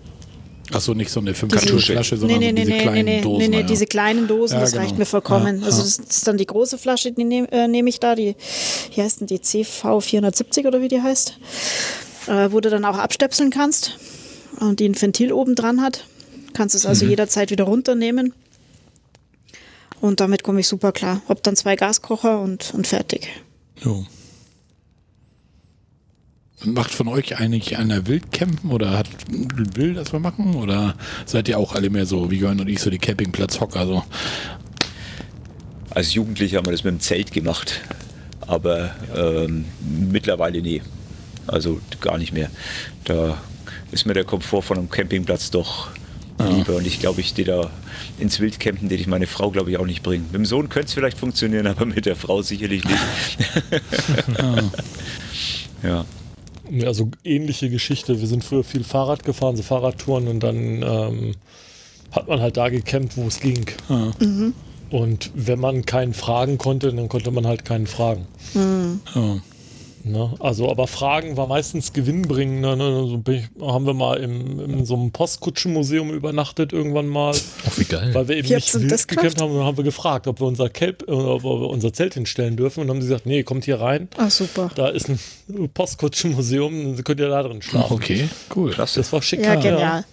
Achso, 0.72 0.95
nicht 0.95 1.11
so 1.11 1.20
eine 1.20 1.32
5 1.32 1.53
Diese- 1.53 1.74
Liter 1.74 1.80
Flasche, 1.93 2.14
Nee, 2.16 2.20
sondern 2.20 2.39
nee, 2.41 2.49
so 2.49 2.53
nee, 2.53 2.61
diese 2.61 2.70
nee, 2.70 2.76
nee, 2.76 2.82
kleinen 2.82 3.05
nee, 3.05 3.20
Dosen. 3.22 3.39
nee, 3.39 3.49
nee, 3.49 3.61
ja. 3.61 3.66
diese 3.66 3.87
kleinen 3.87 4.26
Dosen, 4.26 4.55
Ja, 4.55 4.61
das 4.61 4.72
genau. 4.72 4.84
reicht 4.84 4.99
mir 4.99 5.07
vollkommen. 5.07 5.61
Ja, 5.61 5.66
also 5.66 5.80
das 5.82 5.99
ist 5.99 6.26
dann 6.26 6.37
die 6.37 6.45
große 6.47 6.76
Flasche, 6.76 7.12
die 7.12 7.24
nehme 7.24 7.51
äh, 7.53 7.68
nehm 7.68 7.87
ich 7.87 8.01
da, 8.01 8.14
die, 8.16 8.34
wie 8.95 9.01
heißt 9.03 9.20
denn 9.20 9.26
die, 9.28 9.41
CV 9.41 10.01
470 10.01 10.66
oder 10.66 10.82
wie 10.82 10.89
die 10.89 11.01
heißt, 11.01 11.39
äh, 12.26 12.49
wo 12.51 12.61
du 12.61 12.68
dann 12.68 12.84
auch 12.84 12.99
abstöpseln 12.99 13.51
kannst 13.51 13.97
und 14.61 14.80
die 14.80 14.89
ein 14.89 15.01
Ventil 15.01 15.32
oben 15.32 15.55
dran 15.55 15.80
hat. 15.80 16.05
Kannst 16.57 16.74
es 16.74 16.84
Mhm. 16.84 16.88
also 16.88 17.04
jederzeit 17.04 17.50
wieder 17.50 17.64
runternehmen. 17.64 18.32
Und 20.00 20.20
damit 20.20 20.42
komme 20.42 20.61
ich 20.61 20.68
super 20.68 20.90
klar. 20.92 21.20
Hab 21.28 21.42
dann 21.42 21.54
zwei 21.54 21.76
Gaskocher 21.76 22.40
und, 22.40 22.72
und 22.72 22.86
fertig. 22.86 23.28
Jo. 23.82 24.07
Macht 26.64 26.92
von 26.92 27.09
euch 27.09 27.38
eigentlich 27.38 27.76
einer 27.76 28.07
Wildcampen 28.07 28.70
oder 28.72 28.96
hat 28.96 29.09
will 29.74 29.92
das 29.92 30.12
mal 30.12 30.20
machen? 30.20 30.54
Oder 30.54 30.94
seid 31.26 31.46
ihr 31.48 31.59
auch 31.59 31.74
alle 31.74 31.90
mehr 31.90 32.07
so 32.07 32.30
wie 32.30 32.38
Jörn 32.38 32.59
und 32.59 32.68
ich, 32.68 32.80
so 32.80 32.88
die 32.88 32.98
Campingplatzhocker? 32.98 33.86
So? 33.86 34.02
Als 35.90 36.14
Jugendlicher 36.14 36.57
haben 36.57 36.66
wir 36.66 36.72
das 36.72 36.84
mit 36.84 36.94
dem 36.94 37.00
Zelt 37.00 37.32
gemacht, 37.32 37.82
aber 38.40 38.94
ähm, 39.14 39.66
mittlerweile 40.11 40.62
nee. 40.62 40.80
Also 41.46 41.80
gar 42.00 42.16
nicht 42.16 42.32
mehr. 42.32 42.50
Da 43.04 43.36
ist 43.92 44.07
mir 44.07 44.14
der 44.14 44.24
Komfort 44.24 44.62
von 44.62 44.78
einem 44.78 44.90
Campingplatz 44.90 45.50
doch 45.50 45.90
lieber 46.39 46.76
und 46.76 46.87
ich 46.87 47.01
glaube, 47.01 47.20
ich 47.20 47.28
stehe 47.28 47.47
da 47.47 47.70
ins 48.18 48.41
Wildcampen, 48.41 48.89
den 48.89 49.01
ich 49.01 49.07
meine 49.07 49.26
Frau, 49.26 49.51
glaube 49.51 49.70
ich, 49.70 49.78
auch 49.78 49.87
nicht 49.87 50.03
bringen. 50.03 50.24
Mit 50.26 50.34
dem 50.34 50.47
Sohn 50.47 50.68
könnte 50.68 50.89
es 50.89 50.95
vielleicht 50.95 51.18
funktionieren, 51.18 51.66
aber 51.66 51.87
mit 51.87 52.07
der 52.07 52.16
Frau 52.16 52.43
sicherlich 52.43 52.82
nicht. 52.84 53.01
ja. 55.82 56.05
Ja, 56.70 56.93
so 56.95 57.11
ähnliche 57.22 57.71
Geschichte. 57.71 58.21
Wir 58.21 58.26
sind 58.26 58.42
früher 58.42 58.64
viel 58.64 58.83
Fahrrad 58.83 59.25
gefahren, 59.25 59.57
so 59.57 59.63
Fahrradtouren 59.63 60.26
und 60.26 60.41
dann 60.41 60.83
ähm, 60.83 61.34
hat 62.11 62.29
man 62.29 62.41
halt 62.41 62.57
da 62.57 62.68
gecampt, 62.68 63.17
wo 63.17 63.26
es 63.29 63.41
ging. 63.41 63.67
Ah. 63.88 64.11
Und 64.91 65.30
wenn 65.34 65.61
man 65.61 65.84
keinen 65.87 66.13
fragen 66.13 66.58
konnte, 66.58 66.92
dann 66.92 67.08
konnte 67.08 67.30
man 67.30 67.46
halt 67.46 67.64
keinen 67.64 67.87
fragen. 67.87 68.26
Oh. 69.14 69.38
Ne? 70.07 70.33
Also, 70.38 70.70
aber 70.70 70.87
Fragen 70.87 71.37
war 71.37 71.49
meistens 71.49 71.92
gewinnbringender. 71.92 72.76
Ne? 72.76 73.08
So 73.08 73.18
bin 73.18 73.34
ich, 73.34 73.45
haben 73.61 73.87
wir 73.87 73.95
mal 73.95 74.18
im, 74.18 74.61
in 74.61 74.84
so 74.87 74.95
einem 74.95 75.11
Postkutschenmuseum 75.11 76.11
übernachtet 76.11 76.72
irgendwann 76.72 77.08
mal, 77.08 77.34
Ach, 77.66 77.78
wie 77.78 77.84
geil. 77.84 78.14
weil 78.14 78.28
wir 78.28 78.37
eben 78.37 78.49
Wie 78.49 78.54
habt 78.54 78.62
nicht 78.62 78.74
wild 78.74 79.08
gemacht? 79.08 79.41
haben. 79.41 79.50
Und 79.50 79.58
dann 79.58 79.66
haben 79.66 79.76
wir 79.76 79.83
gefragt, 79.83 80.28
ob 80.28 80.41
wir 80.41 80.46
unser, 80.46 80.68
Kelp, 80.68 81.03
äh, 81.08 81.11
ob 81.11 81.42
wir 81.42 81.50
unser 81.50 81.92
Zelt 81.92 82.14
hinstellen 82.14 82.57
dürfen. 82.57 82.80
Und 82.80 82.87
dann 82.87 82.96
haben 82.96 83.03
sie 83.03 83.08
gesagt, 83.08 83.26
nee, 83.26 83.42
kommt 83.42 83.64
hier 83.64 83.80
rein. 83.80 84.08
Ah, 84.16 84.30
super. 84.30 84.70
Da 84.76 84.88
ist 84.88 85.08
ein 85.08 85.18
Postkutschenmuseum, 85.74 86.95
dann 86.95 87.04
könnt 87.04 87.18
ihr 87.18 87.28
da 87.28 87.42
drin 87.42 87.61
schlafen. 87.61 87.92
Okay, 87.92 88.28
cool. 88.54 88.70
Klasse. 88.70 89.00
Das 89.00 89.12
war 89.12 89.20
schick. 89.22 89.42
Ja, 89.45 89.57
genial. 89.57 90.04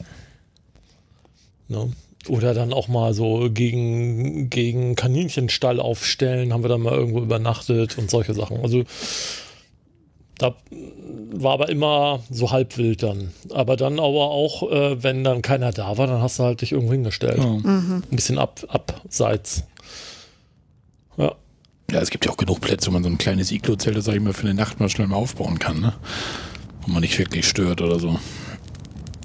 Ne? 1.67 1.91
Oder 2.29 2.53
dann 2.53 2.73
auch 2.73 2.87
mal 2.87 3.13
so 3.13 3.49
gegen, 3.51 4.49
gegen 4.49 4.95
Kaninchenstall 4.95 5.79
aufstellen, 5.79 6.51
haben 6.53 6.63
wir 6.63 6.69
dann 6.69 6.81
mal 6.81 6.93
irgendwo 6.93 7.19
übernachtet 7.19 7.97
und 7.97 8.09
solche 8.09 8.33
Sachen. 8.33 8.61
Also 8.61 8.85
da 10.37 10.55
war 11.31 11.53
aber 11.53 11.69
immer 11.69 12.21
so 12.29 12.51
halb 12.51 12.77
wild 12.77 13.03
dann. 13.03 13.31
Aber 13.51 13.75
dann 13.75 13.99
aber 13.99 14.31
auch, 14.31 14.69
äh, 14.71 15.03
wenn 15.03 15.23
dann 15.23 15.41
keiner 15.41 15.71
da 15.71 15.97
war, 15.97 16.07
dann 16.07 16.21
hast 16.21 16.39
du 16.39 16.43
halt 16.43 16.61
dich 16.61 16.71
irgendwo 16.71 16.93
hingestellt. 16.93 17.39
Oh. 17.39 17.61
Ein 17.63 18.03
bisschen 18.11 18.37
ab, 18.37 18.61
abseits. 18.67 19.63
Ja. 21.17 21.35
Ja, 21.91 22.01
es 22.01 22.09
gibt 22.09 22.25
ja 22.25 22.31
auch 22.31 22.37
genug 22.37 22.61
Plätze, 22.61 22.87
wo 22.87 22.93
man 22.93 23.03
so 23.03 23.09
ein 23.09 23.17
kleines 23.17 23.51
Iglo-Zelt, 23.51 24.03
sag 24.03 24.15
ich 24.15 24.21
mal, 24.21 24.33
für 24.33 24.47
eine 24.47 24.55
Nacht 24.55 24.79
mal 24.79 24.89
schnell 24.89 25.07
mal 25.07 25.17
aufbauen 25.17 25.59
kann, 25.59 25.79
ne? 25.79 25.93
Wo 26.81 26.91
man 26.91 27.01
nicht 27.01 27.17
wirklich 27.19 27.47
stört 27.47 27.81
oder 27.81 27.99
so. 27.99 28.19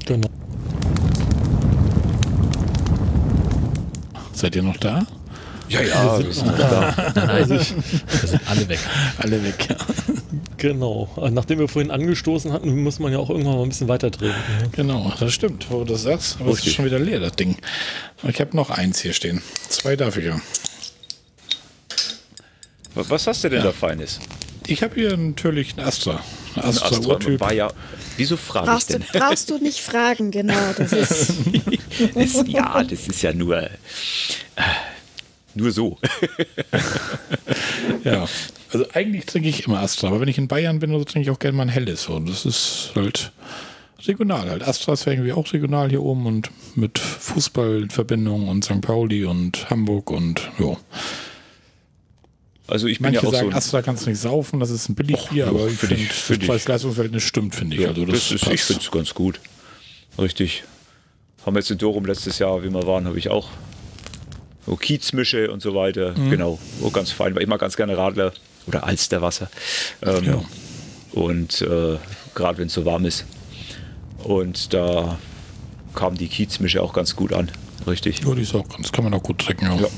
Genau. 0.05 0.29
Seid 4.33 4.55
ihr 4.55 4.63
noch 4.63 4.77
da? 4.77 5.07
Ja, 5.69 5.83
ja, 5.83 6.19
wir 6.25 6.33
sind 6.33 6.59
da. 6.59 6.95
Nein, 7.15 7.27
nein, 7.27 7.49
wir 7.51 7.59
sind 8.29 8.41
alle 8.49 8.69
weg. 8.69 8.79
Alle 9.19 9.45
weg, 9.45 9.67
ja. 9.69 9.77
Genau. 10.57 11.09
Äh, 11.23 11.31
Nachdem 11.31 11.59
wir 11.59 11.69
vorhin 11.69 11.91
angestoßen 11.91 12.53
hatten, 12.53 12.83
muss 12.83 12.99
man 12.99 13.13
ja 13.13 13.19
auch 13.19 13.31
irgendwann 13.31 13.57
mal 13.57 13.63
ein 13.63 13.69
bisschen 13.69 13.89
weiter 13.89 14.11
trinken. 14.11 14.35
ne? 14.63 14.69
Genau, 14.73 15.13
das 15.21 15.33
stimmt, 15.33 15.67
wo 15.71 15.85
du 15.85 15.93
das 15.93 16.03
sagst. 16.03 16.39
Aber 16.41 16.51
es 16.53 16.67
ist 16.67 16.75
schon 16.75 16.85
wieder 16.85 16.99
leer, 16.99 17.21
das 17.21 17.33
Ding. 17.33 17.57
Ich 18.27 18.41
habe 18.41 18.57
noch 18.57 18.71
eins 18.71 19.01
hier 19.01 19.13
stehen. 19.13 19.43
Zwei 19.69 19.95
darf 19.97 20.17
ich 20.17 20.25
ja. 20.25 20.41
Was 22.95 23.27
hast 23.27 23.45
du 23.45 23.49
denn 23.51 23.63
da 23.63 23.73
Feines? 23.73 24.19
Ich 24.67 24.83
habe 24.83 24.95
hier 24.97 25.17
natürlich 25.17 25.77
einen 25.79 25.87
Astra. 25.87 26.21
Ein 26.57 26.63
Ein 26.63 26.69
Astra, 26.71 26.87
Astra 26.89 27.09
Urtyp. 27.13 27.41
war 27.41 27.53
ja. 27.53 27.71
Wieso 28.17 28.37
frage 28.37 28.67
ich 28.67 28.73
Brauchst 28.73 28.91
du, 28.93 28.99
denn? 28.99 29.07
brauchst 29.13 29.51
du 29.51 29.59
nicht 29.59 29.81
fragen, 29.81 30.31
genau. 30.31 30.55
Das 30.77 30.93
ist, 30.93 31.33
Das, 32.15 32.45
ja, 32.47 32.83
das 32.85 33.07
ist 33.09 33.23
ja 33.23 33.33
nur. 33.33 33.69
Nur 35.55 35.73
so. 35.73 35.99
Ja. 38.05 38.27
Also 38.73 38.87
eigentlich 38.93 39.27
trinke 39.27 39.49
ich 39.49 39.67
immer 39.67 39.81
Astra, 39.81 40.09
aber 40.09 40.21
wenn 40.21 40.29
ich 40.29 40.39
in 40.39 40.49
Bayern 40.49 40.79
bin, 40.79 40.91
so 40.91 41.05
trinke 41.05 41.29
ich 41.29 41.35
auch 41.35 41.39
gerne 41.39 41.57
mal 41.57 41.65
ein 41.65 41.69
helles. 41.69 42.03
So. 42.03 42.19
Das 42.21 42.45
ist 42.45 42.93
halt 42.95 43.33
regional 44.07 44.49
halt. 44.49 44.63
Astra 44.67 44.93
ist 44.93 45.07
irgendwie 45.07 45.33
auch 45.33 45.53
regional 45.53 45.89
hier 45.89 46.03
oben 46.03 46.27
und 46.27 46.51
mit 46.77 46.99
Fußball 46.99 47.83
in 47.83 47.91
Verbindung 47.91 48.49
und 48.49 48.65
St. 48.65 48.81
Pauli 48.81 49.25
und 49.25 49.69
Hamburg 49.71 50.11
und 50.11 50.41
ja. 50.59 50.77
Also 52.67 52.87
ich 52.87 52.99
bin 52.99 53.13
Manche 53.13 53.23
ja 53.23 53.29
auch 53.29 53.33
sagen, 53.33 53.51
so. 53.51 53.57
Astra 53.57 53.83
kannst 53.83 54.07
du 54.07 54.11
nicht 54.11 54.21
saufen, 54.21 54.61
das 54.61 54.71
ist 54.71 54.89
ein 54.91 54.95
Billigbier, 54.95 55.45
ja, 55.45 55.49
aber 55.49 55.67
ich 55.67 55.79
find 55.79 55.93
finde, 55.93 56.13
find 56.13 56.43
das. 56.43 56.49
Preis-Leistungsverhältnis 56.49 57.23
stimmt, 57.23 57.55
finde 57.55 57.77
ich. 57.77 57.83
ja, 57.83 57.89
also 57.89 58.05
das 58.05 58.29
das, 58.29 58.43
ist, 58.43 58.47
ich 58.53 58.63
finde 58.63 58.83
es 58.83 58.91
ganz 58.91 59.15
gut. 59.15 59.41
Richtig. 60.19 60.65
Haben 61.47 61.55
wir 61.55 61.61
jetzt 61.61 61.71
in 61.71 61.79
Dorum 61.79 62.05
letztes 62.05 62.39
Jahr, 62.39 62.63
wie 62.63 62.71
wir 62.71 62.87
waren, 62.87 63.07
habe 63.07 63.19
ich 63.19 63.31
auch 63.31 63.49
Kiezmische 64.77 65.51
und 65.51 65.63
so 65.63 65.75
weiter. 65.75 66.15
Mhm. 66.17 66.31
Genau, 66.31 66.59
oh, 66.83 66.91
ganz 66.91 67.11
fein, 67.11 67.35
weil 67.35 67.43
ich 67.43 67.49
mag 67.49 67.61
ganz 67.61 67.77
gerne 67.77 67.97
Radler 67.97 68.33
oder 68.67 68.85
Alsterwasser. 68.85 69.51
Ähm, 70.03 70.25
Ja. 70.25 70.43
Und 71.13 71.63
äh, 71.63 71.97
gerade 72.35 72.59
wenn 72.59 72.67
es 72.67 72.75
so 72.75 72.85
warm 72.85 73.05
ist. 73.07 73.25
Und 74.25 74.75
da 74.75 75.19
kam 75.95 76.17
die 76.17 76.29
Kiezmische 76.29 76.83
auch 76.83 76.93
ganz 76.93 77.17
gut 77.17 77.33
an. 77.33 77.51
Richtig. 77.87 78.21
Ja, 78.25 78.35
die 78.35 78.43
ist 78.43 78.55
auch 78.55 78.69
ganz, 78.69 78.93
kann 78.93 79.05
man 79.05 79.15
auch 79.15 79.23
gut 79.23 79.39
trinken. 79.39 79.65
Ja. 79.65 79.77
Ja. 79.77 79.89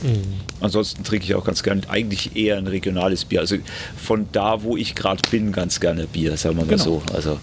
Ansonsten 0.61 1.03
trinke 1.03 1.25
ich 1.27 1.35
auch 1.35 1.45
ganz 1.45 1.63
gerne 1.63 1.83
eigentlich 1.89 2.37
eher 2.37 2.59
ein 2.59 2.67
regionales 2.69 3.25
Bier. 3.25 3.41
Also 3.41 3.57
von 3.97 4.29
da, 4.33 4.63
wo 4.63 4.77
ich 4.77 4.95
gerade 4.95 5.23
bin, 5.31 5.51
ganz 5.53 5.81
gerne 5.81 6.07
Bier, 6.07 6.37
sagen 6.37 6.57
wir 6.57 6.65
mal 6.65 6.71
Genau. 6.71 6.85
so. 6.85 7.03
Also 7.13 7.41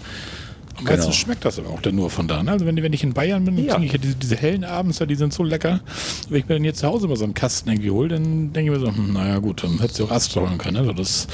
Meistens 0.82 1.04
Genau. 1.06 1.12
schmeckt 1.12 1.44
das 1.44 1.58
aber 1.58 1.70
auch 1.70 1.80
dann 1.82 1.94
nur 1.96 2.10
von 2.10 2.28
da. 2.28 2.42
Ne? 2.42 2.50
Also 2.52 2.66
wenn, 2.66 2.80
wenn 2.82 2.92
ich 2.92 3.02
in 3.02 3.12
Bayern 3.12 3.44
bin, 3.44 3.58
Ja. 3.64 3.78
ich 3.80 3.92
ja 3.92 3.98
diese, 3.98 4.14
diese 4.14 4.36
hellen 4.36 4.64
Abends, 4.64 4.98
die 4.98 5.14
sind 5.14 5.32
so 5.32 5.42
lecker. 5.42 5.80
Wenn 6.28 6.38
ich 6.40 6.48
mir 6.48 6.54
dann 6.54 6.62
hier 6.62 6.74
zu 6.74 6.86
Hause 6.86 7.08
mal 7.08 7.16
so 7.16 7.24
einen 7.24 7.34
Kasten 7.34 7.68
irgendwie 7.70 7.90
hole, 7.90 8.08
dann 8.08 8.52
denke 8.52 8.72
ich 8.72 8.78
mir 8.78 8.84
so, 8.84 8.94
hm, 8.94 9.12
naja 9.12 9.38
gut, 9.38 9.64
dann 9.64 9.78
hättest 9.80 9.98
du 9.98 10.04
auch 10.04 10.10
Astra 10.10 10.40
holen 10.42 10.58
können. 10.58 10.76
Also 10.76 10.92
das, 10.92 11.26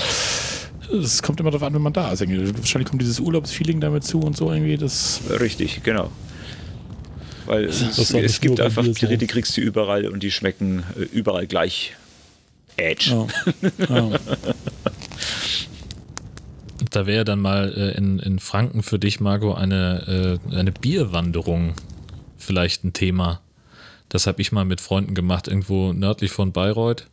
das 0.91 1.23
kommt 1.23 1.41
immer 1.41 1.51
darauf 1.51 1.67
an, 1.67 1.75
wenn 1.75 1.83
man 1.83 1.93
da 1.93 2.11
ist. 2.13 2.21
Irgendwie. 2.23 2.57
Wahrscheinlich 2.57 2.89
kommt 2.89 3.03
dieses 3.03 3.21
Urlaubsfeeling 3.21 3.81
damit 3.81 4.05
zu 4.05 4.21
und 4.21 4.37
so 4.37 4.51
irgendwie. 4.53 4.77
Das, 4.77 5.21
richtig, 5.41 5.83
genau. 5.83 6.11
Weil 7.47 7.65
es, 7.65 7.83
es 7.99 8.41
gibt 8.41 8.61
einfach 8.61 8.83
Bier 8.85 9.19
die 9.19 9.27
kriegst 9.27 9.57
du 9.57 9.61
überall 9.61 10.07
und 10.09 10.23
die 10.23 10.31
schmecken 10.31 10.83
äh, 10.99 11.03
überall 11.03 11.47
gleich. 11.47 11.95
Edge. 12.77 13.11
ja. 13.11 13.27
ja. 13.89 14.11
Da 16.95 17.07
wäre 17.07 17.25
dann 17.25 17.41
mal 17.41 17.73
äh, 17.77 17.97
in, 17.97 18.19
in 18.19 18.39
Franken 18.39 18.83
für 18.83 18.99
dich, 18.99 19.21
Marco, 19.21 19.55
eine, 19.55 20.39
äh, 20.51 20.57
eine 20.57 20.73
Bierwanderung 20.73 21.75
vielleicht 22.39 22.85
ein 22.85 22.93
Thema. 22.93 23.41
Das 24.09 24.27
habe 24.27 24.41
ich 24.41 24.53
mal 24.53 24.65
mit 24.65 24.81
Freunden 24.81 25.15
gemacht, 25.15 25.49
irgendwo 25.49 25.93
nördlich 25.93 26.31
von 26.31 26.53
Bayreuth. 26.53 27.09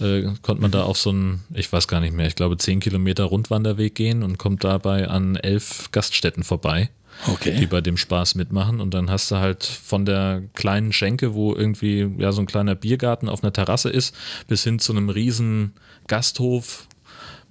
Äh, 0.00 0.22
konnte 0.40 0.62
man 0.62 0.70
da 0.70 0.84
auf 0.84 0.96
so 0.96 1.10
einen, 1.10 1.44
ich 1.52 1.70
weiß 1.70 1.88
gar 1.88 2.00
nicht 2.00 2.14
mehr, 2.14 2.26
ich 2.26 2.36
glaube 2.36 2.56
10 2.56 2.80
Kilometer 2.80 3.24
Rundwanderweg 3.24 3.94
gehen 3.94 4.22
und 4.22 4.38
kommt 4.38 4.64
dabei 4.64 5.08
an 5.08 5.36
elf 5.36 5.90
Gaststätten 5.92 6.42
vorbei, 6.42 6.88
die 7.26 7.30
Okay. 7.32 7.66
bei 7.66 7.82
dem 7.82 7.98
Spaß 7.98 8.34
mitmachen. 8.34 8.80
Und 8.80 8.94
dann 8.94 9.10
hast 9.10 9.30
du 9.30 9.36
halt 9.36 9.62
von 9.64 10.06
der 10.06 10.42
kleinen 10.54 10.92
Schenke, 10.94 11.34
wo 11.34 11.54
irgendwie 11.54 12.10
ja 12.16 12.32
so 12.32 12.40
ein 12.40 12.46
kleiner 12.46 12.74
Biergarten 12.74 13.28
auf 13.28 13.42
einer 13.42 13.52
Terrasse 13.52 13.90
ist, 13.90 14.14
bis 14.48 14.64
hin 14.64 14.78
zu 14.78 14.92
einem 14.92 15.10
riesen 15.10 15.74
Gasthof 16.06 16.88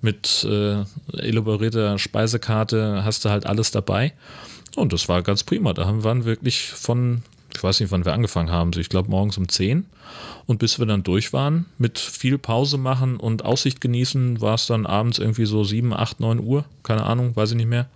mit 0.06 0.48
äh, 0.50 0.84
elaborierter 1.18 1.98
Speisekarte 1.98 3.04
hast 3.04 3.26
du 3.26 3.30
halt 3.30 3.46
alles 3.46 3.72
dabei. 3.72 4.14
Und 4.76 4.94
das 4.94 5.10
war 5.10 5.22
ganz 5.24 5.44
prima. 5.44 5.74
Da 5.74 5.86
haben, 5.86 6.04
waren 6.04 6.24
wirklich 6.24 6.68
von, 6.68 7.24
ich 7.54 7.62
weiß 7.62 7.80
nicht, 7.80 7.92
wann 7.92 8.06
wir 8.06 8.14
angefangen 8.14 8.52
haben, 8.52 8.72
so 8.72 8.80
ich 8.80 8.90
glaube 8.90 9.10
morgens 9.10 9.38
um 9.38 9.50
10. 9.50 9.86
Und 10.46 10.60
bis 10.60 10.78
wir 10.78 10.86
dann 10.86 11.02
durch 11.02 11.34
waren, 11.34 11.66
mit 11.80 11.98
viel 11.98 12.38
Pause 12.38 12.78
machen 12.78 13.18
und 13.18 13.44
Aussicht 13.44 13.82
genießen, 13.82 14.40
war 14.42 14.54
es 14.54 14.68
dann 14.68 14.86
abends 14.86 15.18
irgendwie 15.18 15.46
so 15.46 15.64
7, 15.64 15.92
8, 15.92 16.20
9 16.20 16.40
Uhr, 16.40 16.66
keine 16.84 17.04
Ahnung, 17.04 17.36
weiß 17.36 17.52
ich 17.52 17.58
nicht 17.58 17.70
mehr. 17.70 17.88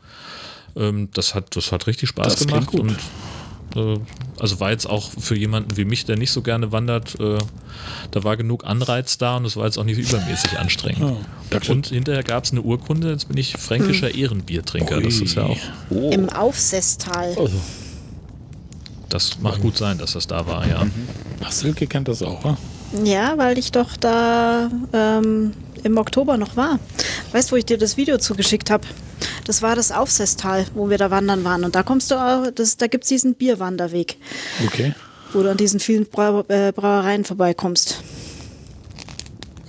Ähm, 0.76 1.10
das, 1.14 1.36
hat, 1.36 1.56
das 1.56 1.72
hat 1.72 1.86
richtig 1.86 2.10
Spaß 2.10 2.36
Das 2.36 2.48
gemacht. 2.48 2.74
Und 2.74 2.98
also 3.76 4.60
war 4.60 4.72
jetzt 4.72 4.90
auch 4.90 5.12
für 5.20 5.38
jemanden 5.38 5.78
wie 5.78 5.86
mich, 5.86 6.06
der 6.06 6.18
nicht 6.18 6.32
so 6.32 6.42
gerne 6.42 6.72
wandert, 6.72 7.20
äh, 7.20 7.38
da 8.12 8.24
war 8.24 8.38
genug 8.38 8.66
Anreiz 8.66 9.18
da 9.18 9.38
und 9.38 9.46
es 9.46 9.56
war 9.58 9.66
jetzt 9.66 9.78
auch 9.78 9.84
nicht 9.84 9.98
übermäßig 10.00 10.58
anstrengend. 10.60 11.18
Danke. 11.50 11.72
Und 11.72 11.88
hinterher 11.88 12.24
gab 12.24 12.46
es 12.46 12.52
eine 12.52 12.62
Urkunde, 12.62 13.12
jetzt 13.12 13.28
bin 13.28 13.38
ich 13.38 13.54
fränkischer 13.58 14.14
Ehrenbiertrinker. 14.14 15.02
Das 15.02 15.16
ist 15.16 15.36
ja 15.36 15.44
auch, 15.44 15.58
Oh, 15.90 16.10
Im 16.12 16.30
Aufsesstal. 16.30 17.36
Also, 17.38 17.60
das 19.10 19.40
mag 19.40 19.60
gut 19.62 19.78
sein, 19.78 19.98
dass 19.98 20.14
das 20.14 20.28
da 20.28 20.46
war, 20.48 20.68
ja. 20.68 20.86
Ach, 21.44 21.52
Silke 21.52 21.88
kennt 21.88 22.08
das 22.08 22.22
auch, 22.22 22.44
wa? 22.44 22.58
Ja, 23.04 23.38
weil 23.38 23.58
ich 23.58 23.72
doch 23.72 23.98
da 23.98 24.70
ähm, 24.94 25.54
im 25.84 25.98
Oktober 25.98 26.38
noch 26.38 26.56
war. 26.56 26.80
Weißt 27.32 27.50
du, 27.50 27.54
wo 27.54 27.58
ich 27.58 27.66
dir 27.66 27.78
das 27.78 27.98
Video 27.98 28.18
zugeschickt 28.18 28.70
habe? 28.70 28.88
Das 29.46 29.62
war 29.62 29.76
das 29.76 29.92
Aufsesstal, 29.92 30.66
wo 30.76 30.90
wir 30.90 30.98
da 30.98 31.12
wandern 31.12 31.44
waren. 31.44 31.64
Und 31.64 31.76
da 31.76 31.84
kommst 31.84 32.12
du 32.12 32.16
auch, 32.16 32.52
das, 32.54 32.78
da 32.78 32.88
gibt 32.88 33.04
es 33.06 33.10
diesen 33.10 33.36
Bierwanderweg, 33.36 34.18
Okay. 34.66 34.94
wo 35.34 35.42
du 35.44 35.52
an 35.52 35.58
diesen 35.58 35.80
vielen 35.80 36.06
Brau 36.06 36.44
äh, 36.48 36.72
Brauereien 36.72 37.26
vorbeikommst. 37.26 38.02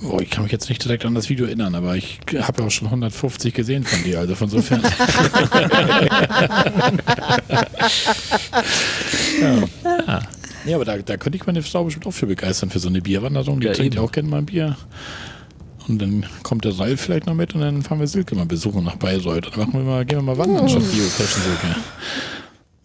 Oh, 0.03 0.19
ich 0.19 0.31
kann 0.31 0.45
mich 0.45 0.53
jetzt 0.53 0.71
nicht 0.71 0.83
direkt 0.83 1.05
an 1.05 1.15
das 1.15 1.29
Video 1.29 1.45
erinnern, 1.45 1.75
aber 1.75 1.95
ich 1.95 2.21
habe 2.39 2.63
ja 2.63 2.67
auch 2.69 2.71
schon 2.71 2.87
150 2.89 3.53
gesehen 3.53 3.85
von 3.85 4.03
dir, 4.03 4.19
also 4.19 4.35
von 4.35 4.49
sofern. 4.49 4.83
ja. 9.43 10.21
ja, 10.65 10.77
aber 10.77 10.85
da, 10.85 10.99
da 10.99 11.17
könnte 11.17 11.37
ich 11.37 11.47
meine 11.47 11.63
Frau 11.63 11.85
bestimmt 11.85 12.07
auch 12.07 12.13
für 12.13 12.27
begeistern, 12.27 12.71
für 12.71 12.79
so 12.79 12.89
eine 12.89 13.01
Bierwanderung. 13.01 13.61
Die 13.61 13.67
Ja, 13.67 13.73
trinkt 13.73 13.95
ja 13.95 14.01
auch 14.01 14.13
gerne 14.13 14.29
mal 14.29 14.39
ein 14.39 14.47
Bier. 14.47 14.77
Und 15.91 15.99
dann 16.01 16.25
kommt 16.45 16.65
der 16.65 16.79
Ralf 16.79 17.01
vielleicht 17.01 17.27
noch 17.27 17.35
mit 17.35 17.55
und 17.55 17.63
dann 17.63 17.83
fahren 17.83 17.99
wir 17.99 18.07
Silke 18.07 18.35
mal 18.37 18.47
besuchen 18.47 18.85
nach 18.85 18.97
Bayreuth. 18.97 19.51
Dann 19.51 19.59
machen 19.61 19.73
wir 19.75 19.81
mal, 19.81 20.05
gehen 20.05 20.19
wir 20.19 20.23
mal 20.23 20.39
wandern 20.39 20.69
statt 20.69 20.83
Geocachen, 20.93 21.43
Silke. 21.43 21.77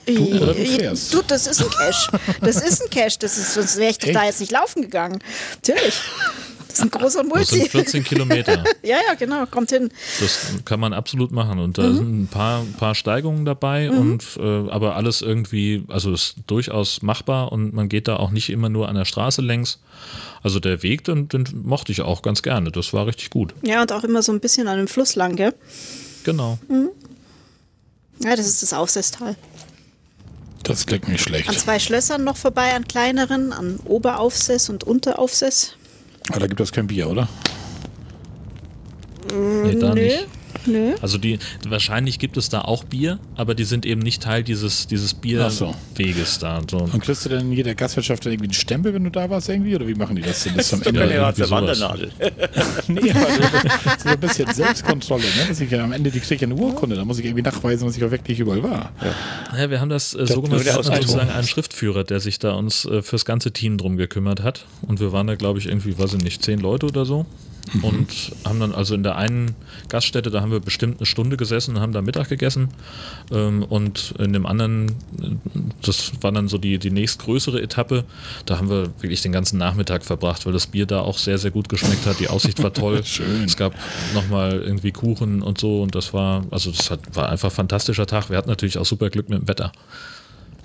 Du 0.07 0.35
oder 0.43 0.53
du 0.53 0.59
Äh, 0.61 0.65
fährst. 0.65 1.13
Du, 1.13 1.21
das 1.27 1.47
ist 1.47 1.61
ein 1.61 1.69
Cash. 1.69 2.09
Das 2.41 2.55
ist 2.57 2.81
ein 2.83 2.89
Cash. 2.89 3.17
Das 3.19 3.37
ist, 3.37 3.53
sonst 3.53 3.77
wäre 3.77 3.91
ich 3.91 3.97
doch 3.99 4.11
da 4.11 4.25
jetzt 4.25 4.39
nicht 4.39 4.51
laufen 4.51 4.81
gegangen. 4.81 5.19
Natürlich. 5.55 6.01
Das 6.77 6.85
ist 6.85 6.93
ein 6.93 6.99
großer 6.99 7.23
Das 7.33 7.47
sind 7.49 7.59
Multi. 7.59 7.69
14 7.69 8.03
Kilometer. 8.03 8.63
Ja, 8.83 8.97
ja, 9.07 9.13
genau. 9.17 9.45
Kommt 9.47 9.69
hin. 9.71 9.89
Das 10.19 10.39
kann 10.65 10.79
man 10.79 10.93
absolut 10.93 11.31
machen. 11.31 11.59
Und 11.59 11.77
da 11.77 11.83
Mhm. 11.83 11.95
sind 11.95 12.21
ein 12.23 12.27
paar, 12.27 12.59
ein 12.61 12.73
paar 12.73 12.93
Steigungen 12.95 13.45
dabei 13.45 13.89
und 13.89 14.23
äh, 14.37 14.41
aber 14.69 14.95
alles 14.95 15.21
irgendwie, 15.21 15.83
also 15.87 16.11
ist 16.13 16.35
durchaus 16.47 17.01
machbar 17.01 17.51
und 17.51 17.73
man 17.73 17.89
geht 17.89 18.07
da 18.07 18.17
auch 18.17 18.31
nicht 18.31 18.49
immer 18.49 18.69
nur 18.69 18.89
an 18.89 18.95
der 18.95 19.05
Straße 19.05 19.41
längs. 19.41 19.79
Also 20.43 20.59
der 20.59 20.83
Weg, 20.83 21.03
den, 21.05 21.27
den 21.29 21.45
mochte 21.63 21.91
ich 21.91 22.01
auch 22.01 22.21
ganz 22.21 22.43
gerne. 22.43 22.71
Das 22.71 22.93
war 22.93 23.07
richtig 23.07 23.29
gut. 23.31 23.53
Ja, 23.63 23.81
und 23.81 23.91
auch 23.91 24.03
immer 24.03 24.21
so 24.21 24.31
ein 24.31 24.39
bisschen 24.39 24.67
an 24.67 24.77
dem 24.77 24.87
Fluss 24.87 25.15
lang, 25.15 25.35
gell? 25.35 25.53
Genau. 26.23 26.59
Ja, 28.23 28.35
das 28.35 28.47
ist 28.47 28.61
das 28.61 28.73
Aufsesstal. 28.73 29.35
Das 30.63 30.85
klingt 30.85 31.07
nicht 31.07 31.21
An 31.21 31.27
schlecht. 31.27 31.59
zwei 31.59 31.79
Schlössern 31.79 32.23
noch 32.23 32.37
vorbei, 32.37 32.73
an 32.75 32.87
kleineren, 32.87 33.53
an 33.53 33.79
Oberaufsess 33.85 34.69
und 34.69 34.83
Unteraufsess. 34.83 35.73
Aber 36.29 36.39
da 36.39 36.47
gibt 36.47 36.59
es 36.59 36.71
kein 36.71 36.87
Bier, 36.87 37.09
oder? 37.09 37.27
Nee, 39.31 39.75
da 39.75 39.93
Nö, 39.93 40.01
nicht. 40.01 40.27
Nö. 40.65 40.95
Also 41.01 41.17
die, 41.17 41.39
wahrscheinlich 41.67 42.19
gibt 42.19 42.37
es 42.37 42.49
da 42.49 42.61
auch 42.61 42.83
Bier, 42.83 43.19
aber 43.35 43.55
die 43.55 43.63
sind 43.63 43.85
eben 43.85 44.01
nicht 44.01 44.23
Teil 44.23 44.43
dieses, 44.43 44.87
dieses 44.87 45.15
Ach 45.39 45.49
so. 45.49 45.75
Bierweges 45.95 46.39
da. 46.39 46.61
So. 46.69 46.77
Und 46.77 47.01
kriegst 47.01 47.25
du 47.25 47.29
denn 47.29 47.41
in 47.41 47.51
jeder 47.51 47.75
Gastwirtschaft 47.75 48.25
dann 48.25 48.33
irgendwie 48.33 48.47
einen 48.47 48.53
Stempel, 48.53 48.93
wenn 48.93 49.03
du 49.03 49.11
da 49.11 49.29
warst 49.29 49.49
irgendwie? 49.49 49.75
Oder 49.75 49.87
wie 49.87 49.95
machen 49.95 50.15
die 50.15 50.21
das 50.21 50.43
denn? 50.43 50.55
Das 50.55 50.71
ist 50.71 50.87
am 50.87 50.95
Ende 50.95 51.13
Ja, 51.13 51.31
der. 51.31 51.49
Wandernadel. 51.49 52.11
Nee, 52.87 53.11
aber 53.11 53.25
das 53.83 53.95
ist 53.95 54.03
so 54.03 54.09
ein 54.09 54.19
bisschen 54.19 54.53
Selbstkontrolle, 54.53 55.23
ne? 55.23 55.45
Dass 55.47 55.59
ich 55.59 55.69
ja 55.71 55.83
am 55.83 55.91
Ende 55.91 56.11
die 56.11 56.19
kriege 56.19 56.35
ich 56.35 56.43
eine 56.43 56.55
Urkunde, 56.55 56.95
da 56.95 57.05
muss 57.05 57.19
ich 57.19 57.25
irgendwie 57.25 57.43
nachweisen, 57.43 57.87
dass 57.87 57.97
ich 57.97 58.03
auch 58.03 58.11
wirklich 58.11 58.39
überall 58.39 58.63
war. 58.63 58.91
Ja, 59.57 59.69
wir 59.69 59.79
haben 59.79 59.89
das 59.89 60.13
äh, 60.13 60.25
so 60.25 60.41
gemacht, 60.41 60.65
wir 60.65 60.73
hatten 60.73 60.83
sozusagen 60.83 61.29
einen 61.29 61.47
Schriftführer, 61.47 62.03
der 62.03 62.19
sich 62.19 62.39
da 62.39 62.53
uns 62.53 62.85
äh, 62.85 63.01
fürs 63.01 63.25
ganze 63.25 63.51
Team 63.51 63.77
drum 63.77 63.97
gekümmert 63.97 64.43
hat. 64.43 64.65
Und 64.81 64.99
wir 64.99 65.11
waren 65.11 65.27
da, 65.27 65.35
glaube 65.35 65.59
ich, 65.59 65.67
irgendwie, 65.67 65.97
weiß 65.97 66.13
ich 66.13 66.23
nicht, 66.23 66.43
zehn 66.43 66.59
Leute 66.59 66.87
oder 66.87 67.05
so. 67.05 67.25
Mhm. 67.73 67.83
und 67.83 68.31
haben 68.45 68.59
dann 68.59 68.73
also 68.73 68.95
in 68.95 69.03
der 69.03 69.15
einen 69.15 69.55
Gaststätte, 69.89 70.29
da 70.29 70.41
haben 70.41 70.51
wir 70.51 70.59
bestimmt 70.59 70.99
eine 70.99 71.05
Stunde 71.05 71.37
gesessen 71.37 71.75
und 71.75 71.81
haben 71.81 71.91
da 71.91 72.01
Mittag 72.01 72.29
gegessen. 72.29 72.69
Ähm, 73.31 73.63
und 73.63 74.13
in 74.19 74.33
dem 74.33 74.45
anderen, 74.45 74.95
das 75.81 76.11
war 76.21 76.31
dann 76.31 76.47
so 76.47 76.57
die, 76.57 76.77
die 76.79 76.91
nächstgrößere 76.91 77.61
Etappe, 77.61 78.05
da 78.45 78.57
haben 78.57 78.69
wir 78.69 78.87
wirklich 79.01 79.21
den 79.21 79.31
ganzen 79.31 79.57
Nachmittag 79.57 80.03
verbracht, 80.03 80.45
weil 80.45 80.53
das 80.53 80.67
Bier 80.67 80.85
da 80.85 81.01
auch 81.01 81.17
sehr, 81.17 81.37
sehr 81.37 81.51
gut 81.51 81.69
geschmeckt 81.69 82.05
hat. 82.05 82.19
Die 82.19 82.29
Aussicht 82.29 82.61
war 82.63 82.73
toll. 82.73 83.03
Es 83.45 83.57
gab 83.57 83.73
nochmal 84.13 84.61
irgendwie 84.61 84.91
Kuchen 84.91 85.41
und 85.41 85.59
so 85.59 85.81
und 85.81 85.95
das 85.95 86.13
war, 86.13 86.45
also 86.51 86.71
das 86.71 86.89
hat, 86.91 86.99
war 87.15 87.29
einfach 87.29 87.49
ein 87.49 87.55
fantastischer 87.55 88.05
Tag. 88.05 88.29
Wir 88.29 88.37
hatten 88.37 88.49
natürlich 88.49 88.77
auch 88.77 88.85
super 88.85 89.09
Glück 89.09 89.29
mit 89.29 89.39
dem 89.39 89.47
Wetter. 89.47 89.71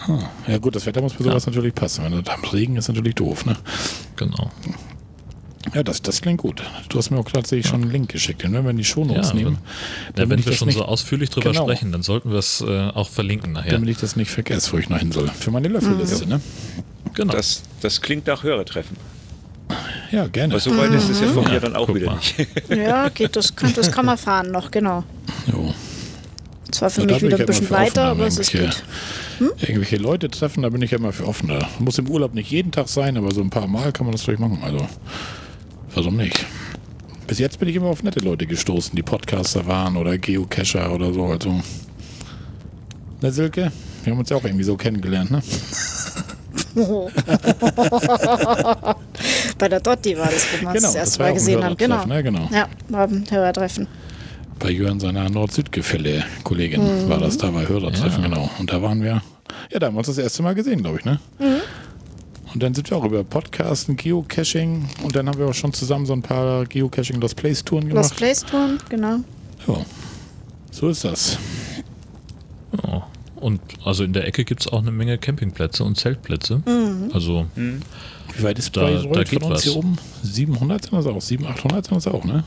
Hm. 0.07 0.19
Ja 0.47 0.59
gut, 0.59 0.75
das 0.77 0.87
Wetter 0.87 1.03
muss 1.03 1.13
für 1.13 1.23
sowas 1.23 1.45
ja. 1.45 1.51
natürlich 1.51 1.75
passen. 1.75 2.05
Wenn 2.05 2.23
das 2.23 2.35
am 2.35 2.45
Regen 2.45 2.77
ist, 2.77 2.89
natürlich 2.89 3.15
doof, 3.15 3.45
ne? 3.45 3.57
Genau. 4.17 4.51
Ja, 5.75 5.83
das, 5.83 6.01
das 6.01 6.23
klingt 6.23 6.39
gut. 6.39 6.63
Du 6.89 6.99
hast 6.99 7.11
mir 7.11 7.19
auch 7.19 7.31
tatsächlich 7.31 7.67
ja. 7.67 7.73
schon 7.73 7.83
einen 7.83 7.91
Link 7.91 8.11
geschickt. 8.11 8.45
Und 8.45 8.55
wenn 8.55 8.65
wir 8.65 8.73
die 8.73 8.85
Shownotes 8.85 9.29
ja, 9.29 9.35
nehmen. 9.35 9.59
Wenn, 10.15 10.25
ja, 10.25 10.31
wenn 10.31 10.45
wir 10.45 10.53
schon 10.53 10.69
nicht, 10.69 10.79
so 10.79 10.85
ausführlich 10.85 11.29
drüber 11.29 11.53
genau. 11.53 11.65
sprechen, 11.65 11.93
dann 11.93 12.03
sollten 12.03 12.31
wir 12.31 12.39
es 12.39 12.63
äh, 12.63 12.89
auch 12.89 13.11
verlinken 13.11 13.53
nachher. 13.53 13.73
Damit 13.73 13.91
ich 13.91 13.99
das 13.99 14.17
nicht 14.17 14.31
vergesse, 14.31 14.73
wo 14.73 14.79
ich 14.79 14.89
noch 14.89 14.99
hin 14.99 15.13
soll. 15.13 15.29
Für 15.29 15.51
meine 15.51 15.69
Löffelliste, 15.69 16.25
mhm. 16.25 16.31
ne? 16.31 16.41
Genau. 17.13 17.33
Das, 17.33 17.63
das 17.83 18.01
klingt 18.01 18.27
nach 18.27 18.43
Hörertreffen. 18.43 18.97
Ja, 20.11 20.27
gerne. 20.27 20.55
Aber 20.55 20.61
so 20.61 20.77
weit 20.77 20.91
mhm. 20.91 20.97
ist 20.97 21.11
es 21.11 21.21
ja 21.21 21.29
von 21.29 21.45
mir 21.45 21.61
dann 21.61 21.77
auch 21.77 21.93
wieder 21.95 22.07
mal. 22.07 22.17
nicht. 22.17 22.49
Ja, 22.71 23.09
geht, 23.11 23.37
das, 23.37 23.55
kann, 23.55 23.73
das 23.75 23.93
kann 23.93 24.07
man 24.07 24.17
fahren 24.17 24.51
noch, 24.51 24.71
genau. 24.71 25.05
Jo. 25.47 25.75
Zwar 26.71 26.91
für 26.91 27.05
mich 27.05 27.23
wieder 27.23 27.39
ein 27.39 27.47
bisschen 27.47 27.71
weiter, 27.71 28.05
aber 28.05 28.27
es 28.27 28.39
ist 28.39 28.53
gut. 28.53 28.83
Hm? 29.39 29.51
Irgendwelche 29.59 29.97
Leute 29.97 30.29
treffen, 30.29 30.63
da 30.63 30.69
bin 30.69 30.83
ich 30.83 30.91
ja 30.91 30.99
immer 30.99 31.13
für 31.13 31.27
offener. 31.27 31.69
Muss 31.79 31.99
im 31.99 32.09
Urlaub 32.09 32.35
nicht 32.35 32.51
jeden 32.51 32.73
Tag 32.73 32.89
sein, 32.89 33.17
aber 33.17 33.33
so 33.33 33.41
ein 33.41 33.51
paar 33.51 33.67
Mal 33.67 33.93
kann 33.93 34.07
man 34.07 34.13
das 34.13 34.23
vielleicht 34.23 34.41
machen. 34.41 34.61
Also 34.63 34.87
Warum 35.95 36.17
nicht? 36.17 36.47
Bis 37.27 37.39
jetzt 37.39 37.59
bin 37.59 37.69
ich 37.69 37.77
immer 37.77 37.87
auf 37.87 38.03
nette 38.03 38.21
Leute 38.21 38.47
gestoßen, 38.47 38.95
die 38.97 39.03
Podcaster 39.03 39.67
waren 39.67 39.97
oder 39.97 40.19
Geocacher 40.19 40.93
oder 40.93 41.13
so. 41.13 41.27
Also. 41.27 41.61
Na, 43.21 43.31
Silke? 43.31 43.71
Wir 44.03 44.13
haben 44.13 44.19
uns 44.19 44.31
ja 44.31 44.37
auch 44.37 44.45
irgendwie 44.45 44.65
so 44.65 44.77
kennengelernt, 44.77 45.31
ne? 45.31 45.43
Bei 49.59 49.69
der 49.69 49.81
Dotti 49.81 50.17
war 50.17 50.27
das, 50.27 50.47
wo 50.53 50.61
wir 50.67 50.73
genau, 50.73 50.87
das 50.87 50.95
erste 50.95 51.23
Mal 51.23 51.35
gesehen 51.35 51.63
haben. 51.65 51.77
Genau. 51.77 52.05
Ne? 52.07 52.23
genau. 52.23 52.49
Ja, 52.53 52.69
war 52.89 53.09
ein 53.09 53.25
Hörertreffen. 53.29 53.87
Bei 54.59 54.71
Jörn 54.71 55.01
seiner 55.01 55.29
Nord-Süd-Gefälle-Kollegin 55.31 57.05
mhm. 57.05 57.09
war 57.09 57.19
das 57.19 57.39
da 57.39 57.51
bei 57.51 57.67
Hörertreffen, 57.67 58.23
ja. 58.23 58.29
genau. 58.29 58.51
Und 58.59 58.73
da 58.73 58.83
waren 58.83 59.03
wir, 59.03 59.23
ja, 59.71 59.79
da 59.79 59.87
haben 59.87 59.95
wir 59.95 59.99
uns 59.99 60.09
das 60.09 60.19
erste 60.19 60.43
Mal 60.43 60.55
gesehen, 60.55 60.83
glaube 60.83 60.99
ich, 60.99 61.05
ne? 61.05 61.19
Mhm. 61.39 61.61
Und 62.53 62.63
dann 62.63 62.75
sind 62.75 62.91
wir 62.91 62.97
auch 62.97 63.05
über 63.05 63.23
Podcasten, 63.23 63.97
Geocaching 63.97 64.89
und 65.05 65.15
dann 65.15 65.29
haben 65.29 65.39
wir 65.39 65.47
auch 65.47 65.55
schon 65.55 65.73
zusammen 65.73 66.07
so 66.07 66.13
ein 66.13 66.23
paar 66.23 66.67
Geocaching 66.67 67.21
Lost 67.21 67.37
Place 67.37 67.65
Touren 67.65 67.89
gemacht. 67.89 68.05
Lost 68.05 68.17
Place 68.17 68.45
Touren, 68.45 68.79
genau. 68.89 69.21
Ja, 69.69 69.85
so 70.71 70.89
ist 70.89 71.05
das. 71.05 71.39
Ja. 72.85 73.07
Und 73.37 73.61
also 73.85 74.05
in 74.05 74.13
der 74.13 74.27
Ecke 74.27 74.45
gibt 74.45 74.61
es 74.61 74.69
auch 74.69 74.81
eine 74.81 74.91
Menge 74.91 75.17
Campingplätze 75.17 75.83
und 75.85 75.97
Zeltplätze. 75.97 76.63
Mhm. 76.67 77.11
Also 77.15 77.47
mhm. 77.55 77.81
wie 78.37 78.43
weit 78.43 78.59
ist 78.59 78.77
da, 78.77 78.91
da 78.91 79.23
geht 79.23 79.41
von 79.41 79.53
uns 79.53 79.59
was. 79.59 79.63
hier 79.63 79.77
oben? 79.77 79.97
700 80.23 80.85
sind 80.85 80.95
das 80.95 81.07
auch, 81.07 81.21
700, 81.21 81.59
800 81.59 81.87
sind 81.87 81.97
das 81.97 82.07
auch, 82.07 82.25
ne? 82.25 82.45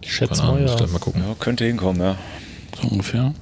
Ich 0.00 0.14
schätze 0.14 0.42
mal, 0.42 0.64
ja. 0.64 0.86
mal 0.86 0.98
gucken. 0.98 1.22
Ja, 1.26 1.34
könnte 1.38 1.64
hinkommen, 1.64 2.00
ja. 2.00 2.16
So 2.80 2.88
ungefähr. 2.88 3.34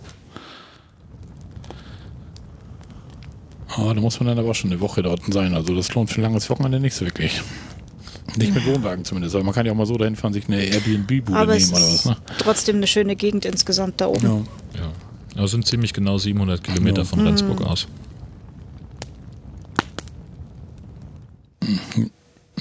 Oh, 3.80 3.92
da 3.92 4.00
muss 4.00 4.18
man 4.18 4.28
dann 4.28 4.38
aber 4.38 4.50
auch 4.50 4.54
schon 4.54 4.72
eine 4.72 4.80
Woche 4.80 5.02
dort 5.02 5.22
sein. 5.32 5.54
Also 5.54 5.74
das 5.74 5.94
lohnt 5.94 6.10
für 6.10 6.20
ein 6.20 6.22
langes 6.22 6.50
Wochenende 6.50 6.80
nicht 6.80 6.94
so 6.94 7.04
wirklich. 7.04 7.40
Nicht 8.36 8.54
mit 8.54 8.66
Wohnwagen 8.66 9.04
zumindest, 9.04 9.34
aber 9.34 9.44
man 9.44 9.54
kann 9.54 9.64
ja 9.66 9.72
auch 9.72 9.76
mal 9.76 9.86
so 9.86 9.96
dahin 9.96 10.16
fahren, 10.16 10.32
sich 10.32 10.48
eine 10.48 10.62
Airbnb-Bude 10.62 11.32
nehmen 11.32 11.44
oder 11.44 11.54
was. 11.56 12.04
Ne? 12.04 12.16
Trotzdem 12.38 12.76
eine 12.76 12.86
schöne 12.86 13.16
Gegend 13.16 13.44
insgesamt 13.44 14.00
da 14.00 14.06
oben. 14.08 14.46
Ja, 14.74 14.80
ja. 14.80 14.92
Das 15.42 15.52
sind 15.52 15.66
ziemlich 15.66 15.92
genau 15.92 16.18
700 16.18 16.62
Kilometer 16.62 17.02
ja. 17.02 17.04
von 17.04 17.20
Rendsburg 17.20 17.60
mhm. 17.60 17.66
aus. 17.66 17.88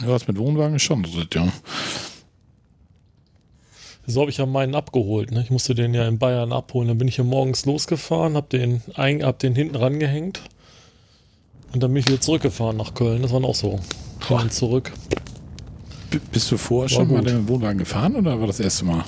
Ja, 0.02 0.08
was 0.08 0.28
mit 0.28 0.38
Wohnwagen 0.38 0.76
ist 0.76 0.84
schon, 0.84 1.06
ja. 1.34 1.48
So 4.06 4.22
habe 4.22 4.32
ich 4.32 4.38
ja 4.38 4.46
meinen 4.46 4.74
abgeholt. 4.74 5.32
Ne? 5.32 5.42
Ich 5.42 5.50
musste 5.50 5.76
den 5.76 5.94
ja 5.94 6.08
in 6.08 6.18
Bayern 6.18 6.54
abholen. 6.54 6.88
Dann 6.88 6.98
bin 6.98 7.10
ich 7.10 7.16
hier 7.16 7.26
morgens 7.26 7.66
losgefahren, 7.66 8.36
habe 8.36 8.48
den, 8.48 8.82
hab 8.96 9.40
den 9.40 9.54
hinten 9.54 9.76
rangehängt 9.76 10.42
und 11.74 11.84
dann 11.84 11.94
bin 11.94 12.02
ich 12.02 12.08
wieder 12.08 12.22
zurückgefahren 12.22 12.78
nach 12.78 12.94
Köln. 12.94 13.22
Das 13.22 13.32
waren 13.32 13.46
auch 13.46 13.56
so. 13.56 13.80
Fahren 14.20 14.50
zurück. 14.50 14.92
B 16.10 16.20
bist 16.32 16.52
du 16.52 16.58
vorher 16.58 16.90
schon 16.90 17.12
mal 17.12 17.22
den 17.22 17.48
Wohnwagen 17.48 17.78
gefahren 17.78 18.16
oder 18.16 18.40
war 18.40 18.48
das 18.48 18.60
erste 18.60 18.86
Mal? 18.86 19.04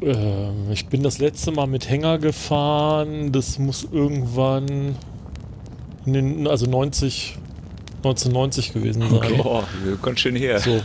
Ähm, 0.00 0.70
ich 0.72 0.86
bin 0.86 1.02
das 1.02 1.18
letzte 1.18 1.52
Mal 1.52 1.66
mit 1.66 1.88
Hänger 1.88 2.18
gefahren. 2.18 3.32
Das 3.32 3.58
muss 3.58 3.86
irgendwann 3.90 4.96
in 6.04 6.12
den, 6.12 6.46
also 6.48 6.66
90, 6.66 7.36
1990 7.98 8.72
gewesen 8.72 9.02
sein. 9.02 9.12
Okay. 9.12 9.40
Oh, 9.42 9.62
ganz 10.02 10.20
schön 10.20 10.36
her. 10.36 10.58
So. 10.58 10.80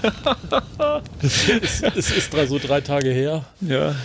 es, 1.21 1.49
ist, 1.49 1.83
es 1.95 2.11
ist 2.11 2.33
drei, 2.33 2.45
so 2.45 2.59
drei 2.59 2.81
Tage 2.81 3.09
her. 3.09 3.45
Ja. 3.61 3.95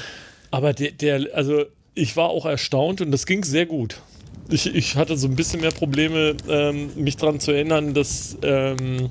Aber 0.51 0.73
der, 0.73 0.93
der, 0.93 1.29
also 1.35 1.65
ich 1.95 2.17
war 2.17 2.31
auch 2.31 2.47
erstaunt 2.47 3.01
und 3.01 3.11
das 3.11 3.27
ging 3.27 3.45
sehr 3.45 3.67
gut 3.67 4.01
ich, 4.49 4.75
ich 4.75 4.97
hatte 4.97 5.17
so 5.17 5.27
ein 5.29 5.37
bisschen 5.37 5.61
mehr 5.61 5.71
Probleme, 5.71 6.37
ähm, 6.49 6.91
mich 6.97 7.17
daran 7.17 7.41
zu 7.41 7.53
erinnern, 7.53 7.95
dass, 7.95 8.37
ähm, 8.43 9.11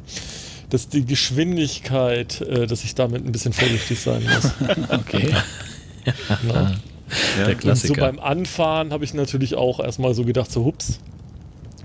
dass 0.69 0.89
die 0.89 1.05
Geschwindigkeit, 1.05 2.41
äh, 2.41 2.67
dass 2.67 2.83
ich 2.83 2.95
damit 2.95 3.25
ein 3.25 3.31
bisschen 3.31 3.53
vorsichtig 3.53 3.99
sein 3.99 4.23
muss. 4.23 4.51
okay. 4.89 5.29
ja. 6.47 6.75
Ja, 7.37 7.45
Der 7.45 7.55
Klassiker. 7.55 7.93
Und 7.93 7.97
so 7.97 8.01
beim 8.01 8.19
Anfahren 8.19 8.91
habe 8.91 9.03
ich 9.03 9.13
natürlich 9.13 9.55
auch 9.55 9.79
erstmal 9.79 10.13
so 10.13 10.25
gedacht, 10.25 10.51
so 10.51 10.65
hups, 10.65 10.99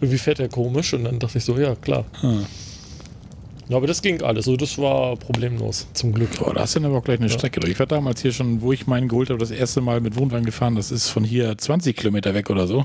irgendwie 0.01 0.19
fährt 0.19 0.41
er 0.41 0.49
komisch 0.49 0.95
und 0.95 1.05
dann 1.05 1.19
dachte 1.19 1.39
ich 1.39 1.45
so, 1.45 1.59
ja 1.59 1.75
klar. 1.75 2.07
Hm. 2.21 2.47
Ja, 3.71 3.77
aber 3.77 3.87
das 3.87 4.03
ging 4.03 4.21
alles. 4.21 4.47
So, 4.47 4.57
das 4.57 4.77
war 4.79 5.17
problemlos, 5.17 5.87
zum 5.93 6.13
Glück. 6.13 6.37
Boah, 6.41 6.53
da 6.53 6.63
hast 6.63 6.75
du 6.75 6.81
dann 6.81 6.91
aber 6.91 6.99
auch 6.99 7.05
gleich 7.05 7.21
eine 7.21 7.29
ja. 7.29 7.33
Strecke 7.33 7.61
durch. 7.61 7.73
Ich 7.73 7.79
war 7.79 7.87
damals 7.87 8.21
hier 8.21 8.33
schon, 8.33 8.63
wo 8.63 8.73
ich 8.73 8.89
meinen 8.89 9.07
geholt 9.07 9.31
habe, 9.31 9.39
das 9.39 9.53
erste 9.53 9.81
Mal 9.81 10.01
mit 10.01 10.17
Wohnwagen 10.17 10.45
gefahren. 10.45 10.75
Das 10.75 10.91
ist 10.91 11.09
von 11.09 11.23
hier 11.23 11.57
20 11.57 11.97
Kilometer 11.97 12.35
weg 12.35 12.51
oder 12.51 12.67
so. 12.67 12.85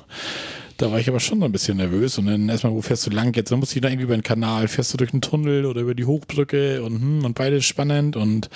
Da 0.78 0.92
war 0.92 1.00
ich 1.00 1.10
aber 1.10 1.20
schon 1.20 1.40
so 1.40 1.46
ein 1.46 1.52
bisschen 1.52 1.78
nervös. 1.78 2.20
Und 2.20 2.28
dann 2.28 2.50
erstmal, 2.50 2.72
wo 2.74 2.84
fährst 2.84 3.08
du 3.08 3.10
lang 3.10 3.36
jetzt? 3.36 3.52
Dann 3.52 3.60
musst 3.60 3.76
du 3.76 3.82
da 3.82 3.88
irgendwie 3.88 4.04
über 4.04 4.16
den 4.16 4.22
Kanal. 4.22 4.68
Fährst 4.68 4.94
du 4.94 4.98
durch 4.98 5.12
einen 5.12 5.22
Tunnel 5.22 5.66
oder 5.66 5.82
über 5.82 5.96
die 5.96 6.06
Hochbrücke 6.06 6.84
und, 6.84 7.02
hm, 7.02 7.26
und 7.26 7.34
beides 7.34 7.66
spannend. 7.66 8.16
Und 8.16 8.52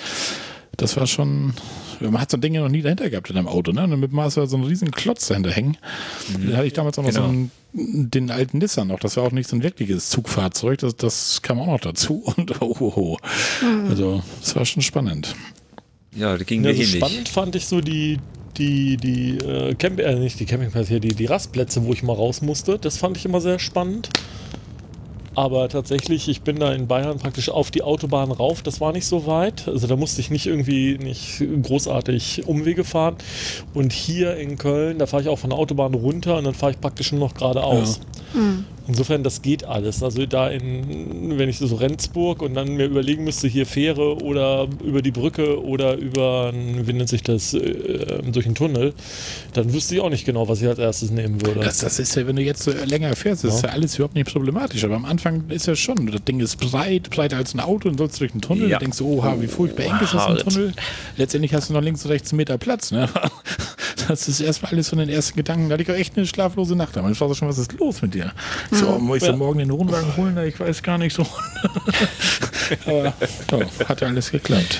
das 0.76 0.96
war 0.96 1.08
schon, 1.08 1.54
man 1.98 2.20
hat 2.20 2.30
so 2.30 2.36
ein 2.36 2.42
Ding 2.42 2.54
ja 2.54 2.60
noch 2.60 2.68
nie 2.68 2.82
dahinter 2.82 3.10
gehabt 3.10 3.28
in 3.30 3.38
einem 3.38 3.48
Auto, 3.48 3.72
ne? 3.72 3.82
Und 3.82 3.98
mit 3.98 4.12
Maß 4.12 4.36
war 4.36 4.46
so 4.46 4.56
ein 4.56 4.62
riesen 4.62 4.92
Klotz 4.92 5.26
dahinter 5.26 5.50
hängen. 5.50 5.76
Mhm. 6.28 6.46
Den 6.46 6.56
hatte 6.56 6.66
ich 6.68 6.74
damals 6.74 6.96
auch 6.96 7.02
noch 7.02 7.10
genau. 7.10 7.24
so 7.24 7.28
einen, 7.28 7.50
den 7.72 8.30
alten 8.30 8.58
Nissan 8.58 8.88
noch. 8.88 8.98
Das 8.98 9.16
war 9.16 9.24
auch 9.24 9.32
nicht 9.32 9.48
so 9.48 9.56
ein 9.56 9.62
wirkliches 9.62 10.10
Zugfahrzeug. 10.10 10.78
Das, 10.78 10.96
das 10.96 11.42
kam 11.42 11.60
auch 11.60 11.66
noch 11.66 11.80
dazu. 11.80 12.22
Und 12.36 12.60
oh, 12.60 12.76
oh, 12.80 12.92
oh. 12.96 13.16
Mhm. 13.64 13.88
Also, 13.88 14.22
das 14.40 14.56
war 14.56 14.64
schon 14.64 14.82
spannend. 14.82 15.34
Ja, 16.14 16.36
das 16.36 16.46
ging 16.46 16.64
ja, 16.64 16.74
so 16.74 16.82
spannend 16.82 17.28
fand 17.28 17.54
ich 17.54 17.68
so 17.68 17.80
die, 17.80 18.18
die, 18.56 18.96
die 18.96 19.38
äh, 19.38 19.74
Camp 19.74 20.00
äh, 20.00 20.16
nicht 20.16 20.40
die 20.40 20.44
Campingplätze 20.44 20.88
hier, 20.88 21.00
die, 21.00 21.14
die 21.14 21.26
Rastplätze, 21.26 21.84
wo 21.84 21.92
ich 21.92 22.02
mal 22.02 22.14
raus 22.14 22.42
musste. 22.42 22.78
Das 22.78 22.96
fand 22.96 23.16
ich 23.16 23.24
immer 23.24 23.40
sehr 23.40 23.58
spannend. 23.58 24.10
Aber 25.40 25.70
tatsächlich, 25.70 26.28
ich 26.28 26.42
bin 26.42 26.58
da 26.58 26.70
in 26.70 26.86
Bayern 26.86 27.16
praktisch 27.16 27.48
auf 27.48 27.70
die 27.70 27.80
Autobahn 27.80 28.30
rauf. 28.30 28.60
Das 28.60 28.78
war 28.82 28.92
nicht 28.92 29.06
so 29.06 29.26
weit. 29.26 29.68
Also 29.68 29.86
da 29.86 29.96
musste 29.96 30.20
ich 30.20 30.30
nicht 30.30 30.46
irgendwie 30.46 30.98
nicht 30.98 31.42
großartig 31.62 32.46
Umwege 32.46 32.84
fahren. 32.84 33.16
Und 33.72 33.90
hier 33.94 34.36
in 34.36 34.58
Köln, 34.58 34.98
da 34.98 35.06
fahre 35.06 35.22
ich 35.22 35.30
auch 35.30 35.38
von 35.38 35.48
der 35.48 35.58
Autobahn 35.58 35.94
runter 35.94 36.36
und 36.36 36.44
dann 36.44 36.52
fahre 36.52 36.72
ich 36.72 36.80
praktisch 36.82 37.12
nur 37.12 37.20
noch 37.20 37.32
geradeaus. 37.32 38.00
Ja. 38.34 38.40
Mhm. 38.40 38.66
Insofern, 38.90 39.22
das 39.22 39.40
geht 39.40 39.62
alles. 39.62 40.02
Also 40.02 40.26
da 40.26 40.48
in, 40.48 41.38
wenn 41.38 41.48
ich 41.48 41.58
so 41.58 41.76
Rendsburg 41.76 42.42
und 42.42 42.54
dann 42.54 42.74
mir 42.74 42.86
überlegen 42.86 43.22
müsste, 43.22 43.46
hier 43.46 43.64
Fähre 43.64 44.16
oder 44.16 44.66
über 44.84 45.00
die 45.00 45.12
Brücke 45.12 45.62
oder 45.62 45.94
über, 45.94 46.52
wie 46.52 46.92
nennt 46.92 47.08
sich 47.08 47.22
das, 47.22 47.54
äh, 47.54 48.20
durch 48.32 48.46
einen 48.46 48.56
Tunnel, 48.56 48.92
dann 49.52 49.72
wüsste 49.72 49.94
ich 49.94 50.00
auch 50.00 50.10
nicht 50.10 50.24
genau, 50.24 50.48
was 50.48 50.60
ich 50.60 50.66
als 50.66 50.80
erstes 50.80 51.12
nehmen 51.12 51.40
würde. 51.46 51.60
Das, 51.60 51.78
das 51.78 52.00
ist 52.00 52.16
ja, 52.16 52.26
wenn 52.26 52.34
du 52.34 52.42
jetzt 52.42 52.64
so 52.64 52.72
länger 52.72 53.14
fährst, 53.14 53.44
das 53.44 53.50
ja. 53.50 53.56
ist 53.58 53.62
ja 53.62 53.68
alles 53.70 53.94
überhaupt 53.94 54.16
nicht 54.16 54.32
problematisch. 54.32 54.82
Aber 54.82 54.96
am 54.96 55.04
Anfang 55.04 55.44
ist 55.50 55.66
ja 55.66 55.76
schon, 55.76 56.10
das 56.10 56.24
Ding 56.24 56.40
ist 56.40 56.56
breit, 56.56 57.10
breiter 57.10 57.36
als 57.36 57.54
ein 57.54 57.60
Auto 57.60 57.88
und 57.88 57.96
sollst 57.96 58.20
durch 58.20 58.32
einen 58.32 58.40
Tunnel. 58.40 58.70
Ja. 58.70 58.80
Du 58.80 58.86
denkst, 58.86 59.00
oha, 59.02 59.36
wie 59.40 59.46
furchtbar 59.46 59.84
eng 59.84 60.00
ist 60.02 60.14
das 60.14 60.26
ein 60.26 60.38
Tunnel. 60.38 60.72
Letztendlich 61.16 61.54
hast 61.54 61.70
du 61.70 61.74
noch 61.74 61.82
links 61.82 62.04
und 62.04 62.10
rechts 62.10 62.32
einen 62.32 62.38
Meter 62.38 62.58
Platz. 62.58 62.90
Ne? 62.90 63.08
Das 64.08 64.28
ist 64.28 64.40
erstmal 64.40 64.72
alles 64.72 64.88
von 64.88 64.98
den 64.98 65.08
ersten 65.08 65.36
Gedanken. 65.36 65.68
Da 65.68 65.74
hatte 65.74 65.82
ich 65.82 65.90
auch 65.90 65.94
echt 65.94 66.16
eine 66.16 66.26
schlaflose 66.26 66.76
Nacht. 66.76 66.96
Aber 66.96 67.10
ich 67.10 67.18
frage 67.18 67.34
schon, 67.34 67.48
was 67.48 67.58
ist 67.58 67.72
los 67.78 68.02
mit 68.02 68.14
dir? 68.14 68.32
Mhm. 68.70 68.76
So, 68.76 68.98
muss 68.98 69.18
ich 69.18 69.22
ja. 69.24 69.32
so 69.32 69.36
morgen 69.36 69.58
den 69.58 69.70
Wohnwagen 69.70 70.16
holen? 70.16 70.38
Ich 70.46 70.58
weiß 70.58 70.82
gar 70.82 70.98
nicht 70.98 71.14
so. 71.14 71.26
Aber 72.86 73.04
ja, 73.04 73.88
hat 73.88 74.00
ja 74.00 74.08
alles 74.08 74.30
geklappt. 74.30 74.78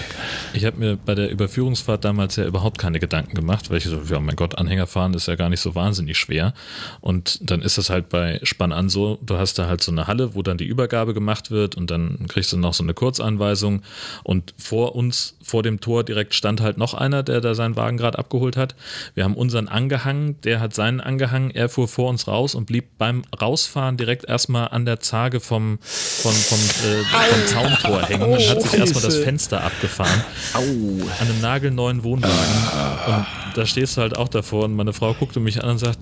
Ich 0.52 0.64
habe 0.64 0.78
mir 0.78 0.97
bei 0.97 1.14
der 1.14 1.30
Überführungsfahrt 1.30 2.05
damals 2.05 2.36
ja 2.36 2.44
überhaupt 2.44 2.78
keine 2.78 2.98
Gedanken 3.01 3.34
gemacht, 3.34 3.70
weil 3.70 3.78
ich 3.78 3.84
so, 3.84 4.01
ja 4.09 4.20
mein 4.20 4.36
Gott, 4.36 4.59
Anhänger 4.59 4.86
fahren 4.86 5.14
ist 5.14 5.26
ja 5.26 5.36
gar 5.36 5.48
nicht 5.48 5.60
so 5.60 5.74
wahnsinnig 5.74 6.18
schwer. 6.18 6.55
Und 7.01 7.51
dann 7.51 7.62
ist 7.62 7.78
es 7.78 7.90
halt 7.90 8.09
bei 8.09 8.40
Spann 8.42 8.72
an 8.72 8.88
so, 8.88 9.18
du 9.22 9.38
hast 9.38 9.59
da 9.59 9.66
halt 9.66 9.82
so 9.82 9.92
eine 9.92 10.06
Halle, 10.06 10.34
wo 10.34 10.42
dann 10.42 10.59
die 10.59 10.66
Übergabe 10.66 11.14
gemacht 11.14 11.51
wird 11.51 11.76
und 11.76 11.90
dann 11.90 12.26
kriegst 12.28 12.52
du 12.52 12.56
noch 12.56 12.74
so 12.74 12.82
eine 12.82 12.94
Kurzanweisung. 12.94 13.82
Und 14.22 14.55
vor 14.56 14.94
uns, 14.94 15.36
vor 15.42 15.62
dem 15.62 15.80
Tor 15.80 16.05
direkt 16.05 16.34
stand 16.34 16.60
halt 16.60 16.78
noch 16.78 16.94
einer, 16.94 17.22
der 17.22 17.40
da 17.40 17.55
seinen 17.55 17.76
Wagen 17.76 17.97
gerade 17.97 18.18
abgeholt 18.18 18.56
hat. 18.56 18.74
Wir 19.14 19.24
haben 19.24 19.34
unseren 19.34 19.68
angehangen, 19.68 20.40
der 20.42 20.60
hat 20.60 20.74
seinen 20.74 21.00
angehangen, 21.00 21.50
er 21.50 21.68
fuhr 21.68 21.88
vor 21.88 22.08
uns 22.08 22.28
raus 22.28 22.54
und 22.54 22.66
blieb 22.66 22.98
beim 22.98 23.22
Rausfahren 23.40 23.96
direkt 23.96 24.28
erstmal 24.28 24.68
an 24.68 24.84
der 24.84 25.00
Zage 25.00 25.40
vom, 25.40 25.78
vom, 25.82 26.32
vom, 26.32 26.58
äh, 26.58 27.02
vom 27.04 27.46
Zauntor 27.46 28.02
hängen 28.02 28.32
und 28.32 28.48
hat 28.48 28.62
sich 28.62 28.74
erstmal 28.74 29.02
das 29.02 29.16
Fenster 29.16 29.62
abgefahren. 29.62 30.24
Au. 30.54 30.60
An 30.60 31.28
einem 31.28 31.40
nagelneuen 31.40 32.04
Wohnwagen. 32.04 32.36
Und 33.06 33.26
da 33.56 33.66
stehst 33.66 33.96
du 33.96 34.02
halt 34.02 34.16
auch 34.16 34.28
davor 34.28 34.64
und 34.64 34.74
meine 34.74 34.92
Frau 34.92 35.14
guckte 35.14 35.40
mich 35.40 35.62
an 35.62 35.70
und 35.70 35.78
sagt, 35.78 35.98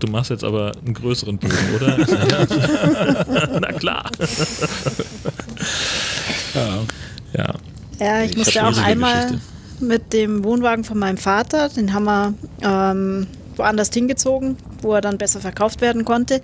du 0.00 0.06
machst 0.08 0.30
jetzt 0.30 0.44
aber 0.44 0.72
einen 0.84 0.94
größeren 0.94 1.38
Bogen, 1.38 1.74
oder? 1.76 1.98
Na 3.60 3.72
klar. 3.72 4.10
ja. 6.54 6.78
ja. 7.36 7.54
Ja, 8.00 8.22
ich 8.22 8.34
musste 8.34 8.66
auch 8.66 8.78
einmal 8.78 9.26
Geschichte. 9.26 9.49
Mit 9.80 10.12
dem 10.12 10.44
Wohnwagen 10.44 10.84
von 10.84 10.98
meinem 10.98 11.18
Vater, 11.18 11.68
den 11.68 11.92
haben 11.92 12.04
wir 12.04 12.34
ähm, 12.62 13.26
woanders 13.56 13.90
hingezogen, 13.92 14.56
wo 14.82 14.94
er 14.94 15.00
dann 15.00 15.18
besser 15.18 15.40
verkauft 15.40 15.80
werden 15.80 16.04
konnte. 16.04 16.40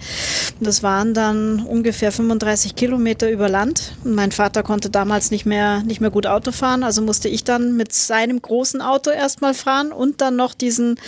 Das 0.60 0.82
waren 0.82 1.14
dann 1.14 1.64
ungefähr 1.64 2.12
35 2.12 2.76
Kilometer 2.76 3.30
über 3.30 3.48
Land. 3.48 3.96
mein 4.04 4.32
Vater 4.32 4.62
konnte 4.62 4.90
damals 4.90 5.30
nicht 5.30 5.46
mehr, 5.46 5.82
nicht 5.82 6.00
mehr 6.00 6.10
gut 6.10 6.26
Auto 6.26 6.52
fahren, 6.52 6.84
also 6.84 7.02
musste 7.02 7.28
ich 7.28 7.44
dann 7.44 7.76
mit 7.76 7.92
seinem 7.92 8.40
großen 8.40 8.80
Auto 8.80 9.10
erstmal 9.10 9.54
fahren 9.54 9.92
und 9.92 10.20
dann 10.20 10.36
noch 10.36 10.54
diesen 10.54 11.00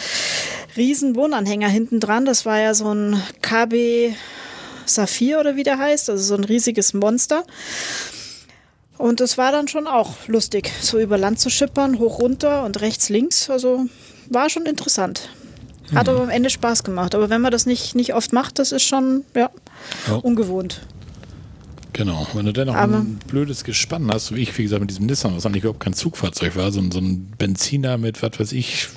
riesen 0.77 1.15
Wohnanhänger 1.15 1.69
hinten 1.69 2.01
dran. 2.01 2.25
Das 2.25 2.47
war 2.47 2.59
ja 2.59 2.75
so 2.75 2.93
ein 2.93 3.23
KB 3.43 4.15
Saphir 4.87 5.39
oder 5.39 5.57
wie 5.57 5.63
der 5.63 5.79
heißt, 5.79 6.09
also 6.11 6.23
so 6.23 6.35
ein 6.35 6.45
riesiges 6.45 6.95
Monster. 6.95 7.45
Und 8.99 9.21
es 9.21 9.39
war 9.39 9.53
dann 9.53 9.69
schon 9.69 9.87
auch 9.87 10.15
lustig, 10.27 10.71
so 10.81 10.99
über 10.99 11.17
Land 11.17 11.39
zu 11.39 11.51
schippern, 11.51 11.99
hoch 11.99 12.19
runter 12.19 12.65
und 12.65 12.81
rechts 12.81 13.09
links. 13.09 13.49
Also 13.49 13.87
war 14.29 14.51
schon 14.51 14.67
interessant. 14.67 15.31
Hat 15.95 16.07
mhm. 16.07 16.13
aber 16.13 16.23
am 16.23 16.31
Ende 16.31 16.51
Spaß 16.51 16.85
gemacht. 16.85 17.15
Aber 17.15 17.31
wenn 17.31 17.41
man 17.41 17.53
das 17.53 17.65
nicht, 17.65 17.95
nicht 17.95 18.15
oft 18.15 18.33
macht, 18.33 18.59
das 18.59 18.73
ist 18.73 18.83
schon 18.83 19.25
ja, 19.35 19.51
ja. 20.09 20.15
ungewohnt. 20.15 20.81
Genau, 21.93 22.27
wenn 22.35 22.47
du 22.47 22.53
dann 22.53 22.69
noch 22.69 22.77
aber 22.77 22.99
ein 22.99 23.19
blödes 23.27 23.65
Gespann 23.65 24.09
hast, 24.13 24.35
wie 24.35 24.43
ich, 24.43 24.57
wie 24.57 24.63
gesagt, 24.63 24.81
mit 24.81 24.91
diesem 24.91 25.07
Nissan, 25.07 25.35
was 25.35 25.47
eigentlich 25.47 25.65
überhaupt 25.65 25.81
kein 25.81 25.95
Zugfahrzeug 25.95 26.55
war, 26.55 26.71
so, 26.71 26.81
so 26.93 27.01
ein 27.01 27.33
Benziner 27.39 27.99
mit, 27.99 28.23
was 28.23 28.39
weiß 28.39 28.53
ich, 28.53 28.89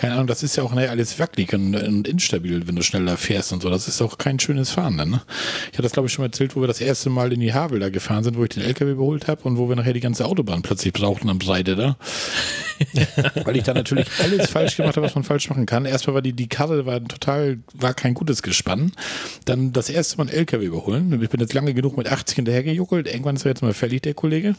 keine 0.00 0.14
Ahnung, 0.14 0.28
das 0.28 0.42
ist 0.42 0.56
ja 0.56 0.62
auch 0.62 0.72
naja, 0.72 0.88
alles 0.88 1.18
wackelig 1.18 1.52
und, 1.52 1.76
und, 1.76 2.08
instabil, 2.08 2.66
wenn 2.66 2.74
du 2.74 2.80
schneller 2.80 3.18
fährst 3.18 3.52
und 3.52 3.60
so. 3.60 3.68
Das 3.68 3.86
ist 3.86 4.00
auch 4.00 4.16
kein 4.16 4.40
schönes 4.40 4.70
Fahren 4.70 4.96
dann. 4.96 5.10
Ne? 5.10 5.20
Ich 5.66 5.74
hatte 5.74 5.82
das, 5.82 5.92
glaube 5.92 6.06
ich, 6.06 6.12
schon 6.14 6.22
mal 6.22 6.28
erzählt, 6.28 6.56
wo 6.56 6.62
wir 6.62 6.68
das 6.68 6.80
erste 6.80 7.10
Mal 7.10 7.34
in 7.34 7.40
die 7.40 7.52
Havel 7.52 7.80
da 7.80 7.90
gefahren 7.90 8.24
sind, 8.24 8.38
wo 8.38 8.44
ich 8.44 8.48
den 8.48 8.62
LKW 8.62 8.92
überholt 8.92 9.28
habe 9.28 9.42
und 9.42 9.58
wo 9.58 9.68
wir 9.68 9.76
nachher 9.76 9.92
die 9.92 10.00
ganze 10.00 10.24
Autobahn 10.24 10.62
plötzlich 10.62 10.94
brauchten 10.94 11.28
am 11.28 11.38
Breite 11.38 11.76
da. 11.76 11.98
Weil 13.44 13.56
ich 13.56 13.64
da 13.64 13.74
natürlich 13.74 14.08
alles 14.20 14.48
falsch 14.48 14.78
gemacht 14.78 14.96
habe, 14.96 15.04
was 15.04 15.14
man 15.14 15.22
falsch 15.22 15.50
machen 15.50 15.66
kann. 15.66 15.84
Erstmal 15.84 16.14
war 16.14 16.22
die, 16.22 16.32
die 16.32 16.48
Karre 16.48 16.86
war 16.86 17.04
total, 17.04 17.58
war 17.74 17.92
kein 17.92 18.14
gutes 18.14 18.40
Gespann. 18.40 18.92
Dann 19.44 19.74
das 19.74 19.90
erste 19.90 20.16
Mal 20.16 20.28
einen 20.28 20.38
LKW 20.38 20.64
überholen. 20.64 21.20
Ich 21.22 21.28
bin 21.28 21.40
jetzt 21.40 21.52
lange 21.52 21.74
genug 21.74 21.98
mit 21.98 22.10
80 22.10 22.36
hinterhergejuckelt. 22.36 23.06
Irgendwann 23.06 23.36
ist 23.36 23.44
er 23.44 23.50
jetzt 23.50 23.60
mal 23.60 23.74
fällig, 23.74 24.00
der 24.00 24.14
Kollege. 24.14 24.54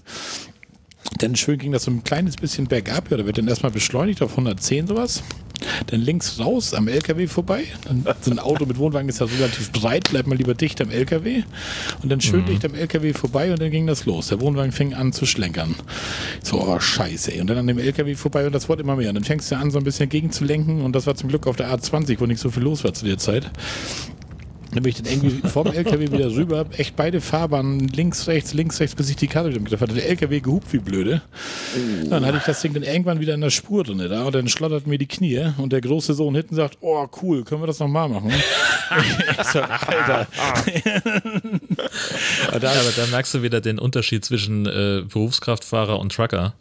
Dann 1.18 1.36
schön 1.36 1.58
ging 1.58 1.72
das 1.72 1.84
so 1.84 1.92
ein 1.92 2.04
kleines 2.04 2.36
bisschen 2.36 2.68
bergab. 2.68 3.12
Ja, 3.12 3.18
da 3.18 3.26
wird 3.26 3.38
dann 3.38 3.48
erstmal 3.48 3.72
beschleunigt 3.72 4.22
auf 4.22 4.32
110 4.32 4.88
sowas. 4.88 5.24
Dann 5.88 6.02
links 6.02 6.40
raus 6.40 6.74
am 6.74 6.88
LKW 6.88 7.28
vorbei. 7.28 7.66
Dann 7.86 8.04
so 8.22 8.32
ein 8.32 8.40
Auto 8.40 8.66
mit 8.66 8.78
Wohnwagen 8.78 9.10
ist 9.10 9.20
ja 9.20 9.28
relativ 9.28 9.72
breit, 9.72 10.10
bleibt 10.10 10.28
mal 10.28 10.36
lieber 10.36 10.54
dicht 10.54 10.82
am 10.82 10.90
LKW. 10.90 11.44
Und 12.02 12.12
dann 12.12 12.22
schön 12.22 12.42
mhm. 12.42 12.46
dicht 12.48 12.66
am 12.66 12.74
LKW 12.74 13.14
vorbei 13.14 13.52
und 13.52 13.62
dann 13.62 13.72
ging 13.72 13.86
das 13.88 14.06
los. 14.06 14.28
Der 14.28 14.40
Wohnwagen 14.42 14.72
fing 14.72 14.94
an 14.94 15.14
zu 15.14 15.26
schlenkern. 15.26 15.76
So, 16.42 16.62
oh 16.62 16.80
scheiße. 16.80 17.34
Ey. 17.34 17.42
Und 17.42 17.48
dann 17.48 17.58
an 17.58 17.68
dem 17.68 17.78
LKW 17.78 18.16
vorbei 18.16 18.46
und 18.46 18.54
das 18.54 18.70
wurde 18.70 18.82
immer 18.82 18.96
mehr. 18.96 19.10
Und 19.10 19.16
dann 19.16 19.24
fängst 19.24 19.52
du 19.52 19.58
an, 19.58 19.72
so 19.72 19.78
ein 19.78 19.84
bisschen 19.84 20.10
gegenzulenken. 20.10 20.82
Und 20.82 20.94
das 20.96 21.06
war 21.08 21.16
zum 21.16 21.30
Glück 21.30 21.46
auf 21.48 21.56
der 21.56 21.72
A20, 21.72 22.20
wo 22.20 22.26
nicht 22.26 22.40
so 22.40 22.50
viel 22.50 22.64
los 22.64 22.84
war 22.84 22.94
zu 22.94 23.06
der 23.06 23.18
Zeit. 23.18 23.52
Dann 24.74 24.84
bin 24.84 24.90
ich 24.90 25.02
dann 25.02 25.12
irgendwie 25.12 25.48
vom 25.48 25.68
LKW 25.68 26.12
wieder 26.12 26.34
rüber, 26.34 26.66
echt 26.78 26.96
beide 26.96 27.20
Fahrbahnen, 27.20 27.90
links, 27.90 28.28
rechts, 28.28 28.54
links, 28.54 28.80
rechts, 28.80 28.96
bis 28.96 29.10
ich 29.10 29.18
die 29.18 29.28
Karte 29.28 29.50
wieder 29.50 29.60
getroffen 29.60 29.82
hatte. 29.82 29.96
Der 29.96 30.08
LKW 30.08 30.40
gehupt 30.40 30.72
wie 30.72 30.78
blöde. 30.78 31.22
Oh. 31.76 32.10
Dann 32.10 32.26
hatte 32.26 32.38
ich 32.38 32.44
das 32.44 32.62
Ding 32.62 32.74
dann 32.74 32.84
irgendwann 32.84 33.20
wieder 33.20 33.34
in 33.34 33.42
der 33.42 33.50
Spur 33.50 33.84
drin 33.84 33.98
da 33.98 34.24
und 34.24 34.34
dann 34.34 34.48
schlottert 34.48 34.88
mir 34.88 34.98
die 34.98 35.08
Knie 35.08 35.52
und 35.58 35.74
der 35.74 35.82
große 35.82 36.14
Sohn 36.14 36.36
hinten 36.36 36.56
sagt, 36.56 36.78
oh 36.82 37.06
cool, 37.22 37.44
können 37.44 37.62
wir 37.62 37.68
das 37.68 37.80
nochmal 37.80 38.08
machen? 38.08 38.32
ich 39.40 39.48
so, 39.48 39.60
Alter. 39.60 40.28
aber, 42.48 42.60
da, 42.60 42.72
aber 42.72 42.92
da 42.96 43.08
merkst 43.12 43.34
du 43.34 43.42
wieder 43.42 43.60
den 43.60 43.78
Unterschied 43.78 44.24
zwischen 44.24 44.66
äh, 44.66 45.04
Berufskraftfahrer 45.08 46.00
und 46.00 46.14
Trucker. 46.14 46.54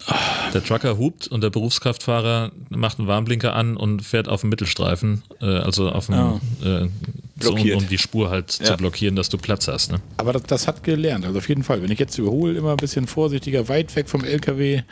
Der 0.52 0.64
Trucker 0.64 0.98
hupt 0.98 1.28
und 1.28 1.42
der 1.42 1.50
Berufskraftfahrer 1.50 2.50
macht 2.70 2.98
einen 2.98 3.08
Warnblinker 3.08 3.54
an 3.54 3.76
und 3.76 4.02
fährt 4.02 4.28
auf 4.28 4.40
dem 4.40 4.50
Mittelstreifen, 4.50 5.22
äh, 5.40 5.46
also 5.46 5.90
auf 5.90 6.06
dem 6.06 6.14
oh. 6.14 6.40
äh, 6.64 6.88
so, 7.42 7.54
um, 7.54 7.60
um, 7.60 7.88
die 7.88 7.98
Spur 7.98 8.30
halt 8.30 8.58
ja. 8.58 8.66
zu 8.66 8.76
blockieren, 8.76 9.16
dass 9.16 9.28
du 9.28 9.38
Platz 9.38 9.68
hast. 9.68 9.92
Ne? 9.92 10.00
Aber 10.16 10.32
das, 10.32 10.42
das, 10.44 10.68
hat 10.68 10.82
gelernt, 10.82 11.24
also 11.24 11.38
auf 11.38 11.48
jeden 11.48 11.62
Fall. 11.62 11.82
Wenn 11.82 11.90
ich 11.90 11.98
jetzt 11.98 12.18
überhole, 12.18 12.58
immer 12.58 12.72
ein 12.72 12.76
bisschen 12.76 13.06
vorsichtiger, 13.06 13.68
weit 13.68 13.94
weg 13.96 14.08
vom 14.08 14.24
LKW. 14.24 14.82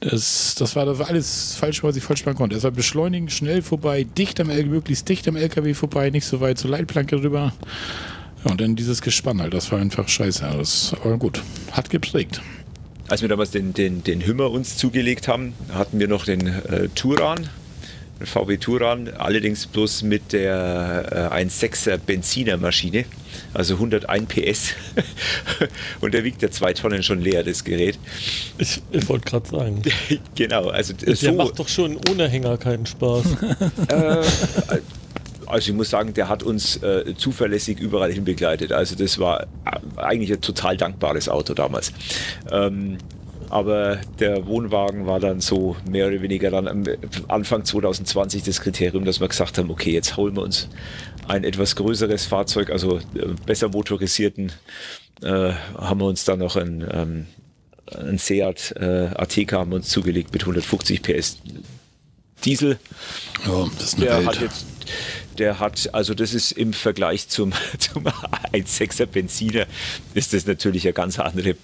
Das, 0.00 0.54
das, 0.58 0.76
war, 0.76 0.86
das 0.86 0.98
war 0.98 1.08
alles 1.08 1.56
falsch, 1.56 1.82
was 1.82 1.94
ich 1.94 2.02
falsch 2.02 2.24
machen 2.24 2.36
konnte. 2.36 2.56
Es 2.56 2.64
war 2.64 2.70
beschleunigen, 2.70 3.28
schnell 3.28 3.60
vorbei, 3.60 4.04
dicht 4.04 4.40
am 4.40 4.48
LKW, 4.48 4.70
möglichst 4.70 5.06
dicht 5.08 5.28
am 5.28 5.36
LKW 5.36 5.74
vorbei, 5.74 6.08
nicht 6.08 6.24
so 6.24 6.40
weit 6.40 6.58
zur 6.58 6.70
Leitplanke 6.70 7.22
rüber. 7.22 7.52
Ja, 8.44 8.50
und 8.50 8.60
dann 8.62 8.76
dieses 8.76 9.02
Gespann 9.02 9.42
halt, 9.42 9.52
das 9.52 9.70
war 9.70 9.78
einfach 9.78 10.08
scheiße. 10.08 10.48
Das 10.56 10.94
war 11.04 11.18
gut. 11.18 11.42
Hat 11.72 11.90
geprägt. 11.90 12.40
Als 13.08 13.20
wir 13.20 13.28
damals 13.28 13.50
den, 13.50 13.74
den, 13.74 14.02
den 14.02 14.24
Hümmer 14.24 14.50
uns 14.50 14.76
zugelegt 14.76 15.28
haben, 15.28 15.52
hatten 15.74 15.98
wir 15.98 16.08
noch 16.08 16.24
den 16.24 16.46
äh, 16.46 16.88
Turan 16.94 17.50
VW 18.22 18.56
Touran, 18.58 19.08
allerdings 19.18 19.66
bloß 19.66 20.02
mit 20.02 20.32
der 20.32 21.30
äh, 21.32 21.44
1.6er 21.44 21.98
Benzinermaschine, 21.98 23.04
also 23.54 23.74
101 23.74 24.28
PS. 24.28 24.70
und 26.00 26.14
der 26.14 26.24
wiegt 26.24 26.42
ja 26.42 26.50
zwei 26.50 26.72
Tonnen 26.72 27.02
schon 27.02 27.20
leer, 27.20 27.42
das 27.42 27.64
Gerät. 27.64 27.98
Ich, 28.58 28.82
ich 28.92 29.08
wollte 29.08 29.30
gerade 29.30 29.48
sagen. 29.48 29.82
genau, 30.34 30.68
also 30.68 30.92
der 30.92 31.16
so, 31.16 31.32
macht 31.32 31.58
doch 31.58 31.68
schon 31.68 31.98
ohne 32.10 32.28
Hänger 32.28 32.58
keinen 32.58 32.86
Spaß. 32.86 33.24
äh, 33.88 34.24
also 35.46 35.70
ich 35.70 35.76
muss 35.76 35.90
sagen, 35.90 36.14
der 36.14 36.28
hat 36.28 36.42
uns 36.42 36.76
äh, 36.82 37.14
zuverlässig 37.16 37.80
überall 37.80 38.12
hin 38.12 38.24
begleitet. 38.24 38.72
Also 38.72 38.94
das 38.94 39.18
war 39.18 39.42
äh, 39.42 39.46
eigentlich 39.96 40.32
ein 40.32 40.40
total 40.40 40.76
dankbares 40.76 41.28
Auto 41.28 41.54
damals. 41.54 41.92
Ähm, 42.50 42.98
aber 43.50 44.00
der 44.18 44.46
Wohnwagen 44.46 45.06
war 45.06 45.20
dann 45.20 45.40
so 45.40 45.76
mehr 45.88 46.06
oder 46.06 46.22
weniger 46.22 46.50
dann 46.50 46.68
am 46.68 46.84
Anfang 47.28 47.64
2020 47.64 48.44
das 48.44 48.60
Kriterium, 48.60 49.04
dass 49.04 49.20
wir 49.20 49.28
gesagt 49.28 49.58
haben, 49.58 49.70
okay, 49.70 49.92
jetzt 49.92 50.16
holen 50.16 50.36
wir 50.36 50.42
uns 50.42 50.68
ein 51.28 51.44
etwas 51.44 51.76
größeres 51.76 52.26
Fahrzeug, 52.26 52.70
also 52.70 52.98
äh, 52.98 53.26
besser 53.46 53.68
motorisierten, 53.68 54.52
äh, 55.22 55.52
haben 55.76 56.00
wir 56.00 56.06
uns 56.06 56.24
dann 56.24 56.38
noch 56.38 56.56
ein, 56.56 56.86
ähm, 56.92 57.26
ein 57.96 58.18
Seat 58.18 58.74
äh, 58.78 59.08
Ateca 59.14 59.58
haben 59.58 59.70
wir 59.70 59.76
uns 59.76 59.88
zugelegt 59.88 60.32
mit 60.32 60.42
150 60.42 61.02
PS 61.02 61.38
Diesel. 62.44 62.78
Oh, 63.48 63.68
das 63.76 63.88
ist 63.88 63.96
eine 63.96 64.06
der 64.06 64.16
Welt. 64.18 64.26
hat 64.26 64.40
jetzt 64.40 64.66
der 65.40 65.58
hat, 65.58 65.92
also 65.92 66.14
das 66.14 66.34
ist 66.34 66.52
im 66.52 66.72
Vergleich 66.72 67.28
zum, 67.28 67.52
zum 67.78 68.04
1,6er 68.52 69.06
Benziner, 69.06 69.66
ist 70.14 70.32
das 70.32 70.46
natürlich 70.46 70.84
eine 70.84 70.92
ganz 70.92 71.18
andere, 71.18 71.56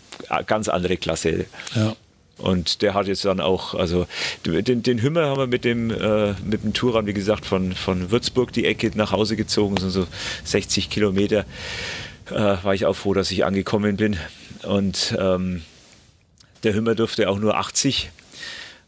ganz 0.47 0.69
andere 0.69 0.97
Klasse. 0.97 1.47
Ja. 1.74 1.94
Und 2.39 2.82
der 2.82 2.93
hat 2.93 3.07
jetzt 3.07 3.24
dann 3.24 3.40
auch, 3.40 3.74
also 3.74 4.07
den, 4.44 4.82
den 4.82 5.01
Hümmer 5.01 5.27
haben 5.27 5.39
wir 5.39 5.47
mit 5.47 5.65
dem, 5.65 5.90
äh, 5.90 6.35
mit 6.44 6.65
dem 6.65 6.74
Touran, 6.74 7.07
wie 7.07 7.15
gesagt, 7.15 7.47
von, 7.47 7.73
von 7.73 8.11
Würzburg 8.11 8.53
die 8.53 8.66
Ecke 8.66 8.90
nach 8.94 9.12
Hause 9.12 9.36
gezogen, 9.36 9.78
sind 9.78 9.90
so 9.90 10.07
60 10.44 10.90
Kilometer. 10.90 11.47
Äh, 12.31 12.35
war 12.35 12.74
ich 12.74 12.85
auch 12.85 12.94
froh, 12.94 13.15
dass 13.15 13.31
ich 13.31 13.44
angekommen 13.47 13.97
bin. 13.97 14.19
Und 14.65 15.16
ähm, 15.19 15.62
der 16.62 16.74
Hümmer 16.74 16.94
durfte 16.94 17.31
auch 17.31 17.39
nur 17.39 17.57
80. 17.57 18.11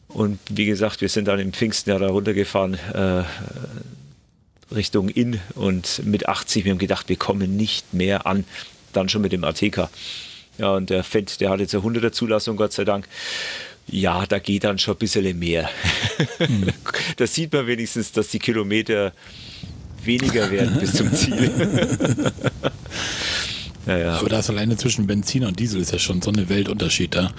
Und 0.09 0.39
wie 0.51 0.67
gesagt, 0.67 1.01
wir 1.01 1.09
sind 1.09 1.29
dann 1.29 1.39
im 1.39 1.53
Pfingsten 1.53 1.91
ja 1.91 1.99
da 1.99 2.09
runtergefahren, 2.09 2.75
äh, 2.75 3.23
Richtung 4.75 5.09
Inn 5.09 5.41
und 5.55 6.03
mit 6.05 6.29
80, 6.29 6.65
wir 6.65 6.73
haben 6.73 6.79
gedacht, 6.79 7.09
wir 7.09 7.17
kommen 7.17 7.57
nicht 7.57 7.95
mehr 7.95 8.27
an. 8.27 8.45
Dann 8.93 9.09
schon 9.09 9.23
mit 9.23 9.33
dem 9.33 9.45
ATK. 9.45 9.89
Ja, 10.59 10.75
und 10.75 10.91
der 10.91 11.05
Fett, 11.05 11.41
der 11.41 11.51
hat 11.51 11.61
jetzt 11.61 11.75
eine 11.75 11.85
100er 11.85 12.13
Zulassung, 12.13 12.57
Gott 12.57 12.73
sei 12.73 12.85
Dank. 12.85 13.09
Ja, 13.87 14.27
da 14.27 14.39
geht 14.39 14.65
dann 14.65 14.79
schon 14.79 14.95
ein 14.95 14.99
bisschen 14.99 15.39
mehr. 15.39 15.71
Mhm. 16.39 16.69
da 17.17 17.27
sieht 17.27 17.53
man 17.53 17.67
wenigstens, 17.67 18.13
dass 18.13 18.29
die 18.29 18.39
Kilometer 18.39 19.13
weniger 20.05 20.51
werden 20.51 20.79
bis 20.79 20.95
zum 20.95 21.13
Ziel. 21.13 21.51
Ja, 23.87 23.97
ja. 23.97 24.19
Aber 24.19 24.29
da 24.29 24.41
ist 24.41 24.51
alleine 24.51 24.77
zwischen 24.77 25.07
Benzin 25.07 25.45
und 25.45 25.59
Diesel 25.59 25.81
ist 25.81 25.93
ja 25.93 25.99
schon 25.99 26.21
so 26.21 26.31
eine 26.31 26.49
Weltunterschied 26.49 27.15
da. 27.15 27.31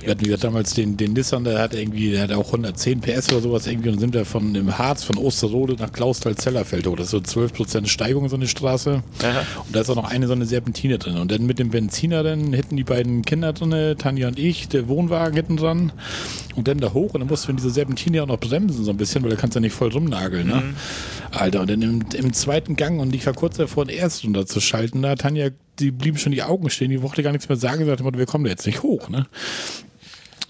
Wir 0.00 0.10
hatten, 0.10 0.20
wie 0.20 0.26
gesagt, 0.26 0.44
damals 0.44 0.74
den, 0.74 0.96
den 0.96 1.12
Nissan, 1.12 1.44
der 1.44 1.58
hat 1.58 1.74
irgendwie, 1.74 2.12
der 2.12 2.22
hat 2.22 2.32
auch 2.32 2.46
110 2.46 3.00
PS 3.00 3.32
oder 3.32 3.42
sowas 3.42 3.66
irgendwie 3.66 3.90
und 3.90 3.98
sind 3.98 4.14
wir 4.14 4.24
von 4.24 4.54
dem 4.54 4.78
Harz, 4.78 5.04
von 5.04 5.18
Osterrode 5.18 5.74
nach 5.74 5.92
Klausthal-Zellerfeld 5.92 6.86
hoch. 6.86 6.96
Das 6.96 7.12
ist 7.12 7.30
so 7.30 7.40
12% 7.40 7.86
Steigung, 7.86 8.28
so 8.28 8.36
eine 8.36 8.48
Straße. 8.48 9.02
Aha. 9.22 9.46
Und 9.66 9.76
da 9.76 9.80
ist 9.80 9.90
auch 9.90 9.96
noch 9.96 10.10
eine 10.10 10.26
so 10.26 10.32
eine 10.32 10.46
Serpentine 10.46 10.98
drin. 10.98 11.18
Und 11.18 11.30
dann 11.30 11.46
mit 11.46 11.58
dem 11.58 11.70
Benziner 11.70 12.22
dann 12.22 12.52
hätten 12.52 12.76
die 12.76 12.84
beiden 12.84 13.24
Kinder 13.24 13.52
drin, 13.52 13.96
Tanja 13.98 14.28
und 14.28 14.38
ich, 14.38 14.68
der 14.68 14.88
Wohnwagen 14.88 15.34
hinten 15.34 15.56
dran 15.56 15.92
und 16.56 16.68
dann 16.68 16.78
da 16.78 16.92
hoch 16.92 17.14
und 17.14 17.20
dann 17.20 17.28
musst 17.28 17.46
du 17.46 17.50
in 17.50 17.56
diese 17.56 17.70
Serpentine 17.70 18.22
auch 18.22 18.26
noch 18.26 18.40
bremsen 18.40 18.84
so 18.84 18.90
ein 18.90 18.96
bisschen, 18.96 19.22
weil 19.22 19.30
da 19.30 19.36
kannst 19.36 19.54
du 19.54 19.58
ja 19.58 19.62
nicht 19.62 19.74
voll 19.74 19.90
rumnageln, 19.90 20.46
ne? 20.46 20.56
Mhm. 20.56 20.74
Alter, 21.30 21.60
und 21.60 21.70
dann 21.70 21.82
im, 21.82 22.04
im, 22.14 22.32
zweiten 22.32 22.76
Gang 22.76 23.00
und 23.00 23.14
ich 23.14 23.26
war 23.26 23.34
kurz 23.34 23.56
davor, 23.56 23.84
den 23.84 23.96
ersten 23.96 24.28
runterzuschalten, 24.28 25.02
da 25.02 25.14
Tanja, 25.14 25.50
die 25.78 25.90
blieben 25.90 26.18
schon 26.18 26.32
die 26.32 26.42
Augen 26.42 26.70
stehen, 26.70 26.90
die 26.90 27.02
wollte 27.02 27.22
gar 27.22 27.32
nichts 27.32 27.48
mehr 27.48 27.56
sagen, 27.56 27.86
sagte, 27.86 28.04
wir 28.04 28.26
kommen 28.26 28.44
da 28.44 28.50
jetzt 28.50 28.66
nicht 28.66 28.82
hoch, 28.82 29.08
ne? 29.08 29.26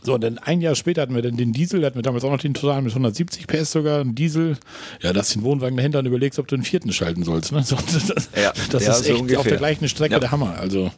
So, 0.02 0.14
und 0.14 0.22
dann 0.22 0.38
ein 0.38 0.60
Jahr 0.60 0.74
später 0.74 1.02
hatten 1.02 1.14
wir 1.14 1.22
dann 1.22 1.36
den 1.36 1.52
Diesel, 1.52 1.84
hatten 1.84 1.96
wir 1.96 2.02
damals 2.02 2.24
auch 2.24 2.30
noch 2.30 2.38
den 2.38 2.54
Total 2.54 2.80
mit 2.80 2.92
170 2.92 3.46
PS 3.46 3.72
sogar, 3.72 4.00
einen 4.00 4.14
Diesel. 4.14 4.56
Ja, 5.02 5.12
da 5.12 5.20
hast 5.20 5.34
du 5.34 5.40
den 5.40 5.44
Wohnwagen 5.44 5.76
dahinter 5.76 5.98
und 5.98 6.06
überlegst, 6.06 6.38
ob 6.38 6.46
du 6.46 6.56
den 6.56 6.62
vierten 6.62 6.92
schalten 6.92 7.24
sollst. 7.24 7.52
Ne? 7.52 7.62
So, 7.68 7.76
das, 7.76 8.30
ja, 8.34 8.52
das 8.70 8.86
ja, 8.86 8.92
ist 8.92 9.04
so 9.04 9.12
echt 9.12 9.20
ungefähr. 9.20 9.40
auf 9.40 9.46
der 9.46 9.58
gleichen 9.58 9.88
Strecke 9.88 10.14
ja. 10.14 10.20
der 10.20 10.30
Hammer. 10.30 10.56
Also 10.58 10.90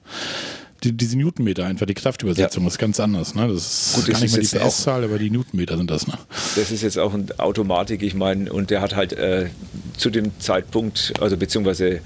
die, 0.84 0.92
diese 0.92 1.16
Newtonmeter 1.16 1.66
einfach, 1.66 1.86
die 1.86 1.94
Kraftübersetzung 1.94 2.66
ist 2.66 2.78
ganz 2.78 3.00
anders. 3.00 3.34
Ne? 3.34 3.48
Das 3.48 3.56
ist 3.56 3.94
Gut, 3.96 4.12
gar 4.12 4.20
nicht 4.20 4.32
mehr 4.32 4.42
die 4.42 4.68
PS-Zahl, 4.68 5.04
aber 5.04 5.18
die 5.18 5.30
Newtonmeter 5.30 5.76
sind 5.76 5.90
das. 5.90 6.06
Ne? 6.06 6.14
Das 6.56 6.70
ist 6.70 6.82
jetzt 6.82 6.98
auch 6.98 7.12
eine 7.14 7.26
Automatik, 7.38 8.02
ich 8.02 8.14
meine, 8.14 8.52
und 8.52 8.70
der 8.70 8.80
hat 8.80 8.94
halt 8.94 9.12
äh, 9.14 9.48
zu 9.96 10.10
dem 10.10 10.38
Zeitpunkt, 10.38 11.14
also 11.20 11.36
beziehungsweise 11.36 12.00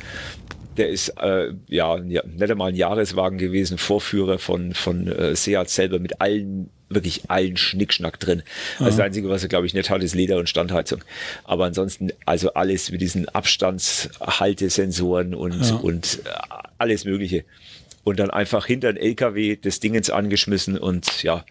der 0.77 0.89
ist 0.89 1.11
äh, 1.21 1.53
ja, 1.69 1.99
nicht 1.99 2.51
einmal 2.51 2.71
ein 2.71 2.77
Jahreswagen 2.77 3.39
gewesen, 3.39 3.79
Vorführer 3.79 4.39
von, 4.39 4.75
von 4.75 5.09
äh, 5.09 5.37
Seat 5.37 5.71
selber 5.71 5.99
mit 5.99 6.21
allen 6.21 6.69
wirklich 6.89 7.23
allen 7.29 7.57
Schnickschnack 7.57 8.21
drin. 8.21 8.43
Also 8.79 8.91
das 8.91 9.01
Einzige, 9.01 9.29
was 9.29 9.43
er, 9.43 9.49
glaube 9.49 9.67
ich, 9.67 9.75
nicht 9.75 9.91
hat, 9.91 10.01
ist 10.03 10.15
Leder 10.15 10.39
und 10.39 10.49
Standheizung. 10.49 11.03
Aber 11.43 11.65
ansonsten, 11.65 12.13
also 12.25 12.55
alles 12.55 12.93
mit 12.93 13.01
diesen 13.01 13.29
Abstandshaltesensoren 13.29 15.35
und, 15.35 15.69
ja. 15.69 15.75
und 15.77 16.21
äh, 16.25 16.29
alles 16.79 17.05
Mögliche 17.05 17.45
und 18.05 18.21
dann 18.21 18.31
einfach 18.31 18.67
hinter 18.67 18.93
den 18.93 19.03
LKW 19.03 19.57
des 19.57 19.81
Dingens 19.81 20.11
angeschmissen 20.11 20.79
und 20.79 21.23
ja, 21.23 21.45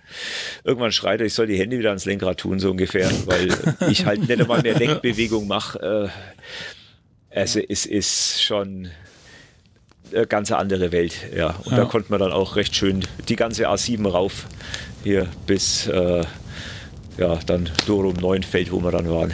irgendwann 0.63 0.91
schreit 0.91 1.19
er, 1.19 1.25
ich 1.25 1.33
soll 1.33 1.47
die 1.47 1.57
Hände 1.57 1.79
wieder 1.79 1.89
ans 1.89 2.05
Lenkrad 2.05 2.39
tun, 2.39 2.59
so 2.59 2.71
ungefähr, 2.71 3.11
weil 3.25 3.49
ich 3.89 4.05
halt 4.05 4.21
nicht 4.21 4.39
einmal 4.39 4.61
mehr 4.61 4.75
Lenkbewegung 4.79 5.47
mache. 5.47 6.11
Äh, 7.33 7.35
also 7.35 7.59
es 7.59 7.87
ist 7.87 8.43
schon 8.43 8.91
eine 10.15 10.27
ganz 10.27 10.51
andere 10.51 10.91
Welt, 10.91 11.15
ja. 11.35 11.55
Und 11.63 11.71
ja. 11.71 11.77
da 11.77 11.85
konnte 11.85 12.11
man 12.11 12.19
dann 12.19 12.31
auch 12.31 12.55
recht 12.55 12.75
schön 12.75 13.05
die 13.27 13.35
ganze 13.35 13.69
A7 13.69 14.07
rauf 14.09 14.47
hier 15.03 15.27
bis 15.45 15.87
äh, 15.87 16.23
ja, 17.17 17.39
dann 17.45 17.69
Dorum 17.85 18.15
Neuenfeld, 18.15 18.71
wo 18.71 18.81
wir 18.81 18.91
dann 18.91 19.09
waren. 19.09 19.33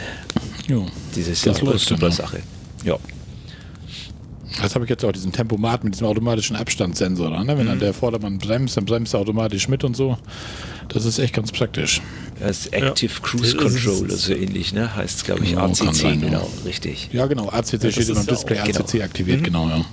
Jo, 0.68 0.86
Diese 1.14 1.32
ist 1.32 1.44
ja 1.44 1.52
eine 1.52 1.78
super 1.78 2.10
Sache. 2.10 2.40
Ja. 2.84 2.96
Das 4.60 4.74
habe 4.74 4.84
ich 4.84 4.90
jetzt 4.90 5.04
auch, 5.04 5.12
diesen 5.12 5.32
Tempomat 5.32 5.84
mit 5.84 5.94
diesem 5.94 6.06
automatischen 6.06 6.56
Abstandssensor. 6.56 7.30
Ne? 7.30 7.46
Wenn 7.46 7.64
mhm. 7.64 7.68
dann 7.68 7.78
der 7.80 7.94
Vordermann 7.94 8.38
bremst, 8.38 8.76
dann 8.76 8.84
bremst 8.84 9.14
er 9.14 9.20
automatisch 9.20 9.68
mit 9.68 9.84
und 9.84 9.96
so. 9.96 10.18
Das 10.92 11.04
ist 11.04 11.18
echt 11.18 11.34
ganz 11.34 11.52
praktisch. 11.52 12.00
Das 12.40 12.60
ist 12.66 12.72
Active 12.72 13.12
ja. 13.12 13.20
Cruise 13.20 13.56
Control, 13.56 14.10
so 14.10 14.32
ähnlich, 14.32 14.72
ne? 14.72 14.94
Heißt 14.94 15.18
es, 15.18 15.24
glaube 15.24 15.44
ich, 15.44 15.50
genau, 15.50 15.66
ACC, 15.66 15.94
sein, 15.94 16.20
genau, 16.20 16.40
ja. 16.40 16.64
richtig. 16.64 17.08
Ja, 17.12 17.26
genau, 17.26 17.48
ACC 17.48 17.84
ja, 17.84 17.90
steht 17.90 18.08
in 18.08 18.14
dem 18.14 18.26
Display, 18.26 18.58
auch, 18.58 18.64
ACC 18.64 18.92
genau. 18.92 19.04
aktiviert, 19.04 19.40
mhm. 19.40 19.44
genau, 19.44 19.68
ja. 19.68 19.84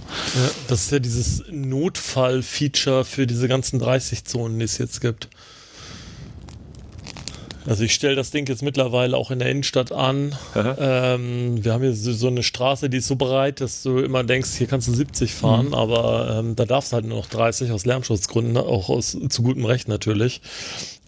Das 0.67 0.85
ist 0.85 0.91
ja 0.91 0.99
dieses 0.99 1.43
Notfall-Feature 1.51 3.03
für 3.05 3.27
diese 3.27 3.47
ganzen 3.47 3.81
30-Zonen, 3.81 4.57
die 4.59 4.65
es 4.65 4.77
jetzt 4.77 5.01
gibt. 5.01 5.27
Also 7.67 7.83
ich 7.83 7.93
stelle 7.93 8.15
das 8.15 8.31
Ding 8.31 8.47
jetzt 8.47 8.63
mittlerweile 8.63 9.17
auch 9.17 9.29
in 9.29 9.39
der 9.39 9.49
Innenstadt 9.49 9.91
an. 9.91 10.35
Ähm, 10.55 11.63
wir 11.63 11.73
haben 11.73 11.83
hier 11.83 11.93
so, 11.93 12.13
so, 12.13 12.27
eine 12.27 12.43
Straße, 12.43 12.89
die 12.89 12.97
ist 12.97 13.07
so 13.07 13.17
breit, 13.17 13.59
dass 13.59 13.83
du 13.83 13.99
immer 13.99 14.23
denkst, 14.23 14.51
hier 14.57 14.67
kannst 14.67 14.87
du 14.87 14.93
70 14.93 15.33
fahren, 15.33 15.67
mhm. 15.67 15.73
aber 15.73 16.37
ähm, 16.39 16.55
da 16.55 16.65
darfst 16.65 16.91
du 16.91 16.95
halt 16.95 17.05
nur 17.05 17.17
noch 17.17 17.27
30 17.27 17.71
aus 17.71 17.85
Lärmschutzgründen, 17.85 18.55
auch 18.57 18.89
aus 18.89 19.17
zu 19.29 19.43
gutem 19.43 19.65
Recht 19.65 19.89
natürlich. 19.89 20.41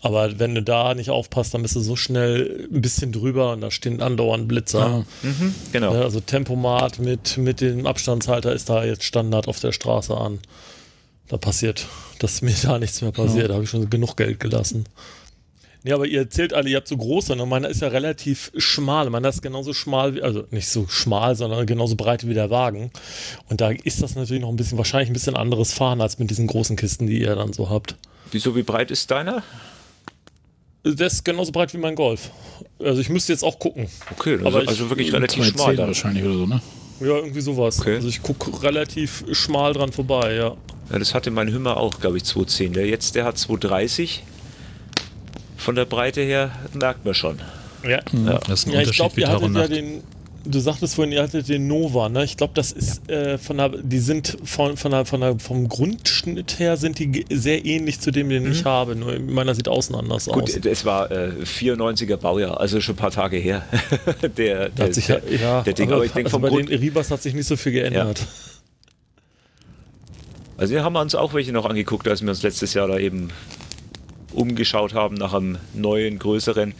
Aber 0.01 0.39
wenn 0.39 0.55
du 0.55 0.61
da 0.61 0.93
nicht 0.95 1.09
aufpasst, 1.09 1.53
dann 1.53 1.61
bist 1.61 1.75
du 1.75 1.81
so 1.81 1.95
schnell 1.95 2.67
ein 2.71 2.81
bisschen 2.81 3.11
drüber 3.11 3.53
und 3.53 3.61
da 3.61 3.71
stehen 3.71 4.01
andauernd 4.01 4.47
Blitzer. 4.47 4.79
Ja. 4.79 5.29
Mhm, 5.29 5.55
genau. 5.71 5.91
Also 5.91 6.19
Tempomat 6.19 6.99
mit, 6.99 7.37
mit 7.37 7.61
dem 7.61 7.85
Abstandshalter 7.85 8.53
ist 8.53 8.69
da 8.69 8.83
jetzt 8.83 9.03
Standard 9.03 9.47
auf 9.47 9.59
der 9.59 9.71
Straße 9.71 10.15
an. 10.15 10.39
Da 11.27 11.37
passiert, 11.37 11.85
dass 12.19 12.41
mir 12.41 12.55
da 12.63 12.79
nichts 12.79 13.01
mehr 13.01 13.11
passiert. 13.11 13.43
Ja. 13.43 13.47
Da 13.49 13.53
habe 13.55 13.63
ich 13.63 13.69
schon 13.69 13.89
genug 13.89 14.15
Geld 14.17 14.39
gelassen. 14.39 14.85
Ja, 15.83 15.95
aber 15.95 16.07
ihr 16.07 16.19
erzählt 16.19 16.53
alle, 16.53 16.69
ihr 16.69 16.75
habt 16.75 16.89
so 16.89 16.97
große, 16.97 17.35
ne? 17.37 17.45
meiner 17.45 17.69
ist 17.69 17.81
ja 17.81 17.87
relativ 17.87 18.51
schmal. 18.57 19.09
Meiner 19.09 19.29
ist 19.29 19.41
genauso 19.41 19.73
schmal, 19.73 20.15
wie, 20.15 20.21
also 20.21 20.43
nicht 20.51 20.67
so 20.67 20.87
schmal, 20.89 21.35
sondern 21.35 21.65
genauso 21.65 21.95
breit 21.95 22.27
wie 22.27 22.33
der 22.33 22.49
Wagen. 22.49 22.91
Und 23.49 23.61
da 23.61 23.69
ist 23.71 24.01
das 24.01 24.15
natürlich 24.15 24.41
noch 24.41 24.49
ein 24.49 24.57
bisschen, 24.57 24.77
wahrscheinlich 24.77 25.09
ein 25.09 25.13
bisschen 25.13 25.37
anderes 25.37 25.71
Fahren 25.71 26.01
als 26.01 26.19
mit 26.19 26.29
diesen 26.29 26.47
großen 26.47 26.75
Kisten, 26.75 27.07
die 27.07 27.21
ihr 27.21 27.35
dann 27.35 27.53
so 27.53 27.69
habt. 27.69 27.95
Wieso, 28.31 28.57
wie 28.57 28.63
breit 28.63 28.91
ist 28.91 29.09
deiner? 29.09 29.41
Der 30.83 31.07
ist 31.07 31.23
genauso 31.23 31.51
breit 31.53 31.73
wie 31.73 31.77
mein 31.77 31.95
Golf. 31.95 32.31
Also 32.79 32.99
ich 32.99 33.09
müsste 33.09 33.31
jetzt 33.31 33.43
auch 33.43 33.57
gucken. 33.57 33.87
Okay, 34.11 34.33
also, 34.33 34.47
aber 34.47 34.63
ich, 34.63 34.69
also 34.69 34.89
wirklich 34.89 35.13
relativ 35.13 35.45
schmal. 35.45 35.77
Dann. 35.77 35.87
wahrscheinlich 35.87 36.23
oder 36.25 36.33
so, 36.33 36.45
ne? 36.45 36.61
Ja, 36.99 37.15
irgendwie 37.15 37.41
sowas. 37.41 37.79
Okay. 37.79 37.95
Also 37.95 38.09
ich 38.09 38.21
gucke 38.21 38.63
relativ 38.63 39.23
schmal 39.31 39.73
dran 39.73 39.93
vorbei, 39.93 40.35
ja. 40.35 40.57
Ja, 40.91 40.99
das 40.99 41.13
hatte 41.13 41.31
mein 41.31 41.51
Hümmer 41.51 41.77
auch, 41.77 41.99
glaube 41.99 42.17
ich, 42.17 42.25
210. 42.25 42.73
Der 42.73 42.87
jetzt, 42.87 43.15
der 43.15 43.23
hat 43.23 43.37
230 43.37 44.23
von 45.59 45.75
der 45.75 45.85
Breite 45.85 46.21
her 46.21 46.51
merkt 46.73 47.05
man 47.05 47.13
schon. 47.13 47.39
Ja, 47.83 47.99
ja. 48.11 48.39
das 48.47 48.61
ist 48.61 48.67
ein 48.67 48.73
ja 48.73 48.81
ich 48.81 48.91
glaube, 48.91 49.19
ihr 49.19 49.27
hattet 49.27 49.53
ja 49.55 49.67
den, 49.67 50.03
du 50.45 50.59
sagtest 50.59 50.95
vorhin, 50.95 51.13
ihr 51.13 51.21
hattet 51.21 51.47
den 51.47 51.67
Nova, 51.67 52.09
ne? 52.09 52.23
Ich 52.23 52.37
glaube, 52.37 52.53
das 52.55 52.71
ist 52.71 53.01
ja. 53.09 53.15
äh, 53.15 53.37
von 53.37 53.57
der, 53.57 53.69
die 53.69 53.99
sind 53.99 54.37
von, 54.43 54.77
von 54.77 54.91
der, 54.91 55.05
von 55.05 55.21
der, 55.21 55.39
vom 55.39 55.67
Grundschnitt 55.67 56.59
her 56.59 56.77
sind 56.77 56.99
die 56.99 57.25
sehr 57.29 57.65
ähnlich 57.65 57.99
zu 57.99 58.11
dem, 58.11 58.29
den 58.29 58.45
mhm. 58.45 58.51
ich 58.51 58.65
habe. 58.65 58.95
Nur 58.95 59.19
meiner 59.19 59.55
sieht 59.55 59.67
außen 59.67 59.95
anders 59.95 60.25
Gut, 60.25 60.43
aus. 60.43 60.53
Gut, 60.53 60.65
es 60.65 60.85
war 60.85 61.11
äh, 61.11 61.31
94er 61.43 62.17
Baujahr, 62.17 62.59
also 62.59 62.81
schon 62.81 62.95
ein 62.95 62.97
paar 62.97 63.11
Tage 63.11 63.37
her. 63.37 63.63
der, 64.37 64.69
der, 64.69 64.85
hat 64.85 64.93
sich 64.93 65.07
ja, 65.07 65.17
ja, 65.29 65.61
der 65.61 65.73
Ding, 65.73 65.91
aber, 65.91 66.05
ich 66.05 66.11
denke 66.11 66.27
also 66.27 66.37
vom 66.37 66.41
bei 66.41 66.49
Grund 66.49 66.69
den 66.69 66.79
Ribas 66.79 67.11
hat 67.11 67.21
sich 67.21 67.33
nicht 67.33 67.47
so 67.47 67.55
viel 67.55 67.73
geändert. 67.73 68.19
Ja. 68.19 68.25
Also 70.57 70.73
wir 70.73 70.83
haben 70.83 70.95
uns 70.97 71.15
auch 71.15 71.33
welche 71.33 71.53
noch 71.53 71.65
angeguckt, 71.65 72.07
als 72.07 72.21
wir 72.21 72.29
uns 72.29 72.43
letztes 72.43 72.73
Jahr 72.73 72.89
da 72.89 72.97
eben 72.97 73.29
umgeschaut 74.31 74.93
haben 74.93 75.15
nach 75.15 75.33
einem 75.33 75.57
neuen, 75.73 76.19
größeren. 76.19 76.73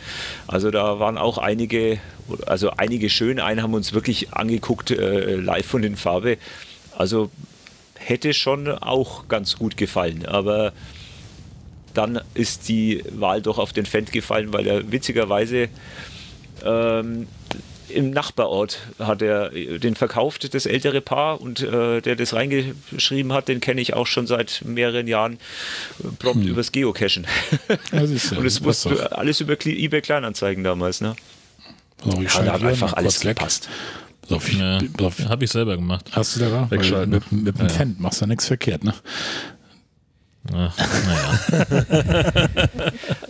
Also 0.48 0.72
da 0.72 1.00
waren 1.00 1.18
auch 1.18 1.38
einige, 1.38 2.00
also 2.46 2.72
einige 2.72 3.10
schön. 3.10 3.40
Einen 3.40 3.64
haben 3.64 3.74
uns 3.74 3.94
wirklich 3.94 4.34
angeguckt, 4.34 4.92
äh, 4.92 5.36
live 5.36 5.66
von 5.66 5.82
den 5.82 5.96
Farbe. 5.96 6.38
Also 6.98 7.30
hätte 7.96 8.34
schon 8.34 8.68
auch 8.70 9.28
ganz 9.28 9.58
gut 9.58 9.78
gefallen. 9.78 10.26
Aber 10.26 10.74
dann 11.94 12.22
ist 12.34 12.70
die 12.70 13.04
Wahl 13.12 13.42
doch 13.42 13.58
auf 13.58 13.74
den 13.74 13.86
Fendt 13.86 14.12
gefallen, 14.12 14.54
weil 14.54 14.68
er 14.68 14.92
witzigerweise 14.92 15.70
ähm, 16.64 17.28
im 17.92 18.12
Nachbarort 18.12 18.80
hat 19.00 19.22
er 19.22 19.50
den 19.50 19.96
verkauft, 19.96 20.54
das 20.54 20.66
ältere 20.66 21.02
Paar, 21.02 21.42
und 21.42 21.62
äh, 21.62 22.02
der 22.02 22.16
das 22.16 22.34
reingeschrieben 22.34 23.34
hat, 23.34 23.48
den 23.48 23.60
kenne 23.60 23.82
ich 23.82 23.94
auch 23.94 24.08
schon 24.08 24.28
seit 24.28 24.62
mehreren 24.66 25.08
Jahren 25.08 25.40
prompt 26.20 26.44
hm. 26.44 26.52
übers 26.52 26.72
Geocachen. 26.72 27.28
Ja, 27.92 28.02
und 28.02 28.46
das 28.46 28.64
wusste 28.64 29.18
alles 29.18 29.40
über 29.42 29.54
eBay 29.66 30.02
Kleinanzeigen 30.02 30.64
damals, 30.64 31.02
ne? 31.02 31.16
So, 32.04 32.22
ich 32.22 32.34
ja, 32.34 32.44
da 32.44 32.54
hat 32.54 32.64
einfach 32.64 32.94
alles 32.94 33.20
gepasst. 33.20 33.70
So 34.28 34.40
viel, 34.40 34.60
ja, 34.60 34.80
so 35.00 35.12
Habe 35.30 35.46
ich 35.46 35.52
selber 35.52 35.76
gemacht. 35.76 36.06
Hast 36.12 36.36
du 36.36 36.42
da 36.42 36.70
Wegschalten. 36.70 37.10
Mit, 37.10 37.32
mit 37.32 37.60
dem 37.60 37.68
ja. 37.68 37.74
Fan 37.74 37.96
machst 38.00 38.22
du 38.22 38.28
nichts 38.28 38.46
verkehrt, 38.46 38.84
ne? 38.84 38.94
Ach, 40.54 40.78
naja. 41.06 41.40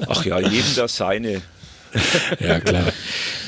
Ach 0.08 0.26
ja, 0.26 0.40
jedem 0.40 0.76
das 0.76 0.96
seine. 0.96 1.42
ja, 2.40 2.60
klar. 2.60 2.92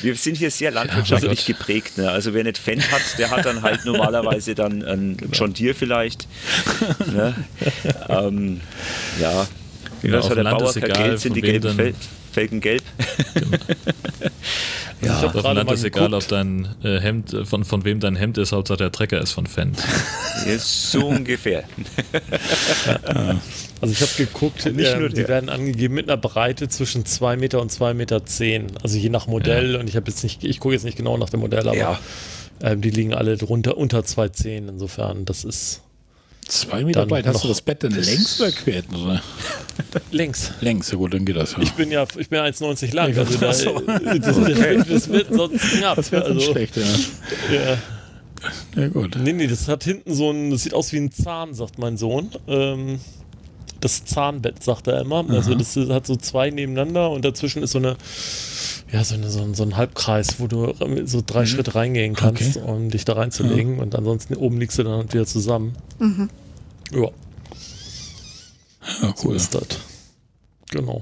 Wir 0.02 0.14
sind 0.16 0.36
hier 0.36 0.50
sehr 0.50 0.70
landwirtschaftlich 0.70 1.46
ja, 1.46 1.54
geprägt. 1.54 1.98
Ne? 1.98 2.10
Also 2.10 2.34
wer 2.34 2.44
nicht 2.44 2.58
Fan 2.58 2.80
hat, 2.80 3.18
der 3.18 3.30
hat 3.30 3.46
dann 3.46 3.62
halt 3.62 3.84
normalerweise 3.84 4.54
dann 4.54 4.82
ein 4.82 5.16
genau. 5.16 5.32
John 5.32 5.54
Deere 5.54 5.74
vielleicht. 5.74 6.26
Ne? 7.12 7.34
ähm, 8.08 8.60
ja, 9.20 9.46
ja, 10.02 10.20
der 10.20 10.44
Bauer 10.44 10.72
per 10.72 10.88
Geld 10.88 11.20
sind 11.20 11.36
die 11.36 11.40
gelben 11.40 11.74
Fel 11.74 11.94
Felgen 12.32 12.60
gelb. 12.60 12.82
Genau. 13.34 13.56
ja, 15.02 15.14
also 15.16 15.26
auf 15.26 15.32
dem 15.44 15.56
Land 15.56 15.70
ist 15.70 15.84
egal, 15.84 16.14
ob 16.14 16.26
dein 16.28 16.66
äh, 16.82 16.98
Hemd, 16.98 17.34
äh, 17.34 17.44
von, 17.44 17.64
von 17.64 17.84
wem 17.84 18.00
dein 18.00 18.16
Hemd 18.16 18.38
ist, 18.38 18.52
Hauptsache 18.52 18.78
der 18.78 18.90
Trecker 18.90 19.20
ist 19.20 19.32
von 19.32 19.46
Fendt. 19.46 19.78
so 20.58 21.08
ungefähr. 21.08 21.64
Also 23.82 23.94
ich 23.94 24.00
habe 24.00 24.12
geguckt, 24.16 24.64
Nicht 24.72 24.96
nur 24.96 25.08
die 25.08 25.26
werden 25.26 25.48
angegeben 25.50 25.94
mit 25.94 26.08
einer 26.08 26.16
Breite 26.16 26.68
zwischen 26.68 27.04
2 27.04 27.36
Meter 27.36 27.60
und 27.60 27.72
2 27.72 27.94
Meter 27.94 28.24
10. 28.24 28.78
Also 28.80 28.96
je 28.96 29.08
nach 29.08 29.26
Modell. 29.26 29.72
Ja. 29.72 29.80
Und 29.80 29.88
ich 29.88 29.96
habe 29.96 30.08
jetzt 30.08 30.22
nicht, 30.22 30.44
ich 30.44 30.60
gucke 30.60 30.72
jetzt 30.72 30.84
nicht 30.84 30.96
genau 30.96 31.18
nach 31.18 31.30
dem 31.30 31.40
Modell, 31.40 31.66
aber 31.66 31.76
ja. 31.76 31.98
ähm, 32.62 32.80
die 32.80 32.90
liegen 32.90 33.12
alle 33.12 33.36
drunter 33.36 33.76
unter 33.76 33.98
2,10. 33.98 34.68
Insofern, 34.68 35.24
das 35.24 35.42
ist 35.42 35.82
Zwei 36.46 36.84
Meter 36.84 37.06
breit. 37.06 37.26
Hast 37.26 37.44
du 37.44 37.48
das 37.48 37.62
Bett 37.62 37.82
denn 37.82 37.92
längs 37.92 38.40
oder 38.40 38.50
quer? 38.64 38.82
Oder? 38.92 39.22
Längs. 40.10 40.52
Längs, 40.60 40.90
ja 40.90 40.98
gut, 40.98 41.14
dann 41.14 41.24
geht 41.24 41.36
das 41.36 41.52
ja. 41.52 41.58
Ich 41.60 41.72
bin 41.72 41.90
ja 41.90 42.06
ich 42.16 42.28
bin 42.28 42.40
1,90 42.40 42.94
lang. 42.94 43.16
Also 43.16 43.38
da, 43.38 43.50
Ach 43.50 43.54
so. 43.54 43.78
das, 43.80 44.20
das, 44.20 44.86
das 44.88 45.08
wird 45.08 45.32
sonst 45.32 45.60
knapp. 45.60 45.96
das 45.96 46.12
wäre 46.12 46.24
also, 46.24 46.40
schlecht, 46.40 46.76
ja. 46.76 46.82
ja. 47.52 47.78
Ja 48.76 48.88
gut. 48.88 49.16
Nee, 49.22 49.32
nee, 49.32 49.46
das 49.46 49.68
hat 49.68 49.84
hinten 49.84 50.14
so 50.14 50.30
ein, 50.30 50.50
das 50.50 50.64
sieht 50.64 50.74
aus 50.74 50.92
wie 50.92 50.98
ein 50.98 51.12
Zahn, 51.12 51.54
sagt 51.54 51.78
mein 51.78 51.96
Sohn. 51.96 52.30
Ähm, 52.48 52.98
das 53.84 54.04
Zahnbett, 54.04 54.62
sagt 54.62 54.86
er 54.86 55.00
immer. 55.00 55.28
Also 55.30 55.54
das 55.54 55.76
ist- 55.76 55.90
hat 55.90 56.06
so 56.06 56.16
zwei 56.16 56.50
nebeneinander 56.50 57.10
und 57.10 57.24
dazwischen 57.24 57.62
ist 57.62 57.72
so 57.72 57.78
eine, 57.78 57.96
ja, 58.92 59.04
so, 59.04 59.14
eine, 59.14 59.30
so, 59.30 59.42
ein, 59.42 59.54
so 59.54 59.62
ein 59.62 59.76
Halbkreis, 59.76 60.38
wo 60.40 60.46
du 60.46 60.72
so 61.06 61.22
drei 61.24 61.44
Schritte 61.46 61.74
reingehen 61.74 62.14
kannst, 62.14 62.56
Okay. 62.56 62.66
um 62.70 62.90
dich 62.90 63.04
da 63.04 63.14
reinzulegen. 63.14 63.78
Und 63.78 63.94
ansonsten 63.94 64.34
oben 64.36 64.58
liegst 64.58 64.78
du 64.78 64.82
dann 64.84 65.12
wieder 65.12 65.26
zusammen. 65.26 65.74
Ja, 66.92 66.98
Ja, 67.00 67.08
so 69.00 69.14
cool. 69.24 69.36
ist 69.36 69.54
das. 69.54 69.62
Genau. 70.70 71.00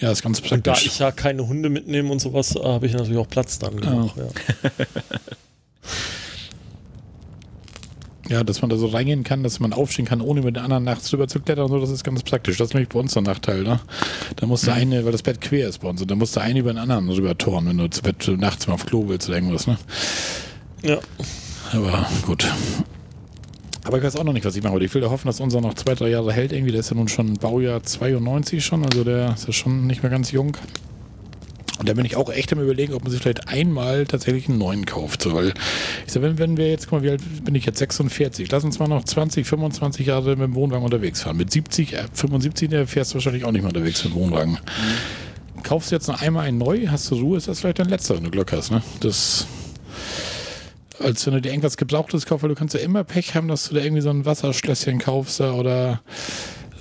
Ja, 0.00 0.10
ist 0.10 0.22
ganz 0.22 0.40
Und 0.40 0.66
da 0.66 0.72
praktisch. 0.72 0.86
ich 0.86 0.98
ja 0.98 1.12
keine 1.12 1.46
Hunde 1.46 1.68
mitnehme 1.70 2.10
und 2.10 2.20
sowas, 2.20 2.54
habe 2.56 2.86
ich 2.86 2.92
natürlich 2.94 3.16
auch 3.18 3.28
Platz 3.28 3.58
dann 3.58 3.80
genug. 3.80 4.12
Ja. 4.16 4.24
Ja, 4.24 4.70
dass 8.28 8.62
man 8.62 8.70
da 8.70 8.76
so 8.76 8.86
reingehen 8.86 9.22
kann, 9.22 9.42
dass 9.42 9.60
man 9.60 9.72
aufstehen 9.72 10.06
kann, 10.06 10.20
ohne 10.20 10.42
mit 10.42 10.56
den 10.56 10.62
anderen 10.62 10.84
nachts 10.84 11.10
drüber 11.10 11.28
zu 11.28 11.40
klettern 11.40 11.66
und 11.66 11.70
so, 11.70 11.80
das 11.80 11.90
ist 11.90 12.04
ganz 12.04 12.22
praktisch. 12.22 12.56
Das 12.56 12.68
ist 12.68 12.74
nämlich 12.74 12.88
bei 12.88 12.98
uns 12.98 13.12
der 13.12 13.22
Nachteil, 13.22 13.62
ne? 13.62 13.80
Da 14.36 14.46
muss 14.46 14.62
der 14.62 14.74
eine, 14.74 15.04
weil 15.04 15.12
das 15.12 15.22
Bett 15.22 15.40
quer 15.40 15.68
ist 15.68 15.78
bei 15.80 15.88
uns, 15.88 16.00
und 16.00 16.10
da 16.10 16.14
muss 16.14 16.32
der 16.32 16.42
eine 16.42 16.60
über 16.60 16.72
den 16.72 16.78
anderen 16.78 17.08
rüber 17.10 17.36
toren, 17.36 17.66
wenn 17.66 17.78
du 17.78 17.88
zu 17.90 18.02
Bett 18.02 18.26
nachts 18.38 18.66
mal 18.66 18.74
auf 18.74 18.86
Klo 18.86 19.04
willst 19.08 19.28
oder 19.28 19.38
irgendwas, 19.38 19.66
ne? 19.66 19.76
ja. 20.82 20.98
Aber 21.72 22.06
gut. 22.26 22.46
Aber 23.84 23.98
ich 23.98 24.04
weiß 24.04 24.16
auch 24.16 24.24
noch 24.24 24.32
nicht, 24.32 24.46
was 24.46 24.56
ich 24.56 24.62
mache. 24.62 24.74
Aber 24.74 24.82
ich 24.82 24.94
will 24.94 25.02
ja 25.02 25.10
hoffen, 25.10 25.26
dass 25.26 25.40
unser 25.40 25.60
noch 25.60 25.74
zwei, 25.74 25.94
drei 25.94 26.08
Jahre 26.08 26.32
hält. 26.32 26.52
Irgendwie, 26.52 26.72
der 26.72 26.80
ist 26.80 26.90
ja 26.90 26.96
nun 26.96 27.08
schon 27.08 27.34
Baujahr 27.34 27.82
92 27.82 28.64
schon, 28.64 28.84
also 28.84 29.04
der 29.04 29.34
ist 29.34 29.46
ja 29.46 29.52
schon 29.52 29.86
nicht 29.86 30.02
mehr 30.02 30.10
ganz 30.10 30.30
jung. 30.30 30.56
Und 31.78 31.88
da 31.88 31.94
bin 31.94 32.04
ich 32.04 32.14
auch 32.16 32.30
echt 32.30 32.52
am 32.52 32.60
überlegen, 32.60 32.94
ob 32.94 33.02
man 33.02 33.10
sich 33.10 33.20
vielleicht 33.20 33.48
einmal 33.48 34.06
tatsächlich 34.06 34.48
einen 34.48 34.58
neuen 34.58 34.86
kauft. 34.86 35.22
So, 35.22 35.34
weil 35.34 35.54
ich 36.06 36.12
sag, 36.12 36.22
wenn, 36.22 36.38
wenn 36.38 36.56
wir 36.56 36.70
jetzt, 36.70 36.88
guck 36.88 37.00
mal, 37.00 37.02
wie 37.02 37.10
alt 37.10 37.44
bin 37.44 37.54
ich 37.54 37.66
jetzt? 37.66 37.78
46. 37.78 38.50
Lass 38.50 38.64
uns 38.64 38.78
mal 38.78 38.88
noch 38.88 39.04
20, 39.04 39.46
25 39.46 40.06
Jahre 40.06 40.30
mit 40.30 40.46
dem 40.46 40.54
Wohnwagen 40.54 40.84
unterwegs 40.84 41.22
fahren. 41.22 41.36
Mit 41.36 41.50
70, 41.50 41.94
äh, 41.94 42.04
75, 42.12 42.70
der 42.70 42.86
fährst 42.86 43.12
du 43.12 43.14
wahrscheinlich 43.14 43.44
auch 43.44 43.50
nicht 43.50 43.62
mehr 43.62 43.70
unterwegs 43.70 44.04
mit 44.04 44.14
dem 44.14 44.20
Wohnwagen. 44.20 44.58
Kaufst 45.64 45.90
du 45.90 45.96
jetzt 45.96 46.06
noch 46.06 46.20
einmal 46.20 46.46
einen 46.46 46.58
neu, 46.58 46.86
hast 46.88 47.10
du 47.10 47.16
Ruhe, 47.16 47.38
ist 47.38 47.48
das 47.48 47.60
vielleicht 47.60 47.78
dein 47.78 47.88
letzter, 47.88 48.16
wenn 48.16 48.24
du 48.24 48.30
Glück 48.30 48.52
hast, 48.52 48.70
ne? 48.70 48.82
Das 49.00 49.46
als 51.00 51.26
wenn 51.26 51.34
du 51.34 51.40
dir 51.40 51.50
irgendwas 51.50 51.76
Gebrauchtes 51.76 52.24
kaufst, 52.24 52.44
weil 52.44 52.50
du 52.50 52.54
kannst 52.54 52.74
ja 52.74 52.80
immer 52.80 53.02
Pech 53.02 53.34
haben, 53.34 53.48
dass 53.48 53.68
du 53.68 53.74
da 53.74 53.82
irgendwie 53.82 54.00
so 54.00 54.10
ein 54.10 54.24
Wasserschlösschen 54.24 55.00
kaufst 55.00 55.40
ja, 55.40 55.52
oder 55.52 56.02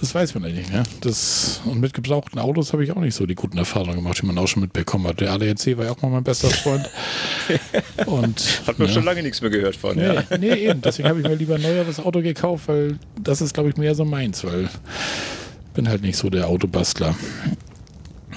das 0.04 0.14
weiß 0.14 0.36
man 0.36 0.44
eigentlich, 0.44 0.70
ne? 0.70 0.84
Das, 1.00 1.62
und 1.64 1.80
mit 1.80 1.94
gebrauchten 1.94 2.38
Autos 2.38 2.74
habe 2.74 2.84
ich 2.84 2.92
auch 2.92 3.00
nicht 3.00 3.16
so 3.16 3.26
die 3.26 3.36
guten 3.36 3.58
Erfahrungen 3.58 3.96
gemacht, 3.96 4.20
die 4.22 4.26
man 4.26 4.38
auch 4.38 4.48
schon 4.50 4.62
mitbekommen 4.62 5.08
hat. 5.08 5.22
Der 5.22 5.32
ADAC 5.32 5.78
war 5.78 5.86
ja 5.86 5.92
auch 5.92 6.02
mal 6.02 6.10
mein 6.10 6.26
bester 6.26 6.50
Freund. 6.50 6.90
und, 8.06 8.62
Hat 8.68 8.78
man 8.80 8.90
ja. 8.90 8.94
schon 8.94 9.06
lange 9.06 9.24
nichts 9.24 9.40
mehr 9.40 9.50
gehört 9.50 9.78
von. 9.78 9.96
Nee, 9.96 10.04
Ja. 10.14 10.24
nee, 10.38 10.54
eben. 10.56 10.82
Deswegen 10.82 11.08
habe 11.08 11.22
ich 11.22 11.26
mir 11.26 11.36
lieber 11.36 11.56
ein 11.56 11.62
neueres 11.62 12.02
Auto 12.02 12.22
gekauft, 12.22 12.68
weil 12.68 13.00
das 13.18 13.40
ist, 13.40 13.54
glaube 13.54 13.70
ich, 13.70 13.78
mehr 13.78 13.96
so 13.96 14.04
meins, 14.04 14.44
weil 14.44 14.68
bin 15.74 15.88
halt 15.88 16.02
nicht 16.02 16.18
so 16.18 16.30
der 16.30 16.50
Autobastler. 16.50 17.16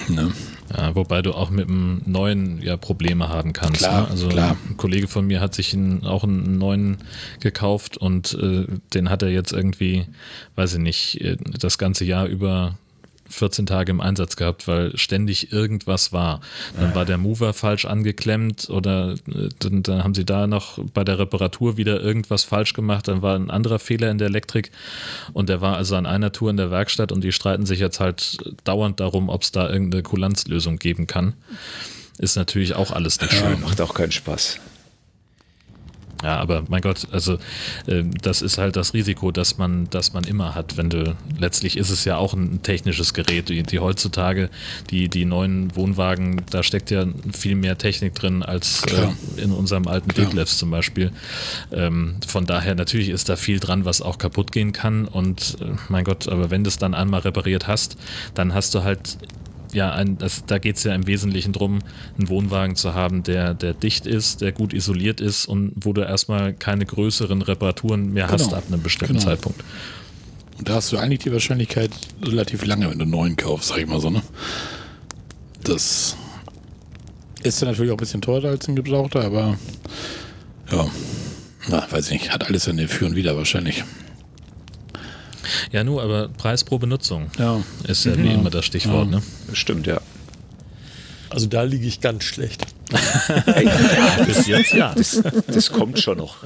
Ne? 0.06 0.32
Ja, 0.76 0.94
wobei 0.94 1.22
du 1.22 1.32
auch 1.32 1.50
mit 1.50 1.68
dem 1.68 2.02
neuen 2.06 2.60
ja 2.62 2.76
Probleme 2.76 3.28
haben 3.28 3.52
kannst. 3.52 3.78
Klar, 3.78 4.02
ne? 4.02 4.08
Also 4.08 4.28
klar. 4.28 4.56
ein 4.68 4.76
Kollege 4.76 5.08
von 5.08 5.26
mir 5.26 5.40
hat 5.40 5.54
sich 5.54 5.74
einen, 5.74 6.04
auch 6.04 6.24
einen 6.24 6.58
neuen 6.58 6.98
gekauft 7.40 7.96
und 7.96 8.34
äh, 8.34 8.66
den 8.94 9.10
hat 9.10 9.22
er 9.22 9.28
jetzt 9.28 9.52
irgendwie, 9.52 10.06
weiß 10.56 10.74
ich 10.74 10.80
nicht, 10.80 11.20
äh, 11.20 11.36
das 11.58 11.78
ganze 11.78 12.04
Jahr 12.04 12.26
über 12.26 12.76
14 13.28 13.66
Tage 13.66 13.90
im 13.90 14.00
Einsatz 14.00 14.36
gehabt, 14.36 14.68
weil 14.68 14.96
ständig 14.96 15.52
irgendwas 15.52 16.12
war. 16.12 16.40
Dann 16.78 16.94
war 16.94 17.04
der 17.04 17.18
Mover 17.18 17.52
falsch 17.52 17.84
angeklemmt 17.84 18.68
oder 18.70 19.14
äh, 19.28 19.48
dann, 19.58 19.82
dann 19.82 20.04
haben 20.04 20.14
sie 20.14 20.24
da 20.24 20.46
noch 20.46 20.78
bei 20.94 21.04
der 21.04 21.18
Reparatur 21.18 21.76
wieder 21.76 22.00
irgendwas 22.00 22.44
falsch 22.44 22.72
gemacht. 22.72 23.08
Dann 23.08 23.22
war 23.22 23.36
ein 23.36 23.50
anderer 23.50 23.78
Fehler 23.78 24.10
in 24.10 24.18
der 24.18 24.28
Elektrik 24.28 24.70
und 25.32 25.48
der 25.48 25.60
war 25.60 25.76
also 25.76 25.96
an 25.96 26.06
einer 26.06 26.32
Tour 26.32 26.50
in 26.50 26.56
der 26.56 26.70
Werkstatt 26.70 27.12
und 27.12 27.22
die 27.24 27.32
streiten 27.32 27.66
sich 27.66 27.80
jetzt 27.80 28.00
halt 28.00 28.38
dauernd 28.64 29.00
darum, 29.00 29.28
ob 29.28 29.42
es 29.42 29.52
da 29.52 29.68
irgendeine 29.68 30.02
Kulanzlösung 30.02 30.78
geben 30.78 31.06
kann. 31.06 31.34
Ist 32.18 32.36
natürlich 32.36 32.74
auch 32.74 32.92
alles 32.92 33.20
nicht 33.20 33.34
schön. 33.34 33.60
Macht 33.60 33.80
auch 33.80 33.94
keinen 33.94 34.12
Spaß. 34.12 34.58
Ja, 36.22 36.38
aber 36.38 36.64
mein 36.68 36.80
Gott, 36.80 37.06
also 37.12 37.34
äh, 37.86 38.02
das 38.22 38.42
ist 38.42 38.58
halt 38.58 38.76
das 38.76 38.94
Risiko, 38.94 39.30
das 39.30 39.58
man, 39.58 39.88
das 39.90 40.12
man 40.12 40.24
immer 40.24 40.54
hat, 40.54 40.76
wenn 40.76 40.90
du 40.90 41.14
letztlich 41.38 41.76
ist 41.76 41.90
es 41.90 42.04
ja 42.04 42.16
auch 42.16 42.32
ein 42.32 42.62
technisches 42.62 43.14
Gerät. 43.14 43.48
Die, 43.48 43.62
die 43.62 43.78
heutzutage, 43.78 44.50
die, 44.90 45.08
die 45.08 45.24
neuen 45.24 45.74
Wohnwagen, 45.76 46.42
da 46.50 46.62
steckt 46.62 46.90
ja 46.90 47.04
viel 47.32 47.54
mehr 47.54 47.78
Technik 47.78 48.14
drin 48.14 48.42
als 48.42 48.84
äh, 48.84 49.42
in 49.42 49.52
unserem 49.52 49.86
alten. 49.86 50.10
Detlefs 50.16 50.58
zum 50.58 50.70
Beispiel. 50.70 51.12
Ähm, 51.72 52.16
von 52.26 52.46
daher 52.46 52.74
natürlich 52.74 53.10
ist 53.10 53.28
da 53.28 53.36
viel 53.36 53.60
dran, 53.60 53.84
was 53.84 54.00
auch 54.00 54.18
kaputt 54.18 54.52
gehen 54.52 54.72
kann. 54.72 55.06
Und 55.06 55.58
äh, 55.60 55.66
mein 55.88 56.04
Gott, 56.04 56.28
aber 56.28 56.50
wenn 56.50 56.64
du 56.64 56.68
es 56.68 56.78
dann 56.78 56.94
einmal 56.94 57.20
repariert 57.20 57.66
hast, 57.66 57.96
dann 58.34 58.54
hast 58.54 58.74
du 58.74 58.82
halt 58.82 59.18
ja, 59.76 59.92
ein, 59.92 60.18
das, 60.18 60.44
da 60.46 60.58
geht 60.58 60.76
es 60.76 60.84
ja 60.84 60.94
im 60.94 61.06
Wesentlichen 61.06 61.52
drum, 61.52 61.80
einen 62.18 62.28
Wohnwagen 62.28 62.74
zu 62.76 62.94
haben, 62.94 63.22
der, 63.22 63.54
der 63.54 63.74
dicht 63.74 64.06
ist, 64.06 64.40
der 64.40 64.50
gut 64.52 64.72
isoliert 64.72 65.20
ist 65.20 65.46
und 65.46 65.72
wo 65.76 65.92
du 65.92 66.00
erstmal 66.00 66.52
keine 66.54 66.86
größeren 66.86 67.42
Reparaturen 67.42 68.12
mehr 68.12 68.28
hast 68.28 68.46
Genau. 68.46 68.56
ab 68.56 68.64
einem 68.68 68.82
bestimmten 68.82 69.14
Genau. 69.14 69.26
Zeitpunkt. 69.26 69.62
Und 70.58 70.68
da 70.68 70.74
hast 70.76 70.90
du 70.90 70.96
eigentlich 70.96 71.18
die 71.20 71.32
Wahrscheinlichkeit 71.32 71.90
relativ 72.22 72.64
lange, 72.64 72.88
wenn 72.90 72.98
du 72.98 73.02
einen 73.02 73.10
neuen 73.10 73.36
kaufst, 73.36 73.68
sag 73.68 73.78
ich 73.78 73.86
mal 73.86 74.00
so, 74.00 74.08
ne? 74.10 74.22
Das 75.62 76.16
ist 77.42 77.60
dann 77.62 77.68
natürlich 77.68 77.90
auch 77.90 77.96
ein 77.96 78.00
bisschen 78.00 78.22
teurer 78.22 78.48
als 78.48 78.66
ein 78.68 78.76
Gebrauchter, 78.76 79.24
aber 79.24 79.58
ja, 80.72 80.86
na, 81.68 81.86
weiß 81.90 82.06
ich 82.06 82.12
nicht, 82.22 82.32
hat 82.32 82.46
alles 82.48 82.64
seine 82.64 82.88
Für 82.88 83.06
und 83.06 83.14
Wider 83.14 83.36
wahrscheinlich. 83.36 83.84
Ja, 85.72 85.84
nur, 85.84 86.02
aber 86.02 86.28
Preis 86.28 86.64
pro 86.64 86.78
Benutzung 86.78 87.30
Ja, 87.38 87.62
ist 87.86 88.04
ja 88.04 88.16
wie 88.16 88.32
immer 88.32 88.50
das 88.50 88.64
Stichwort. 88.64 89.10
Ja. 89.10 89.16
Ne? 89.18 89.22
Stimmt, 89.52 89.86
ja. 89.86 90.00
Also 91.30 91.46
da 91.46 91.62
liege 91.62 91.86
ich 91.86 92.00
ganz 92.00 92.24
schlecht. 92.24 92.64
Bis 94.26 94.46
jetzt 94.46 94.72
ja. 94.72 94.94
Das, 94.94 95.22
das 95.48 95.70
kommt 95.70 95.98
schon 95.98 96.18
noch. 96.18 96.36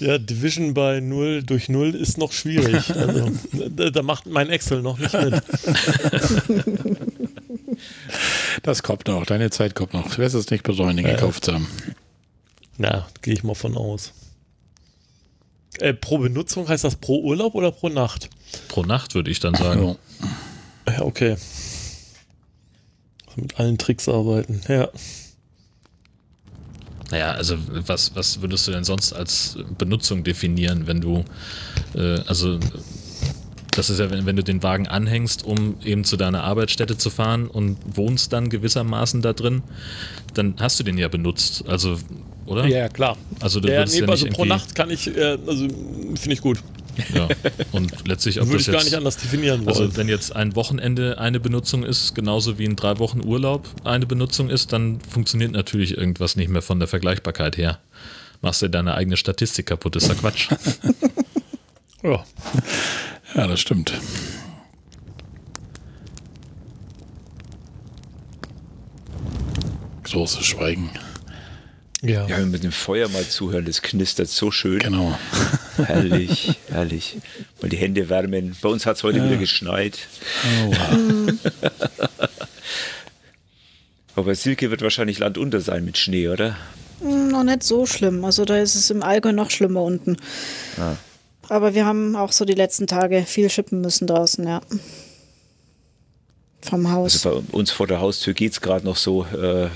Ja, 0.00 0.18
Division 0.18 0.74
bei 0.74 1.00
0 1.00 1.42
durch 1.42 1.68
0 1.68 1.94
ist 1.94 2.18
noch 2.18 2.32
schwierig. 2.32 2.94
Also, 2.94 3.30
da, 3.70 3.90
da 3.90 4.02
macht 4.02 4.26
mein 4.26 4.50
Excel 4.50 4.82
noch 4.82 4.98
nicht 4.98 5.12
mit. 5.14 5.42
das 8.62 8.82
kommt 8.82 9.08
noch, 9.08 9.24
deine 9.26 9.50
Zeit 9.50 9.74
kommt 9.74 9.94
noch. 9.94 10.10
Du 10.10 10.18
wirst 10.18 10.34
es 10.34 10.50
nicht 10.50 10.66
Ja. 10.66 10.92
gekauft 10.92 11.44
zu 11.44 11.54
haben. 11.54 11.68
Na, 12.78 13.06
gehe 13.22 13.34
ich 13.34 13.42
mal 13.42 13.54
von 13.54 13.76
aus. 13.76 14.12
Äh, 15.80 15.94
pro 15.94 16.18
Benutzung 16.18 16.68
heißt 16.68 16.84
das 16.84 16.96
pro 16.96 17.20
Urlaub 17.20 17.54
oder 17.54 17.70
pro 17.72 17.88
Nacht? 17.88 18.30
Pro 18.68 18.82
Nacht 18.82 19.14
würde 19.14 19.30
ich 19.30 19.40
dann 19.40 19.54
sagen. 19.54 19.96
Ja. 20.88 21.02
Okay. 21.02 21.36
Mit 23.36 23.58
allen 23.58 23.76
Tricks 23.76 24.08
arbeiten. 24.08 24.60
Ja. 24.68 24.88
Naja, 27.10 27.32
also 27.32 27.56
was, 27.86 28.14
was 28.16 28.40
würdest 28.40 28.66
du 28.66 28.72
denn 28.72 28.84
sonst 28.84 29.12
als 29.12 29.58
Benutzung 29.78 30.24
definieren, 30.24 30.86
wenn 30.86 31.00
du, 31.00 31.24
äh, 31.94 32.20
also 32.26 32.58
das 33.76 33.90
ist 33.90 34.00
ja, 34.00 34.10
wenn, 34.10 34.26
wenn 34.26 34.36
du 34.36 34.42
den 34.42 34.62
Wagen 34.62 34.88
anhängst, 34.88 35.44
um 35.44 35.76
eben 35.84 36.04
zu 36.04 36.16
deiner 36.16 36.42
Arbeitsstätte 36.42 36.96
zu 36.96 37.10
fahren 37.10 37.46
und 37.46 37.76
wohnst 37.94 38.32
dann 38.32 38.48
gewissermaßen 38.48 39.22
da 39.22 39.34
drin, 39.34 39.62
dann 40.34 40.54
hast 40.58 40.80
du 40.80 40.84
den 40.84 40.98
ja 40.98 41.08
benutzt, 41.08 41.68
also, 41.68 41.98
oder? 42.46 42.66
Ja, 42.66 42.88
klar. 42.88 43.16
Also 43.40 43.60
du 43.60 43.68
Ja, 43.68 43.78
würdest 43.78 43.94
nee, 43.94 44.00
ja 44.00 44.06
nicht 44.06 44.22
also 44.24 44.26
pro 44.34 44.44
Nacht 44.44 44.74
kann 44.74 44.90
ich, 44.90 45.14
äh, 45.16 45.38
also 45.46 45.66
finde 45.68 46.32
ich 46.32 46.40
gut. 46.40 46.58
Ja. 47.14 47.28
Und 47.72 47.92
letztlich, 48.08 48.40
ob 48.40 48.46
Würde 48.46 48.56
das 48.58 48.62
ich 48.62 48.72
gar 48.72 48.76
jetzt, 48.76 48.84
nicht 48.86 48.96
anders 48.96 49.16
definieren 49.18 49.66
wollen. 49.66 49.68
also 49.68 49.96
wenn 49.96 50.08
jetzt 50.08 50.34
ein 50.34 50.56
Wochenende 50.56 51.18
eine 51.18 51.40
Benutzung 51.40 51.82
ist, 51.82 52.14
genauso 52.14 52.58
wie 52.58 52.64
ein 52.66 52.76
drei 52.76 52.98
Wochen 52.98 53.20
Urlaub 53.22 53.68
eine 53.84 54.06
Benutzung 54.06 54.48
ist, 54.48 54.72
dann 54.72 55.00
funktioniert 55.00 55.52
natürlich 55.52 55.96
irgendwas 55.96 56.36
nicht 56.36 56.48
mehr 56.48 56.62
von 56.62 56.78
der 56.78 56.88
Vergleichbarkeit 56.88 57.58
her. 57.58 57.80
Machst 58.40 58.62
du 58.62 58.68
deine 58.68 58.94
eigene 58.94 59.16
Statistik 59.16 59.66
kaputt, 59.66 59.96
ist 59.96 60.08
ja 60.08 60.14
Quatsch. 60.14 60.48
ja. 62.02 62.24
ja, 63.34 63.46
das 63.46 63.60
stimmt. 63.60 63.92
Großes 70.04 70.44
Schweigen. 70.46 70.90
Ja. 72.02 72.26
Ja, 72.26 72.38
mit 72.40 72.62
dem 72.62 72.72
Feuer 72.72 73.08
mal 73.08 73.26
zuhören, 73.26 73.64
das 73.64 73.80
knistert 73.82 74.28
so 74.28 74.50
schön. 74.50 74.80
Genau. 74.80 75.18
Herrlich, 75.76 76.58
herrlich. 76.68 77.16
Mal 77.60 77.68
die 77.68 77.76
Hände 77.76 78.08
wärmen. 78.08 78.56
Bei 78.60 78.68
uns 78.68 78.86
hat 78.86 78.96
es 78.96 79.02
heute 79.02 79.24
wieder 79.24 79.36
geschneit. 79.36 79.98
Oh, 80.64 80.72
wow. 80.72 81.34
Aber 84.14 84.34
Silke 84.34 84.70
wird 84.70 84.80
wahrscheinlich 84.80 85.18
landunter 85.18 85.60
sein 85.60 85.84
mit 85.84 85.98
Schnee, 85.98 86.28
oder? 86.28 86.56
Hm, 87.00 87.28
noch 87.28 87.44
nicht 87.44 87.62
so 87.62 87.84
schlimm. 87.84 88.24
Also 88.24 88.44
da 88.44 88.58
ist 88.58 88.74
es 88.74 88.90
im 88.90 89.02
Allgäu 89.02 89.32
noch 89.32 89.50
schlimmer 89.50 89.82
unten. 89.82 90.16
Ah. 90.78 90.96
Aber 91.48 91.74
wir 91.74 91.84
haben 91.84 92.16
auch 92.16 92.32
so 92.32 92.44
die 92.44 92.54
letzten 92.54 92.86
Tage 92.86 93.24
viel 93.26 93.50
schippen 93.50 93.80
müssen 93.80 94.06
draußen, 94.06 94.46
ja. 94.46 94.60
Vom 96.68 96.90
Haus. 96.90 97.24
Also 97.24 97.42
bei 97.42 97.56
uns 97.56 97.70
vor 97.70 97.86
der 97.86 98.00
Haustür 98.00 98.34
geht 98.34 98.52
es 98.52 98.60
gerade 98.60 98.84
noch 98.84 98.96
so. 98.96 99.24
Äh, 99.24 99.68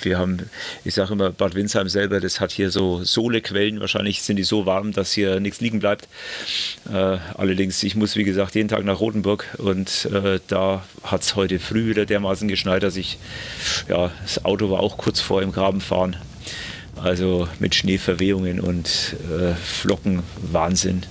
wir 0.00 0.18
haben, 0.18 0.38
ich 0.84 0.94
sage 0.94 1.12
immer, 1.12 1.30
Bad 1.30 1.54
Windsheim 1.54 1.88
selber, 1.88 2.20
das 2.20 2.40
hat 2.40 2.52
hier 2.52 2.70
so 2.70 3.04
Sohlequellen. 3.04 3.80
Wahrscheinlich 3.80 4.22
sind 4.22 4.36
die 4.36 4.42
so 4.42 4.64
warm, 4.64 4.92
dass 4.92 5.12
hier 5.12 5.40
nichts 5.40 5.60
liegen 5.60 5.78
bleibt. 5.78 6.08
Äh, 6.90 7.18
allerdings, 7.34 7.82
ich 7.82 7.96
muss 7.96 8.16
wie 8.16 8.24
gesagt 8.24 8.54
jeden 8.54 8.68
Tag 8.68 8.84
nach 8.84 9.00
Rotenburg 9.00 9.46
und 9.58 10.06
äh, 10.06 10.40
da 10.48 10.84
hat 11.02 11.22
es 11.22 11.36
heute 11.36 11.58
früh 11.58 11.90
wieder 11.90 12.06
dermaßen 12.06 12.48
geschneit, 12.48 12.82
dass 12.82 12.96
ich, 12.96 13.18
ja, 13.88 14.10
das 14.22 14.44
Auto 14.44 14.70
war 14.70 14.80
auch 14.80 14.96
kurz 14.96 15.20
vor 15.20 15.42
im 15.42 15.52
Graben 15.52 15.80
fahren. 15.80 16.16
Also 16.96 17.48
mit 17.58 17.74
Schneeverwehungen 17.74 18.60
und 18.60 19.16
Flocken, 19.64 20.22
Wahnsinn. 20.36 21.02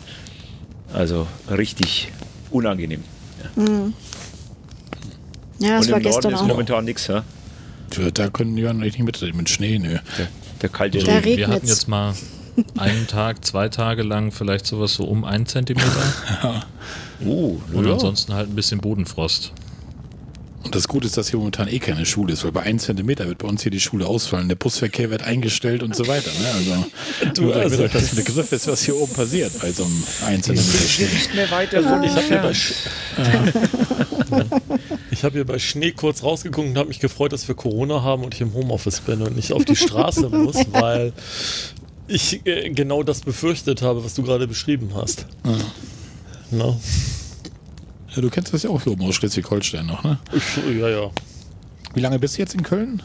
Also 0.93 1.27
richtig 1.49 2.11
unangenehm. 2.49 3.03
Ja, 3.43 3.63
mhm. 3.63 3.93
Ja 5.61 5.77
das 5.77 5.85
und 5.87 5.91
war 5.91 5.97
im 5.99 6.03
gestern 6.03 6.21
Norden 6.31 6.35
ist 6.35 6.41
auch. 6.41 6.47
momentan 6.47 6.85
nichts. 6.85 7.07
Ja? 7.07 7.23
Da 8.13 8.29
können 8.29 8.55
die 8.55 8.63
nicht 8.73 8.99
mitreden 8.99 9.37
mit 9.37 9.49
Schnee, 9.49 9.77
nö. 9.79 9.97
Der, 10.17 10.27
der 10.61 10.69
kalte 10.69 10.99
Da 10.99 11.07
Wir 11.07 11.25
regnet's. 11.25 11.49
hatten 11.51 11.67
jetzt 11.67 11.87
mal 11.87 12.13
einen 12.77 13.07
Tag, 13.07 13.43
zwei 13.45 13.69
Tage 13.69 14.03
lang 14.03 14.31
vielleicht 14.31 14.65
sowas 14.65 14.93
so 14.93 15.03
um 15.05 15.23
einen 15.25 15.45
Zentimeter. 15.45 15.87
Uh, 17.23 17.61
Und 17.71 17.85
ja. 17.85 17.93
ansonsten 17.93 18.33
halt 18.33 18.49
ein 18.49 18.55
bisschen 18.55 18.79
Bodenfrost. 18.79 19.51
Und 20.63 20.73
das 20.73 20.87
Gute 20.87 21.05
ist, 21.05 21.17
dass 21.17 21.29
hier 21.29 21.37
momentan 21.37 21.67
eh 21.67 21.77
keine 21.77 22.03
Schule 22.07 22.33
ist, 22.33 22.43
weil 22.43 22.51
bei 22.51 22.61
1 22.63 22.83
Zentimeter 22.83 23.27
wird 23.27 23.37
bei 23.37 23.47
uns 23.47 23.61
hier 23.61 23.71
die 23.71 23.79
Schule 23.79 24.07
ausfallen. 24.07 24.47
Der 24.47 24.55
Busverkehr 24.55 25.11
wird 25.11 25.21
eingestellt 25.21 25.83
und 25.83 25.95
so 25.95 26.07
weiter. 26.07 26.31
Ne? 26.31 26.47
Also, 26.55 26.85
Du, 27.35 27.41
nur 27.43 27.53
damit 27.53 27.71
also- 27.73 27.83
euch 27.83 27.91
das 27.91 28.13
ein 28.13 28.15
Begriff 28.15 28.51
ist, 28.51 28.67
was 28.67 28.83
hier 28.83 28.95
oben 28.95 29.13
passiert 29.13 29.51
bei 29.61 29.71
so 29.71 29.83
einem 29.83 30.03
1 30.25 30.45
Zentimeter 30.47 30.87
Schnee. 30.87 31.03
nicht 31.13 31.35
mehr 31.35 31.51
weit 31.51 31.73
davon 31.73 32.01
Ich 32.03 32.11
habe 32.11 32.21
hier, 32.21 32.37
bei 32.39 32.47
entfernt. 32.49 32.57
Sch- 34.49 34.60
ich 35.21 35.25
hab 35.25 35.33
hier 35.33 35.45
bei 35.45 35.59
Schnee 35.59 35.91
kurz 35.91 36.23
rausgeguckt 36.23 36.67
und 36.67 36.77
habe 36.79 36.87
mich 36.87 36.99
gefreut, 36.99 37.31
dass 37.31 37.47
wir 37.47 37.53
Corona 37.53 38.01
haben 38.01 38.23
und 38.23 38.33
ich 38.33 38.41
im 38.41 38.55
Homeoffice 38.55 39.01
bin 39.01 39.21
und 39.21 39.35
nicht 39.35 39.53
auf 39.53 39.63
die 39.65 39.75
Straße 39.75 40.29
muss, 40.29 40.55
weil 40.71 41.13
ich 42.07 42.43
äh, 42.47 42.71
genau 42.71 43.03
das 43.03 43.21
befürchtet 43.21 43.83
habe, 43.83 44.03
was 44.03 44.15
du 44.15 44.23
gerade 44.23 44.47
beschrieben 44.47 44.89
hast. 44.95 45.27
Na, 46.49 46.75
Ja, 48.15 48.21
du 48.21 48.29
kennst 48.31 48.51
das 48.51 48.63
ja 48.63 48.71
auch 48.71 48.81
hier 48.81 48.93
oben 48.93 49.05
aus 49.05 49.13
Schleswig-Holstein 49.15 49.85
noch, 49.85 50.03
ne? 50.03 50.17
ich, 50.33 50.79
ja, 50.79 50.89
ja. 50.89 51.11
Wie 51.93 51.99
lange 51.99 52.17
bist 52.17 52.37
du 52.37 52.41
jetzt 52.41 52.55
in 52.55 52.63
Köln? 52.63 53.03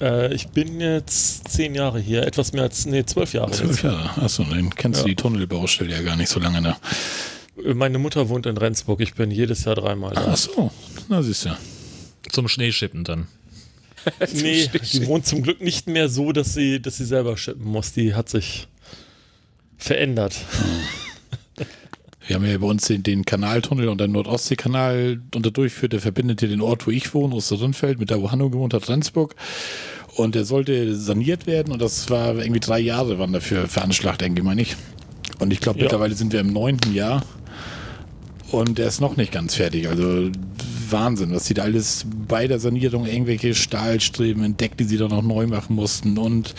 Äh, 0.00 0.34
ich 0.34 0.48
bin 0.48 0.80
jetzt 0.80 1.48
zehn 1.48 1.76
Jahre 1.76 2.00
hier, 2.00 2.26
etwas 2.26 2.52
mehr 2.52 2.64
als, 2.64 2.84
nee, 2.86 3.04
zwölf 3.06 3.32
Jahre. 3.34 3.52
Zwölf 3.52 3.82
Jahre. 3.84 4.20
Achso, 4.20 4.42
dann 4.44 4.70
kennst 4.70 5.00
du 5.02 5.04
Ja. 5.04 5.10
die 5.10 5.14
Tunnelbaustelle 5.16 5.90
ja 5.94 6.02
gar 6.02 6.16
nicht 6.16 6.28
so 6.28 6.40
lange, 6.40 6.60
ne? 6.60 6.76
Meine 7.74 7.98
Mutter 7.98 8.28
wohnt 8.28 8.46
in 8.46 8.56
Rendsburg, 8.56 9.00
ich 9.00 9.14
bin 9.14 9.30
jedes 9.30 9.64
Jahr 9.64 9.74
dreimal 9.76 10.14
da. 10.14 10.26
Achso, 10.32 10.70
na 11.08 11.22
siehst 11.22 11.46
du. 11.46 11.56
Zum 12.30 12.48
Schneeschippen 12.48 13.04
dann. 13.04 13.26
Nee, 14.34 14.70
die 14.92 15.04
wohnt 15.08 15.26
zum 15.26 15.42
Glück 15.42 15.60
nicht 15.60 15.88
mehr 15.88 16.08
so, 16.08 16.30
dass 16.30 16.54
sie, 16.54 16.80
dass 16.80 16.96
sie 16.98 17.04
selber 17.04 17.36
schippen 17.36 17.64
muss. 17.64 17.92
Die 17.92 18.14
hat 18.14 18.28
sich 18.28 18.68
verändert. 19.76 20.36
Wir 22.26 22.36
haben 22.36 22.44
ja 22.46 22.56
bei 22.58 22.66
uns 22.68 22.86
den, 22.86 23.02
den 23.02 23.24
Kanaltunnel 23.24 23.88
und 23.88 24.00
den 24.00 24.12
Nordostseekanal 24.12 25.20
unter 25.34 25.50
durchführt. 25.50 25.92
Der 25.92 26.00
verbindet 26.00 26.38
hier 26.38 26.48
den 26.48 26.60
Ort, 26.60 26.86
wo 26.86 26.92
ich 26.92 27.12
wohne, 27.14 27.34
Osterrindfeld, 27.34 27.98
mit 27.98 28.12
da, 28.12 28.20
wo 28.20 28.30
Hanno 28.30 28.48
gewohnt 28.48 28.74
hat, 28.74 28.88
Rendsburg. 28.88 29.34
Und 30.14 30.36
der 30.36 30.44
sollte 30.44 30.94
saniert 30.94 31.48
werden 31.48 31.72
und 31.72 31.82
das 31.82 32.08
war 32.08 32.36
irgendwie 32.36 32.60
drei 32.60 32.78
Jahre 32.78 33.18
waren 33.18 33.32
dafür 33.32 33.66
veranschlagt, 33.66 34.20
denke 34.20 34.40
ich 34.40 34.44
meine 34.44 34.62
ich. 34.62 34.76
Und 35.40 35.52
ich 35.52 35.58
glaube, 35.60 35.78
Ja. 35.80 35.84
mittlerweile 35.86 36.14
sind 36.14 36.32
wir 36.32 36.38
im 36.40 36.52
neunten 36.52 36.94
Jahr 36.94 37.24
und 38.52 38.78
der 38.78 38.88
ist 38.88 39.00
noch 39.00 39.16
nicht 39.16 39.32
ganz 39.32 39.54
fertig. 39.54 39.88
Also 39.88 40.30
Wahnsinn, 40.90 41.34
was 41.34 41.46
sie 41.46 41.54
da 41.54 41.62
alles 41.62 42.06
bei 42.28 42.46
der 42.46 42.58
Sanierung 42.58 43.06
irgendwelche 43.06 43.54
Stahlstreben 43.54 44.44
entdeckt, 44.44 44.80
die 44.80 44.84
sie 44.84 44.98
da 44.98 45.08
noch 45.08 45.22
neu 45.22 45.46
machen 45.46 45.74
mussten 45.74 46.18
und 46.18 46.54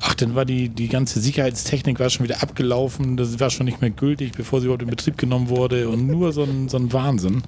Ach, 0.00 0.14
dann 0.14 0.34
war 0.34 0.44
die, 0.44 0.68
die 0.68 0.88
ganze 0.88 1.20
Sicherheitstechnik 1.20 1.98
war 1.98 2.08
schon 2.08 2.22
wieder 2.24 2.42
abgelaufen, 2.42 3.16
das 3.16 3.40
war 3.40 3.50
schon 3.50 3.66
nicht 3.66 3.80
mehr 3.80 3.90
gültig, 3.90 4.32
bevor 4.36 4.60
sie 4.60 4.66
überhaupt 4.66 4.82
in 4.82 4.90
Betrieb 4.90 5.18
genommen 5.18 5.48
wurde 5.48 5.88
und 5.88 6.06
nur 6.06 6.32
so 6.32 6.44
ein, 6.44 6.68
so 6.68 6.76
ein 6.76 6.92
Wahnsinn. 6.92 7.42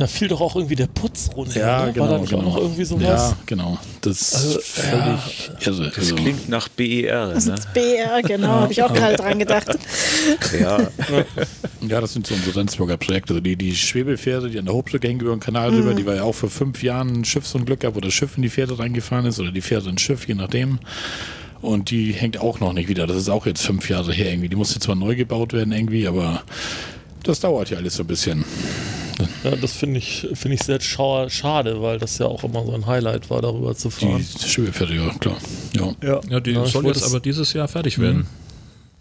Da 0.00 0.06
fiel 0.06 0.28
doch 0.28 0.40
auch 0.40 0.56
irgendwie 0.56 0.76
der 0.76 0.86
Putz 0.86 1.28
runter. 1.36 1.60
Ja, 1.60 1.84
ne? 1.86 1.92
genau. 1.92 2.06
War 2.06 2.12
da 2.14 2.18
nicht 2.20 2.30
genau. 2.30 2.42
auch 2.42 2.46
noch 2.46 2.56
irgendwie 2.56 2.84
sowas? 2.84 3.02
Ja, 3.04 3.36
genau. 3.44 3.78
Das 4.00 4.20
ist 4.22 4.34
Also, 4.34 4.60
völlig 4.62 5.50
irre. 5.62 5.88
Das 5.88 5.98
Also, 5.98 6.14
klingt 6.14 6.48
nach 6.48 6.68
BER. 6.70 7.34
Das 7.34 7.44
Ne? 7.46 7.54
ist 7.54 7.72
BR, 7.74 8.22
genau, 8.22 8.48
habe 8.48 8.72
ich 8.72 8.82
auch 8.82 8.92
gerade 8.94 9.16
dran 9.16 9.38
gedacht. 9.38 9.66
Ja. 10.58 10.78
ja, 11.86 12.00
das 12.00 12.12
sind 12.14 12.26
so 12.26 12.34
unsere 12.34 12.56
Rendsburger 12.56 12.96
Projekte. 12.96 13.34
Also 13.34 13.40
die, 13.42 13.56
die 13.56 13.76
Schwebefähre, 13.76 14.48
die 14.48 14.58
an 14.58 14.64
der 14.64 14.74
Hauptbrücke 14.74 15.06
hängen 15.06 15.20
über 15.20 15.30
den 15.36 15.40
Kanal 15.40 15.70
rüber, 15.70 15.92
die 15.94 16.04
war 16.06 16.14
ja 16.16 16.22
auch 16.22 16.34
vor 16.34 16.48
fünf 16.50 16.82
Jahren 16.82 17.20
ein 17.20 17.24
Schiffsunglück 17.24 17.80
gab, 17.80 17.94
wo 17.94 18.00
das 18.00 18.12
Schiff 18.14 18.36
in 18.36 18.42
die 18.42 18.48
Fähre 18.48 18.78
reingefahren 18.78 19.26
ist 19.26 19.38
oder 19.38 19.52
die 19.52 19.60
Fähre 19.60 19.88
ins 19.90 20.00
Schiff, 20.00 20.26
je 20.26 20.34
nachdem. 20.34 20.78
Und 21.60 21.90
die 21.90 22.12
hängt 22.12 22.38
auch 22.40 22.58
noch 22.60 22.72
nicht 22.72 22.88
wieder. 22.88 23.06
Das 23.06 23.16
ist 23.18 23.28
auch 23.28 23.44
jetzt 23.44 23.60
fünf 23.62 23.90
Jahre 23.90 24.12
her 24.14 24.30
irgendwie. 24.30 24.48
Die 24.48 24.56
musste 24.56 24.80
zwar 24.80 24.96
neu 24.96 25.14
gebaut 25.14 25.52
werden 25.52 25.72
irgendwie, 25.72 26.06
aber 26.08 26.42
das 27.22 27.40
dauert 27.40 27.70
ja 27.70 27.78
alles 27.78 27.94
so 27.96 28.02
ein 28.02 28.06
bisschen. 28.06 28.44
Ja, 29.44 29.50
das 29.54 29.72
finde 29.72 29.98
ich, 29.98 30.26
finde 30.32 30.54
ich 30.54 30.62
sehr 30.62 30.80
schade, 30.80 31.82
weil 31.82 31.98
das 31.98 32.16
ja 32.18 32.26
auch 32.26 32.42
immer 32.42 32.64
so 32.64 32.72
ein 32.72 32.86
Highlight 32.86 33.28
war, 33.28 33.42
darüber 33.42 33.74
zu 33.76 33.88
Die 33.90 34.06
fahren. 34.06 34.26
Schwebefähre, 34.46 34.94
ja, 34.94 35.10
klar. 35.18 35.36
Ja. 35.74 35.92
Ja, 36.02 36.20
Ja, 36.28 36.40
die 36.40 36.52
Ja, 36.52 36.64
soll 36.64 36.86
jetzt 36.86 37.04
aber 37.04 37.20
dieses 37.20 37.52
Jahr 37.52 37.68
fertig 37.68 37.98
werden. 37.98 38.26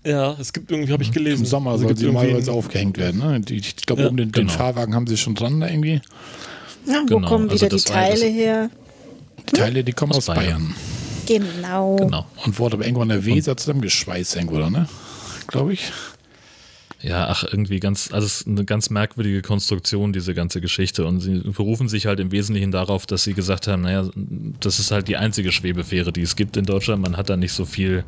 ja, 0.04 0.36
es 0.40 0.52
gibt 0.52 0.72
irgendwie, 0.72 0.92
habe 0.92 1.04
ich 1.04 1.12
gelesen. 1.14 1.44
Im 1.44 1.46
Sommer 1.46 1.78
soll 1.78 1.96
sie 1.96 2.10
ein- 2.10 2.50
aufgehängt 2.50 2.98
werden. 2.98 3.20
Ne? 3.22 3.40
Die, 3.40 3.58
ich 3.58 3.76
glaube, 3.78 4.02
Ja, 4.02 4.08
oben 4.10 4.18
den, 4.18 4.32
den 4.34 4.48
genau. 4.48 4.52
Fahrwagen 4.58 4.94
haben 4.94 5.08
sie 5.08 5.16
schon 5.18 5.36
dran 5.36 5.62
da 5.62 5.68
irgendwie. 5.70 6.02
Ja, 6.86 7.02
wo 7.08 7.16
Genau, 7.16 7.28
kommen 7.30 7.50
also 7.50 7.56
wieder 7.66 7.70
die 7.70 7.76
ja 7.78 7.84
das- 7.84 7.84
Teile 7.86 8.26
her? 8.26 8.70
Die 9.50 9.54
Teile, 9.56 9.84
die 9.86 9.94
kommen 9.94 10.12
aus, 10.12 10.28
Aus 10.30 10.36
Bayern. 10.36 10.76
Bayern. 11.28 11.46
Genau. 11.62 11.96
Genau. 11.96 12.26
Und 12.46 12.60
wurde 12.60 12.76
aber 12.76 12.84
irgendwo 12.86 13.04
an 13.04 13.10
der 13.10 13.24
Weser 13.26 13.56
zusammengeschweißt 13.56 14.36
irgendwo, 14.36 14.58
da, 14.60 14.70
ne? 14.70 14.90
Glaube 15.48 15.74
ich. 15.74 15.92
Ja, 17.02 17.28
ach, 17.30 17.46
irgendwie 17.50 17.80
ganz, 17.80 18.12
also 18.12 18.26
es 18.26 18.42
ist 18.42 18.48
eine 18.48 18.66
ganz 18.66 18.90
merkwürdige 18.90 19.42
Konstruktion, 19.42 20.12
diese 20.12 20.34
ganze 20.34 20.60
Geschichte. 20.60 21.06
Und 21.06 21.22
sie 21.22 21.40
berufen 21.40 21.88
sich 21.88 22.06
halt 22.06 22.20
im 22.20 22.32
Wesentlichen 22.32 22.72
darauf, 22.72 23.06
dass 23.06 23.24
sie 23.24 23.34
gesagt 23.34 23.68
haben, 23.68 23.84
naja, 23.84 24.10
das 24.60 24.80
ist 24.80 24.92
halt 24.92 25.08
die 25.08 25.16
einzige 25.16 25.52
Schwebefähre, 25.52 26.12
die 26.12 26.22
es 26.22 26.36
gibt 26.36 26.58
in 26.58 26.66
Deutschland. 26.66 27.02
Man 27.02 27.16
hat 27.16 27.30
da 27.30 27.38
nicht 27.38 27.54
so 27.54 27.64
viel, 27.64 28.04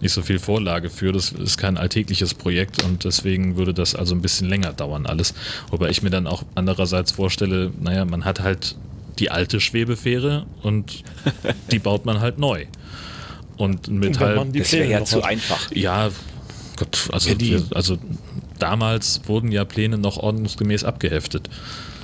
nicht 0.00 0.12
so 0.12 0.22
viel 0.22 0.38
Vorlage 0.38 0.90
für. 0.90 1.10
Das 1.10 1.32
ist 1.32 1.58
kein 1.58 1.76
alltägliches 1.76 2.34
Projekt 2.34 2.84
und 2.84 3.04
deswegen 3.04 3.56
würde 3.56 3.74
das 3.74 3.96
also 3.96 4.14
ein 4.14 4.22
bisschen 4.22 4.48
länger 4.48 4.72
dauern 4.72 5.06
alles. 5.06 5.34
Wobei 5.70 5.90
ich 5.90 6.00
mir 6.00 6.10
dann 6.10 6.28
auch 6.28 6.44
andererseits 6.54 7.10
vorstelle, 7.10 7.72
naja, 7.80 8.04
man 8.04 8.24
hat 8.24 8.40
halt 8.40 8.76
die 9.18 9.32
alte 9.32 9.58
Schwebefähre 9.58 10.46
und 10.62 11.02
die 11.72 11.80
baut 11.80 12.06
man 12.06 12.20
halt 12.20 12.38
neu. 12.38 12.66
Und 13.56 13.88
ein 13.88 13.98
Und 14.38 14.52
die 14.52 14.60
Das 14.60 14.72
wäre 14.72 14.88
ja 14.88 15.04
zu 15.04 15.22
einfach. 15.24 15.72
Ja, 15.72 16.10
Gott, 16.78 17.08
also, 17.12 17.30
Ja, 17.30 17.34
die- 17.34 17.50
wir, 17.52 17.62
also 17.74 17.98
damals 18.58 19.20
wurden 19.26 19.50
ja 19.52 19.64
Pläne 19.64 19.98
noch 19.98 20.16
ordnungsgemäß 20.18 20.84
abgeheftet. 20.84 21.48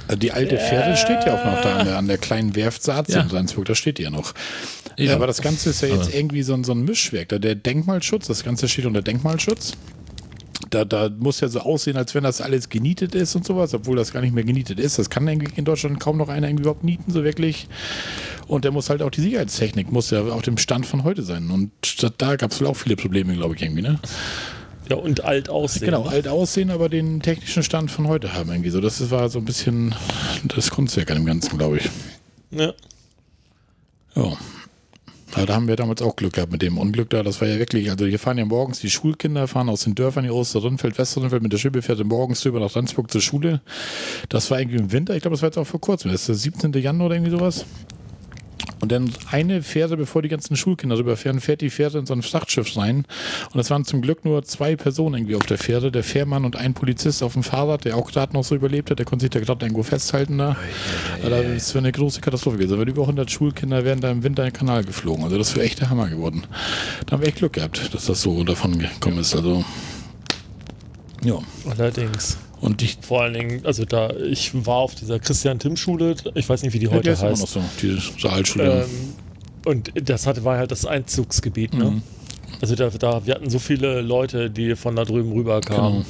Also 0.07 0.19
die 0.19 0.33
alte 0.33 0.57
Pferde 0.59 0.97
steht 0.97 1.25
ja 1.27 1.35
auch 1.41 1.45
noch 1.47 1.61
da 1.63 1.77
an 1.79 1.87
der, 1.87 1.97
an 1.99 2.07
der 2.09 2.19
kleinen 2.19 2.55
Werft 2.57 2.83
Saatz 2.83 3.15
Ja. 3.15 3.23
in 3.23 3.29
Salzburg, 3.31 3.65
da 3.65 3.75
steht 3.75 3.99
die 3.99 4.03
ja 4.03 4.11
noch. 4.11 4.35
Ja. 4.99 5.07
Ja, 5.07 5.15
aber 5.15 5.27
das 5.27 5.41
Ganze 5.41 5.71
ist 5.71 5.81
ja 5.81 5.89
jetzt 5.89 6.09
Aber- 6.09 6.15
irgendwie 6.15 6.43
so 6.43 6.55
ein, 6.55 6.63
so 6.65 6.73
ein 6.73 6.83
Mischwerk. 6.85 7.31
Da 7.31 7.39
der 7.39 7.55
Denkmalschutz, 7.55 8.27
das 8.27 8.45
Ganze 8.45 8.69
steht 8.69 8.85
unter 8.87 9.01
Denkmalschutz. 9.03 9.73
Da, 10.71 10.85
da 10.85 11.09
muss 11.09 11.41
ja 11.41 11.49
so 11.49 11.61
aussehen, 11.61 11.97
als 11.97 12.15
wenn 12.15 12.23
das 12.25 12.41
alles 12.41 12.69
genietet 12.69 13.15
ist 13.15 13.35
und 13.35 13.45
sowas, 13.47 13.75
obwohl 13.75 13.97
das 13.97 14.13
gar 14.13 14.21
nicht 14.21 14.35
mehr 14.35 14.45
genietet 14.45 14.79
ist. 14.81 14.99
Das 14.99 15.09
kann 15.11 15.29
eigentlich 15.29 15.57
in 15.59 15.65
Deutschland 15.65 16.01
kaum 16.01 16.17
noch 16.17 16.29
einer 16.29 16.49
irgendwie 16.49 16.63
überhaupt 16.63 16.85
nieten, 16.85 17.11
so 17.13 17.23
wirklich. 17.25 17.69
Und 18.47 18.65
der 18.65 18.73
muss 18.73 18.91
halt 18.91 19.03
auch 19.03 19.11
die 19.11 19.21
Sicherheitstechnik, 19.21 19.91
muss 19.91 20.11
ja 20.11 20.23
auf 20.23 20.43
dem 20.43 20.59
Stand 20.59 20.87
von 20.87 21.03
heute 21.05 21.23
sein. 21.23 21.51
Und 21.51 21.71
da, 22.03 22.11
da 22.17 22.37
gab 22.37 22.51
es 22.53 22.61
wohl 22.61 22.67
auch 22.67 22.77
viele 22.77 22.97
Probleme, 22.97 23.35
glaube 23.35 23.55
ich, 23.57 23.63
irgendwie, 23.63 23.83
ne? 23.83 23.99
Ja, 24.89 24.97
und 24.97 25.25
alt 25.25 25.49
aussehen. 25.49 25.87
Genau, 25.87 26.05
alt 26.05 26.29
aussehen, 26.29 26.71
aber 26.71 26.89
den 26.89 27.23
technischen 27.23 27.63
Stand 27.63 27.91
von 27.91 28.07
heute 28.07 28.35
haben 28.35 28.51
irgendwie 28.51 28.71
so. 28.71 28.81
Das 28.81 29.11
war 29.11 29.29
so 29.29 29.39
ein 29.39 29.45
bisschen 29.45 29.95
das 30.45 30.71
Kunstwerk 30.71 31.11
an 31.11 31.19
dem 31.19 31.27
Ganzen, 31.27 31.57
glaube 31.57 31.79
ich. 31.79 31.91
Ja. 32.51 32.73
Ja. 34.15 34.37
Aber 35.35 35.47
da 35.47 35.55
haben 35.55 35.67
wir 35.67 35.75
damals 35.75 36.01
auch 36.01 36.15
Glück 36.15 36.35
gehabt 36.35 36.53
mit 36.53 36.63
dem 36.63 36.79
Unglück 36.79 37.11
da. 37.11 37.25
Das 37.25 37.41
war 37.41 37.49
ja 37.49 37.59
wirklich, 37.59 37.91
also 37.91 38.07
hier 38.07 38.21
fahren 38.21 38.39
ja 38.39 38.45
morgens 38.45 38.79
die 38.79 38.91
Schulkinder, 38.91 39.49
fahren 39.49 39.69
aus 39.69 39.83
den 39.83 39.97
Dörfern, 39.97 40.23
hier 40.23 40.35
Osterrindfeld, 40.35 40.97
Westerrindfeld 40.97 41.43
mit 41.43 41.53
der 41.53 41.59
Schiffe 41.59 42.05
morgens 42.05 42.43
drüber 42.43 42.61
nach 42.61 42.77
Rendsburg 42.77 43.11
zur 43.11 43.21
Schule. 43.21 43.61
Das 44.29 44.51
war 44.53 44.61
irgendwie 44.61 44.79
im 44.79 44.93
Winter, 44.93 45.17
ich 45.17 45.23
glaube, 45.23 45.35
das 45.35 45.43
war 45.43 45.49
jetzt 45.49 45.59
auch 45.59 45.67
vor 45.67 45.81
kurzem. 45.81 46.13
Das 46.13 46.21
ist 46.21 46.29
der 46.29 46.37
17. 46.37 46.73
Januar 46.75 47.07
oder 47.07 47.17
irgendwie 47.17 47.33
sowas. 47.33 47.65
Und 48.81 48.93
dann 48.93 49.13
eine 49.31 49.63
Fähre, 49.63 49.97
bevor 49.97 50.23
die 50.23 50.29
ganzen 50.29 50.57
Schulkinder 50.57 50.99
rüberfahren, 50.99 51.41
fährt 51.41 51.61
die 51.61 51.71
Fähre 51.71 51.99
in 51.99 52.07
so 52.07 52.15
ein 52.15 52.23
Frachtschiff 52.23 52.77
rein. 52.77 53.07
Und 53.53 53.61
es 53.61 53.71
waren 53.71 53.85
zum 53.85 54.03
Glück 54.03 54.25
nur 54.25 54.43
zwei 54.45 54.77
Personen 54.77 55.15
irgendwie 55.15 55.37
auf 55.37 55.47
der 55.47 55.59
Fähre, 55.59 55.91
der 55.91 56.05
Fährmann 56.05 56.45
und 56.45 56.57
ein 56.57 56.75
Polizist 56.75 57.23
auf 57.23 57.35
dem 57.35 57.43
Fahrrad, 57.43 57.85
der 57.85 57.97
auch 57.97 58.11
gerade 58.11 58.33
noch 58.35 58.45
so 58.45 58.55
überlebt 58.55 58.91
hat. 58.91 58.99
Der 58.99 59.07
konnte 59.07 59.25
sich 59.25 59.31
da 59.31 59.41
gerade 59.41 59.65
irgendwo 59.65 59.83
festhalten 59.83 60.39
da. 60.39 60.57
Ja, 61.23 61.31
das 61.31 61.75
wäre 61.75 61.85
eine 61.85 61.93
große 61.93 62.21
Katastrophe 62.21 62.59
gewesen. 62.59 62.75
Aber 62.75 62.87
über 62.87 63.03
100 63.03 63.31
Schulkinder 63.31 63.85
wären 63.85 64.01
da 64.01 64.11
im 64.11 64.23
Winter 64.23 64.45
in 64.45 64.51
den 64.51 64.57
Kanal 64.57 64.85
geflogen. 64.85 65.25
Also 65.25 65.39
das 65.39 65.55
wäre 65.57 65.65
echt 65.65 65.81
der 65.81 65.91
Hammer 65.91 66.09
geworden. 66.09 66.43
Da 67.07 67.13
haben 67.13 67.21
wir 67.23 67.29
echt 67.29 67.39
Glück 67.39 67.55
gehabt, 67.55 67.95
dass 67.95 68.07
das 68.07 68.21
so 68.21 68.45
davon 68.45 68.79
gekommen 68.79 69.19
ist. 69.19 69.35
Also 69.35 69.65
ja. 71.23 71.39
Allerdings. 71.71 72.37
Und 72.65 72.81
ich, 72.81 72.97
Vor 73.03 73.21
allen 73.21 73.35
Dingen, 73.35 73.67
also 73.67 73.85
da, 73.85 74.11
ich 74.17 74.53
war 74.67 74.77
auf 74.77 74.95
dieser 74.95 75.19
Christian-Timm-Schule, 75.19 76.17
ich 76.35 76.49
weiß 76.49 76.63
nicht, 76.63 76.73
wie 76.73 76.79
die 76.79 76.89
heute 76.89 77.11
ja, 77.11 77.15
die 77.15 77.21
heißt. 77.21 77.23
Immer 77.23 77.41
noch 77.41 77.47
so, 77.47 77.61
die 77.83 77.99
Realschule. 78.23 78.85
Ähm, 78.85 79.13
und 79.67 79.93
das 79.95 80.27
hatte, 80.27 80.45
war 80.45 80.57
halt 80.57 80.71
das 80.71 80.87
Einzugsgebiet, 80.87 81.75
ne? 81.75 81.91
Mhm. 81.91 82.03
Also 82.63 82.75
da, 82.75 82.89
da, 82.89 83.27
wir 83.27 83.35
hatten 83.35 83.51
so 83.51 83.59
viele 83.59 84.01
Leute, 84.01 84.49
die 84.49 84.77
von 84.77 84.97
da 84.97 85.05
drüben 85.05 85.33
rüber 85.33 85.61
kamen. 85.61 86.07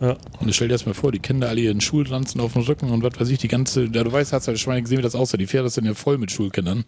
Genau. 0.00 0.10
Ja. 0.10 0.16
Und 0.38 0.48
ich 0.48 0.56
stell 0.56 0.68
dir 0.68 0.74
das 0.74 0.84
mal 0.84 0.92
vor, 0.92 1.12
die 1.12 1.18
Kinder 1.18 1.48
alle 1.48 1.62
ihren 1.62 1.80
Schulranzen 1.80 2.42
auf 2.42 2.52
dem 2.52 2.62
Rücken 2.62 2.90
und 2.90 3.02
was 3.02 3.18
weiß 3.18 3.30
ich, 3.30 3.38
die 3.38 3.48
ganze, 3.48 3.84
ja, 3.84 4.04
du 4.04 4.12
weißt, 4.12 4.34
hast 4.34 4.46
ja 4.46 4.56
schon 4.56 4.74
mal 4.74 4.82
gesehen, 4.82 4.98
wie 4.98 5.02
das 5.02 5.14
aussieht. 5.14 5.40
Die 5.40 5.46
Pferde 5.46 5.70
sind 5.70 5.86
ja 5.86 5.94
voll 5.94 6.18
mit 6.18 6.30
Schulkindern. 6.30 6.84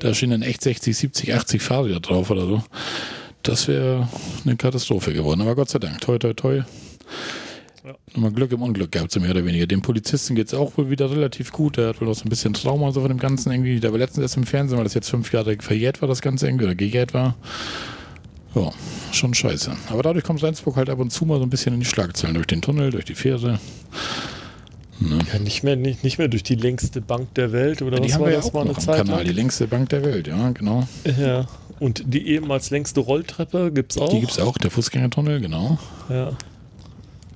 Da 0.00 0.12
stehen 0.12 0.30
dann 0.30 0.42
echt 0.42 0.60
60, 0.60 0.94
70, 0.94 1.34
80 1.34 1.62
Fahrräder 1.62 2.00
drauf 2.00 2.28
oder 2.30 2.44
so. 2.44 2.62
Das 3.42 3.66
wäre 3.66 4.10
eine 4.44 4.56
Katastrophe 4.56 5.14
geworden. 5.14 5.40
Aber 5.40 5.54
Gott 5.54 5.70
sei 5.70 5.78
Dank, 5.78 6.02
toi, 6.02 6.18
toi, 6.18 6.34
toi. 6.34 6.62
Ja. 7.84 7.94
Nochmal 8.12 8.32
Glück 8.32 8.52
im 8.52 8.62
Unglück 8.62 8.92
gehabt, 8.92 9.10
so 9.10 9.20
mehr 9.20 9.30
oder 9.30 9.44
weniger. 9.44 9.66
Dem 9.66 9.80
Polizisten 9.80 10.34
geht 10.34 10.48
es 10.48 10.54
auch 10.54 10.76
wohl 10.76 10.90
wieder 10.90 11.10
relativ 11.10 11.50
gut. 11.52 11.76
Der 11.78 11.88
hat 11.88 12.00
wohl 12.00 12.08
noch 12.08 12.14
so 12.14 12.24
ein 12.24 12.28
bisschen 12.28 12.52
Trauma 12.52 12.92
so 12.92 13.00
von 13.00 13.08
dem 13.08 13.18
Ganzen 13.18 13.50
irgendwie. 13.52 13.80
Der 13.80 13.90
war 13.92 13.98
letztens 13.98 14.22
erst 14.22 14.36
im 14.36 14.44
Fernsehen, 14.44 14.76
weil 14.76 14.84
das 14.84 14.94
jetzt 14.94 15.08
fünf 15.08 15.32
Jahre 15.32 15.56
verjährt 15.58 16.02
war, 16.02 16.08
das 16.08 16.20
Ganze 16.20 16.46
irgendwie, 16.46 16.66
oder 16.66 16.74
gejährt 16.74 17.14
war. 17.14 17.36
Ja, 18.54 18.70
schon 19.12 19.32
scheiße. 19.32 19.72
Aber 19.88 20.02
dadurch 20.02 20.24
kommt 20.24 20.42
Rendsburg 20.42 20.76
halt 20.76 20.90
ab 20.90 20.98
und 20.98 21.10
zu 21.10 21.24
mal 21.24 21.38
so 21.38 21.44
ein 21.44 21.50
bisschen 21.50 21.72
in 21.72 21.80
die 21.80 21.86
Schlagzeilen. 21.86 22.34
Durch 22.34 22.48
den 22.48 22.60
Tunnel, 22.60 22.90
durch 22.90 23.04
die 23.04 23.14
Fähre. 23.14 23.60
Ne? 24.98 25.18
Ja, 25.32 25.38
nicht 25.38 25.62
mehr, 25.62 25.76
nicht, 25.76 26.04
nicht 26.04 26.18
mehr 26.18 26.28
durch 26.28 26.42
die 26.42 26.56
längste 26.56 27.00
Bank 27.00 27.32
der 27.34 27.52
Welt 27.52 27.80
oder 27.80 27.98
Die 28.00 28.08
was 28.08 28.14
haben 28.14 28.20
war 28.20 28.26
wir 28.28 28.34
ja 28.34 28.40
das 28.40 28.48
auch 28.48 28.52
mal 28.52 28.64
noch 28.66 28.70
eine 28.70 28.76
am 28.78 28.84
Zeit 28.84 28.96
Kanal. 28.98 29.16
lang? 29.16 29.24
Die 29.24 29.32
längste 29.32 29.66
Bank 29.66 29.88
der 29.88 30.04
Welt, 30.04 30.26
ja, 30.28 30.50
genau. 30.50 30.86
Ja. 31.18 31.46
Und 31.78 32.02
die 32.12 32.26
ehemals 32.28 32.68
längste 32.68 33.00
Rolltreppe 33.00 33.72
gibt's 33.72 33.96
auch. 33.96 34.10
Die 34.10 34.20
gibt 34.20 34.32
es 34.32 34.38
auch, 34.38 34.58
der 34.58 34.70
Fußgängertunnel, 34.70 35.40
genau. 35.40 35.78
Ja. 36.10 36.32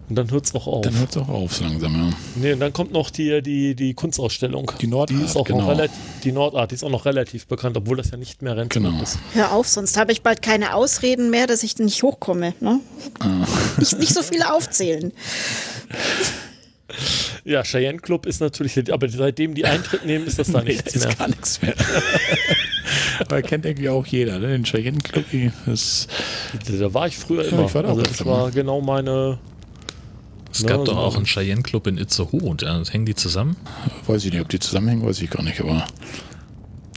Und 0.08 0.16
dann 0.16 0.30
hört's 0.30 0.54
auch 0.54 0.66
auf. 0.66 0.82
Dann 0.82 0.98
hört 0.98 1.10
es 1.10 1.16
auch 1.16 1.28
auf, 1.28 1.60
langsam, 1.60 1.94
ja. 1.94 2.10
Nee, 2.36 2.52
und 2.52 2.60
dann 2.60 2.72
kommt 2.74 2.92
noch 2.92 3.08
die, 3.10 3.40
die, 3.40 3.74
die 3.74 3.94
Kunstausstellung. 3.94 4.70
Die 4.80 4.86
Nordart, 4.86 5.18
die 5.18 5.24
ist 5.24 5.34
auch 5.34 5.44
genau. 5.46 5.60
noch 5.62 5.68
relativ, 5.70 5.96
die 6.22 6.32
Nordart, 6.32 6.70
die 6.70 6.74
ist 6.74 6.84
auch 6.84 6.90
noch 6.90 7.06
relativ 7.06 7.46
bekannt, 7.46 7.76
obwohl 7.78 7.96
das 7.96 8.10
ja 8.10 8.18
nicht 8.18 8.42
mehr 8.42 8.54
Rendsburg 8.56 8.84
Genau. 8.84 9.02
ist. 9.02 9.18
Hör 9.32 9.52
auf, 9.52 9.66
sonst 9.66 9.96
habe 9.96 10.12
ich 10.12 10.20
bald 10.22 10.42
keine 10.42 10.74
Ausreden 10.74 11.30
mehr, 11.30 11.46
dass 11.46 11.62
ich 11.62 11.78
nicht 11.78 12.02
hochkomme. 12.02 12.52
Ne? 12.60 12.80
Ah. 13.20 13.46
Nicht, 13.78 13.98
nicht 13.98 14.12
so 14.12 14.22
viele 14.22 14.52
aufzählen. 14.52 15.12
Ja, 17.44 17.62
Cheyenne 17.62 17.98
Club 17.98 18.26
ist 18.26 18.40
natürlich, 18.40 18.92
aber 18.92 19.08
seitdem 19.08 19.54
die 19.54 19.64
Eintritt 19.64 20.04
nehmen, 20.06 20.26
ist 20.26 20.38
das 20.38 20.50
da 20.52 20.60
Nee, 20.64 20.72
nichts 20.74 20.92
da 20.92 20.98
ist 21.00 21.06
mehr. 21.06 21.14
gar 21.16 21.28
nichts 21.28 21.62
mehr. 21.62 21.74
Aber 23.20 23.42
kennt 23.42 23.64
irgendwie 23.64 23.88
auch 23.88 24.04
jeder, 24.06 24.38
ne? 24.40 24.48
Den 24.48 24.64
Cheyenne 24.64 24.98
Club, 24.98 25.24
das 25.66 26.08
Da 26.68 26.92
war 26.92 27.06
ich 27.06 27.16
früher 27.16 27.44
Ja, 27.44 27.50
immer. 27.50 27.66
ich 27.66 27.74
war 27.74 27.82
da 27.84 27.88
also 27.90 28.02
das 28.02 28.24
war 28.26 28.50
genau 28.50 28.80
meine. 28.80 29.38
Es 30.54 30.60
Ja, 30.62 30.68
gab 30.68 30.84
doch 30.84 30.94
so. 30.94 30.98
auch 31.00 31.16
einen 31.16 31.26
Cheyenne-Club 31.26 31.88
in 31.88 31.98
Itzehoe 31.98 32.42
und 32.42 32.62
ja, 32.62 32.80
hängen 32.88 33.06
die 33.06 33.14
zusammen? 33.16 33.56
weiß 34.06 34.24
ich 34.24 34.32
nicht, 34.32 34.40
ob 34.40 34.48
die 34.48 34.60
zusammenhängen, 34.60 35.04
weiß 35.04 35.20
ich 35.20 35.28
gar 35.30 35.42
nicht, 35.42 35.60
aber. 35.60 35.84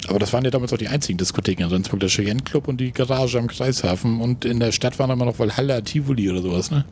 Aber 0.07 0.19
das 0.19 0.31
waren 0.31 0.45
ja 0.45 0.51
damals 0.51 0.71
auch 0.71 0.77
die 0.77 0.87
einzigen 0.87 1.17
Diskotheken 1.17 1.63
in 1.63 1.69
Rendsburg, 1.69 1.99
der 1.99 2.09
Cheyenne 2.09 2.41
Club 2.43 2.67
und 2.67 2.77
die 2.79 2.91
Garage 2.91 3.37
am 3.39 3.47
Kreishafen. 3.47 4.21
Und 4.21 4.45
in 4.45 4.59
der 4.59 4.71
Stadt 4.71 4.97
waren 4.99 5.09
immer 5.09 5.25
noch 5.25 5.37
Valhalla, 5.39 5.81
Tivoli 5.81 6.29
oder 6.29 6.41
sowas, 6.41 6.71
ne? 6.71 6.85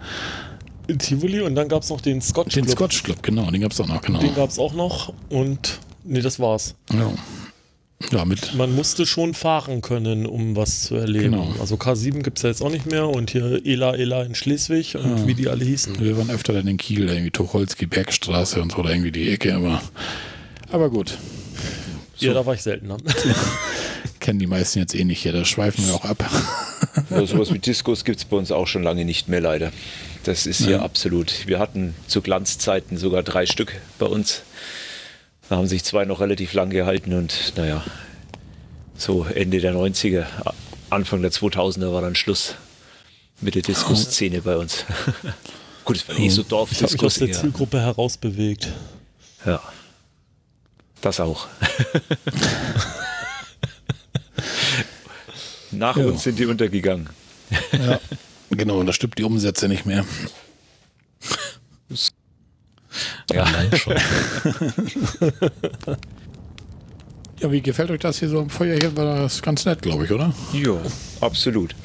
in 0.87 0.99
Tivoli 0.99 1.41
und 1.41 1.55
dann 1.55 1.67
gab 1.67 1.81
es 1.83 1.89
noch 1.89 2.01
den 2.01 2.21
Scotch 2.21 2.53
Den 2.53 2.65
Club. 2.65 2.77
Scotch 2.77 3.03
Club, 3.03 3.23
genau, 3.23 3.49
den 3.49 3.61
gab 3.61 3.71
es 3.71 3.79
auch 3.81 3.87
noch, 3.87 4.01
genau. 4.01 4.19
Den 4.19 4.35
gab 4.35 4.49
es 4.49 4.59
auch 4.59 4.73
noch 4.73 5.13
und 5.29 5.79
nee, 6.03 6.21
das 6.21 6.39
war's. 6.39 6.75
Ja. 6.93 7.11
Ja, 8.11 8.26
mit. 8.26 8.53
Man 8.56 8.76
musste 8.76 9.06
schon 9.06 9.34
fahren 9.34 9.82
können, 9.82 10.26
um 10.26 10.56
was 10.56 10.84
zu 10.84 10.95
erleben. 10.95 11.32
Genau. 11.32 11.53
Also 11.60 11.76
K7 11.76 12.22
gibt 12.22 12.38
es 12.38 12.44
ja 12.44 12.49
jetzt 12.49 12.61
auch 12.61 12.69
nicht 12.72 12.86
mehr 12.86 13.07
und 13.07 13.32
hier 13.32 13.61
Ela 13.65 13.95
Ela 13.95 14.23
in 14.23 14.36
Schleswig 14.36 14.95
und 14.95 15.27
wie 15.27 15.34
die 15.34 15.48
alle 15.48 15.65
hießen. 15.65 15.99
Wir 15.99 16.18
waren 16.18 16.30
öfter 16.30 16.53
dann 16.53 16.68
in 16.68 16.77
Kiel, 16.77 17.10
irgendwie 17.10 17.32
Tucholsky, 17.32 17.86
Bergstraße 17.86 18.61
und 18.61 18.72
so, 18.72 18.82
da 18.82 18.90
irgendwie 18.90 19.11
die 19.11 19.30
Ecke, 19.30 19.56
aber. 19.56 19.82
Aber 20.72 20.90
gut, 20.90 21.18
Ja, 22.19 22.34
da 22.34 22.45
war 22.45 22.53
ich 22.53 22.61
seltener. 22.61 22.98
kennen 24.19 24.40
die 24.40 24.48
meisten 24.48 24.80
jetzt 24.80 24.95
eh 24.95 25.03
nicht 25.03 25.22
hier, 25.22 25.34
da 25.34 25.45
schweifen 25.45 25.86
wir 25.86 25.94
auch 25.94 26.06
ab. 26.06 26.23
Ja, 27.10 27.26
sowas 27.26 27.53
wie 27.53 27.60
Diskos 27.60 28.06
gibt 28.06 28.19
es 28.19 28.26
bei 28.26 28.38
uns 28.38 28.52
auch 28.52 28.68
schon 28.68 28.82
lange 28.82 29.03
nicht 29.03 29.27
mehr, 29.27 29.41
leider. 29.41 29.73
Das 30.23 30.45
ist 30.45 30.65
hier 30.65 30.82
absolut. 30.82 31.45
Wir 31.45 31.60
hatten 31.60 31.94
zu 32.07 32.22
Glanzzeiten 32.22 32.98
sogar 32.98 33.22
drei 33.22 33.45
Stück 33.45 33.73
bei 33.99 34.06
uns. 34.06 34.44
Da 35.49 35.57
haben 35.57 35.67
sich 35.67 35.84
zwei 35.84 36.05
noch 36.05 36.22
relativ 36.22 36.53
lang 36.53 36.69
gehalten 36.69 37.13
und 37.13 37.53
naja, 37.55 37.84
so 38.97 39.26
Ende 39.26 39.59
der 39.59 39.73
90er, 39.76 40.26
A- 40.43 40.53
Anfang 40.89 41.22
der 41.22 41.31
2000er 41.31 41.93
war 41.93 42.01
dann 42.01 42.15
Schluss 42.15 42.55
mit 43.41 43.53
der 43.55 43.61
Disco-Szene 43.61 44.41
bei 44.41 44.57
uns. 44.57 44.85
Gut, 45.85 45.97
es 45.97 46.07
war 46.07 46.17
eh 46.17 46.30
so 46.30 46.41
Ich 46.41 46.51
habe 46.51 46.67
mich 46.93 47.03
aus 47.03 47.15
der. 47.15 47.31
Zielgruppe 47.31 47.80
herausbewegt. 47.80 48.69
ja. 49.45 49.61
Das 51.01 51.19
auch. 51.19 51.47
Nach 55.72 55.95
Ja. 55.97 56.05
uns 56.05 56.23
sind 56.23 56.39
die 56.39 56.45
untergegangen. 56.47 57.09
Ja, 57.73 57.99
genau, 58.49 58.81
da 58.84 58.91
stimmt 58.93 59.17
die 59.19 59.23
Umsätze 59.23 59.67
nicht 59.67 59.85
mehr. 59.85 60.03
Ja. 63.34 63.43
Allein 63.43 63.76
schon. 63.77 63.95
Ja, 67.41 67.52
wie 67.52 67.61
gefällt 67.61 67.91
euch 67.91 67.99
das 67.99 68.19
hier 68.19 68.30
so 68.30 68.39
am 68.39 68.49
Feuerchen? 68.49 68.95
War 68.95 69.18
das 69.23 69.41
ganz 69.41 69.65
nett, 69.65 69.81
glaube 69.81 70.06
ich, 70.06 70.11
oder? 70.11 70.34
Ja, 70.53 70.72
absolut. 71.19 71.76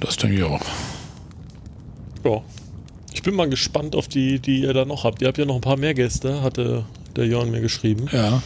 Das 0.00 0.16
denke 0.16 0.36
ich 0.38 0.42
auch. 0.42 0.62
Ja. 2.24 2.40
Ich 3.12 3.22
bin 3.22 3.34
mal 3.34 3.48
gespannt 3.50 3.94
auf 3.94 4.08
die, 4.08 4.38
die 4.40 4.60
ihr 4.62 4.72
da 4.72 4.86
noch 4.86 5.04
habt. 5.04 5.20
Ihr 5.20 5.28
habt 5.28 5.36
ja 5.36 5.44
noch 5.44 5.56
ein 5.56 5.60
paar 5.60 5.76
mehr 5.76 5.92
Gäste, 5.94 6.42
hatte 6.42 6.84
der 7.16 7.26
Jörn 7.26 7.50
mir 7.50 7.60
geschrieben. 7.60 8.06
Ja, 8.12 8.42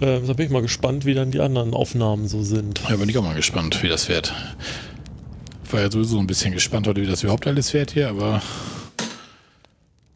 Äh, 0.00 0.20
da 0.26 0.32
bin 0.34 0.46
ich 0.46 0.52
mal 0.52 0.62
gespannt, 0.62 1.06
wie 1.06 1.14
dann 1.14 1.30
die 1.30 1.40
anderen 1.40 1.72
Aufnahmen 1.74 2.28
so 2.28 2.42
sind. 2.42 2.82
da 2.88 2.94
bin 2.96 3.08
ich 3.08 3.16
auch 3.18 3.22
mal 3.24 3.34
gespannt, 3.34 3.82
wie 3.82 3.88
das 3.88 4.08
wird. 4.10 4.32
Ich 5.64 5.72
war 5.72 5.80
ja 5.80 5.90
sowieso 5.90 6.18
ein 6.18 6.26
bisschen 6.26 6.52
gespannt 6.52 6.86
heute, 6.86 7.00
wie 7.00 7.06
das 7.06 7.22
überhaupt 7.22 7.46
alles 7.46 7.72
wird 7.74 7.92
hier, 7.92 8.10
aber 8.10 8.42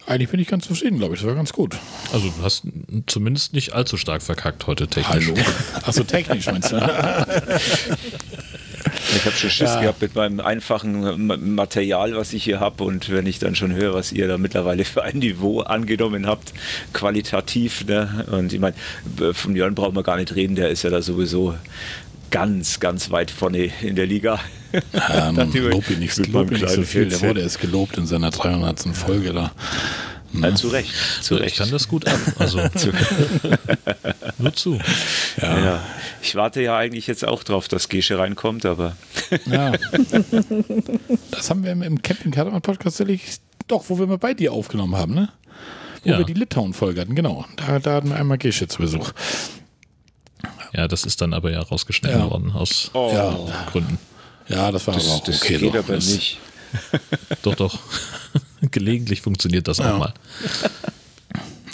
eigentlich 0.06 0.30
bin 0.30 0.40
ich 0.40 0.48
ganz 0.48 0.66
zufrieden, 0.66 0.98
glaube 0.98 1.14
ich. 1.14 1.20
Das 1.20 1.28
war 1.28 1.34
ganz 1.36 1.52
gut. 1.52 1.76
Also 2.12 2.28
du 2.36 2.42
hast 2.42 2.64
zumindest 3.06 3.52
nicht 3.54 3.72
allzu 3.72 3.96
stark 3.96 4.22
verkackt 4.22 4.66
heute 4.66 4.86
technisch. 4.88 5.26
Hallo. 5.26 5.34
Achso, 5.84 6.04
technisch 6.04 6.46
meinst 6.46 6.72
du? 6.72 6.76
Ich 9.14 9.26
habe 9.26 9.36
schon 9.36 9.50
Schiss 9.50 9.68
Ja. 9.70 9.80
gehabt 9.82 10.00
mit 10.00 10.14
meinem 10.14 10.40
einfachen 10.40 11.26
Ma- 11.26 11.36
Material, 11.36 12.16
was 12.16 12.32
ich 12.32 12.44
hier 12.44 12.60
habe. 12.60 12.82
Und 12.84 13.10
wenn 13.10 13.26
ich 13.26 13.38
dann 13.38 13.54
schon 13.54 13.72
höre, 13.74 13.92
was 13.94 14.10
ihr 14.10 14.26
da 14.26 14.38
mittlerweile 14.38 14.84
für 14.84 15.02
ein 15.02 15.18
Niveau 15.18 15.60
angenommen 15.60 16.26
habt, 16.26 16.52
qualitativ. 16.92 17.84
Ne? 17.84 18.24
Und 18.30 18.52
ich 18.52 18.58
meine, 18.60 18.74
von 19.34 19.54
Jörn 19.54 19.74
brauchen 19.74 19.94
wir 19.94 20.02
gar 20.02 20.16
nicht 20.16 20.34
reden, 20.34 20.56
der 20.56 20.70
ist 20.70 20.82
ja 20.82 20.90
da 20.90 21.02
sowieso 21.02 21.54
ganz, 22.32 22.80
ganz 22.80 23.10
weit 23.12 23.30
vorne 23.30 23.70
in 23.82 23.94
der 23.94 24.06
Liga. 24.06 24.40
Ähm, 24.72 25.36
lob 25.54 25.88
ihn 25.90 26.00
nicht, 26.00 26.16
lob 26.28 26.50
ihn 26.50 26.58
nicht 26.60 26.68
so 26.68 26.82
viel. 26.82 27.06
Der 27.06 27.20
wurde 27.20 27.40
erst 27.42 27.60
gelobt 27.60 27.96
in 27.98 28.06
seiner 28.06 28.30
300. 28.30 28.80
Folge 28.96 29.32
da. 29.32 29.52
Ja, 30.34 30.54
zu 30.54 30.68
Recht, 30.68 30.90
zu 31.20 31.34
Ich 31.36 31.40
Recht. 31.42 31.58
kann 31.58 31.70
das 31.70 31.86
gut 31.88 32.08
ab. 32.08 32.18
Also 32.38 32.58
nur 34.38 34.54
zu. 34.54 34.78
ja. 35.40 35.58
Ja. 35.64 35.84
Ich 36.22 36.34
warte 36.34 36.62
ja 36.62 36.76
eigentlich 36.76 37.06
jetzt 37.06 37.24
auch 37.26 37.44
drauf, 37.44 37.68
dass 37.68 37.90
Gesche 37.90 38.18
reinkommt, 38.18 38.64
aber 38.64 38.96
Ja. 39.44 39.72
das 41.30 41.50
haben 41.50 41.64
wir 41.64 41.72
im, 41.72 41.82
im 41.82 42.00
Camping 42.00 42.32
Caravan 42.32 42.62
Podcast 42.62 42.96
tatsächlich, 42.98 43.36
doch, 43.68 43.84
wo 43.88 43.98
wir 43.98 44.06
mal 44.06 44.16
bei 44.18 44.32
dir 44.32 44.52
aufgenommen 44.54 44.96
haben, 44.96 45.14
ne? 45.14 45.28
Wo 46.04 46.10
Ja. 46.10 46.18
wir 46.18 46.24
die 46.24 46.32
Litauen-Folge 46.34 47.02
hatten, 47.02 47.14
genau. 47.14 47.44
Da, 47.56 47.78
da 47.78 47.94
hatten 47.96 48.08
wir 48.08 48.16
einmal 48.16 48.38
Gesche 48.38 48.66
zu 48.68 48.78
Besuch. 48.78 49.12
Ja, 50.72 50.88
das 50.88 51.04
ist 51.04 51.20
dann 51.20 51.34
aber 51.34 51.50
ja 51.50 51.60
rausgeschnitten 51.60 52.18
Ja. 52.20 52.30
worden 52.30 52.50
aus 52.52 52.90
Ja. 52.94 53.36
Gründen. 53.70 53.98
Ja, 54.48 54.72
das 54.72 54.86
war 54.86 54.94
das, 54.94 55.06
aber 55.06 55.14
auch 55.16 55.24
das 55.24 55.42
okay. 55.42 55.58
geht 55.58 55.72
so. 55.72 55.78
aber 55.78 55.94
das, 55.94 56.06
nicht. 56.06 56.38
Doch, 57.42 57.54
doch. 57.54 57.78
Gelegentlich 58.70 59.20
funktioniert 59.20 59.68
das 59.68 59.78
Ja. 59.78 59.94
auch 59.94 59.98
mal. 59.98 60.14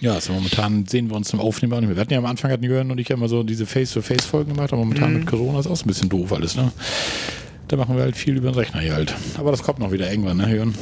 Ja, 0.01 0.15
also 0.15 0.33
momentan 0.33 0.87
sehen 0.87 1.09
wir 1.11 1.17
uns 1.17 1.29
zum 1.29 1.41
Aufnehmen 1.41 1.73
auch 1.73 1.81
nicht 1.81 1.89
mehr. 1.89 1.97
Wir 1.97 2.01
hatten 2.03 2.13
ja 2.13 2.19
am 2.19 2.27
Anfang, 2.27 2.51
hatten 2.51 2.65
Jörn 2.65 2.91
und 2.91 2.99
ich 2.99 3.09
ja 3.09 3.17
immer 3.17 3.29
so 3.29 3.43
diese 3.43 3.67
Face-to-Face-Folgen 3.67 4.55
gemacht, 4.55 4.73
aber 4.73 4.83
momentan 4.83 5.13
Mhm. 5.13 5.19
mit 5.21 5.27
Corona 5.29 5.61
ist 5.61 5.67
auch 5.67 5.77
so 5.77 5.85
ein 5.85 5.89
bisschen 5.89 6.09
doof 6.09 6.33
alles, 6.33 6.55
ne? 6.57 6.71
Da 7.69 7.77
machen 7.77 7.97
wir 7.97 8.03
halt 8.03 8.17
viel 8.17 8.37
über 8.37 8.51
den 8.51 8.55
Rechner 8.55 8.81
hier 8.81 8.95
halt. 8.95 9.15
Aber 9.37 9.51
das 9.51 9.63
kommt 9.63 9.79
noch 9.81 9.91
wieder 9.93 10.11
irgendwann, 10.11 10.37
ne, 10.39 10.55
Jörn? 10.55 10.75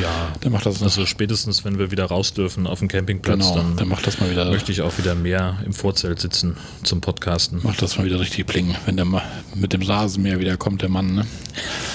Ja, 0.00 0.32
dann 0.40 0.52
macht 0.52 0.66
das 0.66 0.82
also 0.82 1.06
spätestens, 1.06 1.64
wenn 1.64 1.78
wir 1.78 1.90
wieder 1.90 2.06
raus 2.06 2.34
dürfen 2.34 2.66
auf 2.66 2.80
dem 2.80 2.88
Campingplatz, 2.88 3.38
genau, 3.38 3.54
dann, 3.56 3.76
dann 3.76 3.88
macht 3.88 4.06
das 4.06 4.18
mal 4.20 4.30
wieder. 4.30 4.50
möchte 4.50 4.72
ich 4.72 4.82
auch 4.82 4.98
wieder 4.98 5.14
mehr 5.14 5.58
im 5.64 5.72
Vorzelt 5.72 6.20
sitzen 6.20 6.56
zum 6.82 7.00
Podcasten. 7.00 7.60
Macht 7.62 7.82
das 7.82 7.96
mal 7.96 8.04
wieder 8.04 8.18
richtig 8.18 8.46
bling, 8.46 8.74
wenn 8.84 8.96
der 8.96 9.06
mit 9.54 9.72
dem 9.72 9.82
Rasenmäher 9.82 10.40
wieder 10.40 10.56
kommt, 10.56 10.82
der 10.82 10.88
Mann. 10.88 11.14
Ne? 11.14 11.26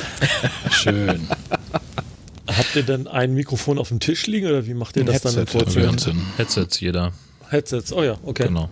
Schön. 0.71 1.27
Habt 2.47 2.75
ihr 2.75 2.83
denn 2.83 3.07
ein 3.07 3.33
Mikrofon 3.33 3.77
auf 3.77 3.89
dem 3.89 3.99
Tisch 3.99 4.27
liegen 4.27 4.47
oder 4.47 4.65
wie 4.65 4.73
macht 4.73 4.97
ihr 4.97 5.05
das 5.05 5.15
Headset, 5.15 5.29
dann 5.29 5.39
im 5.41 5.47
Vorzelt? 5.47 6.15
Headsets 6.37 6.79
jeder. 6.79 7.13
Headsets, 7.49 7.91
oh 7.91 8.03
ja, 8.03 8.17
okay. 8.23 8.47
Genau. 8.47 8.69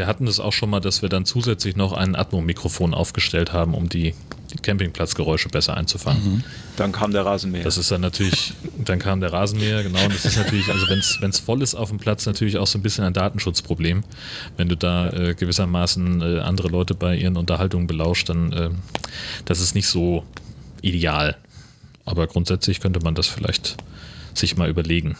Wir 0.00 0.06
hatten 0.06 0.24
das 0.24 0.40
auch 0.40 0.54
schon 0.54 0.70
mal, 0.70 0.80
dass 0.80 1.02
wir 1.02 1.10
dann 1.10 1.26
zusätzlich 1.26 1.76
noch 1.76 1.92
ein 1.92 2.16
Atmo-Mikrofon 2.16 2.94
aufgestellt 2.94 3.52
haben, 3.52 3.74
um 3.74 3.90
die, 3.90 4.14
die 4.50 4.56
Campingplatzgeräusche 4.56 5.50
besser 5.50 5.76
einzufangen. 5.76 6.36
Mhm. 6.36 6.44
Dann 6.78 6.90
kam 6.90 7.12
der 7.12 7.26
Rasenmäher. 7.26 7.64
Das 7.64 7.76
ist 7.76 7.90
dann 7.90 8.00
natürlich, 8.00 8.54
dann 8.82 8.98
kam 8.98 9.20
der 9.20 9.30
Rasenmäher, 9.30 9.82
genau. 9.82 10.02
Und 10.02 10.14
das 10.14 10.24
ist 10.24 10.38
natürlich, 10.38 10.70
also 10.70 10.88
wenn 10.88 11.28
es 11.28 11.38
voll 11.38 11.60
ist 11.60 11.74
auf 11.74 11.90
dem 11.90 11.98
Platz, 11.98 12.24
natürlich 12.24 12.56
auch 12.56 12.66
so 12.66 12.78
ein 12.78 12.82
bisschen 12.82 13.04
ein 13.04 13.12
Datenschutzproblem. 13.12 14.02
Wenn 14.56 14.70
du 14.70 14.74
da 14.74 15.10
äh, 15.10 15.34
gewissermaßen 15.34 16.22
äh, 16.22 16.40
andere 16.40 16.68
Leute 16.68 16.94
bei 16.94 17.14
ihren 17.14 17.36
Unterhaltungen 17.36 17.86
belauscht, 17.86 18.30
dann 18.30 18.52
äh, 18.54 18.70
das 19.44 19.60
ist 19.60 19.74
nicht 19.74 19.86
so 19.86 20.24
ideal. 20.80 21.36
Aber 22.06 22.26
grundsätzlich 22.26 22.80
könnte 22.80 23.00
man 23.00 23.14
das 23.14 23.26
vielleicht 23.26 23.76
sich 24.32 24.56
mal 24.56 24.70
überlegen. 24.70 25.18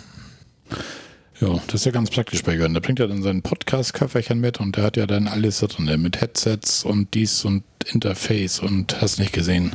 Ja, 1.41 1.59
das 1.67 1.77
ist 1.77 1.85
ja 1.87 1.93
ganz 1.93 2.11
praktisch 2.11 2.43
bei 2.43 2.55
Jörn. 2.55 2.75
Der 2.75 2.81
bringt 2.81 2.99
ja 2.99 3.07
dann 3.07 3.23
seinen 3.23 3.41
Podcast-Köfferchen 3.41 4.41
mit 4.41 4.61
und 4.61 4.77
der 4.77 4.85
hat 4.85 4.99
ja 4.99 5.07
dann 5.07 5.27
alles 5.27 5.61
drin, 5.61 6.01
mit 6.03 6.21
Headsets 6.21 6.85
und 6.85 7.15
dies 7.15 7.47
und 7.47 7.65
Interface 7.87 8.61
und 8.61 9.01
hast 9.01 9.19
nicht 9.19 9.33
gesehen. 9.33 9.75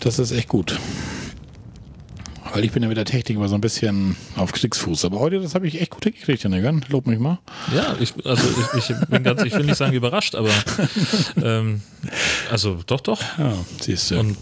Das 0.00 0.18
ist 0.18 0.32
echt 0.32 0.48
gut. 0.48 0.78
Weil 2.52 2.62
ich 2.62 2.72
bin 2.72 2.82
ja 2.82 2.88
mit 2.88 2.98
der 2.98 3.06
Technik 3.06 3.38
immer 3.38 3.48
so 3.48 3.54
ein 3.54 3.62
bisschen 3.62 4.16
auf 4.36 4.52
Kriegsfuß. 4.52 5.06
Aber 5.06 5.18
heute, 5.18 5.40
das 5.40 5.54
habe 5.54 5.66
ich 5.66 5.80
echt 5.80 5.90
gut 5.90 6.04
hingekriegt, 6.04 6.44
Jörn. 6.44 6.84
Lob 6.88 7.06
mich 7.06 7.18
mal. 7.18 7.38
Ja, 7.74 7.96
ich, 7.98 8.12
also 8.26 8.46
ich, 8.76 8.90
ich, 8.90 8.96
bin 9.08 9.22
ganz, 9.22 9.42
ich 9.44 9.54
will 9.54 9.64
nicht 9.64 9.78
sagen 9.78 9.94
überrascht, 9.94 10.34
aber 10.34 10.50
ähm, 11.42 11.80
also 12.50 12.80
doch, 12.86 13.00
doch. 13.00 13.20
Ja, 13.38 13.54
siehst 13.80 14.10
du. 14.10 14.20
Und 14.20 14.36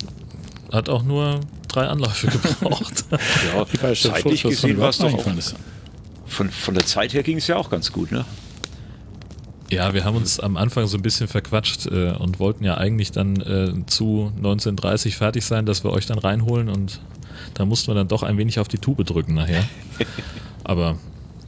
hat 0.73 0.89
auch 0.89 1.05
nur 1.05 1.41
drei 1.69 1.87
Anläufe 1.87 2.27
gebraucht. 2.27 3.05
ja, 3.55 3.95
zeitlich 3.95 4.43
gesehen 4.43 4.79
war 4.79 4.91
es 4.91 4.99
doch 4.99 5.15
auch, 5.15 5.27
von, 6.33 6.51
von 6.51 6.75
der 6.75 6.87
Zeit 6.87 7.13
her 7.13 7.23
ging 7.23 7.39
es 7.39 7.47
ja 7.47 7.57
auch 7.57 7.71
ganz 7.71 7.93
gut, 7.93 8.11
ne? 8.11 8.25
Ja, 9.71 9.95
wir 9.95 10.05
haben 10.05 10.17
uns 10.17 10.39
am 10.39 10.59
Anfang 10.59 10.87
so 10.87 10.99
ein 10.99 11.03
bisschen 11.03 11.29
verquatscht 11.29 11.87
äh, 11.87 12.11
und 12.11 12.39
wollten 12.39 12.63
ja 12.63 12.77
eigentlich 12.77 13.11
dann 13.11 13.37
äh, 13.37 13.87
zu 13.87 14.31
1930 14.37 15.17
fertig 15.17 15.47
sein, 15.47 15.65
dass 15.65 15.83
wir 15.83 15.91
euch 15.91 16.05
dann 16.05 16.19
reinholen 16.19 16.69
und 16.69 17.01
da 17.55 17.65
mussten 17.65 17.91
wir 17.91 17.95
dann 17.95 18.09
doch 18.09 18.23
ein 18.23 18.37
wenig 18.37 18.59
auf 18.59 18.69
die 18.69 18.77
Tube 18.77 19.05
drücken 19.07 19.33
nachher. 19.35 19.65
Aber 20.65 20.99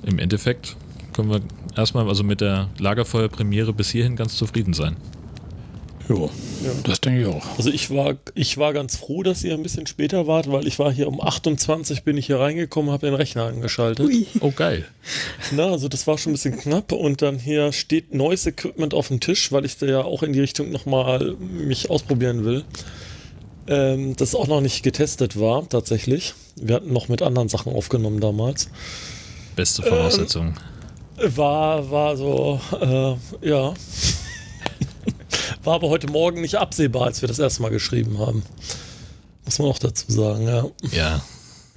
im 0.04 0.18
Endeffekt 0.18 0.76
können 1.12 1.30
wir 1.30 1.40
erstmal 1.76 2.08
also 2.08 2.24
mit 2.24 2.40
der 2.40 2.68
Lagerfeuerpremiere 2.78 3.74
bis 3.74 3.90
hierhin 3.90 4.16
ganz 4.16 4.36
zufrieden 4.36 4.72
sein. 4.72 4.96
Jo, 6.08 6.30
ja, 6.62 6.70
das 6.82 7.00
denke 7.00 7.22
ich 7.22 7.26
auch. 7.26 7.46
Also 7.56 7.70
ich 7.70 7.90
war, 7.90 8.16
ich 8.34 8.58
war 8.58 8.74
ganz 8.74 8.96
froh, 8.96 9.22
dass 9.22 9.42
ihr 9.42 9.54
ein 9.54 9.62
bisschen 9.62 9.86
später 9.86 10.26
wart, 10.26 10.52
weil 10.52 10.66
ich 10.66 10.78
war 10.78 10.92
hier 10.92 11.08
um 11.08 11.20
28 11.20 12.02
bin 12.04 12.18
ich 12.18 12.26
hier 12.26 12.38
reingekommen, 12.38 12.92
habe 12.92 13.06
den 13.06 13.14
Rechner 13.14 13.44
angeschaltet. 13.44 14.06
Ui. 14.06 14.26
Oh 14.40 14.50
geil. 14.50 14.84
Na, 15.52 15.70
also 15.70 15.88
das 15.88 16.06
war 16.06 16.18
schon 16.18 16.32
ein 16.32 16.34
bisschen 16.34 16.58
knapp 16.58 16.92
und 16.92 17.22
dann 17.22 17.38
hier 17.38 17.72
steht 17.72 18.12
neues 18.12 18.46
Equipment 18.46 18.92
auf 18.92 19.08
dem 19.08 19.20
Tisch, 19.20 19.50
weil 19.50 19.64
ich 19.64 19.78
da 19.78 19.86
ja 19.86 20.04
auch 20.04 20.22
in 20.22 20.34
die 20.34 20.40
Richtung 20.40 20.70
nochmal 20.70 21.36
mich 21.38 21.88
ausprobieren 21.88 22.44
will. 22.44 22.64
Ähm, 23.66 24.14
das 24.16 24.34
auch 24.34 24.46
noch 24.46 24.60
nicht 24.60 24.82
getestet 24.82 25.40
war, 25.40 25.66
tatsächlich. 25.68 26.34
Wir 26.56 26.76
hatten 26.76 26.92
noch 26.92 27.08
mit 27.08 27.22
anderen 27.22 27.48
Sachen 27.48 27.72
aufgenommen 27.72 28.20
damals. 28.20 28.68
Beste 29.56 29.82
Voraussetzung. 29.82 30.54
Ähm, 31.18 31.36
war, 31.36 31.90
war 31.90 32.16
so, 32.16 32.60
äh, 32.80 33.48
ja. 33.48 33.72
War 35.64 35.76
aber 35.76 35.88
heute 35.88 36.08
Morgen 36.08 36.42
nicht 36.42 36.56
absehbar, 36.56 37.06
als 37.06 37.22
wir 37.22 37.28
das 37.28 37.38
erste 37.38 37.62
Mal 37.62 37.70
geschrieben 37.70 38.18
haben. 38.18 38.42
Muss 39.46 39.58
man 39.58 39.68
auch 39.68 39.78
dazu 39.78 40.10
sagen, 40.12 40.46
ja. 40.46 40.66
Ja. 40.92 41.24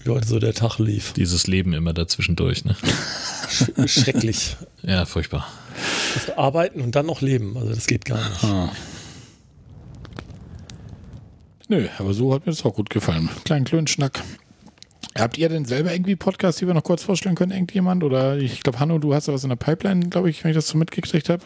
Wie 0.04 0.10
heute 0.10 0.28
so 0.28 0.40
der 0.40 0.54
Tag 0.54 0.78
lief. 0.78 1.14
Dieses 1.14 1.48
Leben 1.48 1.74
immer 1.74 1.94
dazwischendurch, 1.94 2.66
ne? 2.66 2.76
Sch 3.50 3.72
schrecklich. 3.88 4.58
Ja, 4.84 5.06
furchtbar. 5.06 5.48
Also 6.16 6.38
arbeiten 6.38 6.80
und 6.80 6.96
dann 6.96 7.08
noch 7.08 7.22
leben, 7.22 7.58
also 7.58 7.74
das 7.74 7.88
geht 7.88 8.06
gar 8.06 8.18
nicht. 8.30 8.44
Ah. 8.44 8.72
Nö, 11.68 11.88
aber 11.98 12.14
so 12.14 12.34
hat 12.34 12.46
mir 12.46 12.54
das 12.54 12.64
auch 12.64 12.74
gut 12.74 12.90
gefallen. 12.90 13.30
Kleinen 13.44 13.66
Klönschnack. 13.66 14.24
Habt 15.18 15.38
ihr 15.38 15.50
denn 15.50 15.66
selber 15.66 15.92
irgendwie 15.92 16.16
Podcasts, 16.16 16.60
die 16.60 16.68
wir 16.68 16.74
noch 16.74 16.84
kurz 16.84 17.04
vorstellen 17.04 17.36
können, 17.36 17.52
irgendjemand? 17.52 18.04
Oder 18.04 18.38
ich 18.38 18.62
glaube, 18.64 18.80
Hanno, 18.80 19.00
du 19.00 19.14
hast 19.14 19.28
ja 19.28 19.34
was 19.34 19.44
in 19.44 19.50
der 19.50 19.58
Pipeline, 19.58 20.08
glaube 20.08 20.30
ich, 20.30 20.44
wenn 20.44 20.52
ich 20.52 20.56
das 20.56 20.70
so 20.70 20.78
mitgekriegt 20.78 21.28
habe. 21.28 21.44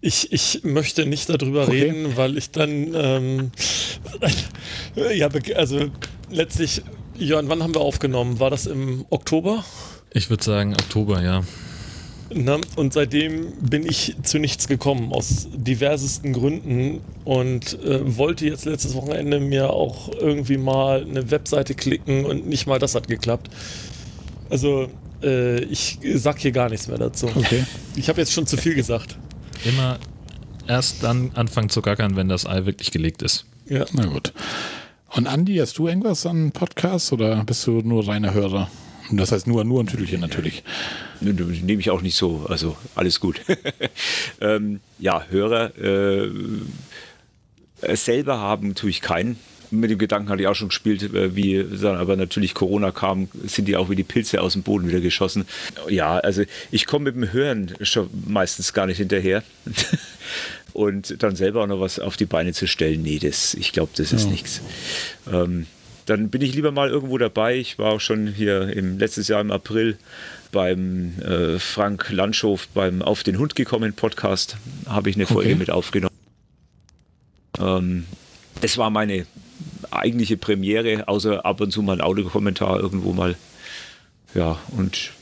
Ich, 0.00 0.32
ich 0.32 0.60
möchte 0.62 1.06
nicht 1.06 1.28
darüber 1.28 1.64
okay. 1.64 1.84
reden, 1.84 2.16
weil 2.16 2.36
ich 2.36 2.50
dann, 2.50 2.94
ähm, 2.94 3.50
ja, 5.14 5.28
also 5.56 5.90
letztlich, 6.30 6.82
Jörn, 7.18 7.48
wann 7.48 7.62
haben 7.62 7.74
wir 7.74 7.80
aufgenommen? 7.80 8.38
War 8.38 8.50
das 8.50 8.66
im 8.66 9.06
Oktober? 9.10 9.64
Ich 10.12 10.30
würde 10.30 10.44
sagen 10.44 10.74
Oktober, 10.74 11.22
ja. 11.22 11.42
Na, 12.34 12.58
und 12.74 12.92
seitdem 12.92 13.52
bin 13.60 13.86
ich 13.86 14.16
zu 14.22 14.38
nichts 14.38 14.66
gekommen, 14.66 15.12
aus 15.12 15.46
diversesten 15.54 16.32
Gründen 16.32 17.00
und 17.24 17.80
äh, 17.84 18.16
wollte 18.16 18.46
jetzt 18.46 18.64
letztes 18.64 18.94
Wochenende 18.94 19.38
mir 19.38 19.70
auch 19.70 20.10
irgendwie 20.12 20.58
mal 20.58 21.02
eine 21.02 21.30
Webseite 21.30 21.74
klicken 21.74 22.24
und 22.26 22.46
nicht 22.46 22.66
mal 22.66 22.78
das 22.78 22.94
hat 22.96 23.06
geklappt. 23.06 23.48
Also, 24.50 24.88
äh, 25.22 25.60
ich 25.64 25.98
sag 26.14 26.40
hier 26.40 26.52
gar 26.52 26.68
nichts 26.68 26.88
mehr 26.88 26.98
dazu. 26.98 27.28
Okay. 27.32 27.64
Ich 27.94 28.08
habe 28.08 28.20
jetzt 28.20 28.32
schon 28.32 28.46
zu 28.46 28.56
viel 28.56 28.74
gesagt. 28.74 29.16
Immer 29.64 29.98
erst 30.66 31.02
dann 31.02 31.32
anfangen 31.34 31.68
zu 31.68 31.82
gackern, 31.82 32.16
wenn 32.16 32.28
das 32.28 32.46
Ei 32.46 32.66
wirklich 32.66 32.90
gelegt 32.90 33.22
ist. 33.22 33.46
Ja. 33.66 33.84
Na 33.92 34.06
gut. 34.06 34.32
Und 35.10 35.26
Andi, 35.26 35.56
hast 35.56 35.78
du 35.78 35.88
irgendwas 35.88 36.26
an 36.26 36.52
Podcasts 36.52 37.12
oder 37.12 37.42
bist 37.44 37.66
du 37.66 37.80
nur 37.80 38.06
reiner 38.06 38.34
Hörer? 38.34 38.70
Das 39.10 39.30
heißt 39.32 39.46
nur, 39.46 39.64
nur 39.64 39.82
ein 39.82 39.86
Tüdelchen 39.86 40.20
natürlich. 40.20 40.64
Nehme 41.20 41.80
ich 41.80 41.90
auch 41.90 42.02
nicht 42.02 42.16
so, 42.16 42.46
also 42.48 42.76
alles 42.94 43.20
gut. 43.20 43.40
ähm, 44.40 44.80
ja, 44.98 45.24
Hörer 45.30 45.78
äh, 45.78 46.28
selber 47.94 48.38
haben 48.38 48.74
tue 48.74 48.90
ich 48.90 49.00
keinen 49.00 49.38
mit 49.70 49.90
dem 49.90 49.98
Gedanken 49.98 50.28
hatte 50.28 50.42
ich 50.42 50.48
auch 50.48 50.54
schon 50.54 50.68
gespielt, 50.68 51.02
äh, 51.14 51.34
wie 51.34 51.64
dann 51.80 51.96
aber 51.96 52.16
natürlich 52.16 52.54
Corona 52.54 52.90
kam, 52.90 53.28
sind 53.44 53.66
die 53.66 53.76
auch 53.76 53.90
wie 53.90 53.96
die 53.96 54.04
Pilze 54.04 54.40
aus 54.40 54.54
dem 54.54 54.62
Boden 54.62 54.88
wieder 54.88 55.00
geschossen. 55.00 55.46
Ja, 55.88 56.18
also 56.18 56.42
ich 56.70 56.86
komme 56.86 57.06
mit 57.10 57.16
dem 57.16 57.32
Hören 57.32 57.74
schon 57.80 58.08
meistens 58.26 58.72
gar 58.72 58.86
nicht 58.86 58.98
hinterher. 58.98 59.42
Und 60.72 61.22
dann 61.22 61.36
selber 61.36 61.62
auch 61.62 61.66
noch 61.66 61.80
was 61.80 61.98
auf 61.98 62.18
die 62.18 62.26
Beine 62.26 62.52
zu 62.52 62.66
stellen, 62.66 63.02
nee, 63.02 63.18
das, 63.18 63.54
ich 63.54 63.72
glaube, 63.72 63.92
das 63.96 64.12
ist 64.12 64.24
ja. 64.24 64.30
nichts. 64.30 64.60
Ähm, 65.32 65.66
dann 66.04 66.28
bin 66.28 66.42
ich 66.42 66.54
lieber 66.54 66.70
mal 66.70 66.90
irgendwo 66.90 67.16
dabei. 67.16 67.56
Ich 67.56 67.78
war 67.78 67.92
auch 67.92 68.00
schon 68.00 68.26
hier 68.26 68.68
im 68.68 68.98
letztes 68.98 69.28
Jahr 69.28 69.40
im 69.40 69.50
April 69.50 69.96
beim 70.52 71.18
äh, 71.20 71.58
Frank 71.58 72.10
Landschow 72.10 72.68
beim 72.74 73.02
Auf 73.02 73.22
den 73.22 73.38
Hund 73.38 73.54
gekommen 73.54 73.92
Podcast, 73.94 74.56
habe 74.86 75.10
ich 75.10 75.16
eine 75.16 75.26
Folge 75.26 75.50
okay. 75.50 75.58
mit 75.58 75.70
aufgenommen. 75.70 76.14
Ähm, 77.58 78.04
das 78.60 78.78
war 78.78 78.90
meine 78.90 79.26
eigentliche 79.92 80.36
Premiere, 80.36 81.08
außer 81.08 81.44
ab 81.44 81.60
und 81.60 81.70
zu 81.70 81.82
mal 81.82 81.94
ein 81.94 82.00
Audiokommentar 82.00 82.80
irgendwo 82.80 83.12
mal. 83.12 83.36
Ja, 84.34 84.58
und 84.76 85.12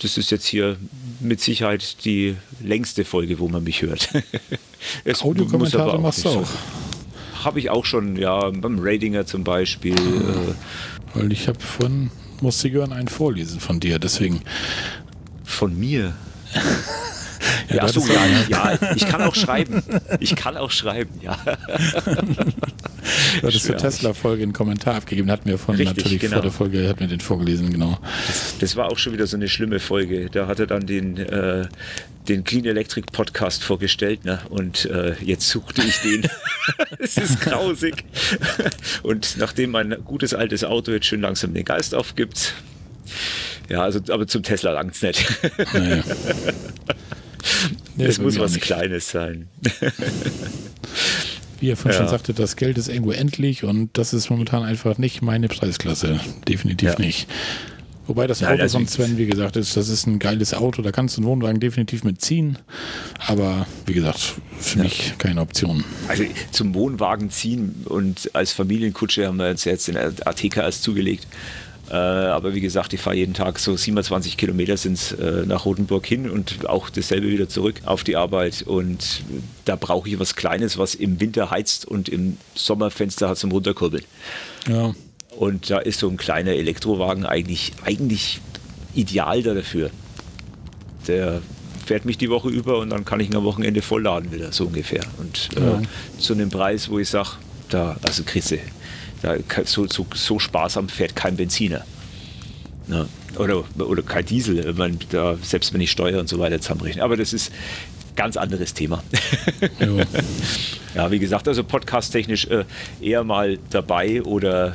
das 0.00 0.16
ist 0.16 0.30
jetzt 0.30 0.46
hier 0.46 0.76
mit 1.20 1.40
Sicherheit 1.40 2.04
die 2.04 2.36
längste 2.62 3.04
Folge, 3.04 3.38
wo 3.38 3.48
man 3.48 3.64
mich 3.64 3.82
hört. 3.82 4.10
Audiokommentare 5.20 6.00
machst 6.00 6.24
du 6.24 6.30
auch. 6.30 6.48
Habe 7.44 7.58
ich 7.60 7.70
auch 7.70 7.84
schon, 7.84 8.16
ja, 8.16 8.50
beim 8.50 8.78
Ratinger 8.80 9.26
zum 9.26 9.44
Beispiel. 9.44 9.94
Äh. 9.94 10.54
Weil 11.14 11.32
ich 11.32 11.48
habe 11.48 11.60
von 11.60 12.10
musste 12.40 12.68
Jörn 12.68 12.92
einen 12.92 13.08
vorlesen 13.08 13.60
von 13.60 13.80
dir, 13.80 13.98
deswegen. 13.98 14.42
Von 15.44 15.78
mir? 15.78 16.14
Ja, 17.68 17.76
ja, 17.76 17.88
so, 17.88 18.00
ja, 18.06 18.24
ja, 18.48 18.78
ich 18.94 19.06
kann 19.06 19.22
auch 19.22 19.34
schreiben. 19.34 19.82
Ich 20.20 20.36
kann 20.36 20.56
auch 20.56 20.70
schreiben, 20.70 21.20
ja. 21.20 21.36
Du 23.40 23.46
hattest 23.46 23.64
zur 23.66 23.76
Tesla-Folge 23.76 24.42
einen 24.42 24.52
Kommentar 24.52 24.96
abgegeben, 24.96 25.30
hatten 25.30 25.48
wir 25.48 25.58
von 25.58 25.76
Richtig, 25.76 25.96
natürlich 25.96 26.20
genau. 26.20 26.34
vor 26.34 26.42
der 26.42 26.50
Folge, 26.50 26.88
hat 26.88 27.00
mir 27.00 27.08
den 27.08 27.20
vorgelesen, 27.20 27.70
genau. 27.70 27.98
Das, 28.26 28.54
das, 28.58 28.76
war 28.76 28.90
auch 28.90 28.98
schon 28.98 29.12
wieder 29.12 29.26
so 29.26 29.36
eine 29.36 29.48
schlimme 29.48 29.80
Folge. 29.80 30.28
Da 30.30 30.46
hat 30.46 30.60
er 30.60 30.66
dann 30.66 30.86
den, 30.86 31.18
äh, 31.18 31.66
den 32.28 32.44
Clean 32.44 32.64
Electric 32.64 33.06
Podcast 33.12 33.64
vorgestellt, 33.64 34.24
ne? 34.24 34.40
Und 34.50 34.86
äh, 34.86 35.14
jetzt 35.22 35.48
suchte 35.48 35.82
ich 35.82 35.98
den. 36.00 36.28
es 36.98 37.16
ist 37.16 37.40
grausig. 37.40 38.04
Und 39.02 39.36
nachdem 39.38 39.70
mein 39.70 39.96
gutes 40.04 40.34
altes 40.34 40.64
Auto 40.64 40.92
jetzt 40.92 41.06
schön 41.06 41.20
langsam 41.20 41.54
den 41.54 41.64
Geist 41.64 41.94
aufgibt, 41.94 42.54
ja, 43.68 43.82
also 43.82 44.00
aber 44.10 44.26
zum 44.26 44.42
Tesla 44.42 44.72
langt 44.72 44.94
es 44.94 45.02
nicht. 45.02 45.26
Nee, 47.96 48.04
es 48.04 48.18
muss 48.18 48.38
was. 48.38 48.54
Kleines 48.58 49.10
sein. 49.10 49.48
wie 51.60 51.70
er 51.70 51.76
vorhin 51.76 52.00
ja. 52.00 52.06
schon 52.06 52.08
sagte, 52.08 52.34
das 52.34 52.56
Geld 52.56 52.78
ist 52.78 52.88
irgendwo 52.88 53.12
endlich 53.12 53.64
und 53.64 53.90
das 53.94 54.12
ist 54.12 54.30
momentan 54.30 54.62
einfach 54.62 54.98
nicht 54.98 55.22
meine 55.22 55.48
Preisklasse. 55.48 56.20
Definitiv 56.46 56.90
ja. 56.90 56.98
nicht. 56.98 57.28
Wobei 58.08 58.26
das 58.26 58.40
Nein, 58.40 58.54
Auto 58.54 58.62
also 58.62 58.78
von 58.78 58.88
Sven, 58.88 59.18
wie 59.18 59.26
gesagt, 59.26 59.56
ist, 59.56 59.76
das 59.76 59.90
ist 59.90 60.06
ein 60.06 60.18
geiles 60.18 60.54
Auto, 60.54 60.80
da 60.80 60.92
kannst 60.92 61.16
du 61.16 61.20
einen 61.20 61.28
Wohnwagen 61.28 61.60
definitiv 61.60 62.04
mitziehen. 62.04 62.56
Aber 63.26 63.66
wie 63.84 63.92
gesagt, 63.92 64.36
für 64.58 64.78
ja. 64.78 64.84
mich 64.84 65.14
keine 65.18 65.42
Option. 65.42 65.84
Also 66.08 66.24
zum 66.50 66.74
Wohnwagen 66.74 67.30
ziehen 67.30 67.84
und 67.84 68.30
als 68.32 68.52
Familienkutsche 68.52 69.26
haben 69.26 69.36
wir 69.36 69.50
uns 69.50 69.64
jetzt 69.64 69.88
den 69.88 69.98
ATK 69.98 70.56
erst 70.56 70.84
zugelegt. 70.84 71.26
Äh, 71.90 71.94
aber 71.94 72.54
wie 72.54 72.60
gesagt, 72.60 72.92
ich 72.92 73.00
fahre 73.00 73.16
jeden 73.16 73.34
Tag 73.34 73.58
so 73.58 73.76
27 73.76 74.36
Kilometer 74.36 74.76
sind 74.76 75.16
äh, 75.20 75.46
nach 75.46 75.64
Rotenburg 75.64 76.06
hin 76.06 76.28
und 76.28 76.68
auch 76.68 76.90
dasselbe 76.90 77.28
wieder 77.28 77.48
zurück 77.48 77.76
auf 77.84 78.04
die 78.04 78.16
Arbeit. 78.16 78.62
Und 78.62 79.22
da 79.64 79.76
brauche 79.76 80.08
ich 80.08 80.18
was 80.18 80.36
Kleines, 80.36 80.76
was 80.76 80.94
im 80.94 81.20
Winter 81.20 81.50
heizt 81.50 81.86
und 81.86 82.08
im 82.08 82.36
Sommerfenster 82.54 83.28
hat 83.28 83.38
zum 83.38 83.52
Runterkurbeln. 83.52 84.04
Ja. 84.68 84.94
Und 85.30 85.70
da 85.70 85.78
ist 85.78 86.00
so 86.00 86.08
ein 86.08 86.16
kleiner 86.16 86.52
Elektrowagen 86.52 87.24
eigentlich, 87.24 87.72
eigentlich 87.84 88.40
ideal 88.94 89.42
dafür. 89.42 89.90
Der 91.06 91.40
fährt 91.86 92.04
mich 92.04 92.18
die 92.18 92.28
Woche 92.28 92.50
über 92.50 92.78
und 92.78 92.90
dann 92.90 93.04
kann 93.06 93.20
ich 93.20 93.30
ihn 93.30 93.36
am 93.36 93.44
Wochenende 93.44 93.80
vollladen 93.80 94.30
wieder, 94.30 94.52
so 94.52 94.66
ungefähr. 94.66 95.04
Und 95.18 95.48
äh, 95.56 95.60
ja. 95.60 95.82
zu 96.18 96.34
einem 96.34 96.50
Preis, 96.50 96.90
wo 96.90 96.98
ich 96.98 97.08
sage, 97.08 97.30
da, 97.70 97.96
also 98.02 98.24
Chrisse, 98.24 98.58
da, 99.22 99.36
so, 99.64 99.86
so, 99.86 100.06
so 100.14 100.38
sparsam 100.38 100.88
fährt 100.88 101.16
kein 101.16 101.36
Benziner. 101.36 101.84
Ja. 102.88 103.06
Oder, 103.36 103.64
oder 103.78 104.02
kein 104.02 104.24
Diesel, 104.24 104.72
man, 104.72 104.98
da, 105.10 105.36
selbst 105.42 105.72
wenn 105.74 105.80
ich 105.80 105.90
Steuer 105.90 106.18
und 106.20 106.28
so 106.28 106.38
weiter 106.38 106.60
zusammenrechne. 106.60 107.02
Aber 107.02 107.16
das 107.16 107.32
ist 107.32 107.52
ein 107.52 108.16
ganz 108.16 108.36
anderes 108.36 108.74
Thema. 108.74 109.02
Ja, 109.78 110.04
ja 110.94 111.10
wie 111.10 111.18
gesagt, 111.18 111.46
also 111.48 111.62
podcast-technisch 111.62 112.46
äh, 112.46 112.64
eher 113.00 113.24
mal 113.24 113.58
dabei 113.70 114.22
oder 114.22 114.68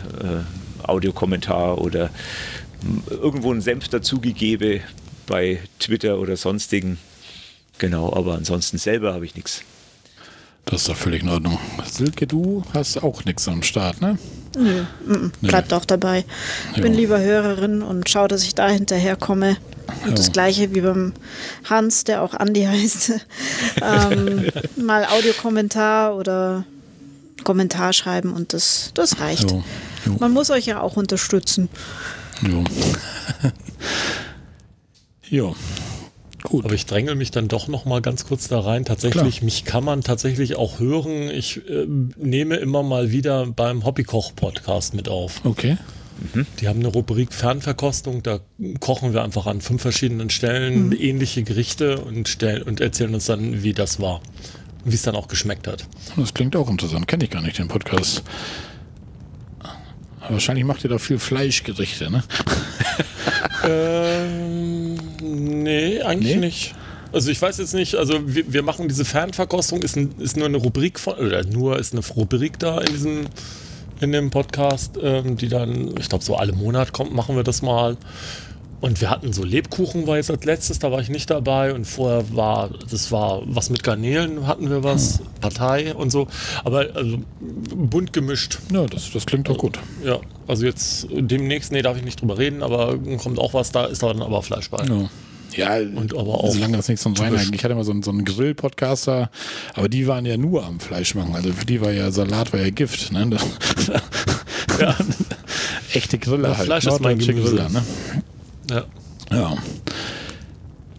äh, 0.84 0.88
Audiokommentar 0.88 1.80
oder 1.80 2.06
äh, 3.10 3.14
irgendwo 3.14 3.52
einen 3.52 3.62
Senf 3.62 3.88
dazugegebe 3.88 4.82
bei 5.26 5.60
Twitter 5.80 6.20
oder 6.20 6.38
sonstigen. 6.38 6.98
Genau, 7.80 8.14
aber 8.14 8.36
ansonsten 8.36 8.78
selber 8.78 9.14
habe 9.14 9.26
ich 9.26 9.36
nichts. 9.36 9.64
Das 10.66 10.82
ist 10.82 10.90
doch 10.90 10.96
völlig 10.96 11.24
in 11.24 11.30
Ordnung. 11.30 11.60
Silke, 11.86 12.26
du 12.26 12.64
hast 12.74 13.04
auch 13.04 13.26
nichts 13.26 13.48
am 13.48 13.64
Start, 13.64 14.02
ne? 14.02 14.18
Nö, 14.56 14.86
m 15.08 15.32
-m, 15.42 15.48
bleibt 15.48 15.72
nee. 15.72 15.78
auch 15.78 15.86
dabei. 15.86 16.26
Ich 16.76 16.82
bin 16.82 16.94
lieber 16.94 17.20
Hörerin 17.20 17.82
und 17.82 18.08
schaue, 18.10 18.28
dass 18.28 18.44
ich 18.44 18.56
da 18.56 18.70
hinterher 18.70 19.16
komme. 19.16 19.58
Und 20.04 20.12
jo. 20.12 20.16
das 20.16 20.32
gleiche 20.32 20.74
wie 20.74 20.82
beim 20.82 21.14
Hans, 21.66 22.04
der 22.04 22.22
auch 22.22 22.34
Andi 22.34 22.64
heißt. 22.66 23.14
ähm, 23.82 24.48
mal 24.78 25.06
Audiokommentar 25.06 26.16
oder 26.16 26.66
Kommentar 27.44 27.94
schreiben 27.94 28.32
und 28.32 28.54
das, 28.54 28.92
das 28.94 29.20
reicht. 29.20 29.52
Jo. 29.52 29.64
Jo. 30.06 30.16
Man 30.20 30.32
muss 30.32 30.50
euch 30.50 30.66
ja 30.66 30.82
auch 30.82 30.98
unterstützen. 30.98 31.70
Jo. 32.42 32.64
jo. 35.30 35.56
Gut. 36.44 36.66
Aber 36.66 36.74
ich 36.74 36.86
dränge 36.86 37.16
mich 37.16 37.32
dann 37.32 37.48
doch 37.48 37.68
noch 37.68 37.86
mal 37.86 38.02
ganz 38.02 38.26
kurz 38.26 38.48
da 38.48 38.60
rein. 38.60 38.86
Tatsächlich, 38.86 39.38
Klar. 39.38 39.46
mich 39.46 39.66
kann 39.66 39.84
man 39.84 40.02
tatsächlich 40.02 40.56
auch 40.56 40.80
hören. 40.80 41.30
Ich 41.30 41.58
äh, 41.70 41.88
nehme 42.18 42.58
immer 42.58 42.84
mal 42.84 43.12
wieder 43.12 43.48
beim 43.48 43.86
Hobbykoch-Podcast 43.86 44.94
mit 44.94 45.08
auf. 45.08 45.42
Okay. 45.46 45.78
Mhm. 46.34 46.46
Die 46.60 46.68
haben 46.68 46.80
eine 46.80 46.90
Rubrik 46.90 47.34
Fernverkostung, 47.34 48.24
da 48.24 48.40
kochen 48.80 49.14
wir 49.14 49.24
einfach 49.24 49.46
an 49.46 49.62
fünf 49.62 49.82
verschiedenen 49.82 50.30
Stellen 50.30 50.88
mhm. 50.88 50.98
ähnliche 51.00 51.44
Gerichte 51.44 52.00
und, 52.00 52.28
stellen, 52.28 52.62
und 52.64 52.82
erzählen 52.82 53.14
uns 53.14 53.26
dann, 53.26 53.64
wie 53.64 53.74
das 53.74 54.00
war. 54.00 54.22
Und 54.86 54.92
wie 54.92 54.96
es 54.96 55.02
dann 55.02 55.16
auch 55.16 55.28
geschmeckt 55.28 55.68
hat. 55.68 55.88
Das 56.18 56.34
klingt 56.34 56.56
auch 56.56 56.70
interessant. 56.70 57.08
Kenne 57.08 57.24
ich 57.24 57.30
gar 57.30 57.42
nicht, 57.42 57.58
den 57.58 57.70
Podcast. 57.70 58.22
Wahrscheinlich 60.30 60.66
macht 60.66 60.84
ihr 60.84 60.90
da 60.90 60.98
viel 60.98 61.20
Fleischgerichte, 61.20 62.10
ne? 62.12 62.24
ähm, 63.68 64.96
nee, 65.22 66.02
eigentlich 66.02 66.36
nee? 66.36 66.46
nicht. 66.46 66.76
Also 67.12 67.30
ich 67.30 67.42
weiß 67.42 67.60
jetzt 67.60 67.74
nicht, 67.76 67.96
also 67.96 68.20
wir, 68.26 68.52
wir 68.52 68.64
machen 68.64 68.88
diese 68.88 69.06
Fernverkostung, 69.06 69.84
ist, 69.84 69.96
ein, 69.96 70.16
ist 70.18 70.36
nur 70.36 70.48
eine 70.48 70.58
Rubrik 70.58 71.00
von, 71.00 71.14
oder 71.14 71.44
nur 71.46 71.78
ist 71.78 71.94
eine 71.94 72.04
Rubrik 72.04 72.58
da 72.58 72.80
in 72.80 72.88
diesem, 72.88 73.26
in 74.02 74.12
dem 74.12 74.32
Podcast, 74.32 74.98
ähm, 75.02 75.38
die 75.38 75.48
dann, 75.48 75.94
ich 76.00 76.10
glaube 76.10 76.24
so 76.24 76.36
alle 76.36 76.54
Monat 76.54 76.92
kommt, 76.92 77.14
machen 77.14 77.36
wir 77.36 77.44
das 77.44 77.62
mal. 77.62 77.98
Und 78.84 79.00
wir 79.00 79.10
hatten 79.10 79.32
so 79.32 79.46
Lebkuchen, 79.46 80.08
war 80.08 80.18
jetzt 80.18 80.30
als 80.30 80.44
letztes, 80.44 80.78
da 80.78 80.92
war 80.92 81.00
ich 81.00 81.08
nicht 81.08 81.30
dabei. 81.30 81.74
Und 81.74 81.86
vorher 81.86 82.36
war, 82.36 82.70
das 82.92 83.14
war 83.14 83.42
was 83.46 83.70
mit 83.70 83.82
Garnelen, 83.82 84.46
hatten 84.46 84.70
wir 84.70 84.84
was, 84.84 85.20
hm. 85.20 85.26
Partei 85.40 85.96
und 85.96 86.10
so. 86.10 86.28
Aber 86.66 86.88
also, 86.94 87.20
bunt 87.40 88.12
gemischt. 88.12 88.60
Ja, 88.74 88.86
das, 88.86 89.10
das 89.12 89.26
klingt 89.26 89.48
doch 89.48 89.58
gut. 89.58 89.80
Ja, 90.04 90.20
also 90.48 90.66
jetzt 90.66 91.08
demnächst, 91.10 91.72
nee, 91.72 91.82
darf 91.82 91.96
ich 91.96 92.04
nicht 92.04 92.20
drüber 92.20 92.38
reden, 92.38 92.62
aber 92.62 93.00
kommt 93.20 93.40
auch 93.40 93.54
was, 93.54 93.72
da 93.72 93.86
ist 93.86 94.04
dann 94.04 94.22
aber 94.22 94.44
Fleisch 94.44 94.70
bei. 94.70 94.84
Ja. 94.84 95.10
Ja, 95.56 95.78
und 95.78 96.18
aber 96.18 96.44
auch 96.44 96.52
solange 96.52 96.76
das 96.76 96.90
nichts 96.90 97.04
von 97.04 97.18
Wein 97.20 97.36
Ich 97.54 97.64
hatte 97.64 97.76
mal 97.76 97.86
so 97.86 97.92
einen, 97.92 98.04
so 98.04 98.12
einen 98.12 98.26
Grill-Podcaster, 98.26 99.30
aber 99.76 99.88
die 99.88 100.08
waren 100.08 100.26
ja 100.26 100.36
nur 100.36 100.66
am 100.66 100.82
Fleisch 100.82 101.16
machen. 101.16 101.36
Also 101.36 101.54
für 101.54 101.66
die 101.66 101.80
war 101.80 101.92
ja 101.92 102.12
Salat 102.12 102.52
war 102.52 102.60
ja 102.60 102.70
Gift. 102.70 103.14
Ne? 103.14 103.30
ja. 104.80 104.96
Echte 105.94 106.18
Griller 106.18 106.50
ja, 106.50 106.58
halt. 106.58 106.66
Fleisch 106.66 106.88
ist 106.88 107.00
mein 107.00 107.20
Gemüse. 107.20 107.52
Griller, 107.52 107.70
ne? 107.70 107.84
Ja. 108.74 108.86
Ja. 109.32 109.58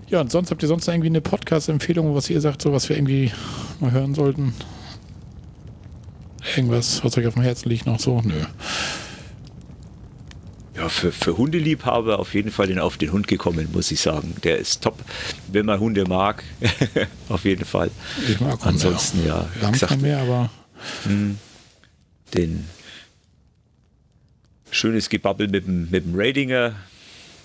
Ja, 0.09 0.21
und 0.21 0.31
sonst 0.31 0.51
habt 0.51 0.63
ihr 0.63 0.69
sonst 0.69 0.87
irgendwie 0.87 1.09
eine 1.09 1.21
Podcast-Empfehlung, 1.21 2.15
was 2.15 2.31
ihr 2.31 2.41
sagt, 2.41 2.63
so 2.63 2.73
was 2.73 2.89
wir 2.89 2.97
irgendwie 2.97 3.33
mal 3.81 3.91
hören 3.91 4.15
sollten? 4.15 4.55
Irgendwas, 6.55 7.03
was 7.03 7.19
euch 7.19 7.27
auf 7.27 7.35
dem 7.35 7.43
Herzen 7.43 7.69
liegt 7.69 7.87
noch 7.87 7.99
so? 7.99 8.21
Nö. 8.23 8.35
Ja, 10.77 10.89
für, 10.89 11.11
für 11.11 11.37
Hundeliebhaber 11.37 12.19
auf 12.19 12.35
jeden 12.35 12.51
Fall 12.51 12.67
den 12.67 12.79
Auf 12.79 12.97
den 12.97 13.13
Hund 13.13 13.27
gekommen, 13.27 13.69
muss 13.73 13.91
ich 13.91 14.01
sagen. 14.01 14.35
Der 14.45 14.59
ist 14.59 14.83
top, 14.83 14.99
wenn 15.49 15.67
man 15.67 15.81
Hunde 15.81 16.05
mag. 16.05 16.45
auf 17.29 17.45
jeden 17.45 17.65
Fall. 17.65 17.91
Ich 18.29 18.41
mag 18.41 18.53
Hunde. 18.53 18.67
Ansonsten, 18.67 19.27
ja. 19.27 19.49
Wir 19.55 19.67
haben 19.67 19.73
gesagt, 19.73 20.01
mehr, 20.01 20.19
aber. 20.21 20.51
Hm. 21.05 21.39
Den 22.35 22.69
schönes 24.71 25.09
Gebabbel 25.09 25.49
mit 25.49 25.67
dem, 25.67 25.91
mit 25.91 26.05
dem 26.05 26.13
Ratinger 26.15 26.75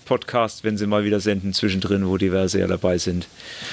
Podcast, 0.10 0.64
wenn 0.64 0.76
sie 0.76 0.88
mal 0.88 1.04
wieder 1.04 1.20
senden, 1.20 1.54
zwischendrin, 1.54 2.08
wo 2.08 2.18
diverse 2.18 2.60
ja 2.60 2.66
dabei 2.66 2.98
sind. 2.98 3.28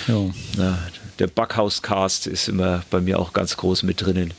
Ja. 0.06 0.28
Na, 0.58 0.78
der 1.18 1.28
Backhaus-Cast 1.28 2.26
ist 2.26 2.50
immer 2.50 2.82
bei 2.90 3.00
mir 3.00 3.18
auch 3.18 3.32
ganz 3.32 3.56
groß 3.56 3.84
mit 3.84 4.02
drinnen. 4.02 4.34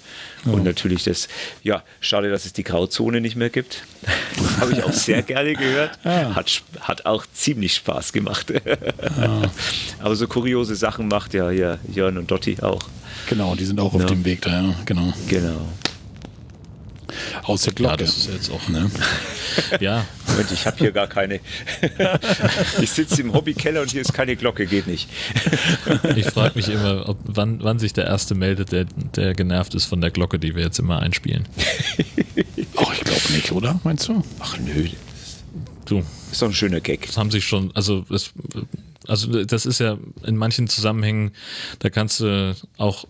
Ja. 0.45 0.51
Und 0.51 0.63
natürlich 0.63 1.05
das, 1.05 1.27
ja, 1.63 1.81
schade, 1.99 2.29
dass 2.29 2.45
es 2.45 2.53
die 2.53 2.63
Grauzone 2.63 3.19
nicht 3.19 3.35
mehr 3.35 3.49
gibt. 3.49 3.81
Habe 4.59 4.73
ich 4.73 4.83
auch 4.83 4.93
sehr 4.93 5.23
gerne 5.23 5.55
gehört. 5.55 5.97
Ja. 6.03 6.35
Hat, 6.35 6.61
hat 6.81 7.07
auch 7.07 7.25
ziemlich 7.33 7.73
Spaß 7.73 8.13
gemacht. 8.13 8.51
Ja. 8.51 9.41
Aber 9.99 10.15
so 10.15 10.27
kuriose 10.27 10.75
Sachen 10.75 11.07
macht 11.07 11.33
ja 11.33 11.49
hier 11.49 11.79
Jörn 11.91 12.19
und 12.19 12.29
Dotti 12.29 12.57
auch. 12.61 12.83
Genau, 13.27 13.55
die 13.55 13.65
sind 13.65 13.79
auch 13.79 13.95
auf 13.95 14.05
dem 14.05 14.23
Weg 14.23 14.43
da, 14.43 14.61
ja, 14.61 14.75
genau. 14.85 15.11
Genau. 15.27 15.67
Aus 17.43 17.63
der 17.63 17.73
Glocke. 17.73 17.93
Ja, 17.93 17.97
das 17.97 18.17
ist 18.17 18.29
jetzt 18.31 18.51
auch, 18.51 18.67
ne? 18.69 18.89
ja. 19.79 20.05
Und 20.37 20.51
ich 20.51 20.65
habe 20.65 20.77
hier 20.77 20.91
gar 20.91 21.07
keine. 21.07 21.39
ich 22.81 22.91
sitze 22.91 23.21
im 23.21 23.33
Hobbykeller 23.33 23.81
und 23.81 23.91
hier 23.91 24.01
ist 24.01 24.13
keine 24.13 24.35
Glocke, 24.35 24.67
geht 24.67 24.87
nicht. 24.87 25.09
ich 26.15 26.25
frage 26.27 26.53
mich 26.55 26.69
immer, 26.69 27.07
ob, 27.09 27.17
wann, 27.25 27.63
wann 27.63 27.79
sich 27.79 27.93
der 27.93 28.05
Erste 28.05 28.35
meldet, 28.35 28.71
der, 28.71 28.85
der 29.15 29.33
genervt 29.33 29.75
ist 29.75 29.85
von 29.85 30.01
der 30.01 30.11
Glocke, 30.11 30.39
die 30.39 30.55
wir 30.55 30.63
jetzt 30.63 30.79
immer 30.79 30.99
einspielen. 30.99 31.47
Ach, 32.75 32.93
ich 32.93 33.01
glaube 33.01 33.33
nicht, 33.33 33.51
oder? 33.51 33.79
Meinst 33.83 34.07
du? 34.07 34.23
Ach 34.39 34.57
nö. 34.59 34.89
Du. 35.85 36.03
Ist 36.31 36.41
doch 36.41 36.47
ein 36.47 36.53
schöner 36.53 36.81
Gag. 36.81 37.05
Das 37.05 37.17
haben 37.17 37.31
sich 37.31 37.45
schon, 37.45 37.71
also 37.73 38.01
das, 38.09 38.31
also 39.07 39.43
das 39.43 39.65
ist 39.65 39.79
ja 39.79 39.97
in 40.25 40.35
manchen 40.35 40.67
Zusammenhängen, 40.67 41.31
da 41.79 41.89
kannst 41.89 42.19
du 42.19 42.55
auch, 42.77 43.05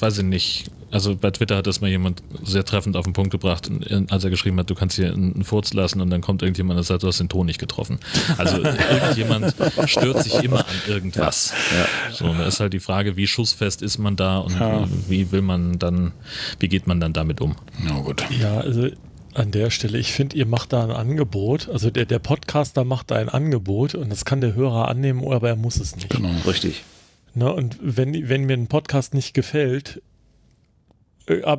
weiß 0.00 0.18
ich 0.18 0.24
nicht, 0.24 0.66
also 0.94 1.16
bei 1.16 1.32
Twitter 1.32 1.56
hat 1.56 1.66
das 1.66 1.80
mal 1.80 1.90
jemand 1.90 2.22
sehr 2.44 2.64
treffend 2.64 2.96
auf 2.96 3.04
den 3.04 3.12
Punkt 3.12 3.32
gebracht, 3.32 3.68
als 4.10 4.22
er 4.22 4.30
geschrieben 4.30 4.58
hat, 4.60 4.70
du 4.70 4.76
kannst 4.76 4.94
hier 4.94 5.12
einen 5.12 5.42
Furz 5.42 5.74
lassen 5.74 6.00
und 6.00 6.08
dann 6.08 6.20
kommt 6.20 6.42
irgendjemand 6.42 6.78
und 6.78 6.84
sagt, 6.84 7.02
du 7.02 7.08
hast 7.08 7.18
den 7.18 7.28
Ton 7.28 7.46
nicht 7.46 7.58
getroffen. 7.58 7.98
Also 8.38 8.58
irgendjemand 8.58 9.54
stört 9.86 10.22
sich 10.22 10.34
immer 10.34 10.60
an 10.60 10.74
irgendwas. 10.86 11.52
Ja. 11.72 11.78
Ja. 11.78 12.14
So, 12.14 12.32
da 12.32 12.46
ist 12.46 12.60
halt 12.60 12.72
die 12.72 12.80
Frage, 12.80 13.16
wie 13.16 13.26
schussfest 13.26 13.82
ist 13.82 13.98
man 13.98 14.14
da 14.14 14.38
und 14.38 14.58
ja. 14.58 14.86
wie 15.08 15.32
will 15.32 15.42
man 15.42 15.80
dann, 15.80 16.12
wie 16.60 16.68
geht 16.68 16.86
man 16.86 17.00
dann 17.00 17.12
damit 17.12 17.40
um? 17.40 17.56
Na 17.82 17.98
gut. 18.00 18.24
Ja, 18.30 18.58
also 18.58 18.88
an 19.34 19.50
der 19.50 19.70
Stelle, 19.70 19.98
ich 19.98 20.12
finde, 20.12 20.36
ihr 20.36 20.46
macht 20.46 20.72
da 20.72 20.84
ein 20.84 20.92
Angebot. 20.92 21.68
Also 21.68 21.90
der, 21.90 22.04
der 22.04 22.20
Podcaster 22.20 22.84
macht 22.84 23.10
da 23.10 23.16
ein 23.16 23.28
Angebot 23.28 23.96
und 23.96 24.10
das 24.10 24.24
kann 24.24 24.40
der 24.40 24.54
Hörer 24.54 24.86
annehmen, 24.86 25.26
aber 25.26 25.48
er 25.48 25.56
muss 25.56 25.80
es 25.80 25.96
nicht. 25.96 26.08
Genau, 26.08 26.30
richtig. 26.46 26.84
Na, 27.34 27.48
und 27.48 27.78
wenn, 27.80 28.28
wenn 28.28 28.44
mir 28.44 28.56
ein 28.56 28.68
Podcast 28.68 29.12
nicht 29.12 29.34
gefällt, 29.34 30.00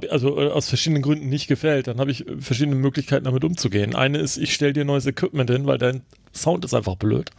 also 0.10 0.40
äh, 0.40 0.50
aus 0.50 0.70
verschiedenen 0.70 1.02
Gründen 1.02 1.28
nicht 1.30 1.48
gefällt, 1.48 1.88
dann 1.88 2.00
habe 2.00 2.12
ich 2.12 2.26
verschiedene 2.40 2.76
Möglichkeiten 2.76 3.26
damit 3.26 3.44
umzugehen. 3.44 3.96
Eine 3.96 4.20
ist, 4.20 4.38
ich 4.38 4.54
stelle 4.54 4.74
dir 4.74 4.86
neues 4.86 5.06
Equipment 5.08 5.50
hin, 5.50 5.66
weil 5.66 5.78
dein 5.80 6.02
Sound 6.34 6.64
ist 6.66 6.74
einfach 6.74 6.96
blöd. 6.96 7.32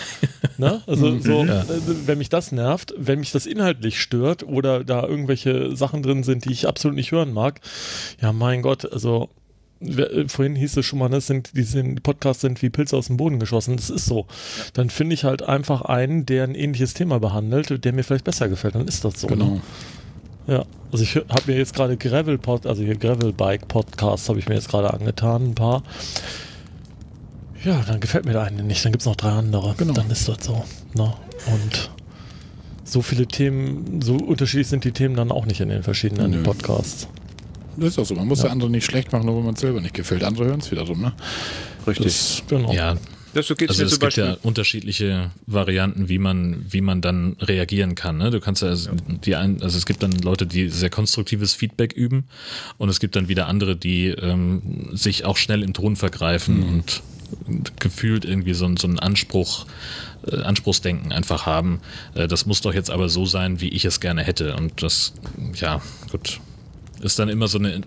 ne? 0.58 0.82
Also 0.86 1.06
Mhm. 1.10 1.20
so, 1.22 1.44
Ja. 1.44 1.62
äh, 1.62 1.66
wenn 2.06 2.18
mich 2.18 2.28
das 2.28 2.52
nervt, 2.52 2.94
wenn 2.96 3.18
mich 3.20 3.32
das 3.32 3.46
inhaltlich 3.46 4.00
stört 4.00 4.42
oder 4.44 4.82
da 4.84 5.06
irgendwelche 5.06 5.76
Sachen 5.76 6.02
drin 6.02 6.22
sind, 6.22 6.44
die 6.46 6.52
ich 6.52 6.66
absolut 6.66 6.94
nicht 6.96 7.12
hören 7.12 7.32
mag, 7.32 7.60
ja 8.20 8.32
mein 8.32 8.62
Gott, 8.62 8.90
also 8.90 9.28
wer- 9.80 10.10
äh, 10.12 10.28
vorhin 10.28 10.54
hieß 10.56 10.76
es 10.78 10.86
schon 10.86 11.00
mal, 11.00 11.08
das 11.10 11.26
sind, 11.26 11.50
die, 11.56 11.64
sind, 11.64 11.96
die 11.96 12.00
Podcasts 12.00 12.40
sind 12.40 12.62
wie 12.62 12.70
Pilze 12.70 12.96
aus 12.96 13.08
dem 13.08 13.16
Boden 13.18 13.38
geschossen. 13.40 13.76
Das 13.76 13.90
ist 13.90 14.06
so. 14.06 14.26
Dann 14.72 14.88
finde 14.88 15.14
ich 15.14 15.24
halt 15.24 15.42
einfach 15.42 15.82
einen, 15.82 16.24
der 16.24 16.44
ein 16.44 16.54
ähnliches 16.54 16.94
Thema 16.94 17.18
behandelt, 17.20 17.84
der 17.84 17.92
mir 17.92 18.04
vielleicht 18.04 18.24
besser 18.24 18.48
gefällt. 18.48 18.74
Dann 18.76 18.88
ist 18.88 19.04
das 19.04 19.20
so. 19.20 19.26
Genau. 19.26 19.46
Ne? 19.56 19.60
Ja. 20.46 20.64
Also 20.92 21.02
ich 21.04 21.16
habe 21.16 21.42
mir 21.46 21.56
jetzt 21.56 21.74
gerade 21.74 21.96
Gravel 21.96 22.38
Pod, 22.38 22.66
also 22.66 22.82
hier 22.82 22.96
Gravel 22.96 23.32
Bike 23.32 23.66
Podcasts 23.66 24.28
habe 24.28 24.38
ich 24.38 24.48
mir 24.48 24.54
jetzt 24.54 24.68
gerade 24.68 24.92
angetan, 24.92 25.50
ein 25.50 25.54
paar. 25.54 25.82
Ja, 27.64 27.82
dann 27.86 27.98
gefällt 28.00 28.26
mir 28.26 28.32
der 28.32 28.42
eine 28.42 28.62
nicht. 28.62 28.84
Dann 28.84 28.92
gibt 28.92 29.02
es 29.02 29.06
noch 29.06 29.16
drei 29.16 29.30
andere. 29.30 29.74
Genau. 29.78 29.94
Dann 29.94 30.10
ist 30.10 30.28
das 30.28 30.36
so. 30.44 30.64
Ne? 30.94 31.12
Und 31.46 31.90
so 32.84 33.00
viele 33.00 33.26
Themen, 33.26 34.02
so 34.02 34.16
unterschiedlich 34.16 34.68
sind 34.68 34.84
die 34.84 34.92
Themen 34.92 35.16
dann 35.16 35.32
auch 35.32 35.46
nicht 35.46 35.60
in 35.60 35.70
den 35.70 35.82
verschiedenen 35.82 36.30
Nö. 36.30 36.42
Podcasts. 36.42 37.08
Das 37.76 37.88
ist 37.88 37.98
auch 37.98 38.04
so. 38.04 38.14
Man 38.14 38.28
muss 38.28 38.38
Ja. 38.38 38.44
der 38.44 38.52
andere 38.52 38.70
nicht 38.70 38.84
schlecht 38.84 39.10
machen, 39.12 39.24
nur 39.26 39.36
wenn 39.38 39.44
man 39.46 39.54
es 39.54 39.60
selber 39.60 39.80
nicht 39.80 39.94
gefällt. 39.94 40.22
Andere 40.22 40.44
hören 40.44 40.60
es 40.60 40.70
wiederum, 40.70 41.00
ne? 41.00 41.12
Richtig. 41.86 42.06
Das, 42.06 42.42
Genau. 42.48 42.70
Ja, 42.72 42.96
Das, 43.34 43.46
so 43.48 43.54
geht's 43.54 43.70
also 43.72 43.82
mir 43.82 43.86
es 43.86 43.90
zum 43.92 43.98
gibt 44.00 44.06
Beispiel. 44.06 44.24
ja 44.24 44.36
unterschiedliche 44.42 45.30
Varianten, 45.46 46.08
wie 46.08 46.18
man, 46.18 46.64
wie 46.70 46.80
man 46.80 47.00
dann 47.00 47.36
reagieren 47.40 47.94
kann. 47.94 48.16
Ne? 48.18 48.30
Du 48.30 48.40
kannst 48.40 48.62
ja, 48.62 48.68
also, 48.68 48.90
die 49.26 49.36
ein, 49.36 49.60
also 49.62 49.76
es 49.76 49.84
gibt 49.86 50.02
dann 50.02 50.12
Leute, 50.12 50.46
die 50.46 50.68
sehr 50.70 50.90
konstruktives 50.90 51.52
Feedback 51.54 51.92
üben 51.92 52.24
und 52.78 52.88
es 52.88 53.00
gibt 53.00 53.16
dann 53.16 53.28
wieder 53.28 53.46
andere, 53.48 53.76
die 53.76 54.06
ähm, 54.08 54.88
sich 54.92 55.24
auch 55.24 55.36
schnell 55.36 55.62
im 55.62 55.72
Ton 55.74 55.96
vergreifen 55.96 56.62
und 56.62 57.02
gefühlt 57.80 58.24
irgendwie 58.24 58.54
so, 58.54 58.64
ein- 58.66 58.76
so 58.76 58.86
einen 58.86 58.98
Anspruch, 58.98 59.66
äh, 60.30 60.36
Anspruchsdenken 60.36 61.12
einfach 61.12 61.46
haben. 61.46 61.80
Äh, 62.14 62.28
das 62.28 62.46
muss 62.46 62.60
doch 62.60 62.72
jetzt 62.74 62.90
aber 62.90 63.08
so 63.08 63.26
sein, 63.26 63.60
wie 63.60 63.68
ich 63.70 63.84
es 63.84 63.98
gerne 64.00 64.22
hätte. 64.22 64.54
Und 64.56 64.82
das, 64.82 65.12
ja, 65.54 65.80
gut. 66.12 66.40
Ist 67.04 67.18
dann 67.18 67.28
immer 67.28 67.48
so 67.48 67.58
eine 67.58 67.82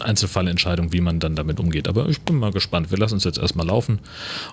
Einzelfallentscheidung, 0.00 0.92
wie 0.92 1.00
man 1.00 1.18
dann 1.18 1.34
damit 1.34 1.58
umgeht. 1.58 1.88
Aber 1.88 2.08
ich 2.08 2.20
bin 2.20 2.36
mal 2.36 2.52
gespannt. 2.52 2.90
Wir 2.90 2.98
lassen 2.98 3.14
uns 3.14 3.24
jetzt 3.24 3.38
erstmal 3.38 3.66
laufen 3.66 4.00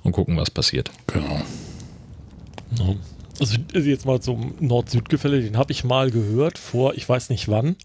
und 0.03 0.13
gucken, 0.13 0.37
was 0.37 0.49
passiert. 0.49 0.89
genau. 1.07 1.41
Ja. 2.77 2.95
Also 3.39 3.57
jetzt 3.73 4.05
mal 4.05 4.19
zum 4.19 4.55
Nord-Süd-Gefälle, 4.59 5.41
den 5.41 5.57
habe 5.57 5.71
ich 5.71 5.83
mal 5.83 6.09
gehört 6.09 6.57
vor, 6.57 6.95
ich 6.95 7.07
weiß 7.07 7.29
nicht 7.29 7.47
wann. 7.49 7.75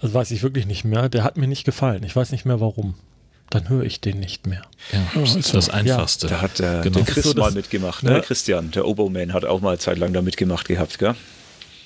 Das 0.00 0.14
weiß 0.14 0.30
ich 0.30 0.42
wirklich 0.42 0.66
nicht 0.66 0.84
mehr. 0.84 1.08
Der 1.08 1.24
hat 1.24 1.36
mir 1.36 1.48
nicht 1.48 1.64
gefallen. 1.64 2.04
Ich 2.04 2.14
weiß 2.14 2.30
nicht 2.30 2.44
mehr 2.44 2.60
warum. 2.60 2.94
Dann 3.50 3.68
höre 3.68 3.82
ich 3.84 4.00
den 4.00 4.20
nicht 4.20 4.46
mehr. 4.46 4.62
Ja, 4.92 5.20
das 5.20 5.34
ist 5.34 5.52
das 5.54 5.68
Einfachste. 5.68 6.28
Da 6.28 6.40
hat 6.40 6.58
der, 6.58 6.80
Genau. 6.82 6.98
der 6.98 7.06
Chris 7.06 7.24
so 7.24 7.34
mal 7.34 7.52
mitgemacht, 7.52 8.02
ne? 8.02 8.12
Ja. 8.12 8.20
Christian, 8.20 8.70
der 8.70 8.86
Oberman 8.86 9.32
hat 9.32 9.44
auch 9.44 9.60
mal 9.60 9.70
eine 9.70 9.78
Zeit 9.78 9.98
lang 9.98 10.12
da 10.12 10.22
mitgemacht 10.22 10.68
gehabt, 10.68 10.98
gell? 10.98 11.14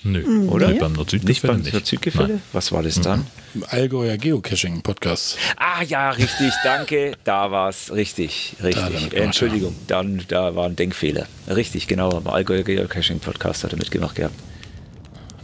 Nö, 0.04 0.46
Oder? 0.48 0.68
Beim 0.68 0.76
Nicht 0.92 0.96
Nord-Süd-Gefälle 0.96 1.52
beim 1.54 1.62
nicht. 1.62 1.86
Südgefälle? 1.86 2.28
Nein. 2.34 2.42
Was 2.52 2.70
war 2.70 2.82
das 2.82 3.00
dann? 3.00 3.26
Allgäuer 3.68 4.16
Geocaching-Podcast. 4.16 5.36
Ah 5.56 5.82
ja, 5.82 6.10
richtig, 6.10 6.52
danke. 6.62 7.12
Da 7.24 7.50
war 7.50 7.68
es 7.68 7.92
richtig, 7.92 8.54
Da 8.58 8.64
richtig. 8.66 8.84
mitgemacht, 9.12 9.24
Entschuldigung, 9.24 9.74
dann 9.88 10.22
da 10.28 10.54
war 10.54 10.66
ein 10.66 10.76
Denkfehler. 10.76 11.26
Richtig, 11.48 11.88
genau. 11.88 12.10
Am 12.16 12.26
Allgäuer 12.28 12.62
Geocaching 12.62 13.18
Podcast 13.18 13.64
hat 13.64 13.72
er 13.72 13.78
mitgemacht 13.78 14.14
gehabt. 14.14 14.34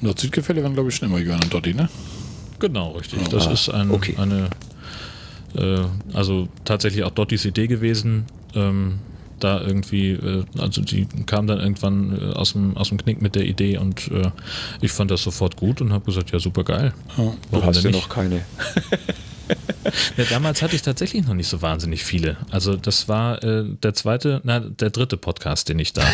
Nord-Süd-Gefälle 0.01 0.63
waren, 0.63 0.75
glaube 0.75 0.91
ich, 0.91 0.95
schon 0.97 1.09
immer 1.09 1.19
Jörn 1.19 1.43
und 1.43 1.53
Dotti, 1.53 1.75
ne? 1.75 1.89
Genau, 2.61 2.93
richtig. 2.93 3.27
Das 3.29 3.49
Ah, 3.49 3.53
ist 3.53 3.69
ein, 3.71 3.91
okay. 3.91 4.15
eine, 4.19 4.51
äh, 5.57 5.85
also 6.17 6.49
tatsächlich 6.65 7.03
auch 7.05 7.11
Dottis 7.11 7.45
Idee 7.45 7.67
gewesen. 7.67 8.27
Ähm, 8.55 8.99
da 9.45 9.61
irgendwie, 9.61 10.13
äh, 10.13 10.45
also 10.59 10.83
die 10.83 11.07
kam 11.27 11.47
dann 11.47 11.61
irgendwann 11.61 12.19
äh, 12.19 12.33
aus, 12.35 12.53
dem, 12.53 12.77
aus 12.77 12.89
dem 12.89 12.99
Knick 12.99 13.23
mit 13.23 13.35
der 13.35 13.45
Idee 13.45 13.79
und 13.79 14.11
äh, 14.11 14.31
ich 14.81 14.93
fand 14.93 15.11
das 15.11 15.23
sofort 15.23 15.57
gut 15.57 15.81
und 15.81 15.93
habe 15.93 16.05
gesagt, 16.05 16.33
ja, 16.33 16.39
super 16.39 16.65
geil. 16.65 16.93
Ja. 17.17 17.35
Du 17.53 17.63
hast 17.63 17.85
ja 17.85 17.91
noch 17.91 18.09
keine. 18.09 18.43
Ja, 20.17 20.25
damals 20.31 20.63
hatte 20.63 20.75
ich 20.75 20.81
tatsächlich 20.81 21.27
noch 21.27 21.35
nicht 21.35 21.49
so 21.49 21.61
wahnsinnig 21.61 22.03
viele. 22.03 22.39
Also 22.51 22.77
das 22.77 23.09
war 23.11 23.45
äh, 23.45 23.65
der 23.83 23.93
zweite, 23.93 24.41
na, 24.43 24.59
der 24.59 24.89
dritte 24.89 25.19
Podcast, 25.19 25.69
den 25.69 25.79
ich 25.79 25.93
da. 25.93 26.03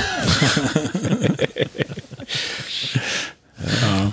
Ja. 3.83 4.13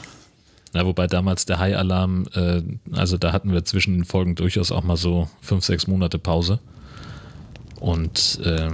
Na, 0.73 0.85
wobei 0.85 1.07
damals 1.07 1.45
der 1.45 1.59
High-Alarm, 1.59 2.27
äh, 2.35 2.61
also 2.91 3.17
da 3.17 3.31
hatten 3.31 3.51
wir 3.51 3.63
zwischen 3.65 3.93
den 3.93 4.05
Folgen 4.05 4.35
durchaus 4.35 4.71
auch 4.71 4.83
mal 4.83 4.97
so 4.97 5.29
fünf, 5.41 5.63
sechs 5.65 5.87
Monate 5.87 6.19
Pause. 6.19 6.59
Und 7.79 8.39
äh, 8.43 8.69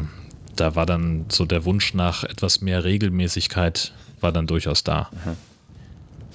da 0.56 0.76
war 0.76 0.86
dann 0.86 1.26
so 1.30 1.46
der 1.46 1.66
Wunsch 1.66 1.94
nach 1.94 2.24
etwas 2.24 2.62
mehr 2.62 2.84
Regelmäßigkeit 2.84 3.94
war 4.22 4.32
dann 4.32 4.48
durchaus 4.48 4.84
da. 4.84 5.10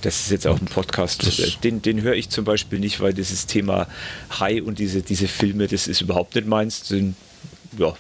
Das 0.03 0.21
ist 0.21 0.31
jetzt 0.31 0.47
auch 0.47 0.61
ein 0.61 0.67
Podcast, 0.67 1.27
Das- 1.27 1.39
äh, 1.41 1.51
den, 1.65 1.83
den 1.83 2.03
höre 2.03 2.15
ich 2.15 2.29
zum 2.29 2.45
Beispiel 2.45 2.79
nicht, 2.79 3.01
weil 3.01 3.13
dieses 3.13 3.47
Thema 3.47 3.89
High 4.39 4.63
und 4.63 4.79
diese, 4.79 5.03
diese 5.03 5.27
Filme, 5.27 5.67
das 5.67 5.89
ist 5.89 6.01
überhaupt 6.01 6.35
nicht 6.37 6.47
meins. 6.47 6.83
Den, 6.85 7.17
ja, 7.77 7.95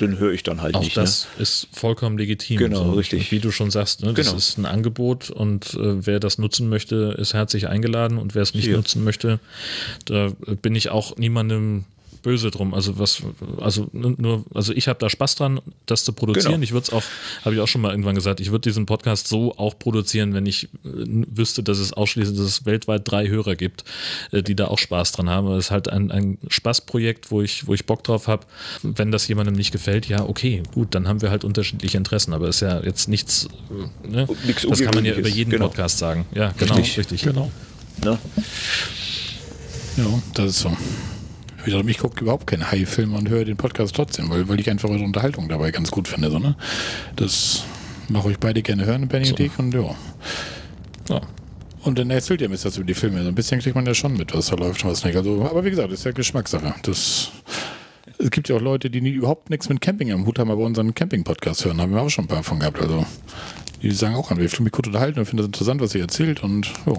den 0.00 0.18
höre 0.18 0.32
ich 0.32 0.42
dann 0.42 0.60
halt 0.60 0.74
Auch 0.74 0.80
nicht. 0.82 0.96
Ne? 0.96 1.02
das 1.02 1.26
ist 1.38 1.68
vollkommen 1.72 2.18
legitim. 2.18 2.58
Genau, 2.58 2.92
richtig. 2.92 3.32
Wie 3.32 3.38
du 3.40 3.50
schon 3.50 3.70
sagst, 3.70 4.02
ne, 4.02 4.12
das 4.12 4.26
Genau. 4.26 4.36
ist 4.38 4.58
ein 4.58 4.66
Angebot 4.66 5.30
und 5.30 5.72
äh, 5.74 6.06
wer 6.06 6.20
das 6.20 6.36
nutzen 6.38 6.68
möchte, 6.68 7.16
ist 7.18 7.32
herzlich 7.32 7.66
eingeladen 7.68 8.18
und 8.18 8.34
wer 8.34 8.42
es 8.42 8.52
nicht 8.54 8.64
Hier. 8.66 8.76
nutzen 8.76 9.02
möchte, 9.02 9.40
da 10.04 10.28
bin 10.60 10.74
ich 10.74 10.90
auch 10.90 11.16
niemandem 11.16 11.84
böse 12.22 12.50
drum. 12.50 12.74
Also 12.74 12.98
was, 12.98 13.22
also 13.60 13.88
nur, 13.92 14.44
also 14.54 14.72
ich 14.72 14.88
habe 14.88 14.98
da 14.98 15.08
Spaß 15.08 15.36
dran, 15.36 15.60
das 15.86 16.04
zu 16.04 16.12
produzieren. 16.12 16.52
Genau. 16.52 16.64
Ich 16.64 16.72
würde 16.72 16.84
es 16.84 16.92
auch, 16.92 17.02
habe 17.44 17.54
ich 17.54 17.60
auch 17.60 17.68
schon 17.68 17.80
mal 17.80 17.90
irgendwann 17.90 18.14
gesagt, 18.14 18.40
ich 18.40 18.50
würde 18.50 18.68
diesen 18.68 18.86
Podcast 18.86 19.28
so 19.28 19.56
auch 19.56 19.78
produzieren, 19.78 20.34
wenn 20.34 20.46
ich 20.46 20.68
wüsste, 20.82 21.62
dass 21.62 21.78
es 21.78 21.92
ausschließlich, 21.92 22.36
dass 22.36 22.46
es 22.46 22.66
weltweit 22.66 23.02
drei 23.04 23.28
Hörer 23.28 23.56
gibt, 23.56 23.84
äh, 24.32 24.42
die 24.42 24.54
da 24.54 24.68
auch 24.68 24.78
Spaß 24.78 25.12
dran 25.12 25.28
haben. 25.28 25.48
Es 25.52 25.66
ist 25.66 25.70
halt 25.70 25.88
ein, 25.88 26.10
ein 26.10 26.38
Spaßprojekt, 26.48 27.30
wo 27.30 27.42
ich, 27.42 27.66
wo 27.66 27.74
ich 27.74 27.86
Bock 27.86 28.04
drauf 28.04 28.26
habe. 28.26 28.46
Wenn 28.82 29.10
das 29.10 29.28
jemandem 29.28 29.54
nicht 29.54 29.72
gefällt, 29.72 30.08
ja, 30.08 30.24
okay, 30.24 30.62
gut, 30.72 30.94
dann 30.94 31.08
haben 31.08 31.22
wir 31.22 31.30
halt 31.30 31.44
unterschiedliche 31.44 31.96
Interessen, 31.96 32.32
aber 32.32 32.48
ist 32.48 32.60
ja 32.60 32.80
jetzt 32.82 33.08
nichts, 33.08 33.48
äh, 34.04 34.08
ne? 34.08 34.28
Nichts 34.46 34.66
das 34.68 34.80
kann 34.80 34.94
man 34.94 35.04
ja 35.04 35.14
über 35.14 35.28
jeden 35.28 35.50
genau. 35.50 35.68
Podcast 35.68 35.98
sagen. 35.98 36.26
Ja, 36.34 36.52
genau, 36.56 36.76
Richtig. 36.76 36.98
richtig. 36.98 37.22
Genau. 37.22 37.50
Ne? 38.04 38.18
ja, 39.96 40.22
das 40.34 40.50
ist 40.50 40.60
so. 40.60 40.76
Wiederum, 41.68 41.86
ich 41.88 41.98
gucke 41.98 42.22
überhaupt 42.22 42.46
keine 42.46 42.70
High-Filme 42.70 43.14
und 43.14 43.28
höre 43.28 43.44
den 43.44 43.58
Podcast 43.58 43.94
trotzdem, 43.94 44.30
weil, 44.30 44.48
weil 44.48 44.58
ich 44.58 44.70
einfach 44.70 44.88
eure 44.88 45.04
Unterhaltung 45.04 45.50
dabei 45.50 45.70
ganz 45.70 45.90
gut 45.90 46.08
finde. 46.08 46.30
So, 46.30 46.38
ne? 46.38 46.56
Das 47.14 47.64
mache 48.08 48.30
ich 48.30 48.38
beide 48.38 48.62
gerne 48.62 48.86
hören, 48.86 49.06
Benny 49.06 49.28
und 49.28 49.38
ich, 49.38 49.58
und 49.58 49.74
ja. 49.74 49.94
Ja. 51.10 51.20
Und 51.82 51.98
dann 51.98 52.08
erzählt 52.08 52.40
ihr 52.40 52.48
mir 52.48 52.56
das 52.56 52.78
über 52.78 52.86
die 52.86 52.94
Filme. 52.94 53.22
So 53.22 53.28
ein 53.28 53.34
bisschen 53.34 53.60
kriegt 53.60 53.76
man 53.76 53.84
ja 53.84 53.92
schon 53.92 54.14
mit, 54.14 54.34
was 54.34 54.46
da 54.46 54.56
läuft 54.56 54.82
und 54.82 54.90
was 54.90 55.04
nicht. 55.04 55.14
Also, 55.14 55.44
aber 55.44 55.62
wie 55.62 55.68
gesagt, 55.68 55.92
das 55.92 55.98
ist 55.98 56.04
ja 56.06 56.12
Geschmackssache. 56.12 56.74
Das, 56.84 57.32
es 58.16 58.30
gibt 58.30 58.48
ja 58.48 58.56
auch 58.56 58.62
Leute, 58.62 58.88
die 58.88 59.02
nie, 59.02 59.10
überhaupt 59.10 59.50
nichts 59.50 59.68
mit 59.68 59.82
Camping 59.82 60.10
am 60.10 60.24
Hut 60.24 60.38
haben, 60.38 60.50
aber 60.50 60.64
unseren 60.64 60.94
Camping-Podcast 60.94 61.66
hören. 61.66 61.82
haben 61.82 61.92
wir 61.92 62.00
auch 62.00 62.08
schon 62.08 62.24
ein 62.24 62.28
paar 62.28 62.42
von 62.42 62.60
gehabt. 62.60 62.80
Also, 62.80 63.04
die 63.82 63.90
sagen 63.90 64.14
auch 64.14 64.30
an, 64.30 64.38
wir 64.38 64.48
mich 64.60 64.72
gut 64.72 64.86
unterhalten 64.86 65.18
und 65.18 65.26
finden 65.26 65.42
das 65.42 65.46
interessant, 65.48 65.82
was 65.82 65.94
ihr 65.94 66.00
erzählt. 66.00 66.42
Und 66.42 66.72
ja, 66.86 66.94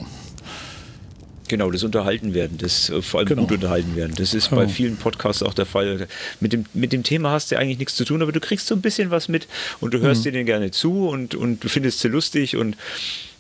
Genau, 1.50 1.70
das 1.72 1.84
Unterhalten 1.84 2.34
werden, 2.34 2.58
das 2.58 2.90
äh, 2.90 3.02
vor 3.02 3.20
allem 3.20 3.28
Genau. 3.28 3.42
gut 3.42 3.52
unterhalten 3.52 3.96
werden. 3.98 4.14
Das 4.18 4.34
ist 4.34 4.52
Ja. 4.52 4.56
bei 4.56 4.68
vielen 4.70 4.96
Podcasts 4.96 5.44
auch 5.44 5.54
der 5.54 5.66
Fall. 5.66 6.08
Mit 6.40 6.54
dem, 6.54 6.66
mit 6.74 6.94
dem 6.94 7.04
Thema 7.04 7.32
hast 7.32 7.52
du 7.52 7.58
eigentlich 7.58 7.80
nichts 7.80 7.96
zu 7.96 8.06
tun, 8.06 8.22
aber 8.22 8.32
du 8.32 8.40
kriegst 8.40 8.68
so 8.68 8.76
ein 8.76 8.82
bisschen 8.82 9.12
was 9.12 9.28
mit 9.28 9.48
und 9.82 9.94
du 9.94 10.00
hörst 10.00 10.24
dir 10.24 10.32
den 10.32 10.46
gerne 10.46 10.72
zu 10.72 11.08
und, 11.10 11.36
und 11.36 11.64
du 11.64 11.68
findest 11.68 12.00
sie 12.00 12.08
lustig 12.08 12.56
und 12.56 12.78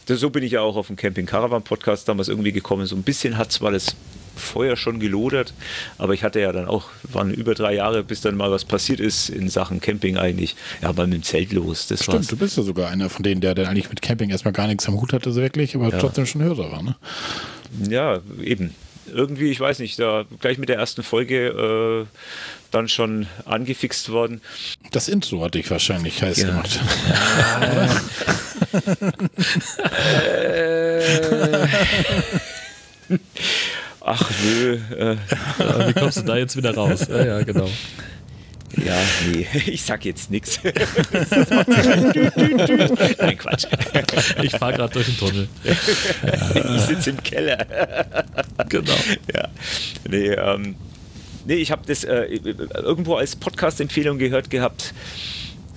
das, 0.09 0.19
so 0.19 0.29
bin 0.29 0.43
ich 0.43 0.53
ja 0.53 0.61
auch 0.61 0.75
auf 0.75 0.87
dem 0.87 0.95
Camping 0.95 1.25
Caravan 1.25 1.63
Podcast 1.63 2.07
damals 2.07 2.27
irgendwie 2.27 2.51
gekommen. 2.51 2.85
So 2.85 2.95
ein 2.95 3.03
bisschen 3.03 3.37
hat 3.37 3.51
zwar 3.51 3.71
das 3.71 3.95
Feuer 4.35 4.75
schon 4.75 4.99
gelodert, 4.99 5.53
aber 5.97 6.13
ich 6.13 6.23
hatte 6.23 6.39
ja 6.39 6.51
dann 6.51 6.65
auch, 6.65 6.89
waren 7.03 7.33
über 7.33 7.53
drei 7.53 7.75
Jahre, 7.75 8.03
bis 8.03 8.21
dann 8.21 8.35
mal 8.35 8.49
was 8.51 8.65
passiert 8.65 8.99
ist 8.99 9.29
in 9.29 9.49
Sachen 9.49 9.81
Camping 9.81 10.17
eigentlich. 10.17 10.55
Ja, 10.81 10.93
mal 10.93 11.07
mit 11.07 11.15
dem 11.17 11.23
Zelt 11.23 11.51
los. 11.51 11.87
Das 11.87 12.07
war's. 12.07 12.25
stimmt, 12.25 12.31
du 12.31 12.37
bist 12.37 12.57
ja 12.57 12.63
sogar 12.63 12.89
einer 12.89 13.09
von 13.09 13.23
denen, 13.23 13.41
der 13.41 13.53
dann 13.53 13.67
eigentlich 13.67 13.89
mit 13.89 14.01
Camping 14.01 14.29
erstmal 14.29 14.53
gar 14.53 14.67
nichts 14.67 14.87
am 14.87 14.99
Hut 14.99 15.13
hatte, 15.13 15.31
so 15.31 15.41
wirklich, 15.41 15.75
aber 15.75 15.91
trotzdem 15.97 16.25
schon 16.25 16.41
Hörer 16.41 16.71
war. 16.71 16.81
Ne? 16.81 16.95
Ja, 17.89 18.19
eben. 18.41 18.73
Irgendwie, 19.11 19.49
ich 19.49 19.59
weiß 19.59 19.79
nicht, 19.79 19.97
da 19.99 20.25
gleich 20.39 20.59
mit 20.59 20.69
der 20.69 20.77
ersten 20.77 21.01
Folge 21.01 21.47
äh, 21.47 22.05
dann 22.71 22.87
schon 22.87 23.25
angefixt 23.45 24.09
worden. 24.09 24.41
Das 24.91 25.07
Intro 25.07 25.43
hatte 25.43 25.59
ich 25.59 25.69
wahrscheinlich 25.69 26.21
heiß 26.21 26.37
Ja. 26.41 26.47
gemacht. 26.49 26.79
Ach 34.01 34.29
nö, 34.43 34.77
äh, 34.97 35.15
Ja, 35.59 35.87
Wie 35.87 35.93
kommst 35.93 36.17
du 36.17 36.21
da 36.23 36.37
jetzt 36.37 36.55
wieder 36.55 36.73
raus? 36.73 37.07
Ja, 37.09 37.23
ja, 37.25 37.43
genau. 37.43 37.69
ja, 38.77 38.95
nee, 39.27 39.45
ich 39.65 39.83
sag 39.83 40.05
jetzt 40.05 40.31
nichts. 40.31 40.59
Nein, 40.63 40.73
Quatsch. 43.37 43.65
Ich 44.41 44.51
fahre 44.51 44.73
gerade 44.73 44.93
durch 44.93 45.05
den 45.07 45.17
Tunnel. 45.17 45.47
Ich 45.63 46.81
sitze 46.81 47.09
im 47.11 47.21
Keller. 47.23 47.57
Genau. 48.69 48.93
Ja, 49.33 49.47
nee, 50.09 50.29
ähm, 50.29 50.75
nee, 51.45 51.55
ich 51.55 51.71
habe 51.71 51.81
das 51.85 52.03
äh, 52.03 52.25
irgendwo 52.73 53.15
als 53.15 53.35
Podcast-Empfehlung 53.35 54.17
gehört 54.17 54.49
gehabt. 54.49 54.93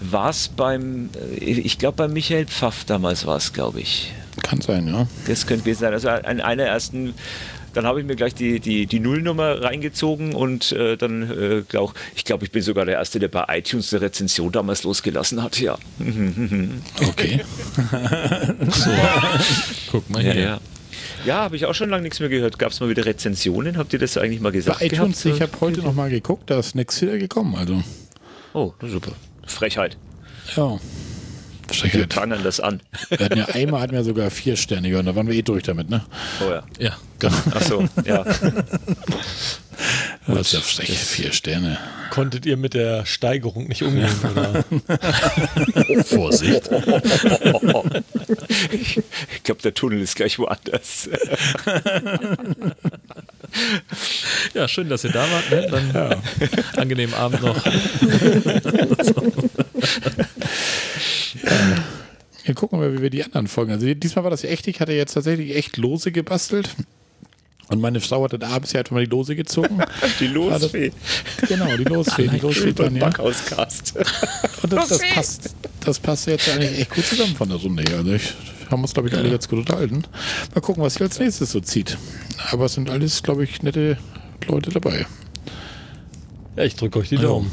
War 0.01 0.31
es 0.31 0.49
beim, 0.49 1.11
äh, 1.41 1.45
ich 1.45 1.79
glaube 1.79 1.97
bei 1.97 2.09
Michael 2.09 2.47
Pfaff 2.47 2.85
damals 2.85 3.27
war 3.27 3.37
es, 3.37 3.53
glaube 3.53 3.81
ich. 3.81 4.13
Kann 4.43 4.61
sein, 4.61 4.89
ja. 4.89 5.07
Das 5.27 5.47
könnte 5.47 5.65
gewesen 5.65 5.81
sein. 5.81 5.93
Also 5.93 6.09
an 6.09 6.41
einer 6.41 6.65
ersten 6.65 7.15
dann 7.75 7.87
habe 7.87 8.01
ich 8.01 8.07
mir 8.07 8.17
gleich 8.17 8.35
die, 8.35 8.61
die, 8.61 8.87
die 8.87 9.01
Nullnummer 9.01 9.63
reingezogen 9.63 10.35
und 10.35 10.73
äh, 10.73 10.97
dann, 10.97 11.23
äh, 11.23 11.63
glaub, 11.67 11.95
ich 12.15 12.25
glaube, 12.25 12.45
ich 12.45 12.51
bin 12.51 12.63
sogar 12.63 12.85
der 12.85 12.97
Erste, 12.97 13.19
der 13.19 13.29
bei 13.29 13.45
iTunes 13.49 13.93
eine 13.93 14.03
Rezension 14.03 14.53
damals 14.53 14.83
losgelassen 14.83 15.43
hat, 15.43 15.59
ja. 15.59 15.79
Okay. 17.09 17.41
so. 18.71 18.91
Guck 19.91 20.11
mal 20.11 20.23
hier. 20.23 20.35
Ja, 20.35 20.41
ja. 20.41 20.61
Ja 21.25 21.37
habe 21.37 21.57
ich 21.57 21.67
auch 21.67 21.75
schon 21.75 21.91
lange 21.91 22.03
nichts 22.03 22.21
mehr 22.21 22.29
gehört. 22.29 22.59
Gab 22.59 22.73
es 22.73 22.81
mal 22.81 22.89
wieder 22.89 23.05
Rezensionen? 23.05 23.77
Habt 23.77 23.93
ihr 23.93 23.99
das 23.99 24.17
eigentlich 24.17 24.41
mal 24.41 24.53
gesagt? 24.53 24.81
Bei 24.81 24.87
iTunes, 24.87 25.23
gehabt? 25.23 25.37
ich 25.37 25.43
habe 25.43 25.61
heute 25.61 25.81
noch 25.81 25.95
mal 25.95 26.11
geguckt, 26.11 26.51
da 26.51 26.59
ist 26.59 26.75
nichts 26.75 27.01
wieder 27.03 27.19
gekommen. 27.19 27.55
Also. 27.55 27.83
Oh, 28.55 28.73
super. 28.83 29.13
Frechheit. 29.47 29.97
Ja. 30.57 30.79
Wir 31.93 32.07
prangern 32.07 32.43
das 32.43 32.61
an. 32.61 32.83
Wir 33.09 33.25
hatten 33.25 33.39
ja 33.39 33.47
einmal 33.47 33.81
hatten 33.81 33.93
wir 33.93 34.05
sogar 34.05 34.31
vier 34.31 34.57
Sterne 34.57 34.91
gehört, 34.91 35.07
da 35.07 35.17
waren 35.17 35.27
wir 35.27 35.35
eh 35.35 35.43
durch 35.43 35.63
damit, 35.63 35.89
ne? 35.89 36.05
Oh 36.45 36.51
ja. 36.51 36.63
Ja, 36.79 36.97
genau. 37.19 37.35
Ach 37.55 37.63
so, 37.63 37.89
ja. 38.05 38.25
Das 40.27 40.49
ist 40.49 40.53
ja 40.53 40.61
frech, 40.61 40.99
vier 40.99 41.33
Sterne. 41.33 41.79
Konntet 42.11 42.45
ihr 42.47 42.57
mit 42.57 42.75
der 42.75 43.05
Steigerung 43.07 43.67
nicht 43.67 43.83
umgehen, 43.83 44.09
oder? 44.31 44.65
oh, 45.89 46.03
Vorsicht. 46.03 46.71
ich 49.35 49.43
glaube, 49.43 49.63
der 49.63 49.75
Tunnel 49.75 50.01
ist 50.01 50.15
gleich 50.15 50.39
woanders. 50.39 51.09
ja, 54.55 54.69
schön, 54.69 54.89
dass 54.89 55.03
ihr 55.05 55.11
da 55.11 55.29
wart. 55.31 55.51
Ne? 55.51 55.67
Dann 55.71 55.93
ja. 55.93 56.23
angenehmen 56.77 57.15
Abend 57.15 57.43
noch. 57.43 57.61
Ja. 61.43 61.51
Wir 62.45 62.55
gucken 62.55 62.79
mal, 62.79 62.93
wie 62.93 63.03
wir 63.03 63.11
die 63.11 63.25
anderen 63.25 63.47
Folgen. 63.47 63.73
Also 63.73 63.93
diesmal 63.95 64.25
war 64.25 64.31
das 64.31 64.43
ja 64.43 64.51
echt. 64.51 64.67
Ich 64.69 64.81
hatte 64.81 64.93
jetzt 64.93 65.15
tatsächlich 65.15 65.57
echt 65.57 65.77
Lose 65.77 66.13
gebastelt. 66.13 66.71
Und 67.69 67.81
meine 67.81 68.01
Frau 68.01 68.25
hat 68.25 68.33
dann 68.35 68.43
abends 68.43 68.73
ja 68.73 68.81
einfach 68.81 68.93
mal 68.93 69.05
die 69.05 69.11
Lose 69.11 69.35
gezogen. 69.35 69.83
Die 70.21 70.27
Losfee. 70.27 70.93
genau, 71.49 71.75
die 71.77 71.85
Losfee. 71.85 72.29
Die 72.29 72.39
Losfee 72.39 72.73
dann, 72.73 72.97
ja. 72.97 73.07
Backhauscast. 73.07 73.95
Und 74.63 74.73
das, 74.73 74.89
das, 74.89 75.01
passt, 75.15 75.55
das 75.81 75.99
passt 75.99 76.27
jetzt 76.27 76.49
eigentlich 76.51 76.81
echt 76.81 76.91
gut 76.91 77.07
zusammen 77.07 77.35
von 77.35 77.49
der 77.49 77.59
Runde 77.59 77.83
her. 77.89 77.99
Also 77.99 78.13
ich 78.13 78.35
haben 78.71 78.83
uns, 78.83 78.95
glaube 78.95 79.09
ich, 79.09 79.15
alle 79.15 79.31
ganz 79.31 79.49
gut 79.49 79.61
unterhalten. 79.61 80.05
Mal 80.55 80.61
gucken, 80.61 80.83
was 80.83 80.95
sich 80.95 81.03
als 81.03 81.19
nächstes 81.19 81.53
so 81.53 81.61
zieht. 81.61 81.97
Aber 82.51 82.67
es 82.67 82.75
sind 82.75 82.91
alles, 82.91 83.23
glaube 83.23 83.45
ich, 83.45 83.63
nette 83.63 83.99
Leute 84.49 84.71
dabei. 84.71 85.07
Ja, 86.57 86.65
ich 86.65 86.75
drücke 86.77 86.99
euch 86.99 87.09
die 87.09 87.17
Daumen. 87.17 87.51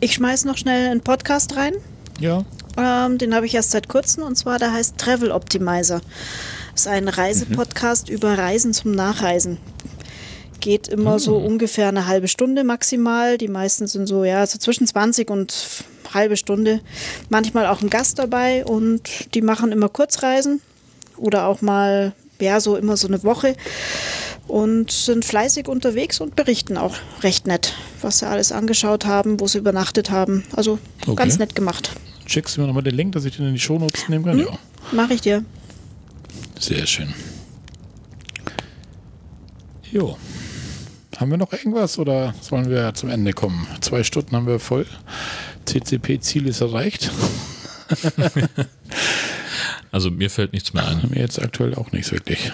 Ich 0.00 0.14
schmeiß 0.14 0.44
noch 0.44 0.56
schnell 0.56 0.90
einen 0.90 1.00
Podcast 1.00 1.56
rein. 1.56 1.74
Ja. 2.18 2.44
Ähm, 2.76 3.18
den 3.18 3.34
habe 3.34 3.46
ich 3.46 3.54
erst 3.54 3.70
seit 3.70 3.88
kurzem 3.88 4.22
und 4.22 4.36
zwar 4.36 4.58
der 4.58 4.72
heißt 4.72 4.98
Travel 4.98 5.30
Optimizer. 5.32 6.00
Das 6.80 6.86
ist 6.86 6.92
ein 6.92 7.08
Reisepodcast 7.08 8.08
mhm. 8.08 8.14
über 8.14 8.38
Reisen 8.38 8.72
zum 8.72 8.92
Nachreisen. 8.92 9.58
Geht 10.60 10.88
immer 10.88 11.14
mhm. 11.14 11.18
so 11.18 11.36
ungefähr 11.36 11.88
eine 11.88 12.06
halbe 12.06 12.26
Stunde 12.26 12.64
maximal. 12.64 13.36
Die 13.36 13.48
meisten 13.48 13.86
sind 13.86 14.06
so, 14.06 14.24
ja, 14.24 14.46
so 14.46 14.58
zwischen 14.58 14.86
20 14.86 15.28
und 15.28 15.54
halbe 16.14 16.38
Stunde. 16.38 16.80
Manchmal 17.28 17.66
auch 17.66 17.82
ein 17.82 17.90
Gast 17.90 18.18
dabei 18.18 18.64
und 18.64 19.02
die 19.34 19.42
machen 19.42 19.72
immer 19.72 19.90
Kurzreisen 19.90 20.62
oder 21.18 21.48
auch 21.48 21.60
mal, 21.60 22.14
ja, 22.40 22.60
so 22.60 22.76
immer 22.76 22.96
so 22.96 23.08
eine 23.08 23.22
Woche 23.24 23.56
und 24.48 24.90
sind 24.90 25.26
fleißig 25.26 25.68
unterwegs 25.68 26.18
und 26.22 26.34
berichten 26.34 26.78
auch 26.78 26.94
recht 27.22 27.46
nett, 27.46 27.74
was 28.00 28.20
sie 28.20 28.26
alles 28.26 28.52
angeschaut 28.52 29.04
haben, 29.04 29.38
wo 29.38 29.46
sie 29.46 29.58
übernachtet 29.58 30.10
haben. 30.10 30.44
Also 30.56 30.78
okay. 31.02 31.14
ganz 31.14 31.38
nett 31.38 31.54
gemacht 31.54 31.90
schickst 32.30 32.56
du 32.56 32.60
mir 32.60 32.66
nochmal 32.68 32.82
den 32.82 32.94
Link, 32.94 33.12
dass 33.12 33.24
ich 33.24 33.36
den 33.36 33.46
in 33.46 33.54
die 33.54 33.60
Shownotes 33.60 34.08
nehmen 34.08 34.24
kann? 34.24 34.38
Hm? 34.38 34.46
Ja. 34.46 34.58
Mach 34.92 35.10
ich 35.10 35.20
dir. 35.20 35.44
Sehr 36.60 36.86
schön. 36.86 37.12
Jo. 39.90 40.18
Haben 41.16 41.30
wir 41.30 41.38
noch 41.38 41.52
irgendwas 41.52 41.98
oder 41.98 42.34
sollen 42.40 42.70
wir 42.70 42.92
zum 42.94 43.08
Ende 43.08 43.32
kommen? 43.32 43.66
Zwei 43.80 44.04
Stunden 44.04 44.36
haben 44.36 44.46
wir 44.46 44.60
voll. 44.60 44.86
CCP-Ziel 45.64 46.46
ist 46.46 46.60
erreicht. 46.60 47.10
also 49.90 50.10
mir 50.10 50.28
fällt 50.30 50.52
nichts 50.52 50.74
mehr 50.74 50.86
ein. 50.86 51.08
Mir 51.10 51.20
jetzt 51.20 51.40
aktuell 51.40 51.74
auch 51.74 51.92
nichts 51.92 52.12
wirklich. 52.12 52.52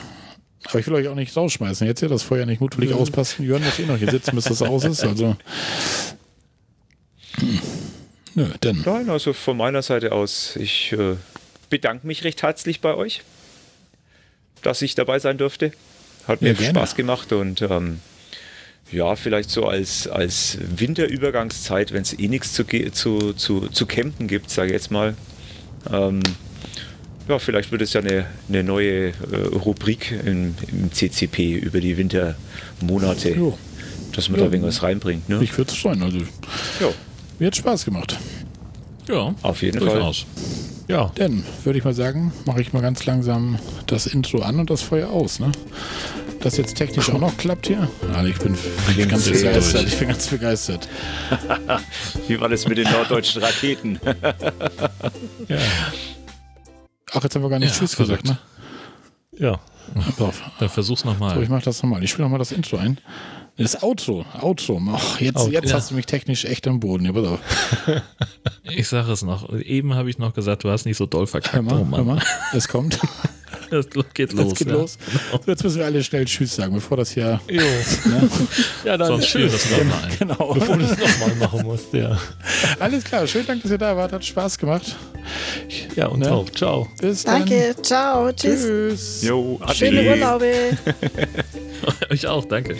Aber 0.68 0.78
ich 0.78 0.86
will 0.86 0.94
euch 0.94 1.08
auch 1.08 1.16
nicht 1.16 1.36
rausschmeißen. 1.36 1.84
Jetzt 1.86 2.00
ja 2.00 2.08
das 2.08 2.22
Feuer 2.22 2.46
nicht 2.46 2.60
mutwillig 2.60 2.94
auspassen. 2.94 3.44
Jörn 3.44 3.64
muss 3.64 3.78
eh 3.78 3.86
noch 3.86 3.98
hier 3.98 4.10
sitzen, 4.10 4.36
bis 4.36 4.44
das 4.44 4.62
aus 4.62 4.84
ist. 4.84 5.04
Also. 5.04 5.36
Nö, 8.34 8.46
denn. 8.62 8.82
Nein, 8.84 9.10
also 9.10 9.32
von 9.32 9.56
meiner 9.56 9.82
Seite 9.82 10.12
aus, 10.12 10.54
ich 10.56 10.92
äh, 10.92 11.16
bedanke 11.70 12.06
mich 12.06 12.22
recht 12.24 12.42
herzlich 12.42 12.80
bei 12.80 12.94
euch, 12.94 13.22
dass 14.62 14.82
ich 14.82 14.94
dabei 14.94 15.18
sein 15.18 15.38
durfte. 15.38 15.72
Hat 16.26 16.42
mir 16.42 16.52
ja, 16.52 16.70
Spaß 16.70 16.96
gemacht 16.96 17.32
und 17.32 17.62
ähm, 17.62 18.00
ja, 18.90 19.16
vielleicht 19.16 19.50
so 19.50 19.66
als, 19.66 20.08
als 20.08 20.58
Winterübergangszeit, 20.60 21.92
wenn 21.92 22.02
es 22.02 22.18
eh 22.18 22.28
nichts 22.28 22.52
zu, 22.52 22.64
zu, 22.64 23.32
zu, 23.32 23.68
zu 23.68 23.86
campen 23.86 24.28
gibt, 24.28 24.50
sage 24.50 24.68
ich 24.68 24.72
jetzt 24.74 24.90
mal. 24.90 25.14
Ähm, 25.92 26.20
ja, 27.28 27.38
vielleicht 27.38 27.72
wird 27.72 27.82
es 27.82 27.92
ja 27.92 28.00
eine, 28.00 28.26
eine 28.48 28.62
neue 28.62 29.08
äh, 29.08 29.12
Rubrik 29.52 30.12
im, 30.24 30.54
im, 30.70 30.92
CCP 30.92 31.54
über 31.54 31.80
die 31.80 31.96
Wintermonate, 31.96 33.30
jo. 33.30 33.58
dass 34.12 34.28
man 34.28 34.38
ja. 34.38 34.46
da 34.46 34.52
irgendwas 34.52 34.82
reinbringt. 34.82 35.28
Ne? 35.28 35.40
Ich 35.42 35.56
würde 35.58 35.72
es 35.72 35.76
freuen. 35.76 36.02
Also, 36.02 36.18
ja. 36.18 36.92
Mir 37.38 37.46
hat 37.46 37.56
Spaß 37.56 37.84
gemacht. 37.84 38.16
Ja, 39.08 39.34
auf 39.42 39.62
jeden 39.62 39.80
Fall. 39.80 40.12
Ja. 40.88 41.10
Dann 41.16 41.44
würde 41.64 41.78
ich 41.78 41.84
mal 41.84 41.94
sagen, 41.94 42.32
mache 42.44 42.60
ich 42.60 42.72
mal 42.72 42.82
ganz 42.82 43.04
langsam 43.06 43.58
das 43.86 44.06
Intro 44.06 44.38
an 44.40 44.60
und 44.60 44.70
das 44.70 44.82
Feuer 44.82 45.10
aus. 45.10 45.40
Ne? 45.40 45.52
Das 46.40 46.56
jetzt 46.56 46.76
technisch 46.76 47.10
auch 47.10 47.18
noch 47.18 47.36
klappt 47.36 47.66
hier. 47.66 47.88
Ja, 48.12 48.24
ich 48.24 48.38
bin, 48.38 48.56
bin 48.96 49.08
ganz 49.08 49.28
begeistert. 49.28 49.84
Ich 49.86 49.98
bin 49.98 50.08
ganz 50.08 50.28
begeistert. 50.28 50.88
Wie 52.28 52.40
war 52.40 52.48
das 52.48 52.68
mit 52.68 52.78
den 52.78 52.90
norddeutschen 52.90 53.42
Raketen? 53.42 53.98
ja. 55.48 55.58
Ach, 57.12 57.22
jetzt 57.22 57.34
haben 57.34 57.42
wir 57.42 57.50
gar 57.50 57.58
nicht 57.58 57.72
ja, 57.72 57.78
Tschüss 57.78 57.96
gesagt, 57.96 58.24
ne? 58.24 58.38
Ja. 59.32 59.58
Dann 60.58 60.68
versuch's 60.68 61.04
nochmal. 61.04 61.34
So, 61.34 61.42
ich 61.42 61.48
mach 61.48 61.62
das 61.62 61.82
nochmal. 61.82 62.02
Ich 62.02 62.10
spiele 62.10 62.24
nochmal 62.24 62.38
das 62.38 62.52
Intro 62.52 62.76
ein. 62.76 62.98
Das 63.58 63.82
Outro, 63.82 64.26
Outro. 64.40 64.82
Ach, 64.92 65.20
jetzt, 65.20 65.38
Outro. 65.38 65.50
jetzt 65.50 65.70
ja. 65.70 65.76
hast 65.76 65.90
du 65.90 65.94
mich 65.94 66.04
technisch 66.04 66.44
echt 66.44 66.66
am 66.68 66.78
Boden. 66.78 67.06
Ja, 67.06 67.12
pass 67.12 67.26
auf. 67.26 67.40
Ich 68.68 68.88
sage 68.88 69.12
es 69.12 69.22
noch. 69.22 69.50
Eben 69.60 69.94
habe 69.94 70.10
ich 70.10 70.18
noch 70.18 70.34
gesagt, 70.34 70.64
du 70.64 70.70
hast 70.70 70.84
nicht 70.86 70.96
so 70.96 71.06
doll 71.06 71.26
verkackt. 71.26 71.54
Hör 71.54 71.62
mal, 71.62 71.86
oh, 71.90 71.96
hör 71.96 72.04
mal. 72.04 72.22
Es 72.52 72.68
kommt. 72.68 72.98
Das 73.70 73.88
geht 74.14 74.32
los. 74.32 74.50
Das 74.50 74.58
geht 74.58 74.68
ja. 74.68 74.74
los. 74.74 74.98
So, 75.32 75.50
jetzt 75.50 75.64
müssen 75.64 75.78
wir 75.78 75.86
alle 75.86 76.04
schnell 76.04 76.24
Tschüss 76.24 76.54
sagen, 76.54 76.74
bevor 76.74 76.98
das 76.98 77.10
hier. 77.10 77.40
Jo. 77.48 77.62
Ne? 78.04 78.28
Ja, 78.84 78.96
dann 78.96 79.08
Sonst 79.08 79.28
spiel 79.28 79.48
das 79.48 79.68
nochmal 79.70 80.04
ein. 80.04 80.18
Genau. 80.18 80.54
Bevor 80.54 80.76
du 80.76 80.84
es 80.84 80.96
nochmal 80.96 81.34
machen 81.36 81.62
musst, 81.62 81.92
ja. 81.92 82.16
Alles 82.78 83.02
klar, 83.02 83.26
schönen 83.26 83.46
Dank, 83.46 83.62
dass 83.62 83.72
ihr 83.72 83.78
da 83.78 83.96
wart. 83.96 84.12
Hat 84.12 84.24
Spaß 84.24 84.58
gemacht. 84.58 84.94
Ja, 85.96 86.06
und 86.06 86.20
ne? 86.20 86.30
auch. 86.30 86.48
Ciao. 86.50 86.88
Bis 87.00 87.24
dann. 87.24 87.40
Danke, 87.40 87.74
ciao. 87.82 88.30
Tschüss. 88.30 88.60
Tschüss. 88.62 89.22
Jo, 89.22 89.60
Schöne 89.72 90.10
Urlaube. 90.10 90.76
Euch 92.10 92.26
auch, 92.26 92.44
danke. 92.44 92.76